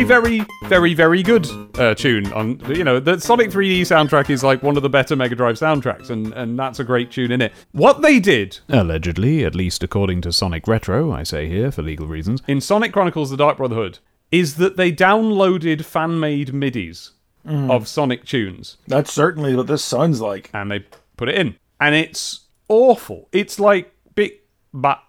very, 0.04 0.40
very, 0.40 0.46
very, 0.68 0.94
very 0.94 1.24
good 1.24 1.48
uh, 1.78 1.96
tune. 1.96 2.32
On 2.34 2.60
you 2.74 2.84
know, 2.84 3.00
the 3.00 3.20
Sonic 3.20 3.50
3D 3.50 3.82
soundtrack 3.82 4.30
is 4.30 4.44
like 4.44 4.64
one 4.64 4.78
of 4.78 4.84
the 4.84 4.90
better 4.90 5.16
Mega 5.16 5.36
Drive 5.36 5.56
soundtracks, 5.56 6.10
and 6.10 6.34
and 6.34 6.58
that's 6.58 6.80
a 6.80 6.84
great 6.84 7.12
tune 7.12 7.32
in 7.32 7.42
it. 7.42 7.54
What 7.72 8.02
they 8.02 8.20
did, 8.20 8.60
allegedly, 8.70 9.44
at 9.46 9.56
least 9.56 9.84
according 9.84 10.22
to 10.22 10.32
Sonic 10.32 10.68
Retro, 10.68 11.12
I 11.12 11.24
say 11.24 11.48
here 11.48 11.72
for 11.72 11.82
legal 11.82 12.08
reasons, 12.08 12.42
in 12.48 12.62
Sonic 12.62 12.94
Chronicles: 12.94 13.30
The 13.30 13.38
Dark 13.38 13.58
Brotherhood, 13.58 14.00
is 14.32 14.56
that 14.56 14.78
they 14.78 14.92
downloaded 14.92 15.84
fan-made 15.86 16.54
MIDI's 16.54 17.12
of 17.46 17.90
Sonic 17.90 18.24
tunes 18.24 18.78
That's 18.88 19.12
certainly 19.12 19.54
what 19.54 19.68
this 19.68 19.84
sounds 19.84 20.22
like. 20.22 20.50
and 20.54 20.72
they 20.72 20.86
put 21.18 21.28
it 21.28 21.36
in, 21.36 21.58
and 21.80 21.94
it's 21.94 22.42
awful. 22.70 23.28
It's 23.34 23.60
like 23.60 23.94
bit, 24.16 24.46
but, 24.74 25.03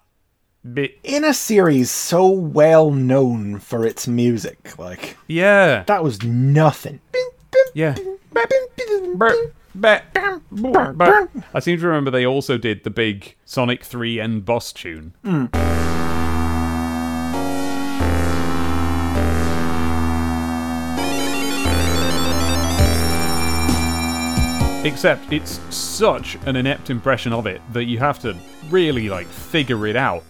bit, 0.73 0.99
In 1.03 1.25
a 1.25 1.35
series 1.35 1.91
so 1.91 2.29
well 2.29 2.91
known 2.91 3.59
for 3.59 3.85
its 3.87 4.09
music, 4.09 4.79
like, 4.79 5.17
yeah, 5.29 5.85
that 5.87 6.03
was 6.03 6.23
nothing. 6.23 7.01
yeah. 7.75 7.95
Brr, 9.15 9.33
bah, 9.75 10.01
brr, 10.51 10.93
bah. 10.93 11.27
I 11.55 11.61
seem 11.61 11.79
to 11.79 11.87
remember 11.87 12.11
they 12.11 12.27
also 12.27 12.59
did 12.59 12.83
the 12.85 12.91
big 12.91 13.37
Sonic 13.45 13.85
3 13.85 14.21
end 14.21 14.45
boss 14.45 14.73
tune. 14.73 15.15
Hmm. 15.25 15.47
Except 24.85 25.33
it's 25.33 25.61
such 25.75 26.37
an 26.45 26.57
inept 26.57 26.91
impression 26.91 27.33
of 27.33 27.47
it 27.47 27.63
that 27.73 27.85
you 27.85 27.99
have 27.99 28.19
to 28.21 28.37
really 28.69 29.09
like 29.09 29.27
figure 29.27 29.87
it 29.87 29.97
out. 29.97 30.23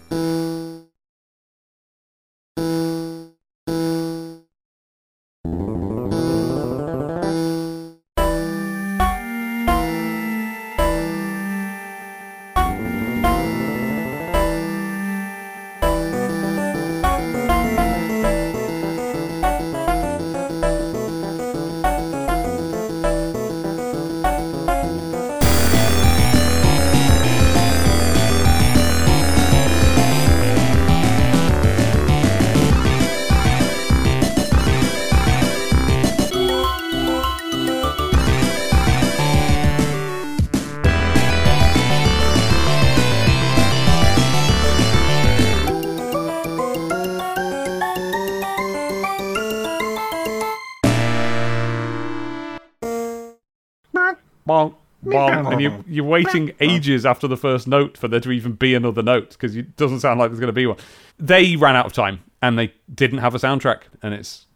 Bonk, 55.29 55.45
bonk, 55.45 55.53
and 55.53 55.61
you, 55.61 55.85
you're 55.89 56.05
waiting 56.05 56.53
ages 56.61 57.05
after 57.07 57.27
the 57.29 57.37
first 57.37 57.67
note 57.67 57.97
for 57.97 58.09
there 58.09 58.21
to 58.21 58.31
even 58.31 58.53
be 58.53 58.75
another 58.75 59.03
note 59.03 59.31
because 59.31 59.57
it 59.57 59.77
doesn't 59.77 60.01
sound 60.01 60.21
like 60.21 60.31
there's 60.31 60.41
going 60.41 60.49
to 60.49 60.53
be 60.53 60.67
one. 60.67 60.79
They 61.19 61.57
ran 61.57 61.77
out 61.77 61.87
of 61.87 61.93
time 61.93 62.23
and 62.43 62.59
they 62.59 62.75
didn't 62.93 63.19
have 63.19 63.35
a 63.35 63.39
soundtrack, 63.39 63.83
and 64.03 64.13
it's 64.15 64.47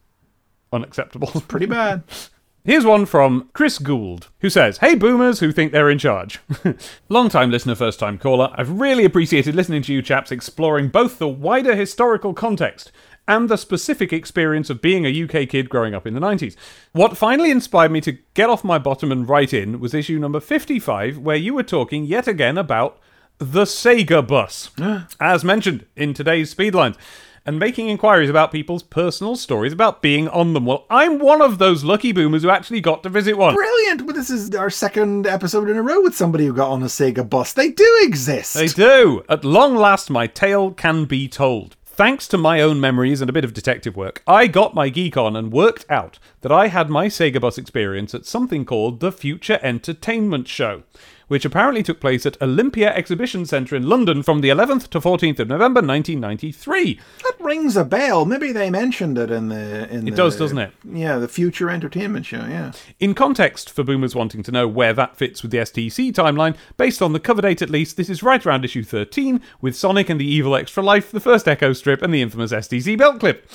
unacceptable. 0.73 1.31
It's 1.35 1.47
Pretty 1.47 1.67
bad. 1.67 2.03
Here's 2.65 2.85
one 2.85 3.07
from 3.07 3.49
Chris 3.55 3.79
Gould, 3.79 4.29
who 4.41 4.51
says, 4.51 4.77
Hey 4.79 4.95
boomers 4.95 5.41
who 5.41 5.53
think 5.53 5.73
they're 5.73 5.89
in 5.89 5.99
charge. 5.99 6.41
Long 7.09 7.31
time 7.31 7.51
listener, 7.51 7.75
first 7.75 7.99
time 7.99 8.19
caller. 8.19 8.53
I've 8.53 8.79
really 8.81 9.07
appreciated 9.07 9.55
listening 9.55 9.81
to 9.83 9.95
you 9.95 10.03
chaps 10.03 10.31
exploring 10.31 10.89
both 10.89 11.19
the 11.19 11.29
wider 11.29 11.75
historical 11.75 12.35
context 12.35 12.93
and 13.29 13.49
the 13.49 13.59
specific 13.59 14.13
experience 14.13 14.71
of 14.71 14.83
being 14.83 15.05
a 15.05 15.23
UK 15.23 15.49
kid 15.49 15.69
growing 15.69 15.95
up 15.95 16.07
in 16.07 16.15
the 16.15 16.21
90s. 16.21 16.57
What 16.93 17.17
finally 17.17 17.51
inspired 17.51 17.93
me 17.93 18.01
to 18.01 18.19
get 18.35 18.49
off 18.49 18.65
my 18.65 18.79
bottom 18.79 19.13
and 19.13 19.29
write 19.29 19.53
in 19.53 19.79
was 19.79 19.95
issue 19.95 20.19
number 20.19 20.41
55, 20.41 21.19
where 21.19 21.37
you 21.37 21.55
were 21.55 21.63
talking 21.63 22.05
yet 22.05 22.27
again 22.27 22.57
about 22.57 22.99
the 23.37 23.65
Sega 23.65 24.27
bus, 24.27 24.71
as 25.21 25.45
mentioned 25.45 25.87
in 25.95 26.15
today's 26.15 26.53
Speedlines, 26.53 26.97
and 27.45 27.59
making 27.59 27.89
inquiries 27.89 28.29
about 28.29 28.53
people's 28.53 28.83
personal 28.83 29.37
stories 29.37 29.73
about 29.73 30.03
being 30.03 30.29
on 30.29 30.53
them. 30.53 30.67
Well, 30.67 30.85
I'm 30.91 31.19
one 31.19 31.41
of 31.41 31.59
those 31.59 31.85
lucky 31.85 32.13
boomers 32.13 32.43
who 32.43 32.51
actually 32.51 32.81
got 32.81 33.03
to 33.05 33.09
visit 33.09 33.39
one. 33.39 33.55
Brilliant! 33.55 34.03
Well, 34.03 34.15
this 34.15 34.29
is 34.29 34.55
our 34.55 34.69
second 34.69 35.27
episode 35.27 35.71
in 35.71 35.77
a 35.77 35.83
row 35.83 36.03
with 36.03 36.17
somebody 36.17 36.47
who 36.47 36.53
got 36.53 36.71
on 36.71 36.83
a 36.83 36.87
Sega 36.87 37.29
bus. 37.29 37.53
They 37.53 37.71
do 37.71 38.01
exist. 38.03 38.55
They 38.55 38.67
do. 38.67 39.23
At 39.31 39.45
long 39.45 39.77
last, 39.77 40.11
my 40.11 40.27
tale 40.27 40.73
can 40.73 41.07
be 41.07 41.27
told. 41.27 41.77
Thanks 41.99 42.29
to 42.29 42.39
my 42.39 42.61
own 42.61 42.81
memories 42.81 43.21
and 43.21 43.29
a 43.29 43.33
bit 43.33 43.45
of 43.45 43.53
detective 43.53 43.97
work, 43.97 44.23
I 44.25 44.47
got 44.47 44.73
my 44.73 44.89
geek 44.89 45.17
on 45.17 45.35
and 45.35 45.51
worked 45.51 45.85
out 45.91 46.21
that 46.43 46.53
I 46.53 46.69
had 46.69 46.89
my 46.89 47.09
Sega 47.09 47.41
bus 47.41 47.59
experience 47.59 48.15
at 48.15 48.25
something 48.25 48.65
called 48.65 49.01
the 49.01 49.11
Future 49.11 49.59
Entertainment 49.65 50.47
Show, 50.47 50.85
which 51.29 51.45
apparently 51.45 51.83
took 51.83 52.01
place 52.01 52.27
at 52.27 52.41
Olympia 52.43 52.93
Exhibition 52.95 53.47
Centre 53.47 53.77
in 53.77 53.89
London 53.89 54.23
from 54.23 54.41
the 54.41 54.49
11th 54.49 54.89
to 54.89 55.01
14th 55.01 55.39
of 55.39 55.49
November 55.49 55.81
1993. 55.81 57.01
That 57.23 57.37
rings 57.41 57.77
a 57.77 57.85
bell. 57.85 58.25
Maybe 58.25 58.53
they 58.53 58.71
mentioned 58.71 59.17
it 59.19 59.31
in 59.31 59.49
the. 59.49 59.89
In 59.89 60.09
It 60.09 60.13
the, 60.13 60.17
does, 60.17 60.37
doesn't 60.37 60.59
it? 60.59 60.73
Yeah, 60.85 61.19
the 61.19 61.29
Future 61.29 61.71
Entertainment 61.71 62.27
Show. 62.27 62.39
Yeah. 62.39 62.73
In 62.99 63.15
context, 63.15 63.71
for 63.71 63.85
boomers 63.85 64.15
wanting 64.15 64.43
to 64.43 64.53
know 64.53 64.67
where 64.67 64.93
that 64.95 65.17
fits 65.17 65.43
with 65.43 65.53
the 65.53 65.59
STC 65.59 66.13
timeline, 66.13 66.57
based 66.77 67.01
on 67.03 67.13
the 67.13 67.21
cover 67.21 67.43
date 67.43 67.63
at 67.63 67.71
least, 67.71 67.97
this 67.97 68.11
is 68.11 68.23
right 68.23 68.45
around 68.45 68.65
issue 68.65 68.83
13, 68.83 69.41
with 69.61 69.77
Sonic 69.77 70.09
and 70.09 70.21
the 70.21 70.29
Evil 70.29 70.57
Extra 70.57 70.83
Life, 70.83 71.11
the 71.11 71.21
first 71.21 71.47
Echo 71.47 71.73
strip, 71.73 72.03
and 72.03 72.13
the 72.13 72.23
infamous 72.23 72.53
STC 72.53 72.97
belt 72.99 73.21
clip. 73.21 73.49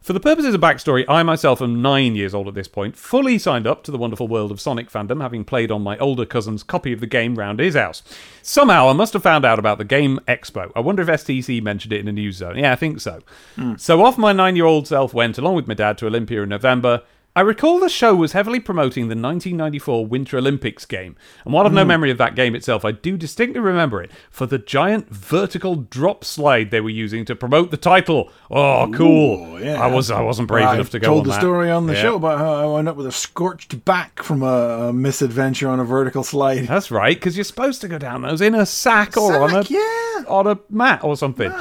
For 0.00 0.12
the 0.12 0.20
purposes 0.20 0.54
of 0.54 0.60
backstory, 0.60 1.04
I 1.08 1.22
myself 1.22 1.60
am 1.60 1.82
nine 1.82 2.14
years 2.14 2.32
old 2.32 2.48
at 2.48 2.54
this 2.54 2.68
point, 2.68 2.96
fully 2.96 3.36
signed 3.36 3.66
up 3.66 3.82
to 3.82 3.90
the 3.90 3.98
wonderful 3.98 4.28
world 4.28 4.50
of 4.50 4.60
Sonic 4.60 4.90
fandom, 4.90 5.20
having 5.20 5.44
played 5.44 5.70
on 5.70 5.82
my 5.82 5.98
older 5.98 6.24
cousin's 6.24 6.62
copy 6.62 6.92
of 6.92 7.00
the 7.00 7.06
game 7.06 7.34
round 7.34 7.58
his 7.58 7.74
house. 7.74 8.02
Somehow, 8.40 8.88
I 8.88 8.92
must 8.92 9.12
have 9.12 9.22
found 9.22 9.44
out 9.44 9.58
about 9.58 9.76
the 9.76 9.84
Game 9.84 10.20
Expo. 10.28 10.70
I 10.74 10.80
wonder 10.80 11.02
if 11.02 11.08
STC 11.08 11.60
mentioned 11.62 11.92
it 11.92 12.00
in 12.00 12.06
the 12.06 12.12
news 12.12 12.36
zone. 12.36 12.56
Yeah, 12.56 12.72
I 12.72 12.76
think 12.76 13.00
so. 13.00 13.20
Hmm. 13.56 13.74
So 13.76 14.02
off 14.04 14.16
my 14.16 14.32
nine 14.32 14.56
year 14.56 14.64
old 14.64 14.86
self 14.86 15.12
went, 15.12 15.36
along 15.36 15.56
with 15.56 15.66
my 15.66 15.74
dad, 15.74 15.98
to 15.98 16.06
Olympia 16.06 16.42
in 16.42 16.48
November. 16.48 17.02
I 17.38 17.42
recall 17.42 17.78
the 17.78 17.88
show 17.88 18.16
was 18.16 18.32
heavily 18.32 18.58
promoting 18.58 19.04
the 19.04 19.14
1994 19.14 20.06
Winter 20.06 20.38
Olympics 20.38 20.84
game, 20.84 21.14
and 21.44 21.54
while 21.54 21.66
I've 21.66 21.72
no 21.72 21.82
hmm. 21.82 21.88
memory 21.88 22.10
of 22.10 22.18
that 22.18 22.34
game 22.34 22.56
itself, 22.56 22.84
I 22.84 22.90
do 22.90 23.16
distinctly 23.16 23.60
remember 23.60 24.02
it 24.02 24.10
for 24.28 24.44
the 24.44 24.58
giant 24.58 25.08
vertical 25.08 25.76
drop 25.76 26.24
slide 26.24 26.72
they 26.72 26.80
were 26.80 26.90
using 26.90 27.24
to 27.26 27.36
promote 27.36 27.70
the 27.70 27.76
title. 27.76 28.32
Oh, 28.50 28.90
cool! 28.92 29.54
Ooh, 29.54 29.64
yeah. 29.64 29.80
I 29.80 29.86
was 29.86 30.10
I 30.10 30.20
wasn't 30.20 30.48
brave 30.48 30.66
I 30.66 30.74
enough 30.74 30.90
to 30.90 30.98
go. 30.98 31.06
told 31.06 31.18
on 31.20 31.24
the 31.26 31.30
that. 31.30 31.40
story 31.40 31.70
on 31.70 31.86
the 31.86 31.92
Yeah. 31.92 32.02
show 32.02 32.16
about 32.16 32.38
how 32.38 32.54
I 32.54 32.66
wound 32.66 32.88
up 32.88 32.96
with 32.96 33.06
a 33.06 33.12
scorched 33.12 33.84
back 33.84 34.20
from 34.20 34.42
a, 34.42 34.92
misadventure 34.92 35.68
on 35.68 35.78
a 35.78 35.84
vertical 35.84 36.24
slide. 36.24 36.66
That's 36.66 36.90
right, 36.90 37.14
because 37.14 37.36
you're 37.36 37.44
supposed 37.44 37.80
to 37.82 37.88
go 37.88 37.98
down 37.98 38.22
those 38.22 38.40
in 38.40 38.56
a 38.56 38.66
sack 38.66 39.16
or 39.16 39.40
on 39.40 39.54
a 39.54 39.62
yeah. 39.68 40.24
on 40.26 40.48
a 40.48 40.58
mat 40.68 41.04
or 41.04 41.16
something. 41.16 41.52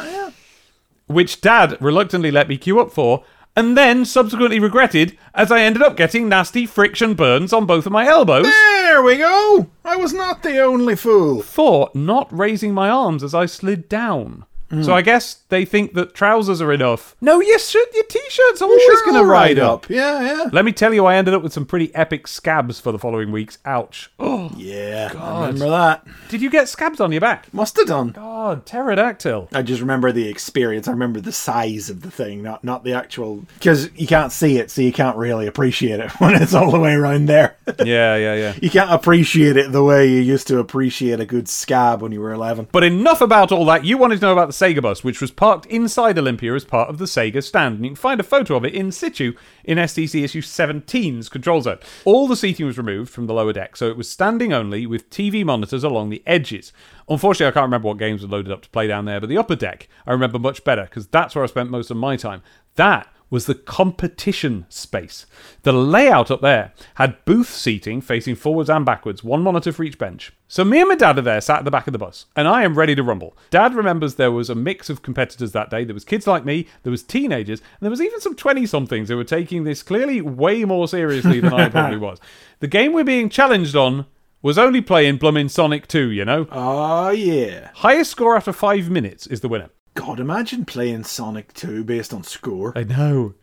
Which 1.06 1.40
Dad 1.40 1.78
reluctantly 1.80 2.32
let 2.32 2.50
me 2.50 2.58
queue 2.58 2.80
up 2.80 2.92
for, 2.92 3.24
and 3.58 3.76
then 3.76 4.06
subsequently 4.06 4.60
regretted 4.60 5.18
as 5.34 5.52
I 5.52 5.62
ended 5.62 5.82
up 5.82 5.98
getting 5.98 6.30
nasty 6.30 6.68
friction 6.68 7.16
burns 7.16 7.52
on 7.52 7.66
both 7.66 7.88
of 7.88 7.92
my 7.92 8.06
elbows 8.08 8.46
There 8.46 9.02
we 9.02 9.18
go. 9.18 9.68
I 9.84 9.96
was 9.96 10.14
not 10.14 10.44
the 10.44 10.60
only 10.60 10.96
fool. 10.96 11.42
for 11.42 11.90
not 11.96 12.28
raising 12.32 12.74
my 12.74 12.88
arms 12.88 13.24
as 13.24 13.34
I 13.34 13.48
slid 13.48 13.90
down. 13.90 14.46
Hmm. 14.70 14.84
So 14.84 14.94
I 14.94 15.02
guess 15.02 15.36
they 15.50 15.64
think 15.66 15.94
that 15.94 16.14
trousers 16.14 16.62
are 16.62 16.74
enough. 16.74 17.16
No, 17.22 17.40
your 17.40 17.58
shirt, 17.60 17.88
your 17.94 18.04
t-shirt's 18.04 18.62
always 18.62 18.82
Sure, 18.84 19.02
going 19.06 19.14
to 19.14 19.20
I'll 19.20 19.26
ride 19.26 19.60
up. 19.60 19.90
Yeah, 19.90 20.22
yeah. 20.22 20.50
Let 20.52 20.66
me 20.66 20.72
tell 20.74 20.94
you, 20.94 21.06
I 21.06 21.16
ended 21.16 21.34
up 21.34 21.42
with 21.42 21.54
some 21.54 21.66
pretty 21.66 21.94
epic 21.96 22.28
scabs 22.28 22.80
for 22.80 22.92
the 22.92 23.00
following 23.00 23.32
weeks. 23.32 23.58
Ouch. 23.66 24.10
Oh, 24.20 24.52
Yeah, 24.58 25.12
I 25.18 25.48
remember 25.48 25.70
that. 25.70 26.06
did 26.30 26.42
you 26.42 26.50
get 26.50 26.68
scabs 26.68 27.00
on 27.00 27.12
your 27.12 27.22
back? 27.22 27.54
Must 27.54 27.78
have 27.78 27.88
done. 27.88 28.10
God, 28.10 28.66
pterodactyl. 28.66 29.50
I 29.54 29.62
just 29.62 29.82
remember 29.82 30.12
the 30.12 30.28
experience. 30.28 30.88
I 30.88 30.92
remember 30.92 31.22
the 31.22 31.32
size 31.32 31.90
of 31.90 32.02
the 32.02 32.12
thing, 32.12 32.42
not 32.44 32.64
not 32.64 32.84
the 32.84 32.94
actual. 32.94 33.46
Because 33.56 33.90
you 33.96 34.08
can't 34.08 34.32
see 34.32 34.58
it, 34.58 34.70
so 34.72 34.82
you 34.82 34.92
can't 34.92 35.18
really 35.18 35.48
appreciate 35.48 36.00
it 36.00 36.12
when 36.20 36.36
it's 36.42 36.54
all 36.54 36.72
the 36.72 36.80
way 36.80 36.94
around 36.94 37.26
there. 37.28 37.56
Yeah, 37.86 38.16
yeah, 38.16 38.34
yeah. 38.36 38.54
you 38.62 38.70
can't 38.70 38.92
appreciate 38.92 39.56
it 39.56 39.72
the 39.72 39.84
way 39.84 40.10
you 40.10 40.20
used 40.22 40.48
to 40.48 40.58
appreciate 40.60 41.20
a 41.20 41.26
good 41.26 41.48
scab 41.48 42.02
when 42.02 42.12
you 42.12 42.20
were 42.20 42.34
11. 42.34 42.70
But 42.72 42.84
enough 42.84 43.22
about 43.22 43.52
all 43.52 43.66
that. 43.66 43.86
You 43.86 43.98
wanted 43.98 44.16
to 44.20 44.22
know 44.26 44.34
about 44.34 44.48
the 44.48 44.54
Sega 44.58 44.82
bus, 44.82 45.04
which 45.04 45.22
was 45.22 45.30
parked 45.32 45.66
inside 45.68 46.18
Olympia 46.18 46.56
as 46.56 46.66
part 46.66 46.90
of 46.90 46.98
the 46.98 47.06
Sega 47.06 47.44
stand. 47.44 47.76
And 47.76 47.86
you 47.86 47.92
can 47.92 47.96
find 47.96 48.20
a 48.20 48.24
photo 48.24 48.56
of 48.56 48.66
it 48.66 48.74
in 48.74 48.92
situ 48.92 49.34
in 49.64 49.78
STC 49.78 50.24
issue 50.24 50.42
17's 50.42 51.30
control 51.30 51.62
zone. 51.62 51.78
All 52.06 52.28
the 52.28 52.36
seating 52.36 52.66
was 52.66 52.78
removed 52.78 53.12
from 53.12 53.28
the 53.28 53.34
lower 53.34 53.54
deck, 53.54 53.78
so 53.78 53.88
it 53.88 53.98
was 53.98 54.10
standing 54.10 54.54
only 54.54 54.86
with 54.86 55.10
TV 55.10 55.46
monitors 55.46 55.84
along 55.84 56.10
the 56.10 56.24
edges. 56.26 56.74
Unfortunately, 57.08 57.48
I 57.48 57.52
can't 57.52 57.66
remember 57.66 57.88
what 57.88 58.00
games 58.00 58.22
were 58.24 58.28
loaded 58.28 58.52
up 58.52 58.64
to 58.64 58.70
play 58.70 58.88
down 58.88 59.06
there, 59.06 59.20
but 59.20 59.30
the 59.30 59.38
upper 59.38 59.56
deck 59.56 59.88
I 60.06 60.12
remember 60.12 60.40
much 60.40 60.64
better 60.64 60.84
because 60.84 61.08
that's 61.08 61.36
where 61.36 61.44
I 61.44 61.48
spent 61.48 61.70
most 61.70 61.92
of 61.92 61.98
my 61.98 62.16
time. 62.16 62.42
That 62.76 63.08
was 63.30 63.46
the 63.46 63.56
competition 63.56 64.66
space. 64.70 65.26
The 65.64 65.74
layout 65.74 66.32
up 66.32 66.42
there 66.42 66.74
had 66.96 67.24
booth 67.26 67.50
seating 67.50 68.00
facing 68.02 68.36
forwards 68.36 68.70
and 68.70 68.86
backwards, 68.86 69.24
one 69.24 69.42
monitor 69.42 69.72
for 69.72 69.84
each 69.84 69.98
bench. 69.98 70.32
So 70.48 70.64
me 70.64 70.80
and 70.80 70.88
my 70.88 70.96
dad 70.96 71.18
are 71.18 71.22
there 71.22 71.42
sat 71.42 71.60
at 71.60 71.66
the 71.66 71.72
back 71.72 71.88
of 71.88 71.92
the 71.94 72.00
bus, 72.00 72.26
and 72.36 72.48
I 72.48 72.64
am 72.64 72.76
ready 72.76 72.96
to 72.96 73.04
rumble. 73.04 73.36
Dad 73.50 73.74
remembers 73.76 74.16
there 74.16 74.32
was 74.32 74.50
a 74.50 74.56
mix 74.56 74.90
of 74.90 75.02
competitors 75.02 75.52
that 75.52 75.70
day. 75.70 75.84
There 75.84 75.94
was 75.94 76.06
kids 76.06 76.26
like 76.26 76.46
me, 76.46 76.68
there 76.84 76.92
was 76.92 77.04
teenagers, 77.04 77.60
and 77.60 77.82
there 77.82 77.92
was 77.92 78.02
even 78.02 78.22
some 78.22 78.36
20-somethings 78.36 79.10
who 79.10 79.18
were 79.18 79.26
taking 79.26 79.66
this 79.66 79.84
clearly 79.84 80.22
way 80.22 80.64
more 80.64 80.88
seriously 80.88 81.42
than 81.42 81.54
I 81.54 81.68
probably 81.68 81.98
was. 82.00 82.20
The 82.60 82.68
game 82.68 82.94
we're 82.94 83.04
being 83.04 83.30
challenged 83.30 83.76
on 83.76 84.06
was 84.42 84.58
only 84.58 84.80
playing 84.80 85.20
Blummin' 85.20 85.50
Sonic 85.50 85.88
2, 85.88 86.12
you 86.12 86.24
know? 86.24 86.48
Oh, 86.52 87.10
yeah. 87.10 87.72
Highest 87.76 88.12
score 88.12 88.38
after 88.38 88.54
five 88.54 88.90
minutes 88.90 89.28
is 89.28 89.42
the 89.42 89.50
winner. 89.50 89.70
God, 89.98 90.20
imagine 90.20 90.64
playing 90.64 91.06
Sonic 91.06 91.52
2 91.54 91.84
based 91.84 92.14
on 92.14 92.22
score. 92.24 92.72
I 92.78 92.84
know. 92.84 93.34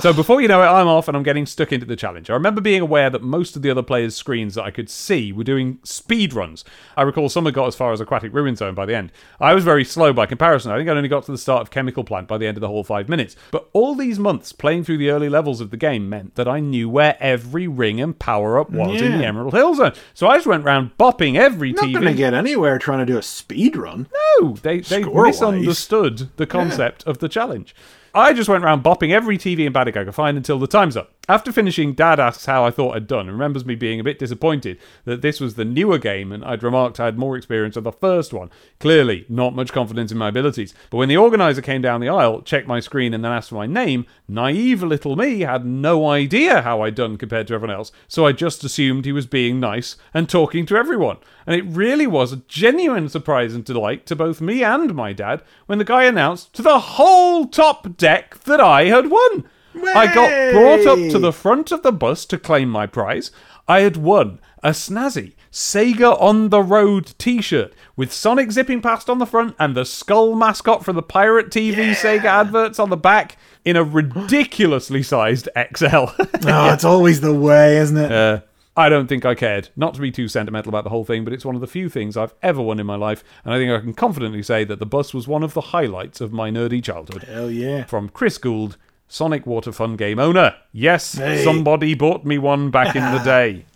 So 0.00 0.12
before 0.12 0.42
you 0.42 0.46
know 0.46 0.60
it, 0.62 0.66
I'm 0.66 0.86
off 0.86 1.08
and 1.08 1.16
I'm 1.16 1.22
getting 1.22 1.46
stuck 1.46 1.72
into 1.72 1.86
the 1.86 1.96
challenge. 1.96 2.28
I 2.28 2.34
remember 2.34 2.60
being 2.60 2.82
aware 2.82 3.08
that 3.08 3.22
most 3.22 3.56
of 3.56 3.62
the 3.62 3.70
other 3.70 3.82
players' 3.82 4.14
screens 4.14 4.54
that 4.56 4.62
I 4.64 4.70
could 4.70 4.90
see 4.90 5.32
were 5.32 5.42
doing 5.42 5.78
speed 5.84 6.34
runs. 6.34 6.66
I 6.98 7.02
recall 7.02 7.30
some 7.30 7.46
had 7.46 7.54
got 7.54 7.66
as 7.66 7.74
far 7.74 7.92
as 7.94 8.00
Aquatic 8.02 8.30
Ruin 8.34 8.54
Zone 8.56 8.74
by 8.74 8.84
the 8.84 8.94
end. 8.94 9.10
I 9.40 9.54
was 9.54 9.64
very 9.64 9.86
slow 9.86 10.12
by 10.12 10.26
comparison. 10.26 10.70
I 10.70 10.76
think 10.76 10.90
I 10.90 10.92
only 10.92 11.08
got 11.08 11.24
to 11.24 11.32
the 11.32 11.38
start 11.38 11.62
of 11.62 11.70
Chemical 11.70 12.04
Plant 12.04 12.28
by 12.28 12.36
the 12.36 12.46
end 12.46 12.58
of 12.58 12.60
the 12.60 12.68
whole 12.68 12.84
five 12.84 13.08
minutes. 13.08 13.34
But 13.50 13.70
all 13.72 13.94
these 13.94 14.18
months 14.18 14.52
playing 14.52 14.84
through 14.84 14.98
the 14.98 15.08
early 15.08 15.30
levels 15.30 15.62
of 15.62 15.70
the 15.70 15.78
game 15.78 16.10
meant 16.10 16.34
that 16.34 16.46
I 16.46 16.60
knew 16.60 16.90
where 16.90 17.16
every 17.20 17.66
ring 17.66 18.02
and 18.02 18.18
power 18.18 18.58
up 18.58 18.68
was 18.70 19.00
in 19.00 19.16
the 19.18 19.24
Emerald 19.24 19.54
Hill 19.54 19.74
Zone. 19.76 19.92
So 20.12 20.28
I 20.28 20.36
just 20.36 20.46
went 20.46 20.64
round 20.64 20.90
bopping 20.98 21.36
every 21.36 21.72
Not 21.72 21.84
TV. 21.86 21.92
going 21.94 22.04
to 22.04 22.12
get 22.14 22.34
anywhere 22.34 22.78
trying 22.78 22.98
to 22.98 23.10
do 23.10 23.16
a 23.16 23.22
speed 23.22 23.76
run. 23.76 24.08
No, 24.40 24.52
they 24.56 24.80
they 24.80 25.00
Score-wise. 25.00 25.26
misunderstood 25.40 26.01
the 26.10 26.46
concept 26.46 27.04
of 27.04 27.18
the 27.18 27.28
challenge. 27.28 27.74
I 28.14 28.32
just 28.32 28.48
went 28.48 28.64
around 28.64 28.84
bopping 28.84 29.10
every 29.10 29.38
TV 29.38 29.64
and 29.66 29.74
Badnik 29.74 29.96
I 29.96 30.04
could 30.04 30.14
find 30.14 30.36
until 30.36 30.58
the 30.58 30.66
time's 30.66 30.96
up. 30.96 31.12
After 31.28 31.52
finishing, 31.52 31.92
Dad 31.92 32.18
asks 32.18 32.46
how 32.46 32.64
I 32.64 32.72
thought 32.72 32.96
I'd 32.96 33.06
done 33.06 33.28
and 33.28 33.38
remembers 33.38 33.64
me 33.64 33.76
being 33.76 34.00
a 34.00 34.04
bit 34.04 34.18
disappointed 34.18 34.76
that 35.04 35.22
this 35.22 35.38
was 35.38 35.54
the 35.54 35.64
newer 35.64 35.96
game 35.96 36.32
and 36.32 36.44
I'd 36.44 36.64
remarked 36.64 36.98
I 36.98 37.04
had 37.04 37.16
more 37.16 37.36
experience 37.36 37.76
of 37.76 37.84
the 37.84 37.92
first 37.92 38.32
one. 38.32 38.50
Clearly, 38.80 39.24
not 39.28 39.54
much 39.54 39.72
confidence 39.72 40.10
in 40.10 40.18
my 40.18 40.30
abilities. 40.30 40.74
But 40.90 40.96
when 40.96 41.08
the 41.08 41.16
organizer 41.16 41.62
came 41.62 41.80
down 41.80 42.00
the 42.00 42.08
aisle, 42.08 42.42
checked 42.42 42.66
my 42.66 42.80
screen, 42.80 43.14
and 43.14 43.24
then 43.24 43.30
asked 43.30 43.50
for 43.50 43.54
my 43.54 43.66
name, 43.66 44.04
naive 44.26 44.82
little 44.82 45.14
me 45.14 45.40
had 45.40 45.64
no 45.64 46.08
idea 46.08 46.62
how 46.62 46.82
I'd 46.82 46.96
done 46.96 47.16
compared 47.16 47.46
to 47.46 47.54
everyone 47.54 47.76
else, 47.76 47.92
so 48.08 48.26
I 48.26 48.32
just 48.32 48.64
assumed 48.64 49.04
he 49.04 49.12
was 49.12 49.26
being 49.26 49.60
nice 49.60 49.94
and 50.12 50.28
talking 50.28 50.66
to 50.66 50.76
everyone. 50.76 51.18
And 51.46 51.54
it 51.54 51.64
really 51.64 52.08
was 52.08 52.32
a 52.32 52.42
genuine 52.48 53.08
surprise 53.08 53.54
and 53.54 53.64
delight 53.64 54.06
to 54.06 54.16
both 54.16 54.40
me 54.40 54.64
and 54.64 54.92
my 54.92 55.12
dad 55.12 55.44
when 55.66 55.78
the 55.78 55.84
guy 55.84 56.02
announced 56.02 56.52
to 56.54 56.62
the 56.62 56.80
whole 56.80 57.46
top 57.46 57.96
deck 57.96 58.40
that 58.40 58.60
I 58.60 58.86
had 58.86 59.08
won. 59.08 59.44
I 59.74 60.12
got 60.12 60.52
brought 60.52 60.86
up 60.86 61.10
to 61.10 61.18
the 61.18 61.32
front 61.32 61.72
of 61.72 61.82
the 61.82 61.92
bus 61.92 62.24
to 62.26 62.38
claim 62.38 62.68
my 62.68 62.86
prize. 62.86 63.30
I 63.68 63.80
had 63.80 63.96
won 63.96 64.40
a 64.62 64.70
snazzy 64.70 65.34
Sega 65.50 66.20
on 66.20 66.48
the 66.48 66.62
Road 66.62 67.14
t 67.18 67.42
shirt 67.42 67.74
with 67.96 68.12
Sonic 68.12 68.50
zipping 68.52 68.80
past 68.80 69.10
on 69.10 69.18
the 69.18 69.26
front 69.26 69.54
and 69.58 69.76
the 69.76 69.84
skull 69.84 70.34
mascot 70.34 70.84
from 70.84 70.96
the 70.96 71.02
Pirate 71.02 71.50
TV 71.50 71.90
Sega 71.90 72.24
adverts 72.24 72.78
on 72.78 72.90
the 72.90 72.96
back 72.96 73.36
in 73.64 73.76
a 73.76 73.84
ridiculously 73.84 75.02
sized 75.02 75.48
XL. 75.76 76.06
Oh, 76.44 76.72
it's 76.72 76.84
always 76.84 77.20
the 77.20 77.34
way, 77.34 77.76
isn't 77.76 77.96
it? 77.96 78.10
Uh, 78.10 78.40
I 78.76 78.88
don't 78.88 79.06
think 79.06 79.24
I 79.24 79.34
cared. 79.34 79.68
Not 79.76 79.94
to 79.94 80.00
be 80.00 80.10
too 80.10 80.26
sentimental 80.26 80.70
about 80.70 80.84
the 80.84 80.90
whole 80.90 81.04
thing, 81.04 81.22
but 81.24 81.32
it's 81.32 81.44
one 81.44 81.54
of 81.54 81.60
the 81.60 81.66
few 81.66 81.88
things 81.88 82.16
I've 82.16 82.34
ever 82.42 82.60
won 82.60 82.80
in 82.80 82.86
my 82.86 82.96
life, 82.96 83.22
and 83.44 83.52
I 83.52 83.58
think 83.58 83.70
I 83.70 83.78
can 83.80 83.92
confidently 83.92 84.42
say 84.42 84.64
that 84.64 84.78
the 84.80 84.86
bus 84.86 85.12
was 85.14 85.28
one 85.28 85.42
of 85.42 85.54
the 85.54 85.60
highlights 85.60 86.20
of 86.20 86.32
my 86.32 86.50
nerdy 86.50 86.82
childhood. 86.82 87.24
Hell 87.24 87.50
yeah. 87.50 87.84
From 87.84 88.08
Chris 88.08 88.38
Gould, 88.38 88.76
Sonic 89.12 89.44
Water 89.44 89.72
Fun 89.72 89.96
game 89.96 90.18
owner. 90.18 90.56
Yes, 90.72 91.04
somebody 91.44 91.92
bought 91.92 92.24
me 92.24 92.38
one 92.38 92.70
back 92.70 92.96
in 92.96 93.02
the 93.02 93.18
day. 93.22 93.66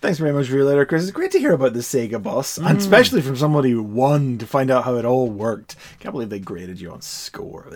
Thanks 0.00 0.18
very 0.18 0.32
much 0.32 0.48
for 0.48 0.56
your 0.56 0.64
letter, 0.64 0.84
Chris. 0.84 1.04
It's 1.04 1.12
great 1.12 1.30
to 1.30 1.38
hear 1.38 1.52
about 1.52 1.72
the 1.72 1.80
Sega 1.80 2.20
bus, 2.20 2.58
and 2.58 2.70
hmm. 2.70 2.76
especially 2.78 3.22
from 3.22 3.36
somebody 3.36 3.70
who 3.70 3.80
won 3.80 4.38
to 4.38 4.46
find 4.46 4.68
out 4.68 4.82
how 4.82 4.96
it 4.96 5.04
all 5.04 5.30
worked. 5.30 5.76
Can't 6.00 6.12
believe 6.12 6.30
they 6.30 6.40
graded 6.40 6.80
you 6.80 6.90
on 6.90 7.00
score. 7.00 7.70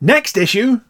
Next 0.00 0.38
issue 0.38 0.80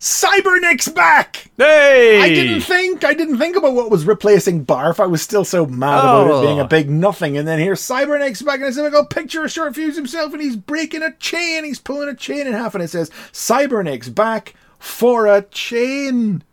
Cybernik's 0.00 0.88
back! 0.88 1.50
Hey! 1.58 2.20
I 2.22 2.28
didn't 2.30 2.62
think 2.62 3.04
I 3.04 3.12
didn't 3.12 3.36
think 3.36 3.54
about 3.54 3.74
what 3.74 3.90
was 3.90 4.06
replacing 4.06 4.64
Barf. 4.64 4.98
I 4.98 5.04
was 5.06 5.20
still 5.20 5.44
so 5.44 5.66
mad 5.66 5.98
about 5.98 6.30
Oh. 6.30 6.38
it 6.42 6.46
being 6.46 6.58
a 6.58 6.66
big 6.66 6.88
nothing. 6.88 7.36
And 7.36 7.46
then 7.46 7.58
here 7.58 7.74
Cybernik's 7.74 8.40
back 8.40 8.60
and 8.60 8.64
it's 8.68 8.78
like 8.78 8.94
a 8.94 9.04
picture 9.04 9.44
of 9.44 9.50
Short 9.52 9.74
Fuse 9.74 9.96
himself 9.96 10.32
and 10.32 10.40
he's 10.40 10.56
breaking 10.56 11.02
a 11.02 11.12
chain. 11.16 11.64
He's 11.64 11.78
pulling 11.78 12.08
a 12.08 12.14
chain 12.14 12.46
in 12.46 12.54
half 12.54 12.74
and 12.74 12.82
it 12.82 12.88
says 12.88 13.10
Cybernik's 13.30 14.08
back 14.08 14.54
for 14.78 15.26
a 15.26 15.42
chain. 15.42 16.44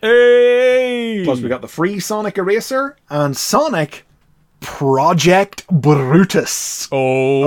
Hey! 0.00 1.22
Plus 1.24 1.40
we 1.40 1.48
got 1.48 1.60
the 1.60 1.66
free 1.68 1.98
Sonic 1.98 2.38
Eraser 2.38 2.96
and 3.10 3.36
Sonic 3.36 4.06
Project 4.60 5.66
Brutus. 5.68 6.88
Oh. 6.92 7.44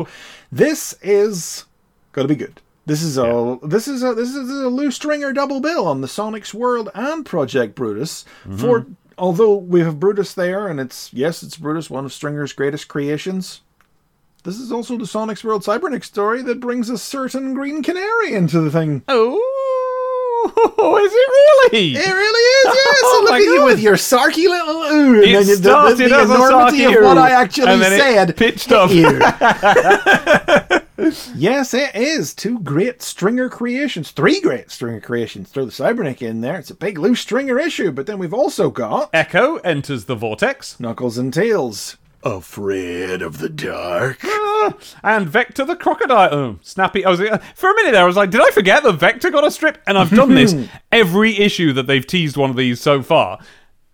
oh. 0.00 0.06
This 0.52 0.94
is 1.02 1.64
gonna 2.12 2.28
be 2.28 2.36
good. 2.36 2.60
This 2.88 3.02
is 3.02 3.18
a 3.18 3.58
this 3.62 3.86
is 3.86 4.02
a 4.02 4.14
this 4.14 4.34
is 4.34 4.48
a 4.48 4.68
Lew 4.68 4.90
Stringer 4.90 5.34
double 5.34 5.60
bill 5.60 5.86
on 5.86 6.00
the 6.00 6.08
Sonic's 6.08 6.54
World 6.54 6.88
and 6.94 7.24
Project 7.24 7.74
Brutus. 7.74 8.24
Mm-hmm. 8.44 8.56
For 8.56 8.86
although 9.18 9.54
we 9.56 9.80
have 9.80 10.00
Brutus 10.00 10.32
there, 10.32 10.66
and 10.68 10.80
it's 10.80 11.12
yes, 11.12 11.42
it's 11.42 11.58
Brutus, 11.58 11.90
one 11.90 12.06
of 12.06 12.14
Stringer's 12.14 12.54
greatest 12.54 12.88
creations. 12.88 13.60
This 14.44 14.58
is 14.58 14.72
also 14.72 14.96
the 14.96 15.06
Sonic's 15.06 15.44
World 15.44 15.64
Cybernik 15.64 16.02
story 16.02 16.40
that 16.42 16.60
brings 16.60 16.88
a 16.88 16.96
certain 16.96 17.52
Green 17.52 17.82
Canary 17.82 18.32
into 18.32 18.58
the 18.60 18.70
thing. 18.70 19.02
Oh, 19.06 19.36
is 21.04 21.12
it 21.12 21.28
really? 21.74 21.92
It 21.94 22.06
really 22.06 22.40
is, 22.40 22.64
yes. 22.74 23.00
Oh 23.02 23.20
look 23.24 23.32
at 23.34 23.42
you 23.42 23.64
with 23.64 23.80
your 23.80 23.96
sarky 23.96 24.48
little 24.48 24.76
ooh, 24.76 25.22
and 25.22 25.34
then 25.34 25.46
you- 25.46 25.56
the, 25.56 25.62
the, 25.62 25.68
started 25.68 25.98
the 25.98 26.04
enormity 26.22 26.84
of 26.84 26.94
what 27.04 27.18
I 27.18 27.32
actually 27.32 27.68
and 27.68 27.82
then 27.82 27.92
it 27.92 27.98
said. 27.98 28.34
pitched 28.34 28.72
up. 28.72 28.88
you. 30.98 31.12
yes, 31.36 31.74
it 31.74 31.94
is. 31.94 32.34
Two 32.34 32.58
great 32.60 33.02
stringer 33.02 33.48
creations. 33.48 34.10
Three 34.10 34.40
great 34.40 34.70
stringer 34.70 35.00
creations. 35.00 35.50
Throw 35.50 35.64
the 35.64 35.70
Cybernik 35.70 36.22
in 36.22 36.40
there. 36.40 36.58
It's 36.58 36.70
a 36.70 36.74
big 36.74 36.98
Lew 36.98 37.14
Stringer 37.14 37.58
issue, 37.58 37.92
but 37.92 38.06
then 38.06 38.18
we've 38.18 38.34
also 38.34 38.70
got 38.70 39.10
Echo 39.12 39.56
enters 39.58 40.04
the 40.06 40.14
vortex. 40.16 40.78
Knuckles 40.80 41.18
and 41.18 41.32
Tails. 41.32 41.96
Afraid 42.24 43.22
of 43.22 43.38
the 43.38 43.48
dark. 43.48 44.18
Ah, 44.24 44.74
and 45.04 45.28
Vector 45.28 45.64
the 45.64 45.76
crocodile. 45.76 46.34
Oh, 46.34 46.58
snappy. 46.62 47.04
I 47.04 47.10
was 47.10 47.20
for 47.54 47.70
a 47.70 47.74
minute 47.76 47.92
there. 47.92 48.02
I 48.02 48.06
was 48.06 48.16
like, 48.16 48.30
did 48.30 48.40
I 48.40 48.50
forget 48.50 48.82
that 48.82 48.94
Vector 48.94 49.30
got 49.30 49.46
a 49.46 49.52
strip? 49.52 49.80
And 49.86 49.96
I've 49.96 50.10
done 50.10 50.34
this 50.34 50.54
every 50.92 51.38
issue 51.38 51.72
that 51.74 51.86
they've 51.86 52.04
teased 52.06 52.36
one 52.36 52.50
of 52.50 52.56
these 52.56 52.80
so 52.80 53.02
far. 53.02 53.38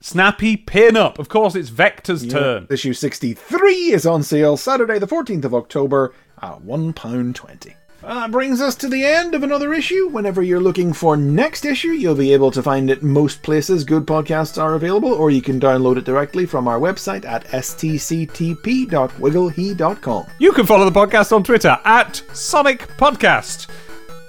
Snappy 0.01 0.57
pin 0.57 0.97
up. 0.97 1.19
Of 1.19 1.29
course, 1.29 1.55
it's 1.55 1.69
Vector's 1.69 2.27
turn. 2.27 2.67
Issue 2.71 2.93
63 2.95 3.93
is 3.93 4.07
on 4.07 4.23
sale 4.23 4.57
Saturday, 4.57 4.99
the 4.99 5.07
14th 5.07 5.45
of 5.45 5.55
October 5.55 6.15
at 6.45 6.63
£1.20. 6.63 7.75
That 8.03 8.31
brings 8.31 8.61
us 8.61 8.75
to 8.77 8.89
the 8.89 9.03
end 9.03 9.35
of 9.35 9.43
another 9.43 9.73
issue. 9.73 10.09
Whenever 10.09 10.43
you're 10.43 10.61
looking 10.61 10.93
for 10.93 11.17
next 11.17 11.65
issue, 11.65 11.93
you'll 11.93 12.15
be 12.15 12.35
able 12.35 12.51
to 12.51 12.63
find 12.63 12.91
it 12.91 13.03
most 13.03 13.43
places 13.43 13.83
good 13.83 14.05
podcasts 14.05 14.63
are 14.63 14.75
available, 14.75 15.11
or 15.11 15.31
you 15.31 15.41
can 15.41 15.59
download 15.59 15.97
it 15.97 16.05
directly 16.05 16.45
from 16.45 16.69
our 16.69 16.79
website 16.79 17.25
at 17.25 17.47
stctp.wigglehe.com. 17.47 20.27
You 20.39 20.53
can 20.53 20.67
follow 20.67 20.91
the 20.91 21.07
podcast 21.07 21.35
on 21.35 21.45
Twitter 21.45 21.79
at 21.85 22.23
Sonic 22.35 22.89
Podcast. 22.99 23.69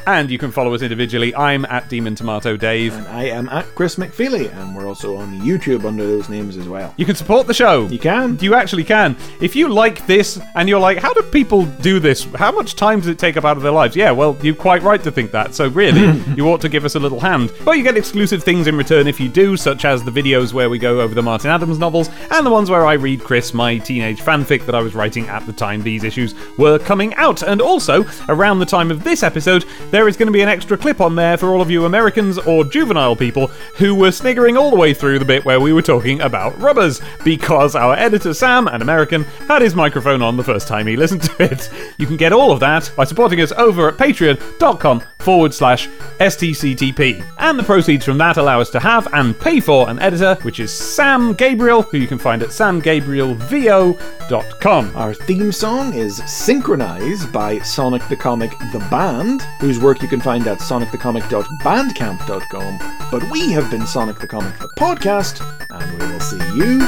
And 0.07 0.29
you 0.29 0.37
can 0.37 0.51
follow 0.51 0.73
us 0.73 0.83
individually. 0.83 1.33
I'm 1.35 1.65
at 1.65 1.89
Demon 1.89 2.13
Tomato 2.13 2.55
Dave. 2.55 2.93
And 2.93 3.07
I 3.07 3.23
am 3.23 3.49
at 3.49 3.65
Chris 3.73 3.95
McFeely, 3.95 4.53
and 4.55 4.75
we're 4.75 4.87
also 4.87 5.17
on 5.17 5.39
YouTube 5.41 5.83
under 5.83 6.05
those 6.05 6.29
names 6.29 6.57
as 6.57 6.67
well. 6.67 6.93
You 6.97 7.05
can 7.05 7.15
support 7.15 7.47
the 7.47 7.53
show. 7.53 7.87
You 7.87 7.97
can. 7.97 8.37
You 8.39 8.53
actually 8.53 8.83
can. 8.83 9.17
If 9.41 9.55
you 9.55 9.67
like 9.67 10.05
this 10.05 10.39
and 10.55 10.69
you're 10.69 10.79
like, 10.79 10.99
how 10.99 11.13
do 11.13 11.23
people 11.23 11.65
do 11.65 11.99
this? 11.99 12.25
How 12.35 12.51
much 12.51 12.75
time 12.75 12.99
does 12.99 13.09
it 13.09 13.17
take 13.17 13.35
up 13.35 13.45
out 13.45 13.57
of 13.57 13.63
their 13.63 13.71
lives? 13.71 13.95
Yeah, 13.95 14.11
well, 14.11 14.37
you're 14.43 14.53
quite 14.53 14.83
right 14.83 15.01
to 15.03 15.11
think 15.11 15.31
that. 15.31 15.55
So, 15.55 15.69
really, 15.69 16.21
you 16.35 16.47
ought 16.49 16.61
to 16.61 16.69
give 16.69 16.85
us 16.85 16.95
a 16.95 16.99
little 16.99 17.19
hand. 17.19 17.51
But 17.63 17.77
you 17.77 17.83
get 17.83 17.97
exclusive 17.97 18.43
things 18.43 18.67
in 18.67 18.77
return 18.77 19.07
if 19.07 19.19
you 19.19 19.27
do, 19.27 19.57
such 19.57 19.85
as 19.85 20.03
the 20.03 20.11
videos 20.11 20.53
where 20.53 20.69
we 20.69 20.77
go 20.77 21.01
over 21.01 21.15
the 21.15 21.23
Martin 21.23 21.49
Adams 21.49 21.79
novels 21.79 22.09
and 22.31 22.45
the 22.45 22.51
ones 22.51 22.69
where 22.69 22.85
I 22.85 22.93
read 22.93 23.21
Chris 23.21 23.53
my 23.53 23.79
teenage 23.79 24.21
fanfic 24.21 24.65
that 24.67 24.75
I 24.75 24.81
was 24.81 24.93
writing 24.93 25.27
at 25.29 25.45
the 25.45 25.53
time 25.53 25.81
these 25.81 26.03
issues 26.03 26.35
were 26.57 26.77
coming 26.77 27.13
out. 27.15 27.41
And 27.41 27.61
also, 27.61 28.05
around 28.29 28.59
the 28.59 28.65
time 28.65 28.91
of 28.91 29.03
this 29.03 29.23
episode, 29.23 29.65
there 29.95 30.09
is 30.09 30.17
going 30.17 30.27
to 30.27 30.33
be 30.33 30.41
an 30.41 30.49
extra 30.49 30.77
clip 30.77 30.99
on 30.99 31.15
there 31.15 31.37
for 31.37 31.53
all 31.53 31.61
of 31.61 31.71
you 31.71 31.85
Americans 31.85 32.37
or 32.37 32.65
juvenile 32.65 33.15
people 33.15 33.47
who 33.77 33.95
were 33.95 34.11
sniggering 34.11 34.57
all 34.57 34.69
the 34.69 34.75
way 34.75 34.93
through 34.93 35.17
the 35.17 35.23
bit 35.23 35.45
where 35.45 35.61
we 35.61 35.71
were 35.71 35.81
talking 35.81 36.19
about 36.19 36.59
rubbers, 36.59 36.99
because 37.23 37.77
our 37.77 37.95
editor 37.95 38.33
Sam, 38.33 38.67
an 38.67 38.81
American, 38.81 39.23
had 39.47 39.61
his 39.61 39.73
microphone 39.73 40.21
on 40.21 40.35
the 40.35 40.43
first 40.43 40.67
time 40.67 40.85
he 40.85 40.97
listened 40.97 41.21
to 41.21 41.43
it. 41.43 41.69
You 41.97 42.07
can 42.07 42.17
get 42.17 42.33
all 42.33 42.51
of 42.51 42.59
that 42.59 42.91
by 42.97 43.05
supporting 43.05 43.39
us 43.39 43.53
over 43.53 43.87
at 43.87 43.95
patreon.com 43.95 45.01
forward 45.19 45.53
slash 45.53 45.87
STCTP. 46.19 47.25
And 47.39 47.57
the 47.57 47.63
proceeds 47.63 48.03
from 48.03 48.17
that 48.17 48.35
allow 48.35 48.59
us 48.59 48.71
to 48.71 48.81
have 48.81 49.07
and 49.13 49.39
pay 49.39 49.61
for 49.61 49.89
an 49.89 49.99
editor, 49.99 50.35
which 50.41 50.59
is 50.59 50.73
Sam 50.73 51.33
Gabriel, 51.33 51.83
who 51.83 51.97
you 51.97 52.07
can 52.07 52.19
find 52.19 52.43
at 52.43 52.49
samgabrielvo.com. 52.49 54.91
Our 54.95 55.13
theme 55.13 55.53
song 55.53 55.93
is 55.93 56.17
Synchronize 56.27 57.25
by 57.27 57.59
Sonic 57.59 58.05
the 58.09 58.17
Comic 58.17 58.51
The 58.71 58.79
Band, 58.91 59.43
whose 59.59 59.79
work 59.85 60.01
you 60.01 60.07
can 60.07 60.19
find 60.19 60.47
at 60.47 60.57
sonicthecomic.bandcamp.com. 60.57 62.79
But 63.11 63.29
we 63.29 63.51
have 63.51 63.69
been 63.69 63.85
Sonic 63.85 64.17
the 64.17 64.25
Comic 64.25 64.57
the 64.57 64.67
podcast, 64.79 65.45
and 65.69 65.91
we 65.91 65.97
will 66.07 66.19
see 66.19 66.39
you 66.57 66.79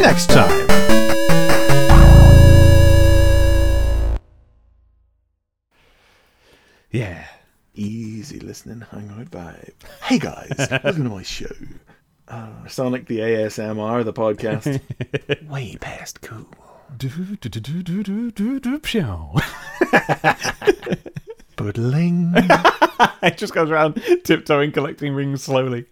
next 0.00 0.30
time. 0.30 0.68
Yeah. 6.92 7.26
Easy 7.74 8.38
listening, 8.38 8.82
hangout 8.92 9.32
vibe. 9.32 9.72
Hey 10.04 10.20
guys, 10.20 10.52
welcome 10.84 11.02
to 11.02 11.10
my 11.10 11.24
show. 11.24 11.50
Uh, 12.28 12.64
Sonic 12.68 13.08
the 13.08 13.18
ASMR, 13.18 14.04
the 14.04 14.12
podcast. 14.12 14.80
Way 15.48 15.74
past 15.80 16.20
cool. 16.20 16.46
Buddling. 21.56 22.32
it 23.22 23.36
just 23.36 23.54
goes 23.54 23.70
around 23.70 24.02
tiptoeing, 24.24 24.72
collecting 24.72 25.14
rings 25.14 25.42
slowly. 25.42 25.86